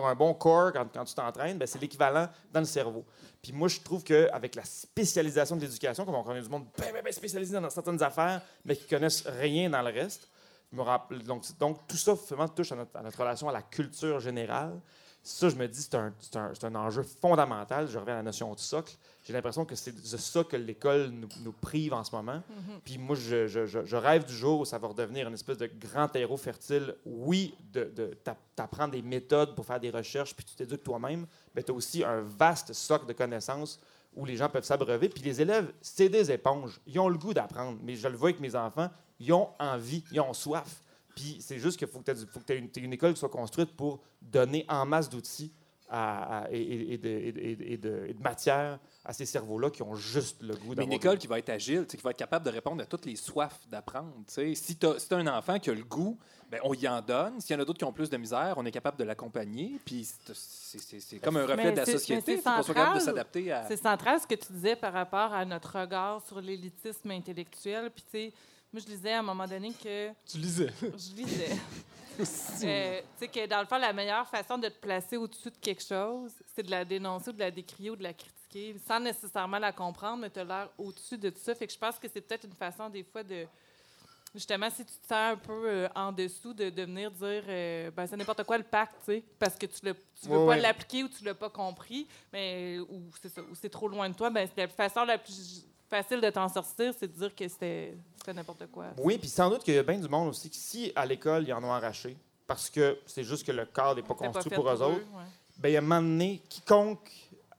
un 0.07 0.15
bon 0.15 0.35
corps 0.35 0.73
quand, 0.73 1.05
tu 1.05 1.15
t'entraînes, 1.15 1.59
ben, 1.59 1.67
c'est 1.67 1.81
l'équivalent 1.81 2.29
dans 2.53 2.61
le 2.61 2.67
cerveau. 2.67 3.05
Puis 3.41 3.53
moi, 3.53 3.69
je 3.69 3.81
trouve 3.81 4.05
qu'avec 4.05 4.55
la 4.55 4.65
spécialisation 4.65 5.57
de 5.57 5.63
l'éducation, 5.63 6.05
comme 6.05 6.15
on 6.15 6.23
connaît 6.23 6.43
du 6.43 6.49
monde 6.49 6.67
ben, 6.79 6.93
ben 7.03 7.13
spécialisé 7.13 7.59
dans 7.59 7.71
certaines 7.71 8.03
affaires, 8.03 8.43
mais 8.65 8.77
qui 8.77 8.87
connaissent 8.87 9.27
rien 9.27 9.71
dans 9.71 9.83
le 9.83 9.93
reste, 9.93 10.29
me 10.77 10.83
rappelle- 10.83 11.23
donc, 11.25 11.45
donc, 11.59 11.79
tout 11.87 11.97
ça 11.97 12.15
vraiment 12.15 12.49
touche 12.49 12.73
à 12.73 12.77
notre, 12.77 12.97
à 12.97 13.03
notre 13.03 13.19
relation 13.19 13.49
à 13.49 13.53
la 13.53 13.63
culture 13.63 14.21
générale. 14.21 14.81
Ça, 15.25 15.49
je 15.49 15.55
me 15.55 15.69
dis, 15.69 15.81
c'est 15.81 15.95
un, 15.95 16.75
enjeu 16.75 17.05
fondamental. 17.05 17.87
Je 17.89 17.97
reviens 17.97 18.15
à 18.15 18.17
la 18.17 18.23
notion 18.25 18.53
de 18.55 18.59
socle. 18.59 18.93
J'ai 19.23 19.33
l'impression 19.33 19.65
que 19.65 19.77
c'est 19.77 19.93
de 19.93 20.17
ça 20.17 20.43
que 20.43 20.57
l'école 20.57 21.11
nous, 21.11 21.29
nous 21.45 21.53
prive 21.53 21.93
en 21.93 22.03
ce 22.03 22.13
moment. 22.13 22.43
Puis 22.85 22.99
moi, 22.99 23.15
je, 23.15 23.47
je- 23.47 23.67
je- 23.67 23.85
je 23.85 23.97
rêve 23.97 24.25
du 24.25 24.35
jour 24.35 24.59
où 24.61 24.65
ça 24.65 24.79
va 24.79 24.89
redevenir 24.89 25.29
une 25.29 25.35
espèce 25.35 25.59
de 25.59 25.71
grand 25.79 26.09
terreau 26.09 26.37
fertile. 26.37 26.97
Oui, 27.07 27.55
de, 27.73 27.85
de 27.85 28.07
t'a- 28.25 28.37
t'apprends 28.57 28.89
des 28.89 29.01
méthodes 29.01 29.55
pour 29.55 29.65
faire 29.65 29.79
des 29.79 29.91
recherches, 29.91 30.35
puis 30.35 30.45
tu 30.45 30.57
t'éduques 30.57 30.83
toi-même, 30.83 31.27
mais 31.55 31.63
tu 31.63 31.71
as 31.71 31.75
aussi 31.75 32.03
un 32.03 32.23
vaste 32.23 32.73
socle 32.73 33.07
de 33.07 33.13
connaissances 33.13 33.79
où 34.17 34.25
les 34.25 34.37
gens 34.37 34.49
peuvent 34.49 34.65
s'abreuver. 34.65 35.09
Puis 35.09 35.23
les 35.23 35.41
élèves, 35.41 35.73
c'est 35.81 36.09
des 36.09 36.33
éponges. 36.33 36.81
Ils 36.87 36.99
ont 36.99 37.09
le 37.09 37.17
goût 37.17 37.33
d'apprendre. 37.33 37.79
Mais 37.85 37.95
je 37.95 38.09
le 38.09 38.17
vois 38.17 38.31
avec 38.31 38.41
mes 38.41 38.57
enfants, 38.57 38.91
ils 39.23 39.33
ont 39.33 39.49
envie, 39.59 40.05
ils 40.13 40.21
ont 40.21 40.33
soif. 40.33 40.83
Puis 41.15 41.37
c'est 41.41 41.59
juste 41.59 41.79
qu'il 41.79 41.89
faut 41.89 42.01
que 42.01 42.11
tu 42.13 42.53
aies 42.53 42.57
une, 42.59 42.69
t'aies 42.71 42.81
une 42.81 42.93
école 42.93 43.13
qui 43.13 43.21
soit 43.21 43.29
construite 43.29 43.73
pour 43.77 44.01
donner 44.21 44.65
en 44.69 44.87
masse 44.87 45.09
d'outils 45.11 45.53
à- 45.95 46.45
à- 46.45 46.51
et, 46.51 46.57
et- 46.63 46.93
et 46.95 46.99
de, 46.99 47.09
et 47.09 47.33
de- 47.33 47.41
et 47.41 47.77
de- 47.77 48.07
et 48.09 48.15
de 48.15 48.23
matière 48.23 48.79
à 49.05 49.13
ces 49.13 49.27
cerveaux-là 49.27 49.69
qui 49.69 49.83
ont 49.83 49.95
juste 49.95 50.43
le 50.43 50.55
goût 50.57 50.73
Mais 50.75 50.85
une 50.85 50.93
école 50.93 51.19
qui 51.19 51.27
va 51.27 51.39
être 51.39 51.51
agile, 51.51 51.85
qui 51.87 51.99
va 51.99 52.11
être 52.11 52.17
capable 52.17 52.47
de 52.47 52.51
répondre 52.51 52.83
à 52.83 52.87
toutes 52.87 53.05
les 53.05 53.17
soifs 53.17 53.61
d'apprendre. 53.69 54.15
tu. 54.33 54.55
Si 54.55 54.77
tu 54.77 54.87
as, 54.87 55.17
un 55.17 55.27
enfant 55.27 55.59
qui 55.59 55.69
a 55.69 55.75
le 55.75 55.85
goût, 55.85 56.19
ben, 56.51 56.61
on 56.65 56.73
y 56.73 56.89
en 56.89 57.03
donne. 57.03 57.39
S'il 57.43 57.55
y 57.55 57.59
en 57.59 57.63
a 57.63 57.67
d'autres 57.67 57.79
qui 57.79 57.85
ont 57.85 57.93
plus 57.93 58.09
de 58.09 58.17
misère, 58.17 58.55
on 58.57 58.65
est 58.65 58.71
capable 58.71 58.97
de 58.97 59.05
l'accompagner. 59.05 59.79
Puis 59.85 60.09
c'est- 60.33 61.19
comme 61.19 61.37
un 61.37 61.43
reflet 61.43 61.57
Mais 61.65 61.73
de 61.73 61.77
la 61.77 61.85
société. 61.87 62.23
c'est 62.25 62.33
Il 62.37 62.41
faut 62.43 62.51
qu'on 62.51 62.63
soit 62.63 62.75
capable 62.75 62.95
de 62.95 63.01
central. 63.01 63.15
s'adapter 63.17 63.53
à. 63.53 63.69
C'est 63.69 63.77
central 63.77 64.19
ce 64.21 64.27
que 64.27 64.35
tu 64.35 64.51
disais 64.53 64.77
par 64.77 64.95
rapport 64.95 65.33
à 65.35 65.45
notre 65.45 65.79
regard 65.79 66.23
sur 66.27 66.41
l'élitisme 66.41 67.11
intellectuel. 67.11 67.91
Puis, 67.95 68.05
tu 68.05 68.11
sais, 68.11 68.33
moi, 68.73 68.81
je 68.81 68.87
disais 68.87 69.13
à 69.13 69.19
un 69.19 69.23
moment 69.23 69.47
donné 69.47 69.73
que. 69.73 70.11
Tu 70.27 70.39
lisais. 70.39 70.71
Je 70.81 71.15
lisais. 71.17 71.57
Euh, 72.21 73.01
tu 73.01 73.05
sais, 73.21 73.29
que 73.29 73.47
dans 73.47 73.61
le 73.61 73.67
fond, 73.67 73.79
la 73.79 73.93
meilleure 73.95 74.29
façon 74.29 74.59
de 74.59 74.69
te 74.69 74.79
placer 74.79 75.17
au-dessus 75.17 75.51
de 75.51 75.57
quelque 75.57 75.83
chose, 75.83 76.31
c'est 76.55 76.63
de 76.63 76.71
la 76.71 76.85
dénoncer 76.85 77.31
ou 77.31 77.33
de 77.33 77.39
la 77.39 77.51
décrier 77.51 77.89
ou 77.89 77.97
de 77.97 78.03
la 78.03 78.13
critiquer, 78.13 78.77
sans 78.87 79.01
nécessairement 79.01 79.59
la 79.59 79.73
comprendre, 79.73 80.19
mais 80.19 80.29
tu 80.31 80.39
as 80.41 80.45
l'air 80.45 80.69
au-dessus 80.77 81.17
de 81.17 81.31
tout 81.31 81.41
ça. 81.41 81.55
Fait 81.55 81.67
que 81.67 81.73
je 81.73 81.79
pense 81.79 81.99
que 81.99 82.07
c'est 82.13 82.21
peut-être 82.21 82.45
une 82.45 82.53
façon, 82.53 82.91
des 82.91 83.03
fois, 83.03 83.23
de. 83.23 83.47
Justement, 84.35 84.69
si 84.69 84.85
tu 84.85 84.93
te 84.93 85.07
sens 85.07 85.33
un 85.33 85.37
peu 85.37 85.69
euh, 85.69 85.89
en 85.95 86.13
dessous, 86.13 86.53
de, 86.53 86.69
de 86.69 86.83
venir 86.83 87.11
dire, 87.11 87.45
euh, 87.49 87.91
ben, 87.91 88.07
c'est 88.07 88.17
n'importe 88.19 88.45
quoi 88.45 88.59
le 88.59 88.65
pacte, 88.65 88.95
tu 89.01 89.13
sais, 89.13 89.25
parce 89.39 89.57
que 89.57 89.65
tu 89.67 89.85
ne 89.87 89.93
veux 89.93 89.99
Ouais, 90.29 90.35
pas 90.37 90.45
ouais. 90.53 90.61
l'appliquer 90.61 91.05
ou 91.05 91.09
tu 91.09 91.25
l'as 91.25 91.35
pas 91.35 91.51
compris, 91.51 92.07
mais 92.31 92.79
ou 92.91 93.11
c'est 93.23 93.31
ça, 93.31 93.41
ou 93.41 93.55
c'est 93.55 93.71
trop 93.71 93.89
loin 93.89 94.09
de 94.11 94.15
toi, 94.15 94.29
ben, 94.29 94.47
c'est 94.55 94.61
la 94.63 94.69
façon 94.69 95.05
la 95.07 95.17
plus 95.17 95.65
facile 95.93 96.23
de 96.23 96.31
t'en 96.31 96.49
sortir, 96.49 96.95
c'est 96.99 97.07
de 97.07 97.19
dire 97.19 97.35
que 97.35 97.47
c'était 97.47 97.95
n'importe 98.35 98.67
quoi. 98.73 98.87
Oui, 98.97 99.19
puis 99.19 99.29
sans 99.29 99.51
doute 99.51 99.63
qu'il 99.63 99.75
y 99.75 99.79
a 99.79 99.83
bien 99.83 99.99
du 99.99 100.09
monde 100.09 100.29
aussi 100.29 100.49
qui, 100.49 100.59
si 100.59 100.93
à 100.97 101.05
l'école, 101.05 101.45
ils 101.47 101.53
en 101.53 101.63
ont 101.63 101.73
arraché, 101.73 102.17
parce 102.47 102.71
que 102.71 102.99
c'est 103.05 103.25
juste 103.25 103.45
que 103.47 103.53
le 103.53 103.67
cadre 103.67 103.97
n'est 103.97 104.03
pas 104.03 104.15
construit 104.15 104.55
pour, 104.55 104.71
eux 104.71 104.83
autres, 104.83 104.95
ouais. 104.95 105.25
ben, 105.59 105.69
il 105.69 105.73
y 105.73 105.77
a 105.77 105.81
un 105.81 105.83
moment 105.83 106.01
donné, 106.01 106.43
quiconque 106.49 107.11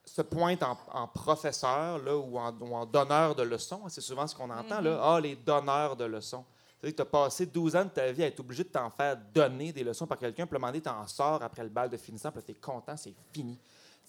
se 0.03 0.23
pointe 0.23 0.63
en, 0.63 0.77
en 0.91 1.07
professeur 1.07 1.99
là, 1.99 2.17
ou, 2.17 2.39
en, 2.39 2.51
ou 2.59 2.75
en 2.75 2.88
donneur 2.88 3.36
de 3.36 3.43
leçons, 3.43 3.81
hein, 3.86 3.89
c'est 3.89 4.01
souvent 4.01 4.25
ce 4.25 4.36
qu'on 4.36 4.49
entend, 4.49 4.81
là, 4.81 4.99
ah, 5.03 5.19
les 5.19 5.36
donneurs 5.36 5.95
de 5.95 6.05
leçons. 6.05 6.43
C'est-à-dire 6.81 6.95
que 6.95 7.01
tu 7.03 7.07
as 7.07 7.21
passé 7.21 7.45
12 7.45 7.75
ans 7.75 7.86
de 7.86 7.89
ta 7.89 8.11
vie 8.11 8.23
à 8.23 8.27
être 8.27 8.39
obligé 8.39 8.63
de 8.63 8.69
t'en 8.69 8.89
faire 8.89 9.15
donner 9.34 9.71
des 9.71 9.84
leçons 9.84 10.07
par 10.07 10.17
quelqu'un, 10.17 10.47
puis 10.47 10.55
un 10.55 10.59
moment 10.59 10.71
donné, 10.71 10.81
t'en 10.81 11.05
sors 11.07 11.41
après 11.43 11.63
le 11.63 11.69
bal 11.69 11.88
de 11.88 11.97
finissant, 11.97 12.31
puis 12.31 12.41
tu 12.43 12.51
es 12.51 12.55
content, 12.55 12.97
c'est 12.97 13.13
fini. 13.31 13.59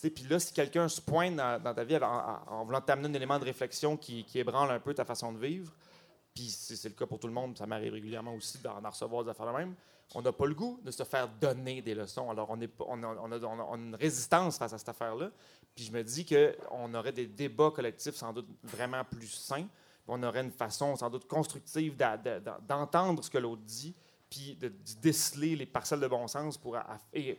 Puis 0.01 0.25
là, 0.29 0.39
si 0.39 0.53
quelqu'un 0.53 0.89
se 0.89 1.01
pointe 1.01 1.37
dans, 1.37 1.75
ta 1.75 1.85
vie 1.85 1.97
en, 1.97 2.65
voulant 2.65 2.81
t'amener 2.81 3.09
un 3.09 3.15
élément 3.15 3.39
de 3.39 3.45
réflexion 3.45 3.97
qui, 3.97 4.27
ébranle 4.35 4.71
un 4.71 4.81
peu 4.81 4.93
ta 4.93 5.05
façon 5.05 5.33
de 5.33 5.39
vivre, 5.39 5.73
puis 6.35 6.49
c'est 6.49 6.89
le 6.89 6.95
cas 6.95 7.07
pour 7.07 7.19
tout 7.19 7.29
le 7.29 7.33
monde, 7.33 7.57
ça 7.57 7.67
m'arrive 7.67 7.93
régulièrement 7.93 8.35
aussi 8.35 8.59
d'en 8.59 8.91
recevoir 8.91 9.25
des 9.25 9.31
affaires 9.31 9.47
de 9.47 9.57
même, 9.57 9.75
on 10.15 10.23
n'a 10.23 10.33
pas 10.33 10.47
le 10.47 10.55
goût 10.55 10.81
de 10.85 10.91
se 10.91 11.03
faire 11.03 11.29
donner 11.29 11.81
des 11.81 11.95
leçons. 11.95 12.31
Alors, 12.31 12.51
on, 12.51 12.61
a, 12.63 13.77
une 13.77 13.95
résistance 13.95 14.59
face 14.59 14.73
à 14.73 14.79
cette 14.79 14.89
affaire-là. 14.89 15.31
Puis 15.75 15.85
je 15.85 15.93
me 15.93 16.03
dis 16.05 16.25
qu'on 16.25 16.95
aurait 16.95 17.13
des 17.13 17.27
débats 17.27 17.71
collectifs 17.71 18.15
sans 18.15 18.33
doute 18.33 18.47
vraiment 18.63 19.05
plus 19.05 19.29
sains. 19.29 19.67
On 20.07 20.23
aurait 20.23 20.43
une 20.43 20.53
façon 20.53 20.95
sans 20.97 21.11
doute 21.11 21.27
constructive 21.27 21.97
d'entendre 21.97 23.25
ce 23.25 23.31
que 23.31 23.39
l'autre 23.39 23.63
dit, 23.63 23.95
puis 24.29 24.57
de, 24.57 24.73
déceler 25.01 25.57
les 25.57 25.67
parcelles 25.67 26.01
de 26.01 26.07
bon 26.07 26.29
sens 26.29 26.59
pour 26.59 26.77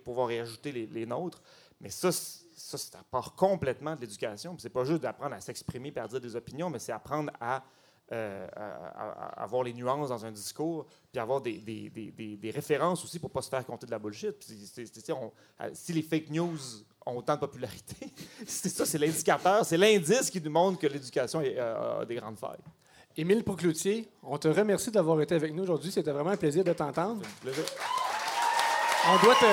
pouvoir 0.03 0.31
y 0.31 0.39
ajouter 0.39 0.71
les, 0.71 0.87
les 0.87 1.05
nôtres. 1.05 1.41
Mais 1.79 1.89
ça, 1.89 2.09
ça, 2.55 2.77
ça 2.77 2.99
part 3.11 3.35
complètement 3.35 3.95
de 3.95 4.01
l'éducation. 4.01 4.55
C'est 4.59 4.69
pas 4.69 4.83
juste 4.85 5.01
d'apprendre 5.01 5.35
à 5.35 5.41
s'exprimer 5.41 5.91
et 5.95 5.99
à 5.99 6.07
dire 6.07 6.19
des 6.21 6.35
opinions, 6.35 6.69
mais 6.69 6.79
c'est 6.79 6.91
apprendre 6.91 7.31
à, 7.39 7.63
euh, 8.11 8.47
à- 8.55 8.61
à- 8.61 9.29
à 9.39 9.43
avoir 9.43 9.63
les 9.63 9.73
nuances 9.73 10.09
dans 10.09 10.25
un 10.25 10.31
discours, 10.31 10.85
puis 11.11 11.19
avoir 11.19 11.41
des, 11.41 11.57
des- 11.59 11.89
des- 11.89 12.11
des- 12.11 12.37
des 12.37 12.51
références 12.51 13.03
aussi 13.03 13.19
pour 13.19 13.29
pas 13.31 13.41
se 13.41 13.49
faire 13.49 13.65
compter 13.65 13.85
de 13.85 13.91
la 13.91 13.99
bullshit. 13.99 14.37
Puis 14.39 15.11
on- 15.11 15.31
si 15.73 15.91
les 15.93 16.01
fake 16.03 16.29
news 16.29 16.57
ont 17.05 17.17
autant 17.17 17.35
de 17.35 17.39
popularité, 17.39 17.95
c'est 18.47 18.69
ça, 18.69 18.85
c'est 18.85 18.97
l'indicateur, 18.97 19.65
c'est 19.65 19.77
l'indice 19.77 20.29
qui 20.29 20.39
nous 20.41 20.51
montre 20.51 20.79
que 20.79 20.87
l'éducation 20.87 21.41
euh, 21.43 22.01
a 22.01 22.05
des 22.05 22.15
grandes 22.15 22.37
failles. 22.37 22.61
Émile 23.17 23.43
Procloutier, 23.43 24.09
on 24.23 24.37
te 24.37 24.47
remercie 24.49 24.91
d'avoir 24.91 25.21
été 25.21 25.35
avec 25.35 25.53
nous 25.53 25.63
aujourd'hui. 25.63 25.89
C'était 25.91 26.11
vraiment 26.11 26.31
un 26.31 26.37
plaisir 26.37 26.63
de 26.65 26.73
t'entendre. 26.73 27.21
On 29.07 29.23
doit 29.23 29.35
te, 29.35 29.45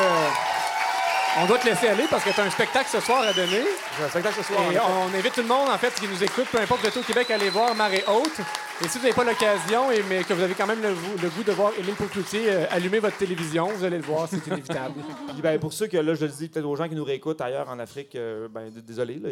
on 1.41 1.47
doit 1.47 1.59
te 1.59 1.67
laisser 1.67 1.89
aller 1.89 2.05
parce 2.11 2.25
que 2.25 2.31
tu 2.31 2.41
as 2.41 2.45
un 2.45 2.51
spectacle 2.51 2.89
ce 2.91 3.01
soir 3.01 3.23
à 3.23 3.33
donner. 3.33 3.63
J'ai 3.99 4.05
un 4.05 4.09
spectacle 4.09 4.37
ce 4.37 4.43
soir. 4.53 4.71
Et 4.73 4.79
on 4.79 5.15
invite 5.19 5.33
tout 5.33 5.41
le 5.41 5.47
monde, 5.49 5.69
en 5.69 5.79
fait, 5.79 5.95
qui 5.95 6.07
nous 6.07 6.23
écoute, 6.23 6.47
peu 6.53 6.59
importe 6.59 6.83
le 6.85 7.01
au 7.01 7.05
Québec, 7.05 7.31
à 7.31 7.35
aller 7.37 7.49
voir 7.49 7.75
Marée 7.75 8.05
Haute. 8.07 8.41
Et 8.85 8.89
si 8.89 8.99
vous 8.99 9.05
n'avez 9.05 9.15
pas 9.15 9.25
l'occasion, 9.25 9.89
mais 10.09 10.25
que 10.25 10.35
vous 10.35 10.43
avez 10.43 10.55
quand 10.55 10.67
même 10.67 10.83
le, 10.83 10.93
goût- 10.93 11.23
le 11.23 11.29
goût 11.31 11.43
de 11.45 11.53
voir 11.53 11.71
Émile 11.79 11.95
Poucloutier 11.95 12.51
euh, 12.51 12.67
allumer 12.71 12.99
votre 12.99 13.17
télévision, 13.17 13.67
vous 13.69 13.85
allez 13.85 13.97
le 13.99 14.03
voir, 14.03 14.27
c'est 14.29 14.45
inévitable. 14.47 14.95
Puis, 15.33 15.41
ben, 15.41 15.59
pour 15.61 15.73
ceux 15.73 15.87
que 15.87 15.97
là, 15.97 16.15
je 16.15 16.27
le 16.27 16.33
dis 16.33 16.49
peut-être 16.49 16.67
aux 16.67 16.75
gens 16.77 16.89
qui 16.89 16.95
nous 16.97 17.05
réécoutent 17.05 17.41
ailleurs 17.41 17.69
en 17.71 17.79
Afrique, 17.79 18.15
euh, 18.17 18.49
ben, 18.49 18.71
désolé, 18.71 19.17
là, 19.17 19.29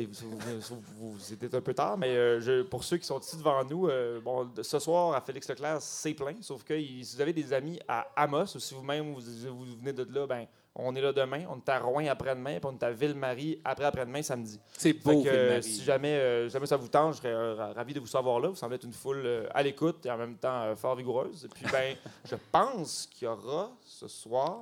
vous, 0.99 1.17
c'était 1.19 1.55
un 1.55 1.61
peu 1.61 1.75
tard, 1.75 1.99
mais 1.99 2.09
euh, 2.11 2.41
je- 2.41 2.63
pour 2.63 2.85
ceux 2.85 2.97
qui 2.99 3.07
sont 3.07 3.19
ici 3.19 3.37
devant 3.37 3.63
nous, 3.65 3.89
euh, 3.89 4.21
bon, 4.25 4.45
de- 4.45 4.63
ce 4.63 4.79
soir 4.79 5.15
à 5.17 5.21
Félix 5.21 5.49
Leclerc, 5.49 5.79
c'est 5.81 6.15
plein, 6.15 6.35
sauf 6.41 6.63
que 6.63 6.75
si 6.79 7.03
vous 7.17 7.21
avez 7.21 7.33
des 7.33 7.53
amis 7.53 7.79
à 7.89 8.07
Amos 8.17 8.55
ou 8.55 8.59
si 8.61 8.75
vous-même 8.75 9.13
vous, 9.13 9.21
vous 9.21 9.65
venez 9.81 9.93
de 9.93 10.07
là, 10.15 10.27
ben, 10.27 10.47
on 10.77 10.95
est 10.95 11.01
là 11.01 11.13
demain, 11.13 11.43
on 11.51 11.57
est 11.59 11.69
à 11.69 11.79
Rouen 11.81 12.07
après-demain, 12.09 12.59
puis 12.61 12.67
on 12.73 12.73
est 12.73 12.83
à 12.85 12.91
Ville-Marie 12.93 13.61
après-après-demain 13.65 14.23
samedi. 14.23 14.61
C'est 14.79 14.93
beau, 14.93 15.23
que, 15.23 15.29
euh, 15.29 15.33
Ville-Marie. 15.33 15.63
si 15.65 15.83
jamais, 15.85 16.15
euh, 16.15 16.49
jamais 16.49 16.67
ça 16.67 16.77
vous 16.77 16.89
tente, 16.89 17.15
je 17.15 17.19
serais 17.19 17.29
euh, 17.33 17.55
ra- 17.55 17.73
ravi 17.73 17.93
de 17.93 18.01
vous 18.01 18.07
savoir 18.07 18.39
là. 18.41 18.49
Vous 18.49 18.55
semblez 18.57 18.77
être 18.77 18.85
une 18.85 18.93
foule 18.93 19.23
euh, 19.25 19.47
à 19.53 19.63
l'écoute 19.63 20.07
et 20.07 20.11
en 20.11 20.17
même 20.17 20.37
temps 20.37 20.63
euh, 20.63 20.77
fort 20.77 20.95
vigoureuse. 20.95 21.45
Et 21.45 21.49
puis, 21.49 21.67
ben, 21.73 21.97
je 22.25 22.37
pense 22.53 23.09
qu'il 23.13 23.27
y 23.27 23.29
aura 23.29 23.71
ce 23.85 24.07
soir 24.09 24.59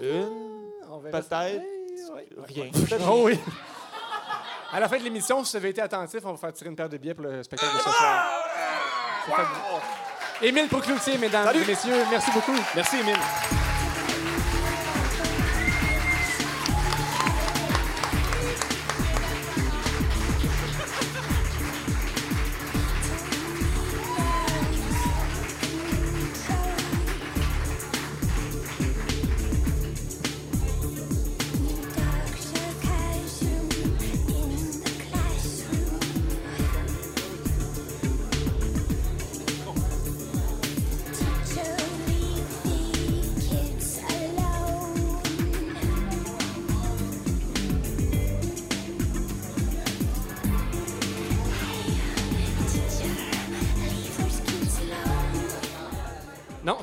une, 0.00 0.28
On 0.90 0.98
verra 0.98 1.22
ça. 1.22 1.28
peut-être, 1.46 1.62
ouais. 2.14 2.28
rien. 2.48 2.70
Oh 3.08 3.22
oui. 3.26 3.38
À 4.72 4.80
la 4.80 4.88
fin 4.88 4.98
de 4.98 5.04
l'émission, 5.04 5.44
si 5.44 5.50
vous 5.52 5.56
avez 5.58 5.68
été 5.68 5.80
attentif, 5.82 6.20
on 6.24 6.32
va 6.32 6.36
faire 6.38 6.52
tirer 6.54 6.70
une 6.70 6.76
paire 6.76 6.88
de 6.88 6.96
billets 6.96 7.14
pour 7.14 7.24
le 7.26 7.42
spectacle 7.42 7.72
de 7.74 7.78
ce 7.78 7.84
soir. 7.90 8.30
C'est 9.26 9.30
fabuleux. 9.30 9.82
Émile 10.42 10.68
Poucloutier, 10.68 11.18
mesdames 11.18 11.54
et 11.54 11.64
messieurs, 11.66 12.02
merci 12.10 12.30
beaucoup. 12.32 12.54
Merci, 12.74 12.96
Émile. 12.98 13.71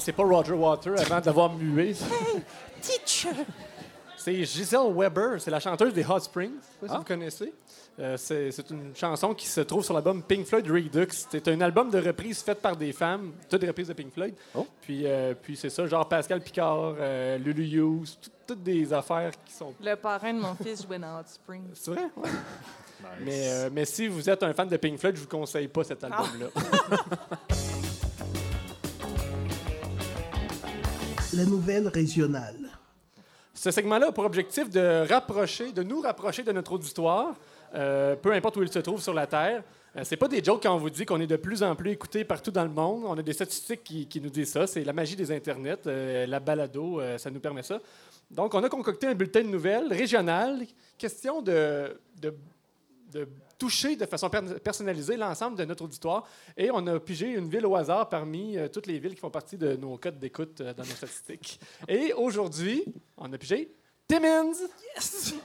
C'est 0.10 0.16
pas 0.16 0.24
Roger 0.24 0.54
Water 0.54 0.94
avant 1.00 1.22
d'avoir 1.22 1.54
mué. 1.54 1.94
C'est 4.18 4.44
Giselle 4.44 4.92
Weber, 4.94 5.40
c'est 5.40 5.50
la 5.52 5.60
chanteuse 5.62 5.94
des 5.94 6.04
Hot 6.04 6.20
Springs, 6.20 6.52
je 6.60 6.66
sais 6.66 6.80
pas 6.82 6.88
si 6.88 6.94
Ah. 6.94 6.98
vous 6.98 7.04
connaissez. 7.06 7.54
Euh, 8.00 8.18
c'est 8.18 8.70
une 8.70 8.94
chanson 8.96 9.34
qui 9.34 9.48
se 9.48 9.62
trouve 9.62 9.84
sur 9.84 9.94
l'album 9.94 10.22
Pink 10.24 10.46
Floyd 10.46 10.70
Redux. 10.70 11.08
C'est 11.12 11.48
un 11.48 11.62
album 11.62 11.90
de 11.90 12.00
reprises 12.00 12.42
faites 12.42 12.62
par 12.62 12.76
des 12.76 12.92
femmes, 12.92 13.32
toutes 13.50 13.64
reprises 13.64 13.88
de 13.88 13.94
Pink 13.94 14.12
Floyd. 14.14 14.34
Oh. 14.56 14.66
Puis, 14.82 15.06
euh, 15.06 15.34
puis 15.42 15.56
c'est 15.56 15.70
ça, 15.70 15.86
genre 15.88 16.08
Pascal 16.08 16.42
Picard, 16.42 16.96
euh, 17.00 17.38
Lulu 17.38 17.66
Hughes, 17.66 18.10
tout- 18.22 18.30
toutes 18.48 18.64
des 18.64 18.92
affaires 18.92 19.32
qui 19.46 19.54
sont. 19.54 19.74
Le 19.82 19.96
parrain 19.96 20.34
de 20.34 20.40
mon 20.40 20.56
fils 20.56 20.84
jouait 20.86 21.00
dans 21.00 21.20
Hot 21.20 21.24
Springs. 21.28 21.70
C'est 21.76 21.92
vrai? 21.92 22.08
Ouais. 22.18 22.30
Mais, 23.22 23.48
euh, 23.48 23.70
mais 23.72 23.86
si 23.86 24.10
vous 24.10 24.30
êtes 24.30 24.44
un 24.44 24.54
fan 24.54 24.68
de 24.68 24.76
Pink 24.76 25.00
Floyd, 25.00 25.16
je 25.16 25.22
vous 25.22 25.28
conseille 25.28 25.70
pas 25.70 25.86
cet 25.86 26.04
album-là. 26.04 26.48
La 31.36 31.46
nouvelle 31.46 31.88
régionale. 31.88 32.72
Ce 33.54 33.70
segment-là 33.70 34.08
a 34.08 34.12
pour 34.12 34.26
objectif 34.26 34.68
de 34.70 35.08
rapprocher, 35.08 35.72
de 35.72 35.84
nous 35.84 36.02
rapprocher 36.02 36.42
de 36.42 36.52
notre 36.52 36.72
auditoire, 36.72 37.36
euh, 37.76 38.16
peu 38.16 38.34
importe 38.34 38.58
où 38.58 38.64
il 38.64 38.72
se 38.72 38.80
trouve 38.80 39.00
sur 39.00 39.14
la 39.14 39.28
Terre. 39.28 39.64
Euh, 39.96 40.02
c'est 40.04 40.18
pas 40.18 40.28
des 40.28 40.44
jokes 40.44 40.64
quand 40.64 40.74
on 40.74 40.80
vous 40.80 40.90
dit 40.90 41.06
qu'on 41.06 41.20
est 41.22 41.28
de 41.28 41.36
plus 41.36 41.62
en 41.62 41.76
plus 41.76 41.92
écouté 41.92 42.24
partout 42.24 42.50
dans 42.50 42.64
le 42.64 42.72
monde. 42.72 43.04
On 43.06 43.16
a 43.16 43.22
des 43.22 43.34
statistiques 43.34 43.84
qui, 43.84 44.22
nous 44.22 44.32
disent 44.32 44.52
ça. 44.52 44.66
C'est 44.66 44.84
la 44.84 44.94
magie 44.94 45.16
des 45.16 45.32
Internets. 45.32 45.86
euh, 45.86 46.26
la 46.26 46.40
balado, 46.40 47.00
euh, 47.00 47.20
ça 47.20 47.30
nous 47.30 47.40
permet 47.40 47.62
ça. 47.64 47.80
Donc, 48.32 48.56
on 48.56 48.64
a 48.64 48.70
concocté 48.70 49.06
un 49.06 49.14
bulletin 49.14 49.42
de 49.42 49.50
nouvelles 49.50 49.94
régional. 49.94 50.66
Question 50.98 51.44
de 51.44 51.96
toucher 53.60 53.96
de 53.96 54.06
façon 54.08 54.30
per- 54.30 54.60
personnalisée 54.64 55.18
l'ensemble 55.18 55.58
de 55.58 55.66
notre 55.66 55.84
auditoire. 55.84 56.26
Et 56.58 56.72
on 56.72 56.86
a 56.88 57.00
pigé 57.00 57.28
une 57.28 57.50
ville 57.50 57.66
au 57.68 57.76
hasard 57.76 58.10
parmi 58.10 58.58
euh, 58.58 58.68
toutes 58.70 58.88
les 58.88 58.98
villes 58.98 59.14
qui 59.14 59.20
font 59.20 59.30
partie 59.30 59.58
de 59.58 59.76
nos 59.76 59.98
codes 59.98 60.18
d'écoute 60.18 60.62
euh, 60.62 60.74
dans 60.74 60.84
nos 60.84 60.90
statistiques. 60.96 61.60
Et 61.88 62.14
aujourd'hui, 62.14 62.84
on 63.18 63.32
a 63.32 63.38
pigé 63.38 63.72
Timmins. 64.08 64.54
Yes! 64.96 65.36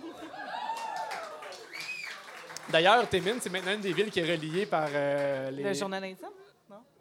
D'ailleurs, 2.71 3.09
Timmins, 3.09 3.37
c'est 3.41 3.51
maintenant 3.51 3.75
une 3.75 3.81
des 3.81 3.93
villes 3.93 4.11
qui 4.11 4.21
est 4.21 4.37
reliée 4.37 4.65
par 4.67 4.89
euh, 4.93 5.51
les... 5.51 5.63
Le 5.65 5.73
journal 5.75 6.03
intime? 6.05 6.29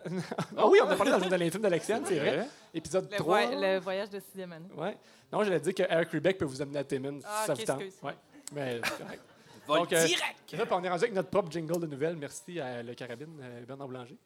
Ah 0.57 0.68
oui, 0.68 0.80
on 0.84 0.89
a 0.89 0.95
parlé 0.97 1.11
dans 1.11 1.18
le 1.18 1.24
journal 1.24 1.41
intime 1.43 1.61
d'Alexiane, 1.61 2.03
c'est 2.05 2.20
vrai. 2.20 2.45
Épisode 2.74 3.07
Le, 3.09 3.18
3. 3.18 3.45
voy- 3.47 3.55
le 3.55 3.80
voyage 3.80 4.09
de 4.09 4.20
sixième 4.20 4.51
année. 4.51 4.68
Ouais. 4.76 4.97
Non, 5.32 5.43
j'allais 5.45 5.61
dire 5.61 5.74
que 5.74 5.84
Eric 5.84 6.09
Rebeck 6.11 6.38
peut 6.38 6.43
vous 6.45 6.61
amener 6.61 6.80
à 6.80 6.84
Timmins 6.84 7.20
si 7.22 7.26
Ah, 7.26 7.43
ça 7.47 7.53
ok, 7.53 7.59
vous 7.59 7.66
tente. 7.66 7.82
Ouais. 8.03 8.14
Mais 8.53 8.82
c'est 8.84 8.97
correct. 9.01 9.22
Vol 9.68 9.80
Donc, 9.80 9.93
euh, 9.93 10.05
direct. 10.05 10.36
puis 10.47 10.57
on 10.59 10.84
est 10.84 10.89
rendu 10.89 11.03
avec 11.03 11.14
notre 11.14 11.30
propre 11.30 11.51
jingle 11.51 11.80
de 11.82 11.88
nouvelles. 11.88 12.18
Merci 12.18 12.59
à 12.59 12.84
Le 12.84 12.93
Carabine, 12.95 13.39
euh, 13.41 13.66
Bernard 13.66 13.88
Boulanger. 13.88 14.18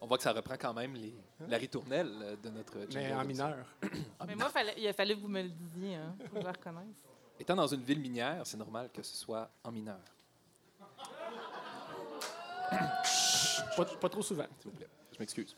On 0.00 0.06
voit 0.06 0.16
que 0.16 0.22
ça 0.22 0.32
reprend 0.32 0.56
quand 0.56 0.72
même 0.74 0.94
les- 0.94 1.14
la 1.46 1.58
ritournelle 1.58 2.10
euh, 2.22 2.36
de 2.36 2.48
notre 2.48 2.78
Mais 2.78 2.90
jingle 2.90 3.12
en 3.14 3.22
de- 3.22 3.26
mineur. 3.28 3.66
Mais 4.26 4.34
moi, 4.34 4.48
fallait- 4.48 4.74
il 4.78 4.86
a 4.88 4.92
fallu 4.92 5.14
que 5.14 5.20
vous 5.20 5.28
me 5.28 5.42
le 5.42 5.48
disiez, 5.50 5.96
hein, 5.96 6.14
pour 6.18 6.30
que 6.30 6.40
je 6.40 6.44
le 6.44 6.50
reconnaisse. 6.50 6.96
Étant 7.38 7.54
dans 7.56 7.66
une 7.66 7.82
ville 7.82 8.00
minière, 8.00 8.40
c'est 8.44 8.56
normal 8.56 8.90
que 8.92 9.02
ce 9.02 9.16
soit 9.16 9.50
en 9.62 9.70
mineur. 9.70 10.00
Pas, 13.76 13.84
pas 13.84 14.08
trop 14.08 14.22
souvent. 14.22 14.46
s'il 14.60 14.70
vous 14.70 14.76
plaît. 14.76 14.88
Je 15.12 15.18
m'excuse. 15.18 15.56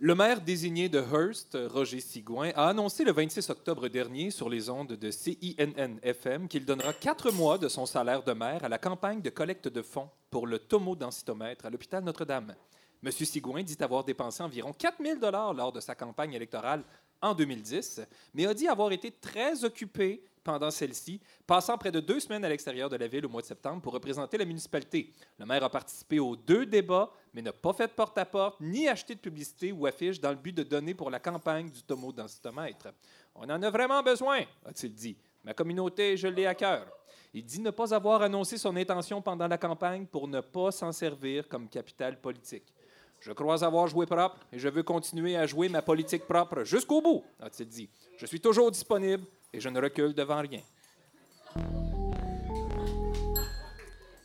Le 0.00 0.14
maire 0.14 0.40
désigné 0.40 0.88
de 0.88 1.00
Hearst, 1.00 1.58
Roger 1.72 1.98
Sigouin, 1.98 2.52
a 2.54 2.68
annoncé 2.68 3.02
le 3.02 3.10
26 3.10 3.50
octobre 3.50 3.88
dernier 3.88 4.30
sur 4.30 4.48
les 4.48 4.70
ondes 4.70 4.92
de 4.92 5.10
CINN-FM 5.10 6.46
qu'il 6.46 6.64
donnera 6.64 6.92
quatre 6.92 7.32
mois 7.32 7.58
de 7.58 7.66
son 7.66 7.84
salaire 7.84 8.22
de 8.22 8.32
maire 8.32 8.62
à 8.62 8.68
la 8.68 8.78
campagne 8.78 9.20
de 9.20 9.30
collecte 9.30 9.66
de 9.66 9.82
fonds 9.82 10.08
pour 10.30 10.46
le 10.46 10.60
tomodensitomètre 10.60 11.66
à 11.66 11.70
l'hôpital 11.70 12.04
Notre-Dame. 12.04 12.54
M. 13.02 13.10
Sigouin 13.10 13.64
dit 13.64 13.76
avoir 13.80 14.04
dépensé 14.04 14.40
environ 14.40 14.72
4 14.72 15.02
000 15.02 15.18
lors 15.56 15.72
de 15.72 15.80
sa 15.80 15.96
campagne 15.96 16.34
électorale 16.34 16.84
en 17.20 17.34
2010, 17.34 18.02
mais 18.34 18.46
a 18.46 18.54
dit 18.54 18.68
avoir 18.68 18.92
été 18.92 19.10
très 19.10 19.64
occupé 19.64 20.22
pendant 20.42 20.70
celle-ci, 20.70 21.20
passant 21.46 21.78
près 21.78 21.90
de 21.90 22.00
deux 22.00 22.20
semaines 22.20 22.44
à 22.44 22.48
l'extérieur 22.48 22.88
de 22.88 22.96
la 22.96 23.06
ville 23.06 23.26
au 23.26 23.28
mois 23.28 23.42
de 23.42 23.46
septembre 23.46 23.82
pour 23.82 23.92
représenter 23.92 24.38
la 24.38 24.44
municipalité. 24.44 25.12
Le 25.38 25.46
maire 25.46 25.64
a 25.64 25.70
participé 25.70 26.18
aux 26.18 26.36
deux 26.36 26.66
débats, 26.66 27.10
mais 27.34 27.42
n'a 27.42 27.52
pas 27.52 27.72
fait 27.72 27.86
de 27.86 27.92
porte-à-porte 27.92 28.60
ni 28.60 28.88
acheté 28.88 29.14
de 29.14 29.20
publicité 29.20 29.72
ou 29.72 29.86
affiche 29.86 30.20
dans 30.20 30.30
le 30.30 30.36
but 30.36 30.54
de 30.54 30.62
donner 30.62 30.94
pour 30.94 31.10
la 31.10 31.20
campagne 31.20 31.70
du 31.70 31.82
tomodensitomètre. 31.82 32.88
On 33.34 33.44
en 33.44 33.62
a 33.62 33.70
vraiment 33.70 34.02
besoin, 34.02 34.40
a-t-il 34.64 34.94
dit. 34.94 35.16
Ma 35.44 35.54
communauté, 35.54 36.16
je 36.16 36.28
l'ai 36.28 36.46
à 36.46 36.54
cœur. 36.54 36.86
Il 37.34 37.44
dit 37.44 37.60
ne 37.60 37.70
pas 37.70 37.94
avoir 37.94 38.22
annoncé 38.22 38.56
son 38.56 38.74
intention 38.76 39.20
pendant 39.20 39.46
la 39.46 39.58
campagne 39.58 40.06
pour 40.06 40.26
ne 40.28 40.40
pas 40.40 40.70
s'en 40.70 40.92
servir 40.92 41.46
comme 41.48 41.68
capital 41.68 42.20
politique. 42.20 42.72
Je 43.20 43.32
crois 43.32 43.64
avoir 43.64 43.86
joué 43.88 44.06
propre 44.06 44.38
et 44.52 44.58
je 44.58 44.68
veux 44.68 44.82
continuer 44.82 45.36
à 45.36 45.46
jouer 45.46 45.68
ma 45.68 45.82
politique 45.82 46.26
propre 46.26 46.64
jusqu'au 46.64 47.02
bout, 47.02 47.24
a-t-il 47.40 47.68
dit. 47.68 47.90
Je 48.16 48.26
suis 48.26 48.40
toujours 48.40 48.70
disponible 48.70 49.24
et 49.52 49.60
je 49.60 49.68
ne 49.68 49.80
recule 49.80 50.14
devant 50.14 50.40
rien. 50.40 50.60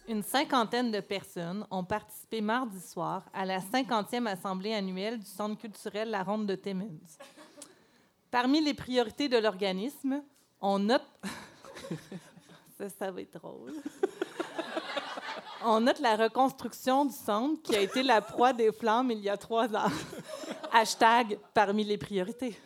Une 0.08 0.22
cinquantaine 0.22 0.92
de 0.92 1.00
personnes 1.00 1.66
ont 1.72 1.84
participé 1.84 2.42
mardi 2.42 2.80
soir 2.80 3.24
à 3.34 3.46
la 3.46 3.60
50e 3.60 4.28
assemblée 4.28 4.74
annuelle 4.74 5.20
du 5.20 5.26
Centre 5.26 5.60
culturel 5.60 6.10
La 6.10 6.24
Ronde 6.24 6.46
de 6.46 6.56
Timmins. 6.56 7.00
Parmi 8.30 8.62
les 8.62 8.74
priorités 8.74 9.30
de 9.30 9.38
l'organisme, 9.38 10.22
on 10.60 10.80
note... 10.80 11.08
ça, 12.78 12.90
ça 12.90 13.12
va 13.12 13.22
être 13.22 13.40
drôle. 13.40 13.74
On 15.66 15.80
note 15.80 16.00
la 16.00 16.18
reconstruction 16.18 17.06
du 17.06 17.14
centre 17.14 17.62
qui 17.62 17.74
a 17.76 17.80
été 17.80 18.04
la 18.04 18.20
proie 18.20 18.52
des 18.52 18.74
flammes 18.74 19.12
il 19.12 19.20
y 19.20 19.30
a 19.30 19.38
trois 19.38 19.74
ans. 19.74 19.92
Hashtag 20.74 21.40
parmi 21.54 21.86
les 21.86 21.98
priorités. 21.98 22.60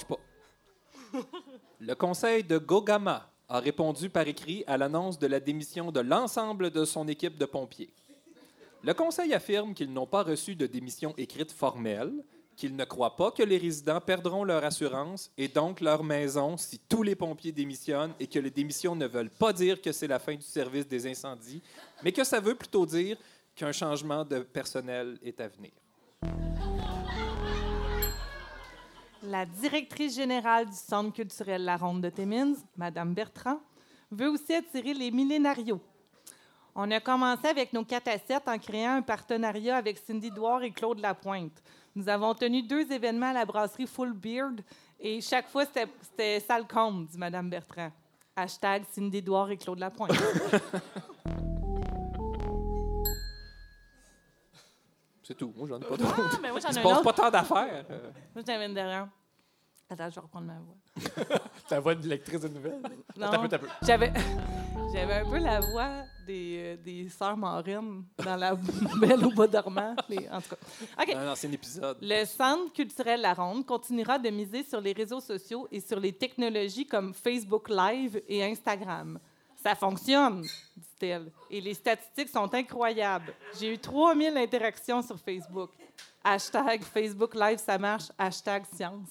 Pas. 0.00 0.18
Le 1.80 1.94
conseil 1.94 2.42
de 2.42 2.58
Gogama 2.58 3.28
a 3.48 3.60
répondu 3.60 4.08
par 4.08 4.26
écrit 4.26 4.64
à 4.66 4.78
l'annonce 4.78 5.18
de 5.18 5.26
la 5.26 5.40
démission 5.40 5.92
de 5.92 6.00
l'ensemble 6.00 6.70
de 6.70 6.84
son 6.84 7.06
équipe 7.08 7.36
de 7.36 7.44
pompiers. 7.44 7.92
Le 8.82 8.94
conseil 8.94 9.34
affirme 9.34 9.74
qu'ils 9.74 9.92
n'ont 9.92 10.06
pas 10.06 10.22
reçu 10.22 10.56
de 10.56 10.66
démission 10.66 11.14
écrite 11.18 11.52
formelle, 11.52 12.12
qu'ils 12.56 12.74
ne 12.74 12.84
croient 12.84 13.16
pas 13.16 13.30
que 13.30 13.42
les 13.42 13.58
résidents 13.58 14.00
perdront 14.00 14.44
leur 14.44 14.64
assurance 14.64 15.30
et 15.36 15.48
donc 15.48 15.80
leur 15.80 16.02
maison 16.02 16.56
si 16.56 16.78
tous 16.78 17.02
les 17.02 17.14
pompiers 17.14 17.52
démissionnent 17.52 18.14
et 18.18 18.26
que 18.26 18.38
les 18.38 18.50
démissions 18.50 18.96
ne 18.96 19.06
veulent 19.06 19.30
pas 19.30 19.52
dire 19.52 19.80
que 19.80 19.92
c'est 19.92 20.08
la 20.08 20.18
fin 20.18 20.34
du 20.34 20.42
service 20.42 20.88
des 20.88 21.06
incendies, 21.06 21.62
mais 22.02 22.12
que 22.12 22.24
ça 22.24 22.40
veut 22.40 22.54
plutôt 22.54 22.86
dire 22.86 23.16
qu'un 23.54 23.72
changement 23.72 24.24
de 24.24 24.40
personnel 24.40 25.18
est 25.22 25.40
à 25.40 25.48
venir. 25.48 25.72
La 29.22 29.46
directrice 29.46 30.16
générale 30.16 30.66
du 30.66 30.74
Centre 30.76 31.12
culturel 31.12 31.64
La 31.64 31.76
Ronde 31.76 32.00
de 32.02 32.10
Timmins, 32.10 32.54
Mme 32.76 33.14
Bertrand, 33.14 33.60
veut 34.10 34.28
aussi 34.28 34.54
attirer 34.54 34.94
les 34.94 35.10
millénarios. 35.10 35.80
On 36.74 36.90
a 36.90 37.00
commencé 37.00 37.46
avec 37.46 37.72
nos 37.72 37.84
4 37.84 38.08
à 38.08 38.18
7 38.18 38.42
en 38.48 38.58
créant 38.58 38.94
un 38.96 39.02
partenariat 39.02 39.76
avec 39.76 39.98
Cindy 39.98 40.30
Douard 40.30 40.62
et 40.62 40.70
Claude 40.70 40.98
Lapointe. 41.00 41.62
Nous 41.94 42.08
avons 42.08 42.34
tenu 42.34 42.62
deux 42.62 42.90
événements 42.90 43.30
à 43.30 43.34
la 43.34 43.44
brasserie 43.44 43.86
Full 43.86 44.12
Beard 44.14 44.60
et 44.98 45.20
chaque 45.20 45.48
fois, 45.48 45.64
c'était- 45.66 46.40
sale 46.40 46.66
comble, 46.66 47.06
dit 47.06 47.18
Mme 47.18 47.50
Bertrand. 47.50 47.92
Hashtag 48.34 48.84
Cindy 48.90 49.20
Douard 49.20 49.50
et 49.50 49.58
Claude 49.58 49.78
Lapointe. 49.78 50.12
C'est 55.22 55.34
tout. 55.36 55.52
Moi, 55.56 55.68
j'en 55.68 55.78
ai 55.78 55.84
pas 55.84 55.96
trop. 55.96 56.08
ah, 56.16 56.38
mais 56.42 56.50
moi, 56.50 56.60
j'en 56.60 56.68
ai 56.72 56.78
un 56.78 56.84
autre. 56.84 57.02
pas 57.02 57.12
tant 57.12 57.30
d'affaires. 57.30 57.84
Euh, 57.90 58.10
Moi, 58.34 58.44
j'en 58.46 58.54
avais 58.54 58.66
une 58.66 58.74
derrière. 58.74 59.08
Attends, 59.90 60.08
je 60.08 60.14
vais 60.14 60.20
reprendre 60.22 60.46
ma 60.46 60.58
voix. 60.58 61.38
Ta 61.68 61.78
voix 61.80 61.94
de 61.94 62.08
lectrice 62.08 62.40
de 62.40 62.48
nouvelles? 62.48 62.80
Non. 63.16 63.26
Un 63.26 63.46
peu, 63.46 63.54
un 63.54 63.58
peu. 63.58 63.66
J'avais, 63.82 64.10
j'avais 64.92 65.14
un 65.20 65.30
peu 65.30 65.38
la 65.38 65.60
voix 65.60 65.90
des, 66.26 66.56
euh, 66.64 66.76
des 66.82 67.08
sœurs 67.10 67.36
marines 67.36 68.04
dans 68.24 68.36
la 68.36 68.54
Belle 68.54 69.24
au 69.26 69.30
bois 69.30 69.46
dormant. 69.46 69.94
les- 70.08 70.28
En 70.30 70.40
tout 70.40 70.48
cas. 70.50 71.02
OK. 71.02 71.14
Non, 71.14 71.24
non, 71.26 71.32
c'est 71.34 71.46
un 71.48 71.52
épisode. 71.52 71.98
Le 72.00 72.24
Centre 72.24 72.72
culturel 72.72 73.20
La 73.20 73.34
Ronde 73.34 73.66
continuera 73.66 74.18
de 74.18 74.30
miser 74.30 74.62
sur 74.64 74.80
les 74.80 74.92
réseaux 74.92 75.20
sociaux 75.20 75.68
et 75.70 75.80
sur 75.80 76.00
les 76.00 76.12
technologies 76.14 76.86
comme 76.86 77.12
Facebook 77.12 77.68
Live 77.68 78.22
et 78.28 78.42
Instagram. 78.44 79.18
Ça 79.62 79.76
fonctionne, 79.76 80.42
dit-elle. 80.76 81.30
Et 81.48 81.60
les 81.60 81.74
statistiques 81.74 82.30
sont 82.30 82.52
incroyables. 82.52 83.32
J'ai 83.58 83.72
eu 83.74 83.78
3000 83.78 84.36
interactions 84.36 85.02
sur 85.02 85.18
Facebook. 85.20 85.70
Hashtag 86.24 86.82
Facebook 86.82 87.34
Live, 87.34 87.58
ça 87.58 87.78
marche. 87.78 88.10
Hashtag 88.18 88.64
science. 88.74 89.10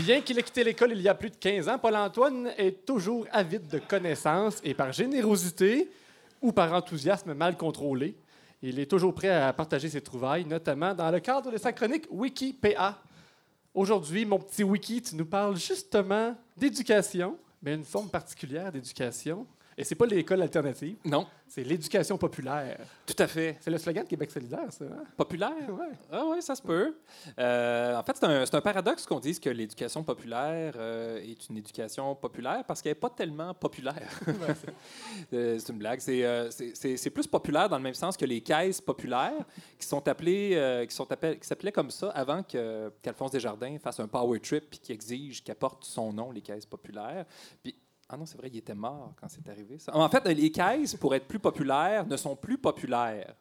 Bien 0.00 0.20
qu'il 0.20 0.38
ait 0.38 0.42
quitté 0.44 0.62
l'école 0.62 0.92
il 0.92 1.02
y 1.02 1.08
a 1.08 1.14
plus 1.14 1.30
de 1.30 1.36
15 1.36 1.68
ans, 1.68 1.78
Paul-Antoine 1.78 2.52
est 2.56 2.86
toujours 2.86 3.26
avide 3.32 3.66
de 3.66 3.80
connaissances 3.80 4.60
et 4.62 4.72
par 4.72 4.92
générosité 4.92 5.90
ou 6.40 6.52
par 6.52 6.72
enthousiasme 6.72 7.34
mal 7.34 7.56
contrôlé, 7.56 8.16
il 8.62 8.78
est 8.78 8.86
toujours 8.86 9.12
prêt 9.12 9.28
à 9.28 9.52
partager 9.52 9.88
ses 9.88 10.00
trouvailles, 10.00 10.44
notamment 10.44 10.94
dans 10.94 11.10
le 11.10 11.18
cadre 11.18 11.50
de 11.50 11.58
sa 11.58 11.72
chronique 11.72 12.06
Wikipédia. 12.10 12.96
Aujourd'hui, 13.74 14.24
mon 14.24 14.38
petit 14.38 14.62
wiki, 14.62 15.02
tu 15.02 15.16
nous 15.16 15.26
parles 15.26 15.56
justement 15.56 16.36
d'éducation, 16.56 17.36
mais 17.60 17.74
une 17.74 17.84
forme 17.84 18.08
particulière 18.08 18.70
d'éducation. 18.70 19.46
Et 19.78 19.84
c'est 19.84 19.94
pas 19.94 20.06
l'école 20.06 20.42
alternative, 20.42 20.96
Non, 21.04 21.24
c'est 21.46 21.62
l'éducation 21.62 22.18
populaire. 22.18 22.80
tout 23.06 23.14
à 23.16 23.28
fait. 23.28 23.56
C'est 23.60 23.70
le 23.70 23.78
slogan 23.78 24.02
de 24.02 24.08
Québec 24.08 24.28
solidaire, 24.28 24.72
ça. 24.72 24.84
hein? 24.84 25.04
Populaire? 25.16 25.52
Ouais. 25.70 25.92
Ah 26.10 26.24
oui, 26.26 26.42
ça 26.42 26.56
se 26.56 26.62
peut. 26.62 26.96
Euh, 27.38 27.96
en 27.96 28.02
fait, 28.02 28.16
c'est 28.16 28.54
un, 28.56 28.60
paradoxe 28.60 29.06
qu'on 29.06 29.20
dise 29.20 29.38
que 29.38 29.48
l'éducation 29.48 30.02
populaire 30.02 30.74
euh, 30.76 31.18
est 31.18 31.48
une 31.48 31.58
éducation 31.58 32.16
populaire 32.16 32.64
parce 32.66 32.82
qu'elle 32.82 32.90
n'est 32.90 32.96
pas 32.96 33.10
tellement 33.10 33.54
populaire. 33.54 34.20
Euh, 35.32 35.58
c'est 35.58 35.72
une 35.72 35.78
blague. 35.78 36.00
C'est, 36.00 36.24
euh, 36.24 37.10
plus 37.14 37.26
populaire 37.26 37.68
dans 37.68 37.76
le 37.76 37.82
même 37.82 37.94
sens 37.94 38.16
que 38.16 38.24
les 38.24 38.40
caisses 38.40 38.80
populaires 38.80 39.44
qui 39.78 39.86
sont 39.86 40.06
appelées, 40.08 40.86
qui 40.88 40.94
sont 40.94 41.10
appelées, 41.12 41.38
qui 41.38 41.46
s'appelaient 41.46 41.72
comme 41.72 41.90
ça 41.90 42.08
avant 42.10 42.42
qu'Alphonse 42.42 43.30
Desjardins 43.30 43.78
fasse 43.78 44.00
un 44.00 44.08
power 44.08 44.40
trip 44.40 44.70
puis 44.70 44.78
qui 44.78 44.92
exige 44.92 45.44
qu'elle 45.44 45.56
porte 45.56 45.84
son 45.84 46.12
nom, 46.12 46.30
les 46.30 46.40
caisses 46.40 46.66
populaires. 46.66 47.24
Puis 47.62 47.74
ah 48.08 48.16
non, 48.16 48.24
c'est 48.24 48.38
vrai, 48.38 48.48
il 48.50 48.56
était 48.56 48.74
mort 48.74 49.12
quand 49.20 49.28
c'est 49.28 49.46
arrivé. 49.48 49.78
Ça. 49.78 49.94
En 49.94 50.08
fait, 50.08 50.24
les 50.26 50.50
caisses, 50.50 50.96
pour 50.96 51.14
être 51.14 51.26
plus 51.26 51.38
populaires, 51.38 52.06
ne 52.06 52.16
sont 52.16 52.34
plus 52.34 52.56
populaires. 52.56 53.34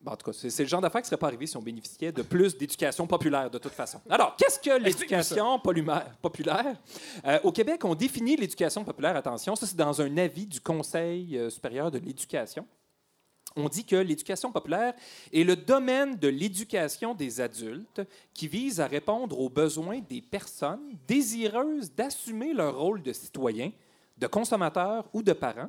Bon, 0.00 0.12
en 0.12 0.16
tout 0.16 0.30
cas, 0.30 0.38
c'est 0.48 0.62
le 0.62 0.68
genre 0.68 0.80
d'affaires 0.80 1.00
qui 1.00 1.06
ne 1.06 1.08
serait 1.08 1.18
pas 1.18 1.28
arrivé 1.28 1.46
si 1.46 1.56
on 1.56 1.62
bénéficiait 1.62 2.12
de 2.12 2.22
plus 2.22 2.56
d'éducation 2.56 3.06
populaire, 3.06 3.50
de 3.50 3.58
toute 3.58 3.72
façon. 3.72 4.00
Alors, 4.08 4.36
qu'est-ce 4.36 4.60
que 4.60 4.78
l'éducation 4.78 5.58
populaire? 5.58 6.76
Euh, 7.24 7.40
au 7.42 7.50
Québec, 7.50 7.84
on 7.84 7.94
définit 7.94 8.36
l'éducation 8.36 8.84
populaire, 8.84 9.16
attention, 9.16 9.56
ça 9.56 9.66
c'est 9.66 9.76
dans 9.76 10.00
un 10.02 10.16
avis 10.18 10.46
du 10.46 10.60
Conseil 10.60 11.38
euh, 11.38 11.48
supérieur 11.50 11.90
de 11.90 11.98
l'éducation. 11.98 12.66
On 13.56 13.68
dit 13.68 13.84
que 13.84 13.96
l'éducation 13.96 14.50
populaire 14.50 14.94
est 15.32 15.44
le 15.44 15.54
domaine 15.54 16.16
de 16.16 16.26
l'éducation 16.26 17.14
des 17.14 17.40
adultes 17.40 18.02
qui 18.32 18.48
vise 18.48 18.80
à 18.80 18.86
répondre 18.88 19.38
aux 19.38 19.48
besoins 19.48 20.00
des 20.00 20.20
personnes 20.20 20.98
désireuses 21.06 21.92
d'assumer 21.94 22.52
leur 22.52 22.76
rôle 22.76 23.02
de 23.02 23.12
citoyen, 23.12 23.70
de 24.18 24.26
consommateur 24.26 25.08
ou 25.12 25.22
de 25.22 25.32
parent. 25.32 25.68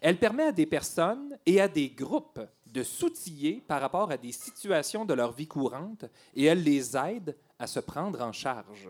Elle 0.00 0.18
permet 0.18 0.44
à 0.44 0.52
des 0.52 0.64
personnes 0.64 1.38
et 1.44 1.60
à 1.60 1.68
des 1.68 1.90
groupes 1.90 2.40
de 2.66 2.82
s'outiller 2.82 3.62
par 3.66 3.82
rapport 3.82 4.10
à 4.10 4.16
des 4.16 4.32
situations 4.32 5.04
de 5.04 5.12
leur 5.14 5.32
vie 5.32 5.46
courante 5.46 6.06
et 6.34 6.44
elle 6.44 6.62
les 6.62 6.96
aide 6.96 7.36
à 7.58 7.66
se 7.66 7.80
prendre 7.80 8.22
en 8.22 8.32
charge. 8.32 8.88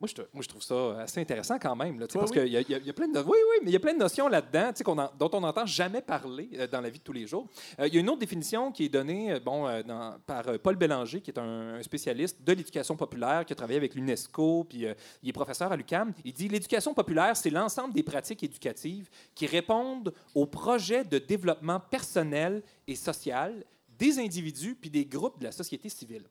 Moi 0.00 0.06
je, 0.06 0.14
te- 0.14 0.22
moi, 0.32 0.42
je 0.42 0.48
trouve 0.48 0.62
ça 0.62 1.00
assez 1.00 1.20
intéressant 1.20 1.58
quand 1.58 1.74
même, 1.74 1.98
là, 1.98 2.06
Ouais, 2.06 2.20
parce 2.20 2.30
oui. 2.30 2.38
qu'il 2.38 2.52
y, 2.52 2.56
a- 2.56 2.60
y 2.60 2.88
y 2.88 2.92
plein 2.92 3.08
de, 3.08 3.18
oui, 3.18 3.26
oui, 3.26 3.56
mais 3.62 3.70
il 3.70 3.72
y 3.72 3.76
a 3.76 3.80
plein 3.80 3.94
de 3.94 3.98
notions 3.98 4.28
là-dedans, 4.28 4.70
dont 5.18 5.30
on 5.32 5.40
n'entend 5.40 5.66
jamais 5.66 6.00
parler 6.02 6.48
euh, 6.54 6.66
dans 6.68 6.80
la 6.80 6.88
vie 6.88 6.98
de 7.00 7.02
tous 7.04 7.12
les 7.12 7.26
jours. 7.26 7.48
Euh, 7.80 7.88
il 7.88 7.94
y 7.94 7.96
a 7.96 8.00
une 8.00 8.08
autre 8.08 8.20
définition 8.20 8.70
qui 8.70 8.84
est 8.84 8.88
donnée 8.88 9.32
euh, 9.32 9.40
bon, 9.40 9.66
euh, 9.66 9.82
dans- 9.82 10.16
par 10.24 10.46
euh, 10.48 10.58
Paul 10.58 10.76
Bélanger, 10.76 11.20
qui 11.20 11.32
est 11.32 11.38
un, 11.38 11.74
un 11.74 11.82
spécialiste 11.82 12.40
de 12.44 12.52
l'éducation 12.52 12.96
populaire, 12.96 13.44
qui 13.44 13.52
a 13.52 13.56
travaillé 13.56 13.76
avec 13.78 13.96
l'UNESCO, 13.96 14.64
puis 14.68 14.86
euh, 14.86 14.94
il 15.24 15.30
est 15.30 15.32
professeur 15.32 15.72
à 15.72 15.76
l'UCAM. 15.76 16.12
Il 16.24 16.32
dit 16.32 16.48
l'éducation 16.48 16.94
populaire, 16.94 17.36
c'est 17.36 17.50
l'ensemble 17.50 17.92
des 17.92 18.04
pratiques 18.04 18.44
éducatives 18.44 19.08
qui 19.34 19.46
répondent 19.46 20.14
aux 20.34 20.46
projets 20.46 21.04
de 21.04 21.18
développement 21.18 21.80
personnel 21.80 22.62
et 22.86 22.94
social 22.94 23.64
des 23.98 24.20
individus 24.20 24.76
puis 24.76 24.90
des 24.90 25.04
groupes 25.04 25.40
de 25.40 25.44
la 25.44 25.50
société 25.52 25.88
civile. 25.88 26.22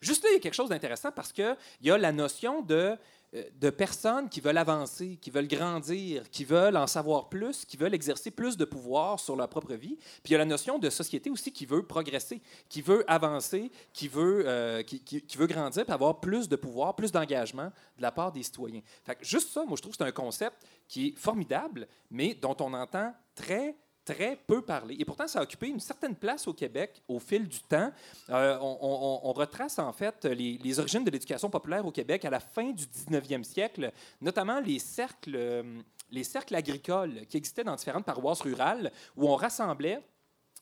Juste 0.00 0.24
là, 0.24 0.30
il 0.30 0.34
y 0.34 0.36
a 0.36 0.40
quelque 0.40 0.54
chose 0.54 0.68
d'intéressant 0.68 1.12
parce 1.12 1.32
qu'il 1.32 1.56
y 1.82 1.90
a 1.90 1.98
la 1.98 2.12
notion 2.12 2.62
de, 2.62 2.96
euh, 3.34 3.42
de 3.60 3.68
personnes 3.68 4.30
qui 4.30 4.40
veulent 4.40 4.56
avancer, 4.56 5.18
qui 5.20 5.30
veulent 5.30 5.48
grandir, 5.48 6.30
qui 6.30 6.44
veulent 6.44 6.76
en 6.76 6.86
savoir 6.86 7.28
plus, 7.28 7.66
qui 7.66 7.76
veulent 7.76 7.92
exercer 7.92 8.30
plus 8.30 8.56
de 8.56 8.64
pouvoir 8.64 9.20
sur 9.20 9.36
leur 9.36 9.48
propre 9.48 9.74
vie. 9.74 9.96
Puis 9.96 10.30
il 10.30 10.32
y 10.32 10.34
a 10.34 10.38
la 10.38 10.46
notion 10.46 10.78
de 10.78 10.88
société 10.88 11.28
aussi 11.28 11.52
qui 11.52 11.66
veut 11.66 11.82
progresser, 11.82 12.40
qui 12.70 12.80
veut 12.80 13.04
avancer, 13.06 13.70
qui 13.92 14.08
veut, 14.08 14.44
euh, 14.46 14.82
qui, 14.82 15.36
veut 15.36 15.46
grandir, 15.46 15.84
avoir 15.88 16.20
plus 16.20 16.48
de 16.48 16.56
pouvoir, 16.56 16.96
plus 16.96 17.12
d'engagement 17.12 17.70
de 17.96 18.02
la 18.02 18.12
part 18.12 18.32
des 18.32 18.42
citoyens. 18.42 18.80
Fait 19.04 19.18
juste 19.20 19.50
ça, 19.50 19.64
moi, 19.66 19.76
je 19.76 19.82
trouve 19.82 19.92
que 19.92 19.98
c'est 19.98 20.08
un 20.08 20.12
concept 20.12 20.56
qui 20.86 21.08
est 21.08 21.18
formidable, 21.18 21.86
mais 22.10 22.32
dont 22.34 22.56
on 22.60 22.72
entend 22.72 23.12
très 23.34 23.76
très 24.14 24.36
peu 24.36 24.62
parler. 24.62 24.96
Et 24.98 25.04
pourtant, 25.04 25.28
ça 25.28 25.40
a 25.40 25.42
occupé 25.42 25.68
une 25.68 25.80
certaine 25.80 26.14
place 26.14 26.48
au 26.48 26.54
Québec 26.54 27.02
au 27.08 27.18
fil 27.18 27.46
du 27.46 27.60
temps. 27.60 27.92
Euh, 28.30 28.58
on, 28.60 29.32
retrace 29.32 29.78
en 29.78 29.92
fait 29.92 30.24
les, 30.24 30.58
les 30.58 30.80
origines 30.80 31.04
de 31.04 31.10
l'éducation 31.10 31.50
populaire 31.50 31.84
au 31.86 31.92
Québec 31.92 32.24
à 32.24 32.30
la 32.30 32.40
fin 32.40 32.70
du 32.70 32.84
19e 32.84 33.44
siècle, 33.44 33.92
notamment 34.20 34.60
les 34.60 34.78
cercles, 34.78 35.36
euh, 35.36 35.80
les 36.10 36.24
cercles 36.24 36.54
agricoles 36.54 37.26
qui 37.28 37.36
existaient 37.36 37.64
dans 37.64 37.76
différentes 37.76 38.06
paroisses 38.06 38.40
rurales 38.40 38.90
où 39.16 39.28
on 39.28 39.36
rassemblait 39.36 40.00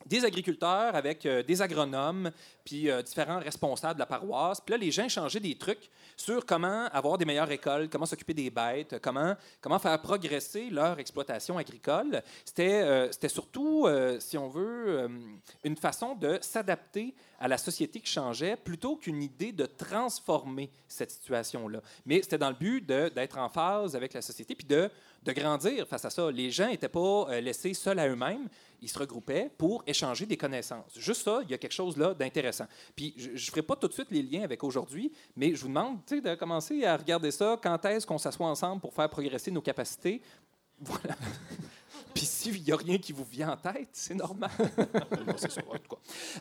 des 0.06 0.24
agriculteurs 0.24 0.94
avec 0.94 1.26
euh, 1.26 1.42
des 1.42 1.60
agronomes, 1.60 2.30
puis 2.64 2.90
euh, 2.90 3.02
différents 3.02 3.40
responsables 3.40 3.94
de 3.94 4.00
la 4.00 4.06
paroisse. 4.06 4.60
Puis 4.60 4.72
là, 4.72 4.78
les 4.78 4.90
gens 4.90 5.04
échangeaient 5.04 5.40
des 5.40 5.56
trucs 5.56 5.90
sur 6.16 6.46
comment 6.46 6.86
avoir 6.86 7.18
des 7.18 7.24
meilleures 7.24 7.48
récoltes, 7.48 7.90
comment 7.90 8.06
s'occuper 8.06 8.34
des 8.34 8.50
bêtes, 8.50 8.96
comment, 9.02 9.34
comment 9.60 9.78
faire 9.78 10.00
progresser 10.00 10.70
leur 10.70 10.98
exploitation 10.98 11.58
agricole. 11.58 12.22
C'était 12.44 12.82
euh, 12.82 13.10
c'était 13.12 13.28
surtout, 13.28 13.88
si 14.18 14.38
on 14.38 14.48
veut, 14.48 15.08
une 15.64 15.76
façon 15.76 16.14
de 16.14 16.38
s'adapter 16.40 17.14
à 17.38 17.48
la 17.48 17.58
société 17.58 18.00
qui 18.00 18.10
changeait 18.10 18.56
plutôt 18.56 18.96
qu'une 18.96 19.22
idée 19.22 19.52
de 19.52 19.66
transformer 19.66 20.70
cette 20.88 21.10
situation-là. 21.10 21.80
Mais 22.04 22.22
c'était 22.22 22.38
dans 22.38 22.48
le 22.48 22.54
but 22.54 22.84
d'être 22.86 23.38
en 23.38 23.48
phase 23.48 23.96
avec 23.96 24.12
la 24.12 24.22
société 24.22 24.54
puis 24.54 24.66
de, 24.66 24.90
de 25.22 25.32
grandir 25.32 25.86
face 25.86 26.04
à 26.04 26.10
ça. 26.10 26.30
Les 26.30 26.50
gens 26.50 26.68
n'étaient 26.68 26.88
pas 26.88 27.40
laissés 27.40 27.74
seuls 27.74 27.98
à 27.98 28.08
eux-mêmes. 28.08 28.48
Ils 28.82 28.88
se 28.88 28.98
regroupaient 28.98 29.50
pour 29.56 29.82
des 30.26 30.36
connaissances. 30.36 30.98
Juste 30.98 31.22
ça, 31.22 31.40
il 31.44 31.50
y 31.50 31.54
a 31.54 31.58
quelque 31.58 31.72
chose 31.72 31.96
là 31.96 32.14
d'intéressant. 32.14 32.66
Puis 32.94 33.14
je 33.16 33.30
ne 33.30 33.36
ferai 33.38 33.62
pas 33.62 33.76
tout 33.76 33.88
de 33.88 33.92
suite 33.92 34.08
les 34.10 34.22
liens 34.22 34.42
avec 34.42 34.62
aujourd'hui, 34.64 35.12
mais 35.36 35.54
je 35.54 35.60
vous 35.62 35.68
demande 35.68 35.98
de 36.08 36.34
commencer 36.34 36.84
à 36.84 36.96
regarder 36.96 37.30
ça. 37.30 37.58
Quand 37.62 37.84
est-ce 37.84 38.06
qu'on 38.06 38.18
s'assoit 38.18 38.46
ensemble 38.46 38.80
pour 38.80 38.92
faire 38.92 39.08
progresser 39.08 39.50
nos 39.50 39.62
capacités? 39.62 40.22
Voilà. 40.78 41.16
Puis 42.16 42.24
s'il 42.24 42.62
n'y 42.62 42.72
a 42.72 42.76
rien 42.76 42.96
qui 42.96 43.12
vous 43.12 43.24
vient 43.24 43.50
en 43.50 43.56
tête, 43.58 43.90
c'est 43.92 44.14
normal. 44.14 44.50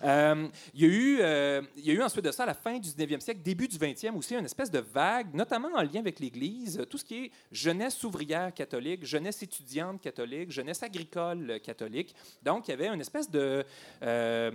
Euh, 0.04 0.48
il, 0.74 0.82
y 0.82 0.86
a 0.86 0.88
eu, 0.88 1.18
euh, 1.22 1.62
y 1.78 1.90
a 1.90 1.94
eu 1.94 2.02
ensuite 2.02 2.24
de 2.24 2.32
ça, 2.32 2.44
à 2.44 2.46
la 2.46 2.54
fin 2.54 2.78
du 2.78 2.88
19e 2.90 3.20
siècle, 3.20 3.42
début 3.42 3.68
du 3.68 3.78
20e 3.78 4.14
aussi, 4.16 4.36
une 4.36 4.46
espèce 4.46 4.70
de 4.70 4.80
vague, 4.80 5.34
notamment 5.34 5.70
en 5.74 5.82
lien 5.82 6.02
avec 6.02 6.20
l'Église, 6.20 6.86
tout 6.90 6.98
ce 6.98 7.06
qui 7.06 7.16
est 7.26 7.32
jeunesse 7.52 8.04
ouvrière 8.04 8.54
catholique, 8.54 9.06
jeunesse 9.06 9.42
étudiante 9.42 10.02
catholique, 10.02 10.52
jeunesse 10.52 10.84
agricole 10.84 11.60
catholique. 11.64 12.14
Donc, 12.44 12.68
il 12.68 12.72
y 12.72 12.74
avait 12.76 12.88
une 12.88 13.02
espèce 13.02 13.30
de, 13.30 13.66
euh, 14.04 14.52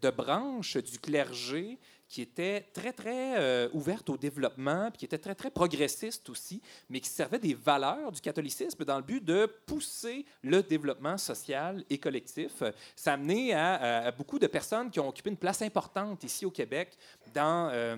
de 0.00 0.10
branche 0.10 0.78
du 0.78 0.98
clergé 0.98 1.78
qui 2.08 2.22
était 2.22 2.62
très, 2.72 2.92
très 2.92 3.38
euh, 3.38 3.68
ouverte 3.72 4.08
au 4.10 4.16
développement, 4.16 4.90
puis 4.90 4.98
qui 4.98 5.04
était 5.04 5.18
très, 5.18 5.34
très 5.34 5.50
progressiste 5.50 6.28
aussi, 6.30 6.62
mais 6.88 7.00
qui 7.00 7.08
servait 7.08 7.38
des 7.38 7.54
valeurs 7.54 8.12
du 8.12 8.20
catholicisme 8.20 8.84
dans 8.84 8.96
le 8.96 9.02
but 9.02 9.24
de 9.24 9.46
pousser 9.66 10.24
le 10.42 10.62
développement 10.62 11.18
social 11.18 11.84
et 11.90 11.98
collectif. 11.98 12.62
Ça 12.94 13.12
a 13.12 13.14
amené 13.14 13.54
à, 13.54 14.10
beaucoup 14.12 14.38
de 14.38 14.46
personnes 14.46 14.90
qui 14.90 15.00
ont 15.00 15.08
occupé 15.08 15.30
une 15.30 15.36
place 15.36 15.62
importante 15.62 16.24
ici 16.24 16.44
au 16.46 16.50
Québec 16.50 16.96
dans... 17.34 17.70
euh, 17.72 17.96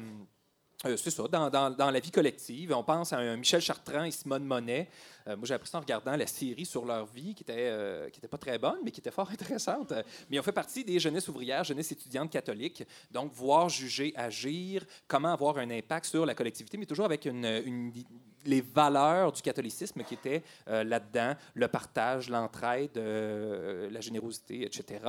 euh, 0.84 0.96
c'est 0.96 1.10
ça, 1.10 1.26
dans, 1.26 1.48
dans- 1.48 1.70
dans 1.70 1.90
la 1.90 2.00
vie 2.00 2.10
collective. 2.10 2.72
On 2.76 2.84
pense 2.84 3.12
à 3.12 3.36
Michel 3.36 3.60
Chartrand 3.62 4.04
et 4.04 4.10
Simone 4.10 4.44
Monet. 4.44 4.88
Euh, 5.26 5.36
moi, 5.36 5.46
j'ai 5.46 5.54
appris 5.54 5.68
ça 5.68 5.78
en 5.78 5.80
regardant 5.80 6.14
la 6.16 6.26
série 6.26 6.66
sur 6.66 6.84
leur 6.84 7.06
vie, 7.06 7.34
qui 7.34 7.42
était, 7.42 7.54
euh, 7.56 8.10
qui 8.10 8.18
était 8.18 8.28
pas 8.28 8.36
très 8.38 8.58
bonne, 8.58 8.78
mais 8.84 8.90
qui 8.90 9.00
était 9.00 9.10
fort 9.10 9.30
intéressante. 9.32 9.92
Mais 10.30 10.38
ont 10.38 10.42
fait 10.42 10.52
partie 10.52 10.84
des 10.84 10.98
jeunesses 11.00 11.28
ouvrières, 11.28 11.64
jeunesses 11.64 11.92
étudiantes 11.92 12.30
catholiques. 12.30 12.84
Donc, 13.10 13.32
voir, 13.32 13.68
juger, 13.70 14.12
agir, 14.16 14.84
comment 15.08 15.32
avoir 15.32 15.56
un 15.58 15.70
impact 15.70 16.06
sur 16.06 16.26
la 16.26 16.34
collectivité, 16.34 16.76
mais 16.76 16.86
toujours 16.86 17.06
avec 17.06 17.24
une- 17.24 17.92
les 18.46 18.60
valeurs 18.60 19.32
du 19.32 19.42
catholicisme 19.42 20.02
qui 20.02 20.14
étaient 20.14 20.42
euh, 20.68 20.84
là-dedans, 20.84 21.34
le 21.54 21.68
partage, 21.68 22.28
l'entraide, 22.28 22.96
euh, 22.96 23.88
la 23.90 24.00
générosité, 24.00 24.64
etc. 24.64 25.00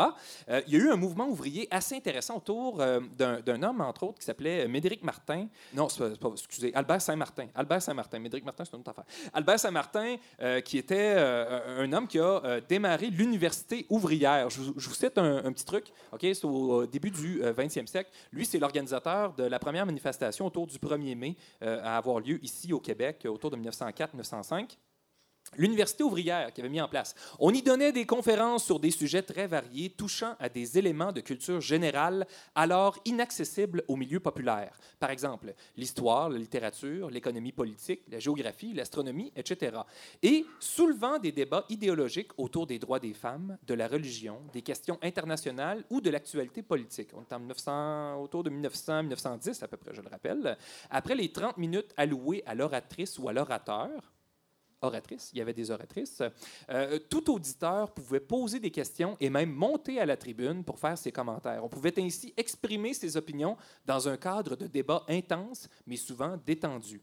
Euh, 0.50 0.62
il 0.68 0.74
y 0.74 0.76
a 0.78 0.80
eu 0.80 0.90
un 0.90 0.96
mouvement 0.96 1.28
ouvrier 1.28 1.68
assez 1.72 1.96
intéressant 1.96 2.38
autour 2.38 2.78
d'un 2.78 3.64
homme, 3.64 3.82
entre 3.82 4.04
autres, 4.04 4.20
qui 4.20 4.26
s'appelait 4.26 4.68
Médéric 4.68 5.04
Martin. 5.04 5.48
Non, 5.74 5.88
excusez, 6.32 6.74
Albert 6.76 7.02
Saint-Martin. 7.02 7.48
Albert 7.56 7.82
Saint-Martin. 7.82 8.20
Médéric 8.20 8.46
Martin, 8.46 8.66
c'est 8.66 8.74
une 8.74 8.82
autre 8.82 8.92
affaire. 8.92 9.06
Albert 9.34 9.60
Saint-Martin, 9.60 10.16
qui 10.64 10.78
était 10.78 11.16
un 11.18 11.92
homme 11.94 12.08
qui 12.08 12.20
a 12.20 12.60
démarré 12.62 13.08
l'université 13.08 13.86
ouvrière. 13.90 14.50
Je 14.50 14.62
vous, 14.62 14.94
cite 14.94 15.18
un, 15.18 15.52
petit 15.52 15.66
truc. 15.66 15.86
C'est 16.20 16.46
au 16.46 16.86
début 16.86 17.12
du 17.12 17.44
euh, 17.44 17.54
20e 17.54 17.88
siècle. 17.88 18.10
Lui, 18.32 18.46
c'est 18.46 18.60
l'organisateur 18.60 19.34
de 19.34 19.44
la 19.44 19.60
première 19.60 19.86
manifestation 19.86 20.46
autour 20.46 20.68
du 20.68 20.78
1er 20.78 21.16
mai 21.16 21.36
à 21.62 21.98
avoir 21.98 22.20
lieu 22.20 22.44
ici 22.44 22.74
au 22.74 22.80
Québec 22.80 23.27
autour 23.30 23.52
de 23.52 23.58
1904-1905. 23.58 24.78
L'université 25.56 26.04
ouvrière 26.04 26.52
qui 26.54 26.62
avait 26.62 26.70
mis 26.70 26.82
en 26.82 26.88
place. 26.88 27.16
On 27.40 27.54
y 27.54 27.62
donnait 27.62 27.92
des 27.92 28.06
conférences 28.06 28.66
sur 28.66 28.80
des 28.80 28.92
sujets 28.92 29.22
très 29.22 29.48
variés, 29.48 29.90
touchant 29.90 30.36
à 30.40 30.50
des 30.50 30.78
éléments 30.78 31.12
de 31.12 31.22
culture 31.22 31.62
générale 31.62 32.28
alors 32.54 33.00
inaccessibles 33.06 33.84
au 33.88 33.96
milieu 33.96 34.20
populaire. 34.20 34.78
Par 35.00 35.10
exemple, 35.10 35.54
l'histoire, 35.78 36.30
la 36.30 36.38
littérature, 36.38 37.10
l'économie 37.10 37.54
politique, 37.54 38.02
la 38.12 38.20
géographie, 38.20 38.74
l'astronomie, 38.74 39.32
etc. 39.36 39.78
Et 40.22 40.46
soulevant 40.60 41.18
des 41.18 41.32
débats 41.32 41.66
idéologiques 41.70 42.32
autour 42.38 42.68
des 42.68 42.78
droits 42.78 43.00
des 43.00 43.14
femmes, 43.14 43.58
de 43.66 43.74
la 43.74 43.88
religion, 43.88 44.42
des 44.54 44.62
questions 44.62 45.00
internationales 45.02 45.84
ou 45.90 46.02
de 46.02 46.10
l'actualité 46.10 46.62
politique. 46.62 47.10
On 47.14 47.22
est 47.22 47.34
en 47.34 47.40
1900, 47.40 48.22
autour 48.22 48.44
de 48.44 48.50
1900-1910 48.50 49.64
à 49.64 49.68
peu 49.68 49.78
près, 49.78 49.94
je 49.94 50.02
le 50.02 50.10
rappelle. 50.10 50.58
Après 50.90 51.16
les 51.16 51.32
30 51.32 51.58
minutes 51.58 51.94
allouées 51.98 52.44
à 52.46 52.54
l'oratrice 52.54 53.18
ou 53.18 53.30
à 53.30 53.34
l'orateur, 53.34 54.12
oratrice, 54.82 55.32
il 55.34 55.40
y 55.40 55.42
avait 55.42 55.54
des 55.54 55.72
oratrices. 55.72 56.22
Euh, 56.70 57.00
tout 57.10 57.32
auditeur 57.32 57.92
pouvait 57.92 58.20
poser 58.20 58.60
des 58.60 58.72
questions 58.72 59.18
et 59.20 59.30
même 59.30 59.52
monter 59.52 60.00
à 60.00 60.06
la 60.06 60.18
tribune 60.18 60.64
pour 60.64 60.80
faire 60.80 60.98
ses 60.98 61.12
commentaires. 61.12 61.64
On 61.64 61.70
pouvait 61.70 61.98
ainsi 62.00 62.34
exprimer 62.38 62.94
ses 62.94 63.18
opinions 63.18 63.58
dans 63.86 64.08
un 64.08 64.18
cadre 64.18 64.56
de 64.56 64.68
débat 64.68 65.04
intense, 65.08 65.68
mais 65.86 65.96
souvent 65.96 66.38
détendu. 66.46 67.02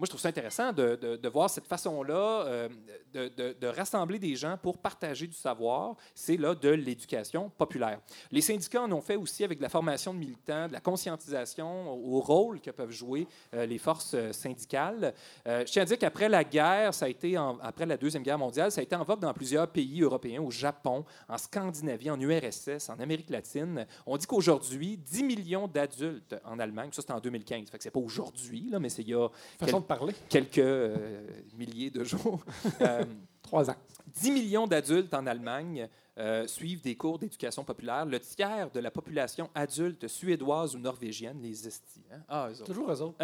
Moi, 0.00 0.06
je 0.06 0.12
trouve 0.12 0.20
ça 0.22 0.28
intéressant 0.30 0.72
de, 0.72 0.96
de- 0.96 1.16
de 1.16 1.28
voir 1.28 1.50
cette 1.50 1.66
façon-là 1.66 2.14
euh, 2.46 2.68
de, 3.12 3.28
de- 3.60 3.66
rassembler 3.66 4.18
des 4.18 4.34
gens 4.34 4.56
pour 4.56 4.78
partager 4.78 5.26
du 5.26 5.34
savoir. 5.36 5.94
C'est 6.14 6.38
là 6.38 6.54
de 6.54 6.70
l'éducation 6.70 7.50
populaire. 7.50 8.00
Les 8.30 8.40
syndicats 8.40 8.80
en 8.82 8.90
ont 8.92 9.02
fait 9.02 9.16
aussi 9.16 9.44
avec 9.44 9.58
de 9.58 9.62
la 9.62 9.68
formation 9.68 10.14
de 10.14 10.18
militants, 10.18 10.68
de 10.68 10.72
la 10.72 10.80
conscientisation 10.80 11.90
au 11.92 12.18
rôle 12.20 12.62
que 12.62 12.70
peuvent 12.70 12.90
jouer 12.90 13.26
euh, 13.52 13.66
les 13.66 13.76
forces 13.76 14.14
euh, 14.14 14.32
syndicales. 14.32 15.12
Euh, 15.46 15.66
je 15.66 15.72
tiens 15.72 15.82
à 15.82 15.84
dire 15.84 15.98
qu'après 15.98 16.30
la 16.30 16.44
guerre, 16.44 16.94
ça 16.94 17.04
a 17.04 17.08
été 17.08 17.36
en- 17.36 17.58
après 17.60 17.84
la 17.84 17.98
Deuxième 17.98 18.22
Guerre 18.22 18.38
mondiale, 18.38 18.72
ça 18.72 18.80
a 18.80 18.84
été 18.84 18.96
en 18.96 19.04
vogue 19.04 19.20
dans 19.20 19.34
plusieurs 19.34 19.68
pays 19.68 20.00
européens, 20.00 20.40
au 20.40 20.50
Japon, 20.50 21.04
en 21.28 21.36
Scandinavie, 21.36 22.10
en 22.10 22.18
URSS, 22.18 22.88
en 22.88 22.98
Amérique 23.00 23.28
latine. 23.28 23.86
On 24.06 24.16
dit 24.16 24.26
qu'aujourd'hui, 24.26 24.96
10 24.96 25.24
millions 25.24 25.68
d'adultes 25.68 26.36
en 26.46 26.58
Allemagne, 26.58 26.88
ça 26.92 27.02
c'est 27.02 27.12
en 27.12 27.20
2015, 27.20 27.68
fait 27.70 27.76
que 27.76 27.84
c'est 27.84 27.90
pas 27.90 28.00
aujourd'hui, 28.00 28.68
là, 28.70 28.78
mais 28.78 28.88
c'est 28.88 29.02
il 29.02 29.08
y 29.10 29.14
a 29.14 29.28
Façon 29.58 29.82
parler. 29.98 30.14
quelques 30.28 30.58
euh, 30.58 31.20
milliers 31.58 31.90
de 31.90 32.04
jours. 32.04 32.44
Euh, 32.80 33.04
Trois 33.42 33.68
ans. 33.68 33.76
10 34.06 34.30
millions 34.30 34.66
d'adultes 34.66 35.12
en 35.14 35.26
Allemagne 35.26 35.88
euh, 36.18 36.46
suivent 36.46 36.82
des 36.82 36.94
cours 36.94 37.18
d'éducation 37.18 37.64
populaire. 37.64 38.04
Le 38.06 38.20
tiers 38.20 38.70
de 38.70 38.78
la 38.80 38.90
population 38.92 39.50
adulte 39.54 40.06
suédoise 40.06 40.76
ou 40.76 40.78
norvégienne, 40.78 41.38
les 41.42 41.66
estis. 41.66 42.04
hein? 42.12 42.20
Ah, 42.28 42.48
eux 42.48 42.54
autres. 42.60 42.64
Toujours 42.66 42.92
eux 42.92 43.02
autres. 43.02 43.16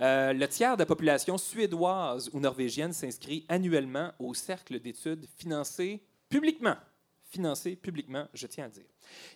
Euh, 0.00 0.32
le 0.34 0.46
tiers 0.48 0.74
de 0.76 0.82
la 0.82 0.86
population 0.86 1.38
suédoise 1.38 2.28
ou 2.34 2.40
norvégienne 2.40 2.92
s'inscrit 2.92 3.46
annuellement 3.48 4.12
au 4.18 4.34
cercle 4.34 4.78
d'études 4.80 5.26
financé 5.36 6.02
publiquement. 6.28 6.76
Financé 7.28 7.74
publiquement, 7.74 8.28
je 8.34 8.46
tiens 8.46 8.66
à 8.66 8.68
dire. 8.68 8.84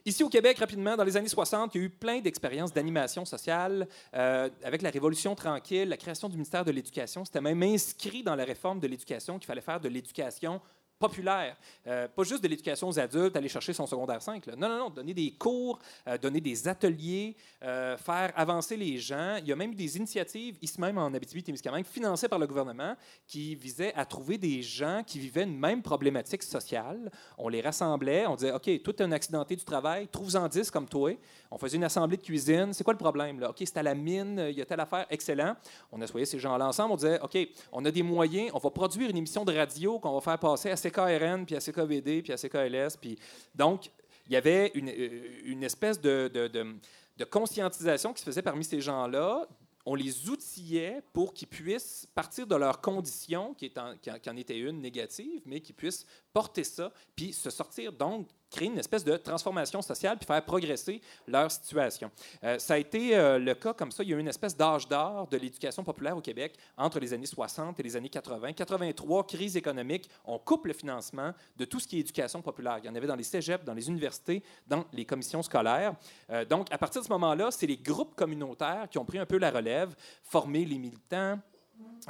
Ici 0.04 0.22
au 0.22 0.28
Québec, 0.28 0.58
rapidement, 0.58 0.96
dans 0.96 1.02
les 1.02 1.16
années 1.16 1.28
60, 1.28 1.74
il 1.74 1.78
y 1.78 1.80
a 1.82 1.86
eu 1.86 1.90
plein 1.90 2.20
d'expériences 2.20 2.72
d'animation 2.72 3.24
sociale 3.24 3.88
euh, 4.14 4.48
avec 4.62 4.82
la 4.82 4.90
Révolution 4.90 5.34
tranquille, 5.34 5.88
la 5.88 5.96
création 5.96 6.28
du 6.28 6.36
ministère 6.36 6.64
de 6.64 6.70
l'Éducation. 6.70 7.24
C'était 7.24 7.40
même 7.40 7.62
inscrit 7.64 8.22
dans 8.22 8.36
la 8.36 8.44
réforme 8.44 8.78
de 8.78 8.86
l'éducation 8.86 9.38
qu'il 9.38 9.46
fallait 9.46 9.60
faire 9.60 9.80
de 9.80 9.88
l'éducation 9.88 10.60
populaire. 11.00 11.56
Euh, 11.86 12.06
pas 12.08 12.22
juste 12.24 12.44
de 12.44 12.48
l'éducation 12.48 12.88
aux 12.88 12.98
adultes, 13.00 13.34
aller 13.34 13.48
chercher 13.48 13.72
son 13.72 13.86
secondaire 13.86 14.20
5. 14.20 14.44
là. 14.46 14.54
Non, 14.54 14.68
non, 14.68 14.78
non, 14.78 14.90
donner 14.90 15.14
des 15.14 15.32
cours, 15.32 15.78
euh, 16.06 16.18
donner 16.18 16.42
des 16.42 16.68
ateliers, 16.68 17.34
euh, 17.62 17.96
faire 17.96 18.32
avancer 18.36 18.76
les 18.76 18.98
gens. 18.98 19.36
Il 19.38 19.48
y 19.48 19.52
a 19.52 19.56
même 19.56 19.72
eu 19.72 19.74
des 19.74 19.96
initiatives, 19.96 20.58
ici 20.60 20.78
même 20.78 20.98
en 20.98 21.06
Abitibi-Témiscamingue, 21.06 21.86
financées 21.86 22.28
par 22.28 22.38
le 22.38 22.46
gouvernement, 22.46 22.94
qui 23.26 23.54
visaient 23.54 23.94
à 23.94 24.04
trouver 24.04 24.36
des 24.36 24.60
gens 24.62 25.02
qui 25.04 25.18
vivaient 25.18 25.44
une 25.44 25.58
même 25.58 25.80
problématique 25.82 26.42
sociale. 26.42 27.10
On 27.38 27.48
les 27.48 27.62
rassemblait, 27.62 28.26
on 28.26 28.36
disait, 28.36 28.52
OK, 28.52 28.82
toi, 28.82 28.92
tu 28.92 29.02
un 29.02 29.12
accidenté 29.12 29.56
du 29.56 29.64
travail, 29.64 30.06
trouve-en 30.06 30.46
10 30.48 30.70
comme 30.70 30.86
toi. 30.86 31.18
On 31.50 31.56
faisait 31.56 31.78
une 31.78 31.84
assemblée 31.84 32.18
de 32.18 32.22
cuisine. 32.22 32.74
C'est 32.74 32.84
quoi 32.84 32.92
le 32.92 32.98
problème? 32.98 33.42
OK, 33.42 33.56
c'est 33.58 33.78
à 33.78 33.82
la 33.82 33.94
mine, 33.94 34.48
il 34.50 34.58
y 34.58 34.60
a 34.60 34.66
telle 34.66 34.80
affaire, 34.80 35.06
excellent. 35.08 35.56
On 35.90 36.00
assoyait 36.02 36.26
ces 36.26 36.38
gens-là 36.38 36.68
ensemble, 36.68 36.92
on 36.92 36.96
disait, 36.96 37.18
OK, 37.22 37.38
on 37.72 37.82
a 37.86 37.90
des 37.90 38.02
moyens, 38.02 38.50
on 38.52 38.58
va 38.58 38.70
produire 38.70 39.08
une 39.08 39.16
émission 39.16 39.46
de 39.46 39.56
radio 39.56 39.98
qu'on 39.98 40.12
va 40.12 40.20
faire 40.20 40.38
passer 40.38 40.70
à 40.70 40.76
CKRN, 40.90 41.44
puis 41.46 41.56
à 41.56 41.60
CKVD, 41.60 42.22
puis 42.22 42.32
à 42.32 42.36
CKLS. 42.36 42.96
Puis... 43.00 43.18
Donc, 43.54 43.90
il 44.26 44.32
y 44.34 44.36
avait 44.36 44.70
une, 44.74 44.88
euh, 44.88 45.60
espèce 45.62 46.00
de, 46.00 46.28
de- 46.32 46.48
de- 46.48 47.24
conscientisation 47.24 48.12
qui 48.12 48.20
se 48.20 48.24
faisait 48.26 48.42
parmi 48.42 48.64
ces 48.64 48.80
gens-là. 48.80 49.46
On 49.86 49.94
les 49.94 50.28
outillait 50.28 51.02
pour 51.12 51.32
qu'ils 51.34 51.48
puissent 51.48 52.06
partir 52.14 52.46
de 52.46 52.54
leurs 52.54 52.80
conditions, 52.80 53.54
qui, 53.54 53.64
est 53.66 53.78
en, 53.78 53.92
en- 53.92 53.96
qui 53.96 54.30
en 54.30 54.36
était 54.36 54.58
une 54.58 54.80
négative, 54.80 55.40
mais 55.46 55.60
qu'ils 55.60 55.74
puissent 55.74 56.06
porter 56.32 56.64
ça, 56.64 56.92
puis 57.16 57.32
se 57.32 57.50
sortir, 57.50 57.92
donc 57.92 58.28
créer 58.50 58.68
une 58.68 58.78
espèce 58.78 59.04
de 59.04 59.16
transformation 59.16 59.80
sociale, 59.80 60.18
puis 60.18 60.26
faire 60.26 60.44
progresser 60.44 61.00
leur 61.26 61.50
situation. 61.50 62.10
Euh, 62.42 62.58
ça 62.58 62.74
a 62.74 62.78
été 62.78 63.16
euh, 63.16 63.38
le 63.38 63.54
cas 63.54 63.72
comme 63.72 63.90
ça. 63.92 64.02
Il 64.02 64.10
y 64.10 64.14
a 64.14 64.16
eu 64.16 64.20
une 64.20 64.28
espèce 64.28 64.56
d'âge 64.56 64.88
d'or 64.88 65.28
de 65.28 65.36
l'éducation 65.36 65.84
populaire 65.84 66.16
au 66.16 66.20
Québec 66.20 66.56
entre 66.76 66.98
les 66.98 67.12
années 67.12 67.26
60 67.26 67.78
et 67.78 67.82
les 67.82 67.96
années 67.96 68.08
80. 68.08 68.52
83, 68.52 69.26
crise 69.26 69.56
économique, 69.56 70.10
on 70.24 70.38
coupe 70.38 70.66
le 70.66 70.72
financement 70.72 71.32
de 71.56 71.64
tout 71.64 71.80
ce 71.80 71.86
qui 71.86 71.96
est 71.96 72.00
éducation 72.00 72.42
populaire. 72.42 72.78
Il 72.82 72.86
y 72.86 72.88
en 72.88 72.94
avait 72.94 73.06
dans 73.06 73.16
les 73.16 73.22
cégeps, 73.22 73.64
dans 73.64 73.74
les 73.74 73.88
universités, 73.88 74.42
dans 74.66 74.84
les 74.92 75.04
commissions 75.04 75.42
scolaires. 75.42 75.94
Euh, 76.30 76.44
donc, 76.44 76.66
à 76.70 76.78
partir 76.78 77.00
de 77.00 77.06
ce 77.06 77.12
moment-là, 77.12 77.50
c'est 77.50 77.66
les 77.66 77.76
groupes 77.76 78.14
communautaires 78.16 78.88
qui 78.90 78.98
ont 78.98 79.04
pris 79.04 79.18
un 79.18 79.26
peu 79.26 79.38
la 79.38 79.50
relève, 79.50 79.94
former 80.22 80.64
les 80.64 80.78
militants, 80.78 81.38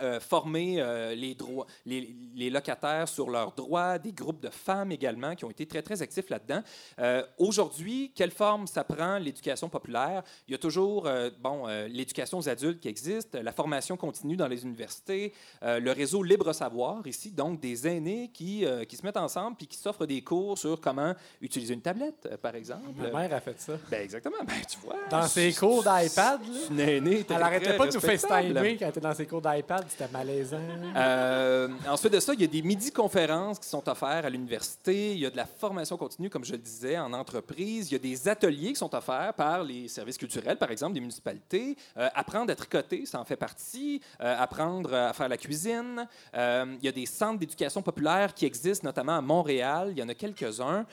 euh, 0.01 0.21
former 0.21 0.81
euh, 0.81 1.15
les, 1.15 1.35
droits, 1.35 1.67
les, 1.85 2.15
les 2.35 2.51
locataires 2.51 3.09
sur 3.09 3.29
leurs 3.29 3.53
droits, 3.53 3.99
des 3.99 4.13
groupes 4.13 4.41
de 4.41 4.49
femmes 4.49 4.93
également 4.93 5.35
qui 5.35 5.45
ont 5.45 5.51
été 5.51 5.67
très, 5.67 5.83
très 5.83 6.01
actifs 6.01 6.31
là-dedans. 6.31 6.63
Euh, 6.99 7.23
Aujourd'hui, 7.39 8.13
quelle 8.15 8.31
forme 8.31 8.67
ça 8.67 8.85
prend 8.85 9.19
l'éducation 9.19 9.69
populaire? 9.69 10.23
Il 10.47 10.53
y 10.53 10.55
a 10.55 10.59
toujours 10.59 11.09
bon, 11.41 11.67
l'éducation 11.89 12.39
aux 12.39 12.49
adultes 12.49 12.81
qui 12.81 12.89
existe, 12.89 13.35
la 13.35 13.53
formation 13.53 13.97
continue 13.97 14.37
dans 14.37 14.47
les 14.47 14.63
universités, 14.63 15.33
le 15.63 15.91
réseau 15.93 16.23
Libre 16.23 16.53
Savoir 16.53 17.07
ici, 17.07 17.31
donc 17.31 17.61
des 17.61 17.87
aînés 17.87 18.31
qui, 18.33 18.65
qui 18.89 18.97
se 18.97 19.05
mettent 19.05 19.17
ensemble 19.17 19.57
puis 19.57 19.67
qui 19.67 19.77
s'offrent 19.77 20.07
des 20.07 20.23
cours 20.23 20.59
sur 20.59 20.81
comment 20.81 21.15
utiliser 21.41 21.75
une 21.75 21.83
tablette, 21.83 22.37
par 22.43 22.55
exemple. 22.55 22.83
Ma 22.97 23.11
mère 23.11 23.35
a 23.35 23.41
fait 23.41 23.61
ça. 23.61 23.75
Ben 23.91 24.03
exactement, 24.03 24.45
ben, 24.47 24.55
tu 24.69 24.79
vois. 24.79 24.97
Dans 25.11 25.27
ses 25.27 25.53
cours 25.53 25.83
d'iPad, 25.83 26.41
Elle 26.71 27.31
arrêtait 27.31 27.67
très 27.67 27.77
pas 27.77 27.87
de 27.87 27.95
nous. 27.95 28.01
FaceTimer 28.01 28.77
quand 28.77 28.85
elle 28.85 28.91
était 28.91 29.01
dans 29.01 29.15
ses 29.15 29.27
cours 29.27 29.41
d'iPad. 29.43 29.60
l'iPad, 29.61 29.85
c'était 29.89 30.09
malaisant. 30.11 30.59
Euh, 30.97 31.69
ensuite 31.89 32.13
de 32.13 32.21
ça, 32.21 32.33
il 32.35 32.41
y 32.41 32.45
a 32.45 32.47
des 32.47 32.63
midi-conférences 32.63 33.59
qui 33.59 33.69
sont 33.69 33.87
offertes 33.89 34.25
à 34.25 34.31
l'université. 34.31 35.13
Il 35.13 35.19
y 35.19 35.27
a 35.27 35.31
de 35.31 35.37
la 35.37 35.47
formation 35.47 35.97
continue, 35.97 36.31
comme 36.31 36.45
je 36.45 36.53
le 36.53 36.59
disais, 36.59 36.99
en 36.99 37.13
entreprise. 37.13 37.91
Il 37.91 37.93
y 37.93 37.97
a 37.97 37.99
des 37.99 38.29
ateliers 38.29 38.71
qui 38.71 38.77
sont 38.77 38.95
offerts 38.95 39.35
par 39.35 39.63
les 39.63 39.89
services 39.89 40.17
culturels, 40.17 40.57
par 40.57 40.71
exemple, 40.71 40.95
des 40.95 41.01
municipalités. 41.01 41.77
Euh, 41.97 42.09
apprendre 42.15 42.51
à 42.51 42.55
tricoter, 42.55 43.05
ça 43.07 43.21
en 43.21 43.25
fait 43.25 43.37
partie. 43.37 44.01
Euh, 44.21 44.37
apprendre 44.39 44.95
à 44.95 45.13
faire 45.13 45.29
la 45.29 45.37
cuisine. 45.37 46.07
Il 46.35 46.79
y 46.83 46.89
a 46.89 46.93
des 46.93 47.07
centres 47.07 47.39
d'éducation 47.39 47.83
populaire 47.83 48.33
qui 48.35 48.47
existent, 48.47 48.87
notamment 48.87 49.17
à 49.17 49.21
Montréal. 49.21 49.89
Il 49.93 49.99
y 49.99 50.03
en 50.03 50.09
a 50.09 50.15
quelques-uns. 50.15 50.87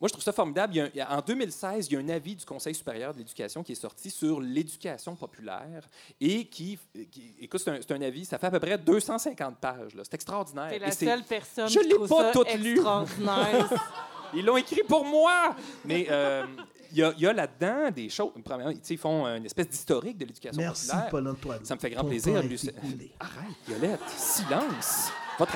Moi, 0.00 0.08
je 0.08 0.12
trouve 0.12 0.24
ça 0.24 0.32
formidable. 0.32 0.72
Il 0.74 0.76
y 0.78 0.80
a 0.80 0.84
un- 0.84 0.90
il 0.94 0.96
y 0.96 1.00
a- 1.02 1.18
en 1.18 1.20
2016, 1.20 1.88
il 1.88 1.92
y 1.92 1.96
a 1.96 2.00
un 2.00 2.08
avis 2.08 2.34
du 2.34 2.44
Conseil 2.46 2.74
supérieur 2.74 3.12
de 3.12 3.18
l'éducation 3.18 3.62
qui 3.62 3.72
est 3.72 3.74
sorti 3.74 4.10
sur 4.10 4.40
l'éducation 4.40 5.14
populaire 5.14 5.86
et 6.20 6.46
qui, 6.46 6.78
qui- 7.10 7.34
écoute, 7.40 7.60
c'est 7.62 7.70
un, 7.70 7.78
c'est 7.80 7.92
un 7.92 8.00
avis, 8.02 8.24
ça 8.24 8.38
fait 8.38 8.46
à 8.46 8.50
peu 8.50 8.60
près 8.60 8.78
250 8.78 9.58
pages. 9.58 9.94
là. 9.94 10.02
C'est 10.04 10.14
extraordinaire. 10.14 10.70
T'es 10.70 10.76
Et 10.76 10.78
la 10.78 10.90
c'est- 10.90 11.04
seule 11.04 11.22
personne 11.24 11.68
Je 11.68 11.78
qui 11.80 11.88
l'ai 11.88 11.98
pas 11.98 12.06
ça 12.24 12.30
toute 12.32 12.54
lue. 12.54 12.72
extraordinaire. 12.72 13.68
Ils 14.34 14.44
l'ont 14.44 14.56
écrit 14.56 14.82
pour 14.88 15.04
moi. 15.04 15.56
Mais 15.84 16.06
euh, 16.08 16.46
il 16.92 16.98
y 16.98 17.02
a, 17.02 17.12
il 17.16 17.20
y 17.22 17.26
a 17.26 17.32
là-dedans 17.32 17.90
des 17.90 18.08
choses. 18.08 18.30
Premièrement, 18.44 18.72
ils 18.88 18.98
font 18.98 19.26
une 19.26 19.44
espèce 19.44 19.68
d'historique 19.68 20.16
de 20.18 20.24
l'éducation 20.24 20.62
Merci, 20.62 20.86
populaire. 20.86 21.10
Paul-Antoine. 21.10 21.64
Ça 21.64 21.74
me 21.74 21.80
fait 21.80 21.90
grand 21.90 22.02
Ton 22.02 22.08
plaisir. 22.08 22.36
Arrête, 22.38 23.56
Violette. 23.66 24.00
Silence. 24.16 25.10
Va 25.38 25.46
te 25.46 25.52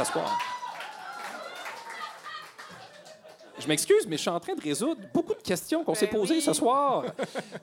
Je 3.59 3.69
m'excuse, 3.69 4.07
mais 4.09 4.17
je 4.17 4.23
suis 4.23 4.31
en 4.31 4.41
train 4.41 4.55
de 4.55 4.61
résoudre 4.61 5.01
beaucoup 5.13 5.35
de 5.35 5.41
questions 5.43 5.85
qu'on 5.85 5.95
s'est 5.95 6.07
Ben 6.07 6.19
posées 6.19 6.35
oui. 6.37 6.43
ce 6.43 6.53
soir. 6.53 7.05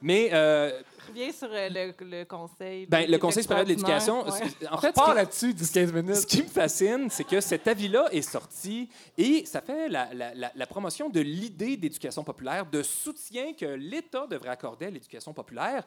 Mais 0.01 0.29
euh, 0.31 0.81
Reviens 1.09 1.31
sur 1.31 1.49
euh, 1.51 1.69
le, 1.69 1.93
le 2.05 2.23
conseil. 2.23 2.85
ben, 2.85 3.09
le 3.09 3.17
Conseil 3.17 3.43
supérieur 3.43 3.65
de 3.65 3.69
l'éducation. 3.71 4.23
Ouais. 4.23 4.31
en 4.71 4.77
fait, 4.77 4.93
qui- 4.93 5.13
là-dessus, 5.15 5.53
10-15 5.53 5.91
minutes. 5.93 6.15
ce 6.15 6.25
qui 6.25 6.43
me 6.43 6.47
fascine, 6.47 7.09
c'est 7.09 7.25
que 7.25 7.41
cet 7.41 7.67
avis-là 7.67 8.07
est 8.11 8.21
sorti 8.21 8.89
et 9.17 9.45
ça 9.45 9.59
fait 9.61 9.89
la, 9.89 10.13
la- 10.13 10.33
la- 10.33 10.51
la 10.55 10.65
promotion 10.67 11.09
de 11.09 11.19
l'idée 11.19 11.75
d'éducation 11.75 12.23
populaire, 12.23 12.65
de 12.65 12.81
soutien 12.83 13.53
que 13.53 13.65
l'État 13.65 14.25
devrait 14.27 14.49
accorder 14.49 14.85
à 14.85 14.89
l'éducation 14.89 15.33
populaire. 15.33 15.83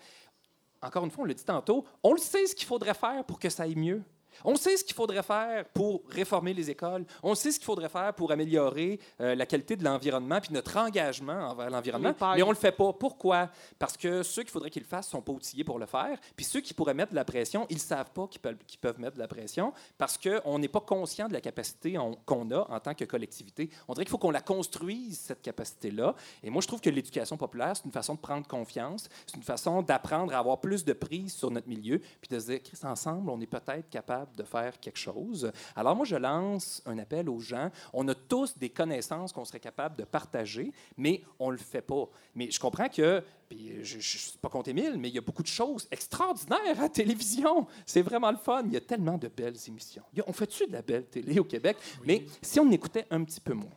Encore 0.82 1.05
une 1.06 1.10
fois, 1.10 1.24
on 1.24 1.26
l'a 1.26 1.32
dit 1.35 1.44
tantôt, 1.44 1.85
on 2.02 2.12
le 2.12 2.18
sait 2.20 2.47
ce 2.47 2.55
qu'il 2.55 2.66
faudrait 2.66 2.93
faire 2.94 3.24
pour 3.24 3.39
que 3.39 3.48
ça 3.48 3.62
aille 3.62 3.74
mieux. 3.76 4.02
On 4.44 4.56
sait 4.56 4.77
ce 4.77 4.85
qu'il 4.85 4.94
faudrait 4.94 5.23
faire 5.23 5.65
pour 5.66 6.02
réformer 6.09 6.55
les 6.55 6.70
écoles. 6.70 7.05
On 7.23 7.35
sait 7.35 7.52
ce 7.52 7.59
qu'il 7.59 7.66
faudrait 7.66 7.89
faire 7.89 8.12
pour 8.15 8.32
améliorer 8.32 8.98
euh, 9.20 9.35
la 9.35 9.47
qualité 9.47 9.77
de 9.77 9.85
l'environnement 9.85 10.40
puis 10.40 10.52
notre 10.52 10.77
engagement 10.77 11.51
envers 11.51 11.70
l'environnement. 11.70 12.12
Mais 12.36 12.43
on 12.43 12.51
le 12.51 12.56
fait 12.56 12.73
pas. 12.73 12.93
Pourquoi? 12.93 13.51
Parce 13.78 13.97
que 13.97 14.23
ceux 14.23 14.43
qu'il 14.43 14.51
faudrait 14.51 14.70
qu'ils 14.70 14.82
le 14.82 14.89
fassent 14.89 15.09
sont 15.09 15.23
pas 15.23 15.32
outillés 15.32 15.65
pour 15.65 15.78
le 15.78 15.86
faire. 15.86 16.19
Puis 16.36 16.44
ceux 16.44 16.61
qui 16.61 16.74
pourraient 16.74 16.94
mettre 16.94 17.11
de 17.11 17.16
la 17.16 17.24
pression, 17.24 17.66
ils 17.70 17.78
savent 17.78 18.11
pas 18.12 18.27
qu'ils 18.28 18.40
peuvent, 18.40 18.98
mettre 19.01 19.15
de 19.15 19.20
la 19.20 19.28
pression 19.28 19.73
parce 19.98 20.19
qu'on 20.19 20.59
n'est 20.59 20.69
pas 20.69 20.81
conscient 20.81 21.28
de 21.28 21.32
la 21.32 21.40
capacité 21.40 21.98
on- 21.98 22.15
qu'on 22.27 22.51
a 22.51 22.66
en 22.70 22.81
tant 22.81 22.94
que 22.94 23.05
collectivité. 23.05 23.70
On 23.89 23.93
dirait 23.94 24.05
qu'il 24.05 24.11
faut 24.11 24.19
qu'on 24.19 24.31
la 24.31 24.40
construise, 24.40 25.19
cette 25.19 25.43
capacité-là. 25.43 26.15
Et 26.43 26.51
moi, 26.51 26.61
je 26.62 26.66
trouve 26.69 26.81
que 26.81 26.90
l'éducation 26.90 27.36
populaire, 27.36 27.77
c'est 27.77 27.85
une 27.85 27.93
façon 27.93 28.15
de 28.15 28.20
prendre 28.20 28.47
confiance, 28.47 29.09
c'est 29.27 29.36
une 29.36 29.43
façon 29.43 29.82
d'apprendre 29.82 30.32
à 30.35 30.39
avoir 30.39 30.61
plus 30.61 30.85
de 30.85 30.93
prise 30.93 31.35
sur 31.35 31.51
notre 31.51 31.69
milieu, 31.69 31.98
puis 31.98 32.28
de 32.31 32.39
se 32.39 32.47
dire, 32.47 32.62
Chris, 32.62 32.78
ensemble, 32.85 33.31
on 33.31 33.40
est 33.40 33.47
peut-être 33.47 33.89
capable 33.90 34.23
de 34.36 34.42
faire 34.44 34.78
quelque 34.80 34.98
chose. 34.98 35.51
Alors 35.76 35.94
moi, 35.96 36.05
je 36.05 36.16
lance 36.16 36.82
un 36.86 36.98
appel 36.98 37.28
aux 37.28 37.40
gens. 37.40 37.70
On 37.92 38.06
a 38.09 38.14
tous 38.14 38.56
des 38.56 38.70
connaissances 38.70 39.32
qu'on 39.32 39.44
serait 39.44 39.60
capable 39.60 39.96
de 39.96 40.05
partager, 40.05 40.72
mais 40.96 41.22
on 41.38 41.51
le 41.51 41.59
fait 41.59 41.82
pas. 41.82 42.09
Mais 42.34 42.51
je 42.51 42.59
comprends 42.60 42.88
que, 42.88 43.22
puis 43.48 43.84
je 43.84 43.96
ne 43.96 44.02
suis 44.02 44.38
pas 44.40 44.48
contre 44.48 44.70
Émile, 44.70 44.96
mais 44.98 45.09
il 45.09 45.14
y 45.14 45.18
a 45.18 45.22
beaucoup 45.22 45.42
de 45.42 45.48
choses 45.48 45.86
extraordinaires 45.90 46.78
à 46.78 46.82
la 46.82 46.88
télévision. 46.88 47.66
C'est 47.86 48.02
vraiment 48.02 48.30
le 48.30 48.36
fun. 48.38 48.62
Il 48.66 48.72
y 48.72 48.76
a 48.76 48.80
tellement 48.80 49.18
de 49.18 49.28
belles 49.28 49.56
émissions. 49.68 50.02
A- 50.18 50.22
on 50.26 50.32
fait-tu 50.32 50.66
de 50.66 50.72
la 50.72 50.82
belle 50.82 51.06
télé 51.06 51.38
au 51.38 51.44
Québec? 51.44 51.76
Mais 52.05 52.24
si 52.42 52.59
on 52.60 52.70
écoutait 52.70 53.06
un 53.10 53.22
petit 53.24 53.40
peu 53.40 53.52
moins, 53.55 53.68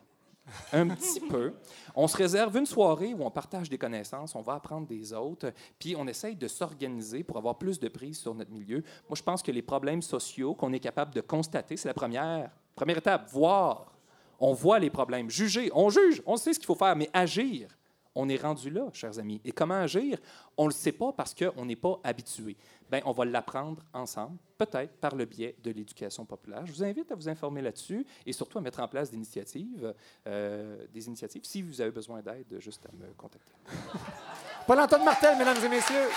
un 0.72 0.88
petit 0.88 1.20
peu. 1.20 1.54
On 1.94 2.06
se 2.06 2.16
réserve 2.16 2.56
une 2.56 2.66
soirée 2.66 3.14
où 3.14 3.24
on 3.24 3.30
partage 3.30 3.68
des 3.68 3.78
connaissances, 3.78 4.34
on 4.34 4.42
va 4.42 4.54
apprendre 4.54 4.86
des 4.86 5.12
autres, 5.12 5.52
puis 5.78 5.94
on 5.96 6.06
essaye 6.06 6.36
de 6.36 6.48
s'organiser 6.48 7.22
pour 7.24 7.36
avoir 7.36 7.58
plus 7.58 7.78
de 7.78 7.88
prise 7.88 8.18
sur 8.18 8.34
notre 8.34 8.50
milieu. 8.50 8.82
Moi, 9.08 9.16
je 9.16 9.22
pense 9.22 9.42
que 9.42 9.50
les 9.50 9.62
problèmes 9.62 10.02
sociaux 10.02 10.54
qu'on 10.54 10.72
est 10.72 10.80
capable 10.80 11.14
de 11.14 11.20
constater, 11.20 11.76
c'est 11.76 11.88
la 11.88 11.94
première, 11.94 12.50
première 12.74 12.98
étape, 12.98 13.30
voir. 13.30 13.92
On 14.40 14.52
voit 14.52 14.78
les 14.78 14.90
problèmes, 14.90 15.28
juger, 15.28 15.70
on 15.74 15.90
juge, 15.90 16.22
on 16.24 16.36
sait 16.36 16.52
ce 16.52 16.58
qu'il 16.58 16.66
faut 16.66 16.76
faire, 16.76 16.94
mais 16.94 17.10
agir. 17.12 17.77
On 18.20 18.28
est 18.28 18.42
rendu 18.42 18.68
là, 18.68 18.88
chers 18.92 19.16
amis. 19.20 19.40
Et 19.44 19.52
comment 19.52 19.76
agir? 19.80 20.18
On 20.56 20.64
ne 20.64 20.70
le 20.70 20.74
sait 20.74 20.90
pas 20.90 21.12
parce 21.12 21.32
qu'on 21.36 21.64
n'est 21.64 21.76
pas 21.76 22.00
habitué. 22.02 22.56
Ben, 22.90 23.00
on 23.04 23.12
va 23.12 23.24
l'apprendre 23.24 23.80
ensemble, 23.92 24.38
peut-être 24.58 24.96
par 24.96 25.14
le 25.14 25.24
biais 25.24 25.54
de 25.62 25.70
l'éducation 25.70 26.24
populaire. 26.24 26.66
Je 26.66 26.72
vous 26.72 26.82
invite 26.82 27.12
à 27.12 27.14
vous 27.14 27.28
informer 27.28 27.62
là-dessus 27.62 28.04
et 28.26 28.32
surtout 28.32 28.58
à 28.58 28.60
mettre 28.60 28.80
en 28.80 28.88
place 28.88 29.12
des 29.12 29.16
initiatives. 29.16 29.94
euh, 30.26 30.84
des 30.92 31.06
initiatives. 31.06 31.42
Si 31.44 31.62
vous 31.62 31.80
avez 31.80 31.92
besoin 31.92 32.20
d'aide, 32.20 32.58
juste 32.58 32.84
à 32.86 32.92
me 32.92 33.12
contacter. 33.14 33.52
Paul-Antoine 34.66 35.04
Martel, 35.04 35.38
mesdames 35.38 35.64
et 35.64 35.68
messieurs. 35.68 36.08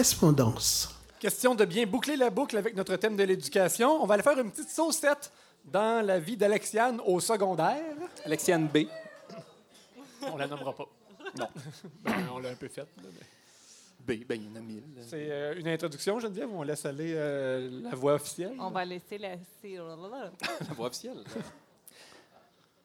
Correspondance. 0.00 0.88
Question 1.18 1.54
de 1.54 1.66
bien 1.66 1.84
boucler 1.84 2.16
la 2.16 2.30
boucle 2.30 2.56
avec 2.56 2.74
notre 2.74 2.96
thème 2.96 3.16
de 3.18 3.22
l'éducation. 3.22 4.02
On 4.02 4.06
va 4.06 4.14
aller 4.14 4.22
faire 4.22 4.38
une 4.38 4.50
petite 4.50 4.70
saucette 4.70 5.30
dans 5.62 6.02
la 6.02 6.18
vie 6.18 6.38
d'Alexiane 6.38 7.02
au 7.04 7.20
secondaire. 7.20 7.82
Alexiane 8.24 8.66
B. 8.66 8.86
On 10.22 10.38
la 10.38 10.46
nommera 10.46 10.72
pas. 10.72 10.86
Non. 11.38 11.48
Ben, 12.02 12.14
on 12.32 12.38
l'a 12.38 12.48
un 12.48 12.54
peu 12.54 12.68
faite. 12.68 12.88
mais- 12.96 14.16
B, 14.16 14.24
ben, 14.26 14.40
il 14.40 14.48
y 14.48 14.50
en 14.50 14.56
a 14.56 14.60
mille. 14.60 14.84
C'est 15.06 15.30
euh, 15.30 15.54
une 15.58 15.68
introduction, 15.68 16.18
Geneviève, 16.18 16.50
ou 16.50 16.60
on 16.60 16.62
laisse 16.62 16.86
aller 16.86 17.12
euh, 17.14 17.82
la 17.82 17.94
voix 17.94 18.14
officielle? 18.14 18.56
On 18.58 18.70
va 18.70 18.86
laisser 18.86 19.18
la. 19.18 19.36
La 19.62 20.74
voix 20.74 20.86
officielle. 20.86 21.22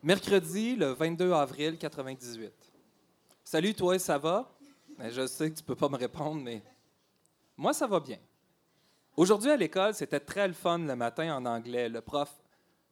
Mercredi, 0.04 0.76
le 0.76 0.88
22 0.88 1.32
avril 1.32 1.78
98. 1.78 2.52
Salut, 3.46 3.74
toi, 3.74 3.98
ça 4.00 4.18
va? 4.18 4.52
Ben, 4.98 5.10
je 5.10 5.26
sais 5.28 5.50
que 5.50 5.56
tu 5.56 5.64
peux 5.64 5.76
pas 5.76 5.88
me 5.88 5.96
répondre, 5.96 6.42
mais 6.42 6.62
moi, 7.57 7.73
ça 7.73 7.88
va 7.88 7.99
bien. 7.99 8.19
Aujourd'hui, 9.15 9.52
à 9.52 9.56
l'école, 9.56 9.94
c'était 9.94 10.19
très 10.19 10.48
le 10.48 10.53
fun 10.53 10.80
le 10.80 10.95
matin 10.95 11.36
en 11.36 11.45
anglais. 11.45 11.88
Le 11.88 12.02
prof 12.02 12.30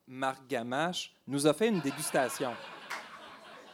Marc 0.08 0.48
Gamache 0.48 1.14
nous 1.28 1.46
a 1.46 1.54
fait 1.54 1.68
une 1.68 1.82
dégustation. 1.82 2.54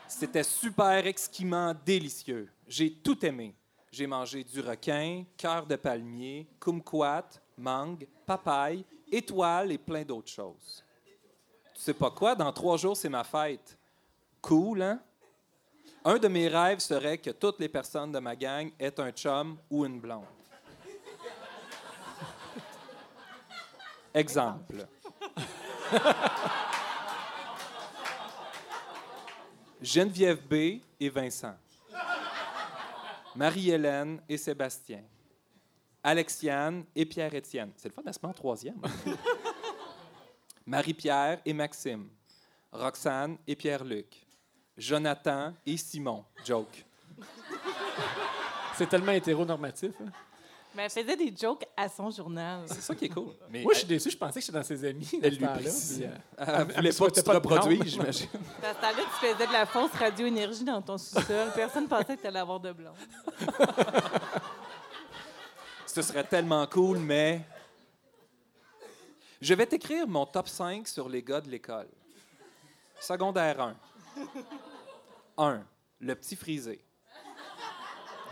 C'était 0.07 0.43
super 0.43 1.05
exquisiment 1.05 1.75
délicieux. 1.85 2.49
J'ai 2.67 2.91
tout 2.91 3.23
aimé. 3.25 3.55
J'ai 3.91 4.07
mangé 4.07 4.43
du 4.43 4.61
requin, 4.61 5.25
cœur 5.37 5.65
de 5.65 5.75
palmier, 5.75 6.47
kumquat, 6.59 7.27
mangue, 7.57 8.07
papaye, 8.25 8.85
étoile 9.11 9.71
et 9.71 9.77
plein 9.77 10.03
d'autres 10.03 10.31
choses. 10.31 10.83
Tu 11.75 11.81
sais 11.81 11.93
pas 11.93 12.11
quoi? 12.11 12.35
Dans 12.35 12.51
trois 12.51 12.77
jours, 12.77 12.97
c'est 12.97 13.09
ma 13.09 13.23
fête. 13.23 13.77
Cool, 14.41 14.81
hein? 14.81 14.99
Un 16.05 16.17
de 16.17 16.27
mes 16.27 16.47
rêves 16.47 16.79
serait 16.79 17.17
que 17.17 17.31
toutes 17.31 17.59
les 17.59 17.69
personnes 17.69 18.11
de 18.11 18.19
ma 18.19 18.35
gang 18.35 18.71
aient 18.79 18.99
un 18.99 19.11
chum 19.11 19.57
ou 19.69 19.85
une 19.85 19.99
blonde. 19.99 20.25
Exemple. 24.13 24.87
Geneviève 29.81 30.41
B 30.47 30.81
et 30.99 31.09
Vincent. 31.09 31.55
Marie-Hélène 33.35 34.21
et 34.27 34.37
Sébastien. 34.37 35.03
Alexiane 36.03 36.85
et 36.95 37.05
Pierre-Étienne. 37.05 37.71
C'est 37.77 37.89
le 37.89 37.93
fun, 37.93 38.01
elle 38.05 38.13
se 38.13 38.19
met 38.21 38.29
en 38.29 38.33
troisième? 38.33 38.81
Marie-Pierre 40.65 41.39
et 41.45 41.53
Maxime. 41.53 42.09
Roxane 42.71 43.37
et 43.47 43.55
Pierre-Luc. 43.55 44.25
Jonathan 44.77 45.53
et 45.65 45.77
Simon. 45.77 46.25
Joke. 46.45 46.85
C'est 48.75 48.87
tellement 48.87 49.11
hétéronormatif. 49.11 49.91
hein? 50.01 50.11
Mais 50.75 50.83
elle 50.83 50.89
faisait 50.91 51.15
des 51.15 51.35
jokes 51.35 51.65
à 51.75 51.89
son 51.89 52.11
journal. 52.11 52.63
C'est 52.67 52.81
ça 52.81 52.93
qui 52.93 53.05
est 53.05 53.09
cool. 53.09 53.33
Mais 53.49 53.63
Moi, 53.63 53.73
je 53.73 53.79
suis 53.79 53.87
déçu. 53.87 54.11
Je 54.11 54.17
pensais 54.17 54.39
que 54.39 54.45
j'étais 54.45 54.57
dans 54.57 54.63
ses 54.63 54.85
amis. 54.85 55.09
Elle 55.21 55.35
lui 55.35 55.45
précise. 55.45 56.03
euh, 56.03 56.15
Elle 56.37 56.65
voulait 56.75 56.91
pas 56.93 57.07
que 57.07 57.13
tu 57.13 57.23
te 57.23 57.31
reproduises, 57.31 57.83
j'imagine. 57.85 58.27
À 58.63 58.73
ce 58.73 58.79
temps-là, 58.79 59.03
tu 59.19 59.25
faisais 59.27 59.47
de 59.47 59.51
la 59.51 59.65
fausse 59.65 59.91
radio-énergie 59.93 60.63
dans 60.63 60.81
ton 60.81 60.97
sous-sol. 60.97 61.51
Personne 61.55 61.87
pensait 61.87 62.15
que 62.15 62.21
tu 62.21 62.27
allais 62.27 62.39
avoir 62.39 62.59
de 62.59 62.71
blonde. 62.71 62.93
Ce 65.85 66.01
serait 66.01 66.23
tellement 66.23 66.65
cool, 66.67 66.99
mais. 66.99 67.41
Je 69.41 69.53
vais 69.53 69.65
t'écrire 69.65 70.05
mon 70.07 70.25
top 70.25 70.47
5 70.49 70.87
sur 70.87 71.07
les 71.09 71.23
gars 71.23 71.41
de 71.41 71.49
l'école. 71.49 71.87
Secondaire 72.99 73.59
1. 73.61 73.75
1. 75.37 75.63
Le 76.01 76.15
petit 76.15 76.35
frisé. 76.35 76.83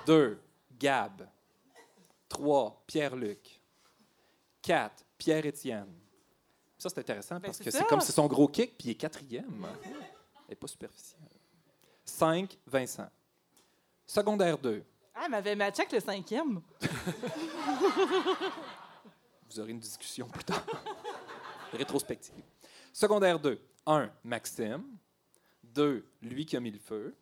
2. 0.06 0.40
Gab. 0.78 1.28
3. 2.30 2.84
Pierre-Luc. 2.88 3.62
4. 4.62 5.06
Pierre-Étienne. 5.18 5.94
Ça, 6.78 6.90
c'est 6.90 7.00
intéressant 7.00 7.36
Ben, 7.36 7.48
parce 7.48 7.60
que 7.60 7.72
c'est 7.72 7.86
comme 7.88 8.02
c'est 8.02 8.12
son 8.12 8.28
gros 8.28 8.48
kick, 8.48 8.78
puis 8.78 8.90
il 8.90 8.92
est 8.92 8.96
quatrième. 8.96 9.66
Elle 9.84 10.50
n'est 10.50 10.56
pas 10.56 10.68
superficielle. 10.68 11.22
5. 12.06 12.58
Vincent. 12.68 13.10
Secondaire 14.06 14.58
2. 14.58 14.84
Ah, 15.16 15.22
elle 15.26 15.32
m'avait 15.32 15.56
matché 15.56 15.82
avec 15.82 15.92
le 15.94 16.00
cinquième. 16.00 16.62
Vous 19.50 19.60
aurez 19.60 19.72
une 19.72 19.80
discussion 19.80 20.28
plus 20.28 20.44
tard. 20.44 20.64
Rétrospective. 21.74 22.44
Secondaire 22.94 23.40
2. 23.40 23.60
1. 23.86 24.12
Maxime. 24.24 24.84
2. 25.64 26.06
Lui 26.22 26.46
qui 26.46 26.56
a 26.56 26.60
mis 26.60 26.72
le 26.72 26.80
feu. 26.80 27.16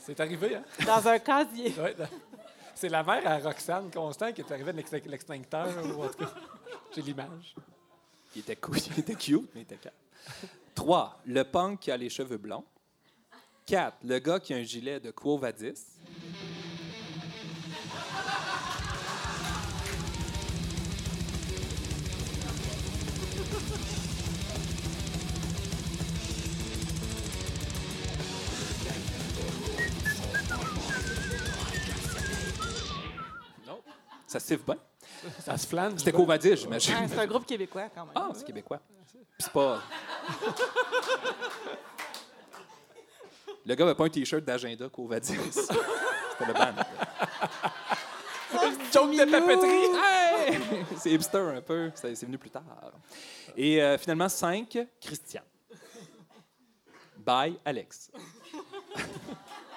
C'est 0.00 0.18
arrivé, 0.20 0.56
hein? 0.56 0.64
Dans 0.86 1.06
un 1.08 1.18
casier. 1.18 1.72
Ouais, 1.78 1.94
dans- 1.94 2.08
C'est 2.74 2.88
la 2.88 3.02
mère 3.02 3.26
à 3.26 3.38
Roxane 3.38 3.90
Constant 3.90 4.32
qui 4.32 4.40
est 4.40 4.50
arrivée 4.52 4.70
avec 4.70 4.90
l'ex- 4.90 5.06
l'extincteur. 5.06 5.68
ou 5.96 6.02
en 6.04 6.08
tout 6.08 6.18
cas, 6.24 6.32
J'ai 6.94 7.02
l'image. 7.02 7.54
Il 8.34 8.40
était 8.40 8.56
cool, 8.56 8.76
il 8.78 8.98
était 9.00 9.14
cute, 9.14 9.50
mais 9.54 9.60
il 9.60 9.62
était 9.62 9.76
calme. 9.76 9.94
3. 10.74 11.20
Le 11.26 11.42
punk 11.44 11.80
qui 11.80 11.90
a 11.90 11.96
les 11.96 12.08
cheveux 12.10 12.38
blonds. 12.38 12.64
4. 13.66 13.98
Le 14.04 14.18
gars 14.18 14.40
qui 14.40 14.54
a 14.54 14.56
un 14.56 14.62
gilet 14.62 14.98
de 15.00 15.10
Quo 15.10 15.36
Vadis. 15.38 15.74
Ça 34.30 34.38
siffle 34.38 34.62
bien. 34.62 34.76
Ça 35.44 35.58
se 35.58 35.66
flâne. 35.66 35.98
C'était 35.98 36.12
Quo 36.12 36.24
Vadis, 36.24 36.56
j'imagine. 36.58 36.94
C'est 37.08 37.18
un 37.18 37.26
groupe 37.26 37.44
québécois, 37.44 37.88
quand 37.92 38.04
même. 38.04 38.12
Ah, 38.14 38.28
c'est 38.32 38.46
québécois. 38.46 38.80
Puis 39.12 39.24
c'est 39.40 39.52
pas. 39.52 39.82
Le 43.66 43.74
gars 43.74 43.84
avait 43.86 43.96
pas 43.96 44.04
un 44.04 44.08
T-shirt 44.08 44.44
d'agenda 44.44 44.88
qu'au 44.88 45.08
Vadis. 45.08 45.36
C'était 45.50 46.46
le 46.46 46.52
band. 46.52 46.74
Joke 48.92 49.10
de 49.10 49.24
papeterie. 49.28 49.88
Hey! 49.98 50.60
C'est 50.96 51.10
hipster 51.10 51.38
un 51.38 51.60
peu. 51.60 51.90
C'est 51.96 52.14
c'est 52.14 52.26
venu 52.26 52.38
plus 52.38 52.50
tard. 52.50 52.62
Et 53.56 53.82
euh, 53.82 53.98
finalement, 53.98 54.28
5, 54.28 54.78
Christian. 55.00 55.42
Bye, 57.16 57.58
Alex. 57.64 58.12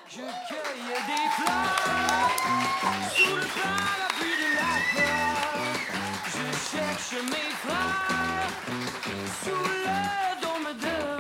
Je 0.07 0.17
cueille 0.17 0.93
des 1.07 1.27
fleurs 1.41 2.30
sous 3.15 3.35
le 3.35 3.41
parapluie 3.41 3.41
de 3.41 4.09
la 4.09 4.12
Je 6.26 6.77
cherche 6.77 7.23
mes 7.26 7.49
frères 7.64 8.49
sous 9.43 9.51
le 9.51 10.41
dôme 10.41 10.69
de 10.80 11.12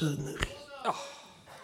cochonneries. 0.00 0.34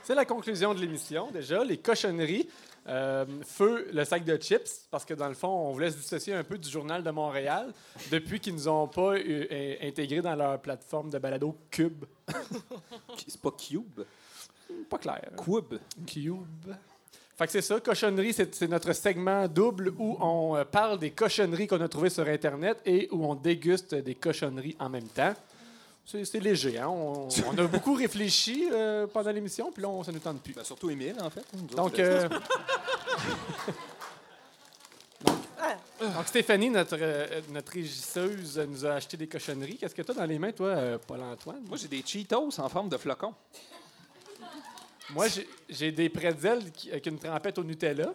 C'est 0.03 0.15
la 0.15 0.25
conclusion 0.25 0.75
de 0.75 0.81
l'émission, 0.81 1.31
déjà. 1.31 1.63
Les 1.65 1.79
cochonneries. 1.79 2.49
Euh, 2.89 3.25
feu 3.45 3.89
le 3.93 4.05
sac 4.05 4.25
de 4.25 4.37
chips, 4.37 4.89
parce 4.91 5.05
que 5.05 5.15
dans 5.15 5.29
le 5.29 5.35
fond, 5.35 5.47
on 5.47 5.71
voulait 5.71 5.93
se 5.93 5.99
dissocier 5.99 6.35
un 6.35 6.43
peu 6.43 6.59
du 6.59 6.69
Journal 6.69 7.05
de 7.05 7.11
Montréal 7.13 7.73
depuis 8.11 8.41
qu'ils 8.41 8.55
nous 8.55 8.67
ont 8.67 8.89
pas 8.89 9.17
eu- 9.21 9.47
euh, 9.53 9.77
intégré 9.83 10.21
dans 10.21 10.35
leur 10.35 10.61
plateforme 10.61 11.09
de 11.09 11.17
balado 11.21 11.57
Cube. 11.71 12.05
C'est 13.25 13.41
pas 13.41 13.53
Cube? 13.53 14.01
Pas 14.91 14.99
clair. 14.99 15.31
Cube. 15.45 15.75
Cube. 16.05 16.75
Fait 17.39 17.47
que 17.47 17.53
c'est 17.53 17.63
ça, 17.63 17.79
cochonnerie, 17.79 18.33
c'est 18.33 18.53
c'est 18.53 18.67
notre 18.69 18.93
segment 18.93 19.47
double 19.47 19.93
où 19.97 20.17
on 20.21 20.57
euh, 20.57 20.65
parle 20.65 20.99
des 20.99 21.13
cochonneries 21.13 21.69
qu'on 21.69 21.81
a 21.81 21.89
trouvées 21.89 22.11
sur 22.11 22.27
Internet 22.27 22.79
et 22.85 23.09
où 23.13 23.25
on 23.25 23.37
déguste 23.37 23.95
des 23.95 24.17
cochonneries 24.17 24.77
en 24.81 24.89
même 24.89 25.07
temps. 25.09 25.35
C'est 26.05 26.41
léger, 26.41 26.79
hein? 26.79 26.89
On, 26.89 27.29
on 27.47 27.59
a 27.59 27.67
beaucoup 27.67 27.95
réfléchi 27.95 28.69
euh, 28.71 29.07
pendant 29.07 29.31
l'émission, 29.31 29.71
puis 29.73 29.83
là, 29.83 29.89
on, 29.89 30.03
ça 30.03 30.13
nous 30.13 30.19
tente 30.19 30.41
plus. 30.43 30.53
Ben, 30.53 30.65
surtout 30.65 30.91
Émile, 30.91 31.17
en 31.21 31.31
fait. 31.31 31.45
Donc, 31.75 31.99
euh, 31.99 32.29
euh, 35.25 35.29
donc, 36.01 36.15
donc, 36.15 36.27
Stéphanie, 36.27 36.71
notre, 36.71 36.97
euh, 37.01 37.41
notre 37.51 37.73
régisseuse, 37.73 38.59
nous 38.59 38.85
a 38.85 38.95
acheté 38.95 39.17
des 39.17 39.29
cochonneries. 39.29 39.77
Qu'est-ce 39.79 39.95
que 39.95 40.03
tu 40.03 40.11
as 40.11 40.15
dans 40.15 40.25
les 40.25 40.39
mains, 40.39 40.53
toi, 40.53 40.69
euh, 40.69 40.99
Paul-Antoine? 40.99 41.63
moi, 41.69 41.77
j'ai 41.79 41.89
des 41.89 42.03
Cheetos 42.05 42.59
en 42.59 42.69
forme 42.69 42.89
de 42.89 42.97
flocon. 42.97 43.33
Moi, 45.11 45.27
j'ai- 45.69 45.93
des 45.93 46.09
pretzels 46.09 46.73
qui- 46.73 46.91
avec 46.91 47.07
une 47.07 47.19
trempette 47.19 47.59
au 47.59 47.65
Nutella. 47.65 48.13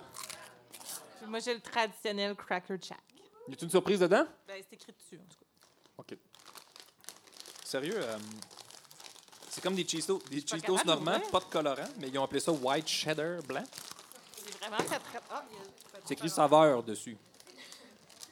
Moi, 1.28 1.40
j'ai 1.40 1.54
le 1.54 1.60
traditionnel 1.62 2.36
Cracker 2.36 2.76
Jack. 2.82 2.98
Y 3.48 3.54
a 3.54 3.56
une 3.64 3.70
surprise 3.70 4.00
dedans? 4.00 4.26
Ben, 4.48 4.62
c'est 4.70 4.76
écrit 4.76 4.92
dessus, 4.94 5.16
en 5.22 5.28
tout 5.30 5.38
cas. 5.40 6.14
OK. 6.14 6.18
Sérieux, 7.68 8.00
euh, 8.02 8.18
c'est 9.50 9.62
comme 9.62 9.76
des 9.76 9.86
Cheetos, 9.86 10.22
des 10.32 10.40
pas 10.40 10.56
Cheetos 10.56 10.86
normands, 10.86 11.20
pas 11.30 11.40
de 11.40 11.46
colorant, 11.52 11.90
mais 12.00 12.08
ils 12.08 12.18
ont 12.18 12.24
appelé 12.24 12.40
ça 12.40 12.54
white 12.54 12.88
cheddar 12.88 13.44
blanc. 13.44 13.64
C'est 14.34 14.58
vraiment 14.58 14.78
très, 14.78 14.98
très... 15.00 15.20
Ah, 15.30 15.44
C'est 16.06 16.14
écrit 16.14 16.30
saveur 16.30 16.82
dessus. 16.82 17.18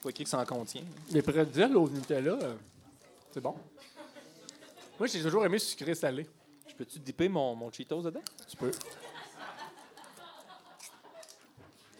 Pas 0.02 0.12
écrit 0.12 0.24
que 0.24 0.30
ça 0.30 0.40
en 0.40 0.45
contient. 0.45 0.84
Les 1.10 1.22
pretzels 1.22 1.76
au 1.76 1.90
Nutella, 1.90 2.32
euh, 2.32 2.56
c'est 3.34 3.41
bon. 3.41 3.57
Moi, 4.98 5.07
j'ai 5.07 5.22
toujours 5.22 5.44
aimé 5.44 5.60
sucré-salé. 5.60 6.30
Je 6.70 6.74
peux-tu 6.74 6.99
dipper 6.99 7.28
mon, 7.28 7.56
mon 7.56 7.70
Cheetos 7.70 8.03
dedans? 8.03 8.24
Tu 8.48 8.56
peux. 8.56 8.72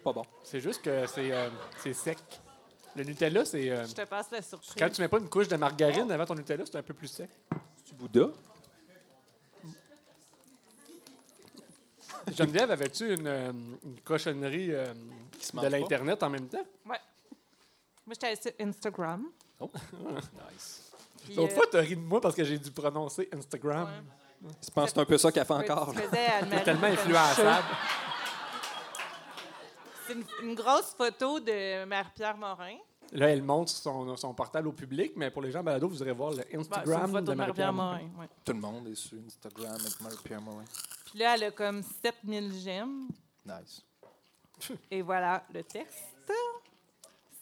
Pas 0.06 0.14
bon. 0.14 0.24
C'est 0.41 0.62
juste 0.62 0.82
que 0.82 1.06
c'est 1.06 1.34
euh, 1.34 1.49
c'est 1.84 1.94
sec. 1.94 2.18
Le 2.95 3.03
Nutella, 3.03 3.43
c'est. 3.45 3.69
euh, 3.69 3.85
Je 3.85 3.93
te 3.93 4.01
passe 4.05 4.31
la 4.31 4.41
surprise. 4.41 4.73
quand 4.77 4.89
tu 4.89 5.01
mets 5.01 5.07
pas 5.07 5.17
une 5.19 5.30
couche 5.30 5.47
de 5.47 5.55
margarine 5.57 6.09
avant 6.11 6.26
ton 6.26 6.35
Nutella, 6.35 6.63
c'est 6.65 6.77
un 6.77 6.84
peu 6.84 6.93
plus 6.93 7.07
sec. 7.07 7.30
C'est 7.84 7.95
Bouddha? 7.97 8.27
Geneviève, 12.35 12.72
avais-tu 12.72 13.13
une, 13.13 13.27
euh, 13.27 13.51
une 13.84 13.99
cochonnerie 14.03 14.72
euh, 14.73 14.85
se 15.39 15.51
de 15.51 15.55
mange 15.57 15.65
pas. 15.69 15.77
l'Internet 15.77 16.23
en 16.23 16.30
même 16.30 16.47
temps? 16.47 16.65
Moi, 16.84 16.97
j'étais 18.09 18.35
sur 18.35 18.51
Instagram. 18.59 19.26
Nice. 19.61 20.91
puis, 21.23 21.35
L'autre 21.35 21.51
euh, 21.53 21.55
fois, 21.55 21.65
tu 21.72 21.77
as 21.77 21.81
ri 21.81 21.95
de 21.95 22.01
moi 22.01 22.19
parce 22.22 22.35
que 22.35 22.43
j'ai 22.43 22.57
dû 22.57 22.72
prononcer 22.72 23.30
Instagram. 23.34 23.85
Ouais. 24.43 24.49
Je 24.63 24.69
pense 24.69 24.85
que 24.85 24.91
c'est 24.95 24.99
un 24.99 25.05
peu 25.05 25.17
ça 25.17 25.31
qu'elle 25.31 25.45
fait 25.45 25.53
ouais, 25.53 25.69
encore. 25.72 25.91
tu 25.93 25.99
là. 25.99 26.01
faisais 26.07 26.26
Anne-Marie 26.26 26.63
Tellement 26.63 26.88
influençable. 26.88 27.65
C'est 30.07 30.14
une, 30.14 30.23
une 30.44 30.56
grosse 30.56 30.94
photo 30.98 31.40
de 31.40 31.86
Marie-Pierre 31.86 32.38
Morin. 32.38 32.77
Là, 33.11 33.30
elle 33.30 33.44
montre 33.44 33.72
son, 33.72 34.15
son 34.18 34.34
portable 34.34 34.68
au 34.68 34.72
public, 34.72 35.14
mais 35.15 35.30
pour 35.30 35.41
les 35.41 35.52
gens 35.52 35.61
balado, 35.64 35.88
vous 35.88 36.02
irez 36.02 36.11
voir 36.11 36.32
le 36.32 36.38
c'est 36.38 36.56
Instagram 36.57 37.02
une 37.06 37.11
photo 37.11 37.32
de 37.32 37.34
Marie-Pierre 37.36 37.73
Morin. 37.73 37.99
ouais. 38.19 38.27
Tout 38.44 38.53
le 38.53 38.60
monde 38.60 38.88
est 38.88 38.95
sur 38.95 39.18
Instagram 39.26 39.76
avec 39.80 40.02
Marie-Pierre 40.02 40.41
Morin. 40.41 40.64
Puis 41.06 41.19
là, 41.19 41.36
elle 41.36 41.44
a 41.45 41.52
comme 41.52 41.82
7000 41.84 42.53
j'aime. 42.64 43.07
Nice. 43.45 43.84
Et 44.90 45.02
voilà 45.02 45.44
le 45.53 45.64
texte. 45.64 46.03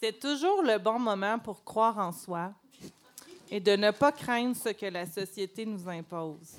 C'est 0.02 0.20
toujours 0.20 0.62
le 0.62 0.78
bon 0.80 1.00
moment 1.00 1.40
pour 1.40 1.64
croire 1.64 1.98
en 1.98 2.12
soi 2.12 2.52
et 3.50 3.62
de 3.62 3.72
ne 3.78 3.92
pas 3.92 4.12
craindre 4.12 4.56
ce 4.56 4.70
que 4.70 4.88
la 4.88 5.06
société 5.06 5.66
nous 5.66 5.88
impose. 5.88 6.56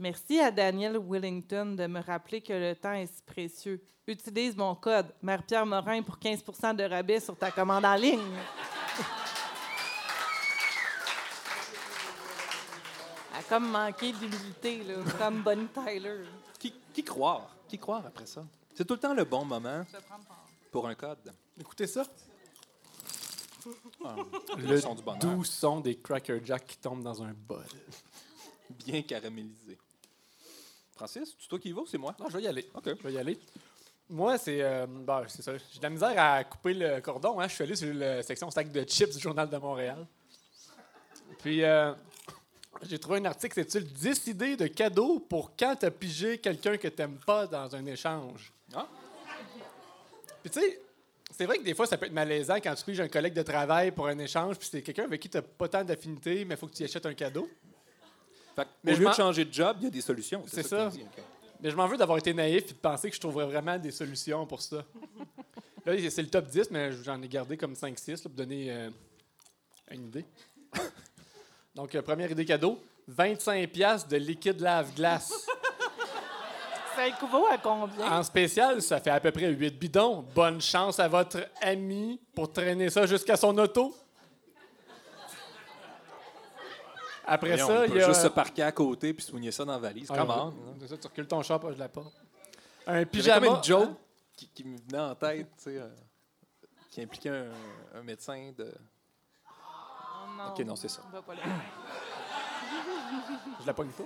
Merci 0.00 0.40
à 0.40 0.50
Daniel 0.50 0.96
Willington 0.98 1.74
de 1.76 1.86
me 1.86 2.00
rappeler 2.00 2.40
que 2.40 2.54
le 2.54 2.74
temps 2.74 2.94
est 2.94 3.06
si 3.06 3.20
précieux. 3.20 3.84
Utilise 4.06 4.56
mon 4.56 4.74
code 4.74 5.14
Marie-Pierre 5.20 5.66
Morin 5.66 6.00
pour 6.02 6.16
15% 6.16 6.74
de 6.74 6.84
rabais 6.84 7.20
sur 7.20 7.36
ta 7.36 7.50
commande 7.50 7.84
en 7.84 7.94
ligne. 7.96 8.18
Elle 13.30 13.38
a 13.40 13.42
comme 13.42 13.70
manqué 13.70 14.12
d'humilité, 14.12 14.82
là, 14.84 14.94
comme 15.18 15.42
Bonnie 15.42 15.68
Tyler. 15.68 16.24
Qui, 16.58 16.72
qui 16.94 17.04
croire? 17.04 17.54
Qui 17.68 17.78
croire 17.78 18.06
après 18.06 18.24
ça? 18.24 18.42
C'est 18.74 18.86
tout 18.86 18.94
le 18.94 19.00
temps 19.00 19.12
le 19.12 19.24
bon 19.24 19.44
moment 19.44 19.84
pour 20.72 20.88
un 20.88 20.94
code. 20.94 21.30
Écoutez 21.60 21.86
ça. 21.86 22.04
Ah, 24.02 24.16
Le 24.56 24.80
son 24.80 24.94
du 24.94 25.02
bonheur. 25.02 25.18
doux 25.20 25.44
son 25.44 25.80
des 25.80 25.98
Cracker 25.98 26.40
Jack 26.42 26.66
qui 26.66 26.78
tombent 26.78 27.02
dans 27.02 27.22
un 27.22 27.34
bol. 27.34 27.66
Bien 28.86 29.02
caramélisé. 29.02 29.76
Francis, 31.00 31.34
c'est 31.38 31.48
toi 31.48 31.58
qui 31.58 31.70
y 31.70 31.72
vas 31.72 31.80
ou 31.80 31.86
c'est 31.86 31.96
moi? 31.96 32.14
Non, 32.20 32.28
je 32.28 32.36
vais 32.36 32.42
y 32.42 32.46
aller. 32.46 32.68
OK. 32.74 32.84
Je 32.84 33.08
vais 33.08 33.12
y 33.14 33.18
aller. 33.18 33.38
Moi, 34.10 34.36
c'est. 34.36 34.60
euh, 34.60 34.84
bon, 34.86 35.24
c'est 35.28 35.40
ça. 35.40 35.56
J'ai 35.56 35.78
de 35.78 35.82
la 35.82 35.88
misère 35.88 36.12
à 36.14 36.44
couper 36.44 36.74
le 36.74 37.00
cordon. 37.00 37.40
Hein. 37.40 37.48
Je 37.48 37.54
suis 37.54 37.64
allé 37.64 37.74
sur 37.74 37.94
la 37.94 38.22
section 38.22 38.50
sac 38.50 38.70
de 38.70 38.82
chips 38.82 39.16
du 39.16 39.18
Journal 39.18 39.48
de 39.48 39.56
Montréal. 39.56 40.06
Puis, 41.38 41.64
euh, 41.64 41.94
j'ai 42.82 42.98
trouvé 42.98 43.18
un 43.20 43.24
article, 43.24 43.64
c'est 43.66 43.80
le 43.80 43.86
10 43.86 44.26
idées 44.26 44.56
de 44.58 44.66
cadeaux 44.66 45.20
pour 45.20 45.56
quand 45.56 45.74
t'as 45.74 45.90
pigé 45.90 46.36
quelqu'un 46.36 46.76
que 46.76 46.88
t'aimes 46.88 47.16
pas 47.24 47.46
dans 47.46 47.74
un 47.74 47.86
échange? 47.86 48.52
Ah. 48.74 48.86
Puis, 50.42 50.50
tu 50.50 50.60
sais, 50.60 50.82
c'est 51.30 51.46
vrai 51.46 51.56
que 51.56 51.64
des 51.64 51.72
fois, 51.72 51.86
ça 51.86 51.96
peut 51.96 52.04
être 52.04 52.12
malaisant 52.12 52.56
quand 52.56 52.74
tu 52.74 52.84
piges 52.84 53.00
un 53.00 53.08
collègue 53.08 53.32
de 53.32 53.42
travail 53.42 53.90
pour 53.90 54.06
un 54.06 54.18
échange, 54.18 54.58
puis 54.58 54.68
c'est 54.70 54.82
quelqu'un 54.82 55.04
avec 55.04 55.18
qui 55.18 55.30
t'as 55.30 55.40
pas 55.40 55.68
tant 55.68 55.82
d'affinité, 55.82 56.44
mais 56.44 56.56
il 56.56 56.58
faut 56.58 56.66
que 56.66 56.74
tu 56.74 56.82
y 56.82 56.84
achètes 56.84 57.06
un 57.06 57.14
cadeau. 57.14 57.48
Fait 58.56 58.64
que, 58.64 58.68
Mais 58.84 58.92
au 58.92 58.94
je 58.96 59.00
lieu 59.00 59.08
de 59.08 59.14
changer 59.14 59.44
de 59.44 59.52
job, 59.52 59.76
il 59.80 59.84
y 59.84 59.86
a 59.86 59.90
des 59.90 60.00
solutions. 60.00 60.42
C'est 60.46 60.62
ça. 60.62 60.90
Mais 61.62 61.70
je 61.70 61.76
m'en 61.76 61.86
veux 61.86 61.96
d'avoir 61.96 62.18
été 62.18 62.32
naïf 62.32 62.64
et 62.70 62.72
de 62.72 62.78
penser 62.78 63.10
que 63.10 63.16
je 63.16 63.20
trouverais 63.20 63.46
vraiment 63.46 63.78
des 63.78 63.90
solutions 63.90 64.46
pour 64.46 64.62
ça. 64.62 64.84
Là, 65.86 65.94
c'est 66.10 66.22
le 66.22 66.28
top 66.28 66.46
10, 66.46 66.70
mais 66.70 66.92
j'en 66.92 67.20
ai 67.22 67.28
gardé 67.28 67.56
comme 67.56 67.72
5-6 67.72 68.10
là, 68.10 68.16
pour 68.22 68.30
donner 68.32 68.70
euh, 68.70 68.90
une 69.90 70.06
idée. 70.08 70.24
Donc, 71.74 71.94
euh, 71.94 72.02
première 72.02 72.30
idée 72.30 72.44
cadeau 72.44 72.78
25 73.08 73.68
pièces 73.70 74.06
de 74.06 74.16
liquide 74.16 74.60
lave-glace. 74.60 75.46
Ça 76.96 77.06
équivaut 77.06 77.46
à 77.50 77.56
combien? 77.56 78.18
En 78.18 78.22
spécial, 78.22 78.82
ça 78.82 79.00
fait 79.00 79.10
à 79.10 79.20
peu 79.20 79.30
près 79.30 79.48
8 79.48 79.78
bidons. 79.78 80.24
Bonne 80.34 80.60
chance 80.60 80.98
à 80.98 81.08
votre 81.08 81.38
ami 81.62 82.20
pour 82.34 82.52
traîner 82.52 82.90
ça 82.90 83.06
jusqu'à 83.06 83.36
son 83.36 83.56
auto. 83.58 83.94
Après 87.32 87.50
Voyons, 87.56 87.66
ça, 87.68 87.86
il 87.86 87.94
y 87.94 88.02
a... 88.02 88.08
juste 88.08 88.22
se 88.22 88.26
parquer 88.26 88.64
à 88.64 88.72
côté 88.72 89.14
puis 89.14 89.24
soigner 89.24 89.52
ça 89.52 89.64
dans 89.64 89.72
la 89.72 89.78
valise. 89.78 90.08
Ah. 90.10 90.50
C'est 90.80 90.88
ça, 90.88 90.96
tu 90.96 91.06
recules 91.06 91.28
ton 91.28 91.40
char 91.42 91.60
proche 91.60 91.76
de 91.76 91.78
la 91.78 91.88
porte. 91.88 92.12
Un 92.88 92.92
J'avais 92.92 93.06
pyjama. 93.06 93.46
comme 93.46 93.56
une 93.56 93.64
joke 93.64 93.84
hein? 93.84 93.96
qui, 94.36 94.48
qui 94.48 94.64
me 94.64 94.76
venait 94.76 94.98
en 94.98 95.14
tête, 95.14 95.46
tu 95.56 95.62
sais, 95.62 95.76
euh, 95.76 95.88
qui 96.90 97.00
impliquait 97.02 97.28
un, 97.28 97.50
un 97.94 98.02
médecin 98.02 98.50
de. 98.58 98.74
Oh 99.46 99.50
non. 100.36 100.50
Ok, 100.50 100.58
non, 100.66 100.74
c'est 100.74 100.88
ça. 100.88 101.02
On 101.06 101.22
pas. 101.22 101.34
Je 103.60 103.66
la 103.66 103.74
pogne 103.74 103.90
pas. 103.90 104.04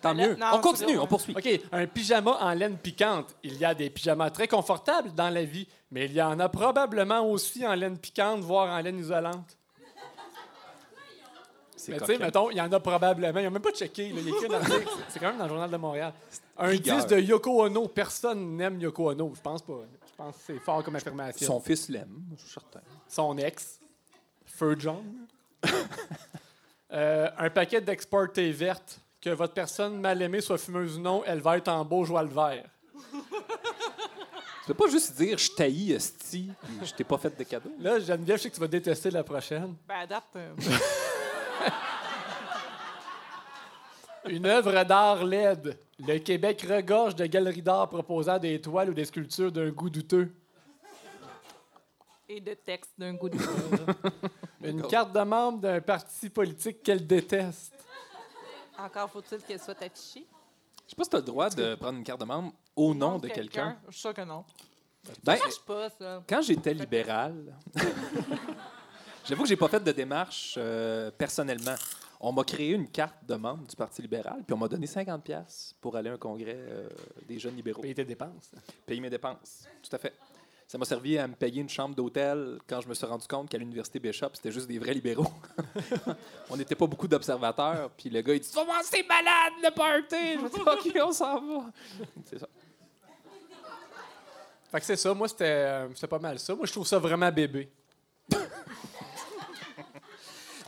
Tant 0.00 0.14
là, 0.14 0.28
mieux. 0.28 0.34
non, 0.34 0.46
on 0.54 0.60
continue, 0.60 0.98
on 0.98 1.06
poursuit. 1.06 1.36
OK, 1.36 1.60
un 1.70 1.86
pyjama 1.86 2.38
en 2.40 2.54
laine 2.54 2.76
piquante. 2.76 3.36
Il 3.44 3.56
y 3.56 3.64
a 3.64 3.72
des 3.72 3.88
pyjamas 3.90 4.30
très 4.30 4.48
confortables 4.48 5.12
dans 5.14 5.30
la 5.30 5.44
vie, 5.44 5.68
mais 5.92 6.06
il 6.06 6.12
y 6.12 6.22
en 6.22 6.40
a 6.40 6.48
probablement 6.48 7.20
aussi 7.20 7.64
en 7.64 7.74
laine 7.74 7.98
piquante, 7.98 8.40
voire 8.40 8.68
en 8.76 8.80
laine 8.80 8.98
isolante. 8.98 9.57
C'est 11.88 12.00
Mais 12.00 12.06
tu 12.06 12.06
sais, 12.06 12.18
mettons, 12.18 12.50
il 12.50 12.56
y 12.56 12.60
en 12.60 12.70
a 12.70 12.80
probablement. 12.80 13.38
Ils 13.40 13.44
n'ont 13.44 13.50
même 13.50 13.62
pas 13.62 13.72
checké. 13.72 14.10
là. 14.10 14.20
Il 14.20 14.28
y 14.28 14.32
a 14.32 14.36
écrit 14.36 14.48
dans. 14.48 14.62
C'est- 14.64 14.84
C'est 15.08 15.18
quand 15.18 15.28
même 15.28 15.38
dans 15.38 15.44
le 15.44 15.48
Journal 15.50 15.70
de 15.70 15.76
Montréal. 15.76 16.12
Un 16.56 16.66
Rigueur. 16.66 16.96
10 16.98 17.06
de 17.06 17.20
Yoko 17.20 17.62
Ono. 17.64 17.88
Personne 17.88 18.56
n'aime 18.56 18.80
Yoko 18.80 19.10
Ono. 19.10 19.32
Je 19.34 19.40
pense 19.40 19.62
pas. 19.62 19.80
Je 20.06 20.14
pense 20.16 20.34
que 20.36 20.42
c'est 20.46 20.58
fort 20.58 20.82
comme 20.84 20.96
affirmation. 20.96 21.46
Son 21.46 21.60
fils 21.60 21.88
l'aime, 21.88 22.22
je 22.36 22.42
suis 22.42 22.50
certain. 22.52 22.80
Son 23.08 23.36
ex, 23.38 23.78
Fur 24.44 24.78
John. 24.78 25.02
Euh, 26.90 27.28
un 27.36 27.50
paquet 27.50 27.82
d'exportés 27.82 28.50
vertes. 28.50 28.98
Que 29.20 29.28
votre 29.30 29.52
personne 29.52 30.00
mal 30.00 30.22
aimée 30.22 30.40
soit 30.40 30.56
fumeuse 30.56 30.96
ou 30.96 31.00
non, 31.00 31.22
elle 31.26 31.40
va 31.40 31.58
être 31.58 31.68
en 31.68 31.84
beau 31.84 32.04
joie 32.04 32.22
le 32.22 32.30
vert. 32.30 32.64
Tu 34.62 34.68
peux 34.68 34.74
pas 34.74 34.88
juste 34.88 35.16
dire 35.16 35.36
je 35.36 35.50
taillis, 35.50 35.92
esti, 35.92 36.50
je 36.84 36.92
t'ai 36.94 37.02
pas 37.04 37.18
fait 37.18 37.36
de 37.36 37.42
cadeau. 37.42 37.70
Là, 37.80 37.98
Geneviève, 38.00 38.36
je 38.38 38.42
sais 38.44 38.48
que 38.50 38.54
tu 38.54 38.60
vas 38.60 38.68
détester 38.68 39.10
la 39.10 39.24
prochaine. 39.24 39.74
Ben, 39.88 39.96
adapte. 40.02 40.36
Une 44.28 44.46
œuvre 44.46 44.84
d'art 44.84 45.24
LED. 45.24 45.78
Le 46.00 46.18
Québec 46.18 46.64
regorge 46.68 47.16
de 47.16 47.26
galeries 47.26 47.62
d'art 47.62 47.88
proposant 47.88 48.38
des 48.38 48.60
toiles 48.60 48.90
ou 48.90 48.94
des 48.94 49.04
sculptures 49.04 49.50
d'un 49.50 49.70
goût 49.70 49.90
douteux. 49.90 50.32
Et 52.28 52.40
de 52.40 52.54
texte 52.54 52.92
d'un 52.98 53.14
goût 53.14 53.28
de. 53.30 53.38
Une 54.62 54.86
carte 54.86 55.12
de 55.14 55.20
membre 55.20 55.60
d'un 55.60 55.80
parti 55.80 56.28
politique 56.28 56.82
qu'elle 56.82 57.06
déteste. 57.06 57.72
Encore 58.78 59.10
faut-il 59.10 59.38
qu'elle 59.42 59.60
soit 59.60 59.80
affichée? 59.82 60.26
Je 60.84 60.90
sais 60.90 60.96
pas 60.96 61.04
si 61.04 61.10
tu 61.10 61.16
as 61.16 61.20
le 61.20 61.24
droit 61.24 61.48
de 61.50 61.74
prendre 61.74 61.98
une 61.98 62.04
carte 62.04 62.20
de 62.20 62.26
membre 62.26 62.52
au 62.76 62.94
nom 62.94 63.18
de 63.18 63.28
quelqu'un. 63.28 63.76
Je 63.88 63.92
suis 63.92 64.00
sûr 64.00 64.14
que 64.14 64.22
non. 64.22 64.44
Ben, 65.24 65.36
Ça 65.36 65.44
marche 65.44 65.60
pas, 65.60 65.90
ça. 65.90 66.22
quand 66.28 66.42
j'étais 66.42 66.74
libéral, 66.74 67.56
j'avoue 69.28 69.42
que 69.42 69.48
j'ai 69.48 69.56
pas 69.56 69.68
fait 69.68 69.82
de 69.82 69.92
démarche 69.92 70.54
euh, 70.56 71.10
personnellement. 71.10 71.74
On 72.20 72.32
m'a 72.32 72.42
créé 72.42 72.72
une 72.72 72.88
carte 72.88 73.24
de 73.24 73.36
membre 73.36 73.66
du 73.66 73.76
Parti 73.76 74.02
libéral, 74.02 74.42
puis 74.44 74.54
on 74.54 74.56
m'a 74.56 74.66
donné 74.66 74.86
50 74.86 75.22
pièces 75.22 75.76
pour 75.80 75.96
aller 75.96 76.10
à 76.10 76.14
un 76.14 76.18
congrès 76.18 76.56
euh, 76.56 76.88
des 77.28 77.38
jeunes 77.38 77.54
libéraux. 77.54 77.82
Payer 77.82 77.94
tes 77.94 78.04
dépenses. 78.04 78.50
Payer 78.86 79.00
mes 79.00 79.10
dépenses. 79.10 79.68
Tout 79.82 79.94
à 79.94 79.98
fait. 79.98 80.14
Ça 80.66 80.76
m'a 80.76 80.84
servi 80.84 81.16
à 81.16 81.26
me 81.26 81.34
payer 81.34 81.62
une 81.62 81.68
chambre 81.68 81.94
d'hôtel 81.94 82.58
quand 82.66 82.80
je 82.82 82.88
me 82.88 82.94
suis 82.94 83.06
rendu 83.06 83.26
compte 83.26 83.48
qu'à 83.48 83.56
l'université 83.56 83.98
Bishop, 84.00 84.30
c'était 84.34 84.52
juste 84.52 84.66
des 84.66 84.78
vrais 84.78 84.92
libéraux. 84.92 85.32
on 86.50 86.56
n'était 86.56 86.74
pas 86.74 86.86
beaucoup 86.86 87.08
d'observateurs. 87.08 87.90
Puis 87.96 88.10
le 88.10 88.20
gars, 88.20 88.34
il 88.34 88.40
dit 88.40 88.50
voir, 88.52 88.82
c'est 88.82 89.06
malade 89.08 89.52
le 89.62 89.70
party 89.70 90.34
Je 90.34 90.40
me 90.40 90.50
dis 90.50 90.60
Ok, 90.60 91.02
on 91.02 91.12
s'en 91.12 91.40
va. 91.40 91.64
C'est 92.24 92.38
ça. 92.38 92.48
Fait 94.70 94.80
que 94.80 94.84
c'est 94.84 94.96
ça. 94.96 95.14
Moi, 95.14 95.28
c'était 95.28 95.44
euh, 95.44 95.94
c'était 95.94 96.06
pas 96.06 96.18
mal 96.18 96.38
ça. 96.38 96.54
Moi, 96.54 96.66
je 96.66 96.72
trouve 96.72 96.86
ça 96.86 96.98
vraiment 96.98 97.32
bébé. 97.32 97.70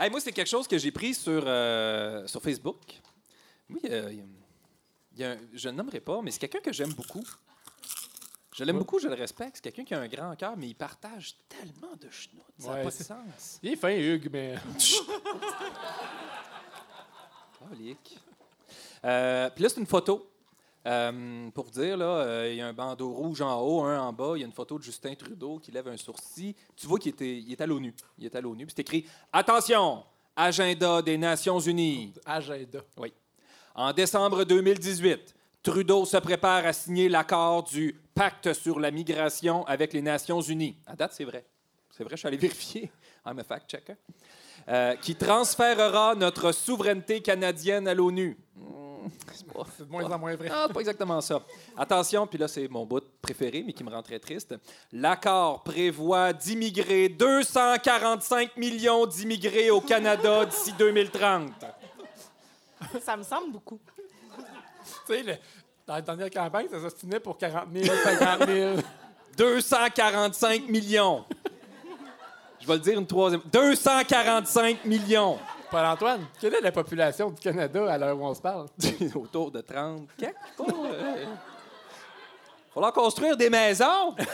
Hey, 0.00 0.08
moi, 0.10 0.20
c'est 0.20 0.32
quelque 0.32 0.48
chose 0.48 0.66
que 0.66 0.78
j'ai 0.78 0.90
pris 0.90 1.12
sur, 1.12 1.42
euh, 1.46 2.26
sur 2.26 2.40
Facebook. 2.42 2.78
Oui, 3.68 3.80
euh, 3.90 4.08
il 4.10 4.18
y 4.18 4.20
a- 4.20 4.24
il 5.12 5.18
y 5.20 5.24
a 5.24 5.30
un- 5.32 5.38
je 5.52 5.68
ne 5.68 5.74
nommerai 5.74 6.00
pas, 6.00 6.22
mais 6.22 6.30
c'est 6.30 6.38
quelqu'un 6.38 6.60
que 6.60 6.72
j'aime 6.72 6.92
beaucoup. 6.94 7.22
Je 8.54 8.64
l'aime 8.64 8.78
beaucoup, 8.78 8.98
je 8.98 9.08
le 9.08 9.14
respecte. 9.14 9.56
C'est 9.56 9.62
quelqu'un 9.70 9.84
qui 9.84 9.94
a 9.94 10.00
un 10.00 10.08
grand 10.08 10.34
cœur, 10.36 10.56
mais 10.56 10.68
il 10.68 10.74
partage 10.74 11.34
tellement 11.48 11.94
de 12.00 12.08
chenoutes. 12.10 12.42
Ça 12.58 12.68
n'a 12.68 12.74
Ouais, 12.76 12.82
pas 12.84 12.90
de 12.90 12.94
sens. 12.94 13.58
Il 13.62 13.72
est 13.72 13.76
fin, 13.76 13.90
Hugues, 13.94 14.28
mais. 14.32 14.54
Euh, 19.04 19.50
Puis 19.54 19.62
là, 19.62 19.68
c'est 19.68 19.80
une 19.80 19.86
photo. 19.86 20.29
Euh, 20.86 21.50
pour 21.50 21.66
dire, 21.66 21.96
là, 21.96 22.04
euh, 22.04 22.48
il 22.50 22.56
y 22.56 22.60
a 22.60 22.66
un 22.66 22.72
bandeau 22.72 23.12
rouge 23.12 23.42
en 23.42 23.60
haut, 23.60 23.82
un 23.82 24.00
en 24.00 24.12
bas. 24.12 24.32
Il 24.36 24.40
y 24.40 24.42
a 24.42 24.46
une 24.46 24.52
photo 24.52 24.78
de 24.78 24.82
Justin 24.82 25.14
Trudeau 25.14 25.58
qui 25.58 25.70
lève 25.70 25.88
un 25.88 25.96
sourcil. 25.96 26.54
Tu 26.74 26.86
vois 26.86 26.98
qu'il 26.98 27.12
était, 27.12 27.38
il 27.38 27.52
est 27.52 27.60
à 27.60 27.66
l'ONU. 27.66 27.94
Il 28.18 28.24
est 28.24 28.34
à 28.34 28.40
l'ONU. 28.40 28.64
Puis 28.64 28.74
c'est 28.74 28.82
écrit 28.82 29.06
Attention, 29.32 30.02
agenda 30.34 31.02
des 31.02 31.18
Nations 31.18 31.60
Unies. 31.60 32.14
Agenda. 32.24 32.80
En 33.74 33.92
décembre 33.92 34.44
2018, 34.44 35.34
Trudeau 35.62 36.06
se 36.06 36.16
prépare 36.16 36.64
à 36.64 36.72
signer 36.72 37.08
l'accord 37.10 37.64
du 37.64 38.00
pacte 38.14 38.54
sur 38.54 38.80
la 38.80 38.90
migration 38.90 39.66
avec 39.66 39.92
les 39.92 40.02
Nations 40.02 40.40
Unies. 40.40 40.76
À 40.86 40.96
date, 40.96 41.12
c'est 41.12 41.24
vrai. 41.24 41.44
C'est 41.90 42.04
vrai, 42.04 42.16
je 42.16 42.20
suis 42.20 42.28
allé 42.28 42.36
vérifier. 42.38 42.90
I'm 43.26 43.38
a 43.38 43.44
fact-checker. 43.44 43.96
Euh, 44.68 44.94
qui 44.96 45.14
transférera 45.14 46.14
notre 46.14 46.52
souveraineté 46.52 47.20
canadienne 47.20 47.88
à 47.88 47.94
l'ONU. 47.94 48.38
Hmm, 48.54 48.89
c'est 49.76 49.86
de 49.86 49.90
moins 49.90 50.04
en 50.10 50.18
moins 50.18 50.34
vrai. 50.36 50.48
ah, 50.52 50.68
pas 50.72 50.80
exactement 50.80 51.20
ça. 51.20 51.40
Attention, 51.76 52.26
puis 52.26 52.38
là, 52.38 52.48
c'est 52.48 52.68
mon 52.68 52.84
bout 52.86 53.02
préféré, 53.22 53.62
mais 53.64 53.72
qui 53.72 53.82
me 53.84 53.90
rend 53.90 54.02
très 54.02 54.18
triste. 54.18 54.54
L'accord 54.92 55.62
prévoit 55.62 56.32
d'immigrer 56.32 57.08
245 57.08 58.56
millions 58.56 59.06
d'immigrés 59.06 59.70
au 59.70 59.80
Canada 59.80 60.44
d'ici 60.46 60.72
2030. 60.78 61.52
Ça 63.02 63.16
me 63.16 63.22
semble 63.22 63.52
beaucoup. 63.52 63.78
Tu 65.06 65.14
sais, 65.14 65.22
le- 65.22 65.36
dans 65.86 65.94
la 65.94 66.02
dernière 66.02 66.30
campagne, 66.30 66.66
ça 66.70 66.80
s'ostinait 66.80 67.20
pour 67.20 67.36
40 67.36 67.68
000, 67.74 67.94
50 68.04 68.46
000. 68.48 68.76
245 69.36 70.68
millions. 70.68 71.24
Je 72.60 72.66
vais 72.66 72.74
le 72.74 72.80
dire 72.80 72.98
une 72.98 73.06
troisième. 73.06 73.40
245 73.52 74.84
millions. 74.84 75.38
Paul-Antoine, 75.70 76.26
quelle 76.40 76.54
est 76.54 76.60
la 76.60 76.72
population 76.72 77.30
du 77.30 77.40
Canada 77.40 77.92
à 77.92 77.96
l'heure 77.98 78.18
où 78.18 78.24
on 78.24 78.34
se 78.34 78.40
parle? 78.40 78.66
Autour 79.14 79.50
de 79.50 79.60
30. 79.60 80.08
Quelque 80.18 80.34
part, 80.56 80.66
euh, 80.84 81.24
Falloir 82.74 82.92
construire 82.92 83.36
des 83.36 83.50
maisons. 83.50 84.14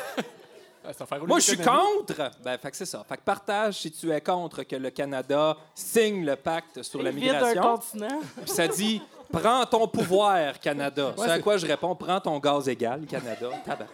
Ah, 0.89 0.93
Moi, 1.27 1.41
je 1.41 1.47
suis 1.47 1.57
contre. 1.57 2.31
Ben, 2.45 2.57
fait 2.59 2.71
que 2.71 2.77
c'est 2.77 2.87
ça. 2.87 3.05
Fait 3.09 3.17
que 3.17 3.23
partage 3.23 3.75
si 3.81 3.91
tu 3.91 4.09
es 4.13 4.21
contre 4.21 4.63
que 4.63 4.77
le 4.77 4.91
Canada 4.91 5.57
signe 5.75 6.25
le 6.25 6.37
pacte 6.37 6.81
sur 6.85 7.03
la 7.03 7.11
Évite 7.11 7.29
un 7.29 7.33
migration. 7.33 7.63
continent. 7.77 8.21
Puis 8.43 8.51
ça 8.53 8.69
dit 8.69 9.03
prends 9.33 9.67
ton 9.67 9.89
pouvoir, 9.89 10.61
Canada. 10.61 11.13
c'est 11.19 11.25
à 11.25 11.35
c'est- 11.35 11.41
quoi 11.41 11.57
je 11.57 11.67
réponds 11.67 11.97
prends 11.97 12.21
ton 12.21 12.39
gaz 12.39 12.69
égal, 12.69 13.05
Canada. 13.05 13.49
Tabarnak. 13.65 13.89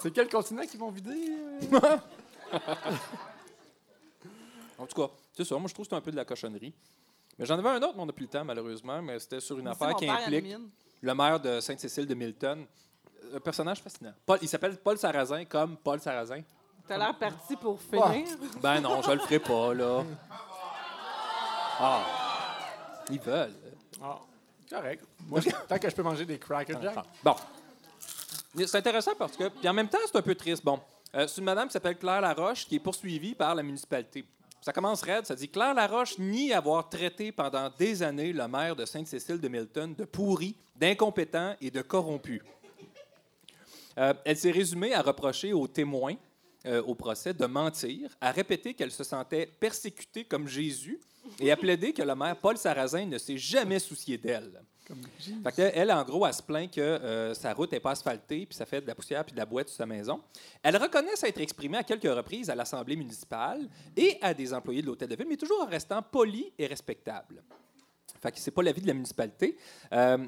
C'est 0.00 0.10
quel 0.10 0.26
continent 0.30 0.62
qu'ils 0.62 0.80
vont 0.80 0.90
vider? 0.90 1.34
euh? 1.70 1.96
En 4.78 4.86
tout 4.86 5.02
cas, 5.02 5.10
c'est 5.44 5.50
ça. 5.54 5.58
Moi, 5.58 5.68
je 5.68 5.74
trouve 5.74 5.86
que 5.86 5.90
c'est 5.90 5.96
un 5.96 6.00
peu 6.00 6.10
de 6.10 6.16
la 6.16 6.24
cochonnerie. 6.24 6.72
Mais 7.38 7.46
j'en 7.46 7.58
avais 7.58 7.68
un 7.70 7.82
autre, 7.82 7.94
mais 7.96 8.02
on 8.02 8.06
n'a 8.06 8.12
plus 8.12 8.24
le 8.24 8.30
temps, 8.30 8.44
malheureusement. 8.44 9.00
Mais 9.02 9.18
c'était 9.18 9.40
sur 9.40 9.58
une 9.58 9.68
affaire 9.68 9.94
qui 9.96 10.08
implique 10.08 10.56
le 11.02 11.14
maire 11.14 11.40
de 11.40 11.60
Sainte-Cécile 11.60 12.06
de 12.06 12.14
Milton. 12.14 12.66
Un 13.34 13.40
personnage 13.40 13.80
fascinant. 13.80 14.12
Paul- 14.26 14.38
il 14.42 14.48
s'appelle 14.48 14.76
Paul 14.76 14.98
Sarrazin 14.98 15.44
comme 15.44 15.76
Paul 15.76 16.00
Sarrazin. 16.00 16.42
T'as 16.88 16.98
l'air 16.98 17.16
parti 17.16 17.54
pour 17.56 17.80
finir. 17.80 18.26
Ben 18.60 18.80
non, 18.80 19.00
je 19.02 19.12
le 19.12 19.20
ferai 19.20 19.38
pas, 19.38 19.72
là. 19.74 20.02
Ah. 21.78 22.04
Ils 23.10 23.20
veulent. 23.20 23.54
Ah, 24.02 24.18
correct. 24.68 25.04
Moi, 25.28 25.40
tant 25.68 25.78
que 25.78 25.88
je 25.90 25.94
peux 25.94 26.02
manger 26.02 26.24
des 26.24 26.38
Cracker 26.38 26.74
Jack. 26.82 26.96
Bon. 27.22 27.34
C'est 28.56 28.74
intéressant 28.76 29.12
parce 29.16 29.36
que, 29.36 29.48
puis 29.48 29.68
en 29.68 29.72
même 29.72 29.88
temps, 29.88 29.98
c'est 30.06 30.16
un 30.18 30.22
peu 30.22 30.34
triste. 30.34 30.64
Bon, 30.64 30.80
euh, 31.14 31.26
c'est 31.28 31.38
une 31.38 31.44
madame 31.44 31.68
qui 31.68 31.72
s'appelle 31.72 31.96
Claire 31.96 32.20
Laroche 32.20 32.66
qui 32.66 32.76
est 32.76 32.80
poursuivie 32.80 33.34
par 33.34 33.54
la 33.54 33.62
municipalité. 33.62 34.24
Ça 34.60 34.72
commence 34.72 35.00
raide, 35.02 35.24
ça 35.24 35.34
dit 35.34 35.48
Claire 35.48 35.74
Laroche 35.74 36.18
nie 36.18 36.52
avoir 36.52 36.88
traité 36.88 37.32
pendant 37.32 37.70
des 37.78 38.02
années 38.02 38.32
le 38.32 38.46
maire 38.46 38.76
de 38.76 38.84
Sainte-Cécile 38.84 39.40
de 39.40 39.48
Milton 39.48 39.94
de 39.94 40.04
pourri, 40.04 40.54
d'incompétent 40.76 41.56
et 41.62 41.70
de 41.70 41.80
corrompu. 41.80 42.42
Euh, 43.98 44.12
elle 44.24 44.36
s'est 44.36 44.50
résumée 44.50 44.94
à 44.94 45.00
reprocher 45.00 45.52
aux 45.54 45.66
témoins 45.66 46.16
euh, 46.66 46.82
au 46.82 46.94
procès 46.94 47.32
de 47.32 47.46
mentir, 47.46 48.10
à 48.20 48.32
répéter 48.32 48.74
qu'elle 48.74 48.92
se 48.92 49.02
sentait 49.02 49.46
persécutée 49.46 50.24
comme 50.24 50.46
Jésus 50.46 51.00
et 51.38 51.50
à 51.50 51.56
plaider 51.56 51.94
que 51.94 52.02
le 52.02 52.14
maire 52.14 52.36
Paul 52.36 52.58
Sarrazin 52.58 53.06
ne 53.06 53.16
s'est 53.16 53.38
jamais 53.38 53.78
soucié 53.78 54.18
d'elle. 54.18 54.62
Elle, 55.56 55.92
en 55.92 56.02
gros, 56.04 56.26
elle 56.26 56.34
se 56.34 56.42
plaint 56.42 56.70
que 56.70 56.80
euh, 56.80 57.34
sa 57.34 57.52
route 57.52 57.72
n'est 57.72 57.80
pas 57.80 57.92
asphaltée, 57.92 58.46
puis 58.46 58.54
ça 58.54 58.66
fait 58.66 58.80
de 58.80 58.86
la 58.86 58.94
poussière 58.94 59.24
puis 59.24 59.32
de 59.32 59.38
la 59.38 59.46
boîte 59.46 59.68
sur 59.68 59.76
sa 59.76 59.86
maison. 59.86 60.20
Elle 60.62 60.76
reconnaît 60.76 61.16
s'être 61.16 61.40
exprimée 61.40 61.78
à 61.78 61.84
quelques 61.84 62.04
reprises 62.04 62.50
à 62.50 62.54
l'Assemblée 62.54 62.96
municipale 62.96 63.68
et 63.96 64.18
à 64.20 64.34
des 64.34 64.52
employés 64.52 64.82
de 64.82 64.86
l'Hôtel 64.86 65.08
de 65.08 65.16
Ville, 65.16 65.26
mais 65.28 65.36
toujours 65.36 65.62
en 65.62 65.66
restant 65.66 66.02
polie 66.02 66.52
et 66.58 66.66
respectable. 66.66 67.42
Fait 68.20 68.32
que 68.32 68.38
c'est 68.38 68.50
pas 68.50 68.62
l'avis 68.62 68.82
de 68.82 68.86
la 68.86 68.94
municipalité. 68.94 69.56
Euh, 69.92 70.18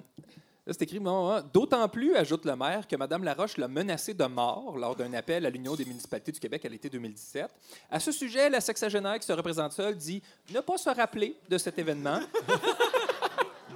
c'est 0.65 0.83
écrit, 0.83 1.01
bon, 1.01 1.29
hein, 1.29 1.45
d'autant 1.53 1.89
plus, 1.89 2.15
ajoute 2.15 2.45
le 2.45 2.55
maire, 2.55 2.87
que 2.87 2.95
Mme 2.95 3.25
Laroche 3.25 3.57
l'a 3.57 3.67
menacé 3.67 4.15
de 4.15 4.25
mort 4.25 4.77
lors 4.79 4.95
d'un 4.95 5.13
appel 5.13 5.45
à 5.45 5.51
l'Union 5.51 5.75
des 5.75 5.85
municipalités 5.85 6.31
du 6.31 6.39
Québec 6.39 6.65
à 6.65 6.69
l'été 6.69 6.89
2017. 6.89 7.51
À 7.91 7.99
ce 7.99 8.13
sujet, 8.13 8.49
la 8.49 8.61
sexagénaire 8.61 9.19
qui 9.19 9.27
se 9.27 9.33
représente 9.33 9.73
seule 9.73 9.97
dit 9.97 10.23
ne 10.55 10.61
pas 10.61 10.79
se 10.79 10.89
rappeler 10.89 11.37
de 11.49 11.59
cet 11.59 11.81
événement. 11.81 12.21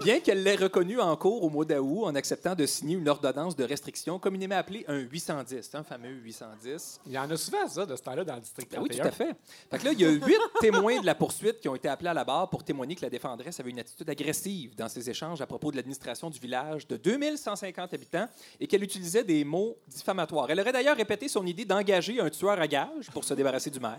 Bien 0.02 0.20
qu'elle 0.20 0.42
l'ait 0.42 0.56
reconnu 0.56 1.00
en 1.00 1.16
cours 1.16 1.42
au 1.42 1.48
mois 1.50 1.64
d'août 1.64 2.04
en 2.04 2.14
acceptant 2.14 2.54
de 2.54 2.66
signer 2.66 2.96
une 2.96 3.08
ordonnance 3.08 3.56
de 3.56 3.64
restriction 3.64 4.18
communément 4.18 4.54
appelée 4.56 4.84
un 4.88 4.98
810, 4.98 5.70
un 5.74 5.82
fameux 5.82 6.10
810. 6.10 7.00
Il 7.06 7.12
y 7.12 7.18
en 7.18 7.28
a 7.30 7.36
souvent, 7.36 7.66
ça, 7.66 7.86
de 7.86 7.96
ce 7.96 8.02
temps-là, 8.02 8.24
dans 8.24 8.34
le 8.34 8.40
district 8.40 8.70
Ben 8.72 8.80
oui, 8.82 8.88
31. 8.90 9.02
tout 9.02 9.08
à 9.08 9.12
fait. 9.12 9.36
Fait 9.70 9.78
que 9.78 9.84
là, 9.84 9.92
il 9.92 10.00
y 10.00 10.04
a 10.04 10.10
huit 10.10 10.38
témoins 10.60 11.00
de 11.00 11.06
la 11.06 11.14
poursuite 11.14 11.60
qui 11.60 11.68
ont 11.68 11.74
été 11.74 11.88
appelés 11.88 12.10
à 12.10 12.14
la 12.14 12.24
barre 12.24 12.48
pour 12.50 12.62
témoigner 12.62 12.94
que 12.94 13.02
la 13.02 13.10
défendresse 13.10 13.58
avait 13.58 13.70
une 13.70 13.78
attitude 13.80 14.08
agressive 14.08 14.76
dans 14.76 14.88
ses 14.88 15.08
échanges 15.10 15.40
à 15.40 15.46
propos 15.46 15.70
de 15.70 15.76
l'administration 15.76 16.30
du 16.30 16.38
village 16.38 16.86
de 16.86 16.96
2150 16.96 17.94
habitants 17.94 18.28
et 18.60 18.66
qu'elle 18.66 18.82
utilisait 18.84 19.24
des 19.24 19.44
mots 19.44 19.76
diffamatoires. 19.88 20.50
Elle 20.50 20.60
aurait 20.60 20.72
d'ailleurs 20.72 20.96
répété 20.96 21.28
son 21.28 21.44
idée 21.46 21.64
d'engager 21.64 22.20
un 22.20 22.30
tueur 22.30 22.60
à 22.60 22.66
gages 22.68 23.10
pour 23.12 23.24
se 23.24 23.34
débarrasser 23.34 23.70
du 23.70 23.80
maire. 23.80 23.96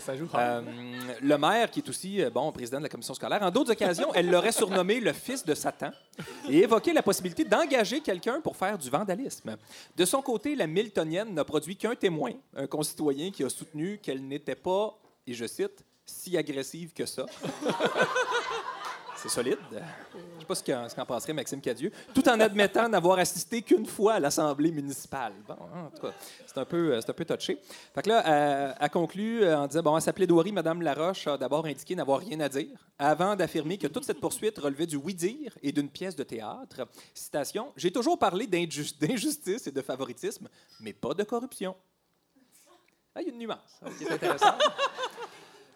Ça 0.00 0.16
joue 0.16 0.26
Euh, 0.34 0.62
le 1.20 1.38
maire, 1.38 1.70
qui 1.70 1.80
est 1.80 1.88
aussi 1.88 2.22
euh, 2.22 2.30
bon 2.30 2.50
président 2.52 2.78
de 2.78 2.82
la 2.82 2.88
commission 2.88 3.14
scolaire, 3.14 3.42
en 3.42 3.50
d'autres 3.50 3.72
occasions, 3.72 4.12
elle 4.14 4.30
l'aurait 4.30 4.52
surnommé 4.52 4.98
le 5.00 5.11
fils 5.12 5.44
de 5.44 5.54
Satan 5.54 5.90
et 6.48 6.58
évoqué 6.58 6.92
la 6.92 7.02
possibilité 7.02 7.44
d'engager 7.44 8.00
quelqu'un 8.00 8.40
pour 8.40 8.56
faire 8.56 8.78
du 8.78 8.90
vandalisme. 8.90 9.56
De 9.96 10.04
son 10.04 10.22
côté, 10.22 10.54
la 10.54 10.66
Miltonienne 10.66 11.34
n'a 11.34 11.44
produit 11.44 11.76
qu'un 11.76 11.94
témoin, 11.94 12.32
un 12.54 12.66
concitoyen 12.66 13.30
qui 13.30 13.44
a 13.44 13.48
soutenu 13.48 13.98
qu'elle 13.98 14.26
n'était 14.26 14.54
pas, 14.54 14.98
et 15.26 15.34
je 15.34 15.46
cite, 15.46 15.84
si 16.04 16.36
agressive 16.36 16.92
que 16.92 17.06
ça. 17.06 17.26
C'est 19.22 19.28
solide. 19.28 19.58
Je 19.70 19.76
ne 19.76 20.40
sais 20.40 20.46
pas 20.46 20.54
ce 20.56 20.64
qu'en, 20.64 20.86
qu'en 20.88 21.06
penserait 21.06 21.32
Maxime 21.32 21.60
Cadieux, 21.60 21.92
tout 22.12 22.28
en 22.28 22.40
admettant 22.40 22.88
n'avoir 22.88 23.20
assisté 23.20 23.62
qu'une 23.62 23.86
fois 23.86 24.14
à 24.14 24.20
l'Assemblée 24.20 24.72
municipale. 24.72 25.32
Bon, 25.46 25.54
en 25.54 25.90
tout 25.90 26.02
cas, 26.02 26.12
c'est 26.44 26.58
un 26.58 26.64
peu, 26.64 26.94
euh, 26.94 27.00
un 27.06 27.12
peu 27.12 27.24
touché. 27.24 27.56
Fait 27.94 28.02
que 28.02 28.08
là, 28.08 28.26
euh, 28.26 28.74
elle 28.80 28.90
conclut 28.90 29.44
euh, 29.44 29.56
en 29.58 29.68
disant 29.68 29.82
bon, 29.82 29.94
à 29.94 30.00
sa 30.00 30.12
plaidoirie, 30.12 30.50
Mme 30.50 30.82
Laroche 30.82 31.28
a 31.28 31.38
d'abord 31.38 31.64
indiqué 31.66 31.94
n'avoir 31.94 32.18
rien 32.18 32.40
à 32.40 32.48
dire, 32.48 32.76
avant 32.98 33.36
d'affirmer 33.36 33.78
que 33.78 33.86
toute 33.86 34.04
cette 34.04 34.18
poursuite 34.20 34.58
relevait 34.58 34.86
du 34.86 34.96
oui-dire 34.96 35.56
et 35.62 35.70
d'une 35.70 35.88
pièce 35.88 36.16
de 36.16 36.24
théâtre. 36.24 36.88
Citation 37.14 37.72
J'ai 37.76 37.92
toujours 37.92 38.18
parlé 38.18 38.48
d'injus- 38.48 38.98
d'injustice 38.98 39.68
et 39.68 39.70
de 39.70 39.82
favoritisme, 39.82 40.48
mais 40.80 40.92
pas 40.92 41.14
de 41.14 41.22
corruption. 41.22 41.76
Ah, 43.14 43.20
il 43.20 43.28
y 43.28 43.30
a 43.30 43.32
une 43.34 43.38
nuance 43.38 43.78
hein, 43.84 43.90
qui 43.98 44.04
est. 44.04 44.08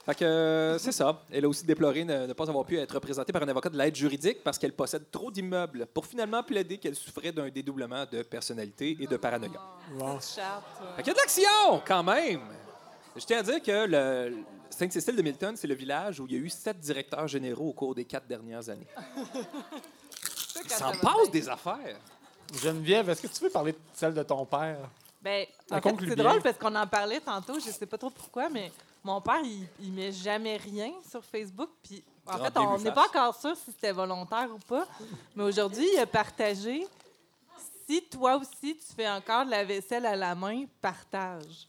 Fait 0.06 0.14
que 0.14 0.24
euh, 0.24 0.78
c'est 0.78 0.92
ça. 0.92 1.20
Elle 1.32 1.44
a 1.44 1.48
aussi 1.48 1.66
déploré 1.66 2.04
ne, 2.04 2.26
ne 2.28 2.32
pas 2.32 2.48
avoir 2.48 2.64
pu 2.64 2.78
être 2.78 2.94
représentée 2.94 3.32
par 3.32 3.42
un 3.42 3.48
avocat 3.48 3.68
de 3.68 3.76
l'aide 3.76 3.96
juridique 3.96 4.44
parce 4.44 4.56
qu'elle 4.56 4.72
possède 4.72 5.10
trop 5.10 5.32
d'immeubles, 5.32 5.86
pour 5.86 6.06
finalement 6.06 6.44
plaider 6.44 6.78
qu'elle 6.78 6.94
souffrait 6.94 7.32
d'un 7.32 7.48
dédoublement 7.48 8.04
de 8.10 8.22
personnalité 8.22 8.96
et 9.00 9.06
de 9.08 9.16
paranoïa. 9.16 9.60
Chatte. 10.20 10.62
Fait 10.96 11.02
qu'il 11.02 11.08
y 11.08 11.10
a 11.10 11.14
de 11.14 11.18
l'action, 11.18 11.82
quand 11.84 12.04
même! 12.04 12.40
Je 13.16 13.24
tiens 13.24 13.40
à 13.40 13.42
dire 13.42 13.60
que 13.60 13.86
le 13.88 14.44
Sainte-Cécile 14.70 15.16
de 15.16 15.22
Milton, 15.22 15.56
c'est 15.56 15.66
le 15.66 15.74
village 15.74 16.20
où 16.20 16.26
il 16.26 16.34
y 16.34 16.36
a 16.36 16.38
eu 16.38 16.50
sept 16.50 16.78
directeurs 16.78 17.26
généraux 17.26 17.70
au 17.70 17.72
cours 17.72 17.94
des 17.94 18.04
quatre 18.04 18.28
dernières 18.28 18.68
années. 18.68 18.86
Il 20.62 20.70
s'en 20.70 20.92
passe 20.92 21.30
des 21.32 21.48
affaires. 21.48 21.98
Geneviève, 22.62 23.10
est-ce 23.10 23.22
que 23.22 23.26
tu 23.26 23.42
veux 23.42 23.50
parler 23.50 23.72
de 23.72 23.78
celle 23.92 24.14
de 24.14 24.22
ton 24.22 24.44
père? 24.46 24.88
Ben, 25.20 25.46
en 25.72 25.80
fait, 25.80 25.96
c'est 25.98 26.14
drôle 26.14 26.40
parce 26.42 26.58
qu'on 26.58 26.74
en 26.76 26.86
parlait 26.86 27.18
tantôt, 27.18 27.58
je 27.58 27.70
sais 27.70 27.86
pas 27.86 27.98
trop 27.98 28.10
pourquoi, 28.10 28.48
mais 28.48 28.70
mon 29.06 29.20
père, 29.20 29.40
il, 29.44 29.66
il 29.80 29.92
met 29.92 30.10
jamais 30.12 30.56
rien 30.56 30.92
sur 31.08 31.24
Facebook. 31.24 31.70
Puis, 31.82 32.02
en 32.26 32.32
Ah, 32.32 32.38
fait, 32.50 32.58
on 32.58 32.78
n'est 32.78 32.92
pas 32.92 33.06
encore 33.06 33.36
sûr 33.40 33.56
si 33.56 33.70
c'était 33.70 33.92
volontaire 33.92 34.48
ou 34.52 34.58
pas. 34.58 34.86
Mais 35.36 35.44
aujourd'hui, 35.44 35.86
il 35.94 35.98
a 36.00 36.06
partagé 36.06 36.86
si 37.88 38.02
toi 38.02 38.36
aussi 38.36 38.76
tu 38.76 38.94
fais 38.96 39.08
encore 39.08 39.44
de 39.46 39.50
la 39.52 39.64
vaisselle 39.64 40.04
à 40.06 40.16
la 40.16 40.34
main, 40.34 40.64
partage. 40.82 41.68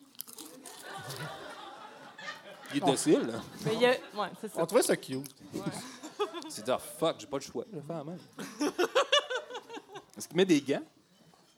Il 2.71 2.77
est 2.77 2.85
docile. 2.85 3.21
là. 3.27 3.39
Mais 3.63 3.73
il 3.75 3.81
y 3.81 3.85
a... 3.85 3.91
Ouais, 3.91 4.29
c'est 4.41 4.51
ça. 4.51 4.59
On 4.61 4.65
trouvait 4.65 4.81
ça 4.83 4.97
cute. 4.97 5.23
C'est 6.49 6.67
ah 6.69 6.79
fuck, 6.79 7.17
j'ai 7.19 7.27
pas 7.27 7.37
le 7.37 7.43
choix. 7.43 7.63
Je 7.71 7.77
vais 7.77 7.83
faire 7.85 7.97
la 7.97 8.03
même. 8.03 8.19
Est-ce 10.17 10.27
qu'il 10.27 10.35
met 10.37 10.45
des 10.45 10.59
gants? 10.61 10.81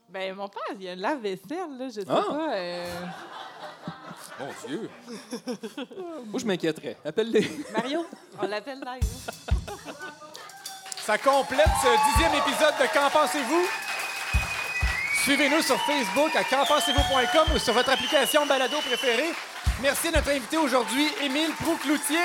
Ben, 0.10 0.36
mon 0.36 0.50
père, 0.50 0.62
il 0.80 0.88
a 0.90 0.96
de 0.96 1.02
la 1.02 1.16
vaisselle, 1.16 1.78
là, 1.78 1.88
je 1.88 2.02
sais 2.02 2.06
Ah! 2.10 2.24
pas. 2.28 2.54
euh, 2.54 3.06
Mon 4.40 4.68
Dieu. 4.68 4.90
Moi, 6.26 6.40
je 6.40 6.46
m'inquiéterais. 6.46 6.98
Appelle-les. 7.04 7.50
Mario, 7.74 8.06
on 8.42 8.48
l'appelle 8.48 8.80
live. 8.80 9.04
Ça 11.06 11.18
complète 11.18 11.68
ce 11.82 12.12
dixième 12.12 12.36
épisode 12.36 12.74
de 12.80 12.86
Qu'en 12.94 13.10
pensez-vous? 13.10 13.66
Suivez-nous 15.24 15.62
sur 15.62 15.80
Facebook 15.82 16.36
à 16.36 16.44
qu'enpensez-vous.com 16.44 17.56
ou 17.56 17.60
sur 17.60 17.74
votre 17.74 17.90
application 17.90 18.46
balado 18.46 18.78
préférée. 18.88 19.34
Merci 19.82 20.08
à 20.08 20.12
notre 20.12 20.30
invité 20.30 20.58
aujourd'hui, 20.58 21.08
Émile 21.22 21.52
Proucloutier. 21.62 22.18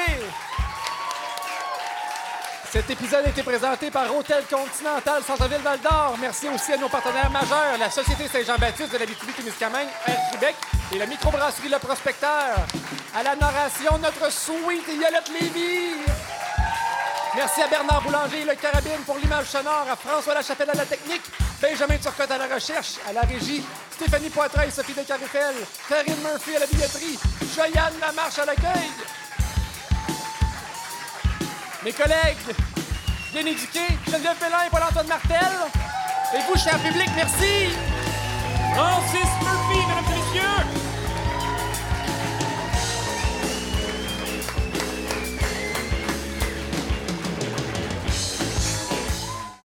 Cet 2.74 2.90
épisode 2.90 3.24
a 3.24 3.28
été 3.28 3.44
présenté 3.44 3.88
par 3.88 4.12
Hôtel 4.12 4.42
Continental 4.50 5.22
Centre-Ville 5.22 5.62
Val-d'Or. 5.62 6.16
Merci 6.20 6.48
aussi 6.48 6.72
à 6.72 6.76
nos 6.76 6.88
partenaires 6.88 7.30
majeurs, 7.30 7.78
la 7.78 7.88
Société 7.88 8.26
Saint-Jean-Baptiste 8.26 8.92
de 8.92 8.98
la 8.98 9.06
témiscamingue 9.06 9.86
Air 10.08 10.18
Québec 10.32 10.56
et 10.92 10.98
la 10.98 11.06
microbrasserie 11.06 11.68
Le 11.68 11.78
Prospecteur. 11.78 12.56
À 13.14 13.22
la 13.22 13.36
narration, 13.36 13.96
notre 13.98 14.28
sweet 14.28 14.88
Yolette 14.88 15.30
Lévy. 15.40 16.02
Merci 17.36 17.62
à 17.62 17.68
Bernard 17.68 18.02
Boulanger 18.02 18.40
et 18.40 18.44
le 18.44 18.56
Carabine 18.56 19.04
pour 19.06 19.18
l'image 19.18 19.46
sonore, 19.46 19.86
à 19.88 19.94
François 19.94 20.34
Lachapelle 20.34 20.70
à 20.70 20.74
la 20.74 20.84
technique, 20.84 21.22
Benjamin 21.62 21.98
Turcotte 21.98 22.32
à 22.32 22.38
la 22.38 22.52
recherche, 22.52 22.94
à 23.08 23.12
la 23.12 23.20
régie, 23.20 23.64
Stéphanie 23.92 24.30
Poitras 24.30 24.66
et 24.66 24.72
Sophie 24.72 24.94
Descarifel, 24.94 25.54
Karine 25.88 26.20
Murphy 26.24 26.56
à 26.56 26.58
la 26.58 26.66
billetterie, 26.66 27.20
Joyanne 27.54 27.94
Lamarche 28.00 28.40
à 28.40 28.44
l'accueil. 28.46 28.90
Mes 31.84 31.92
collègues, 31.92 32.56
bien 33.30 33.42
éduqués, 33.42 33.98
Geneviève 34.06 34.36
Pellin 34.36 34.64
et 34.66 34.70
Paul-Antoine 34.70 35.06
Martel. 35.06 35.52
Et 36.34 36.38
vous, 36.48 36.58
cher 36.58 36.78
public, 36.78 37.10
merci. 37.14 37.76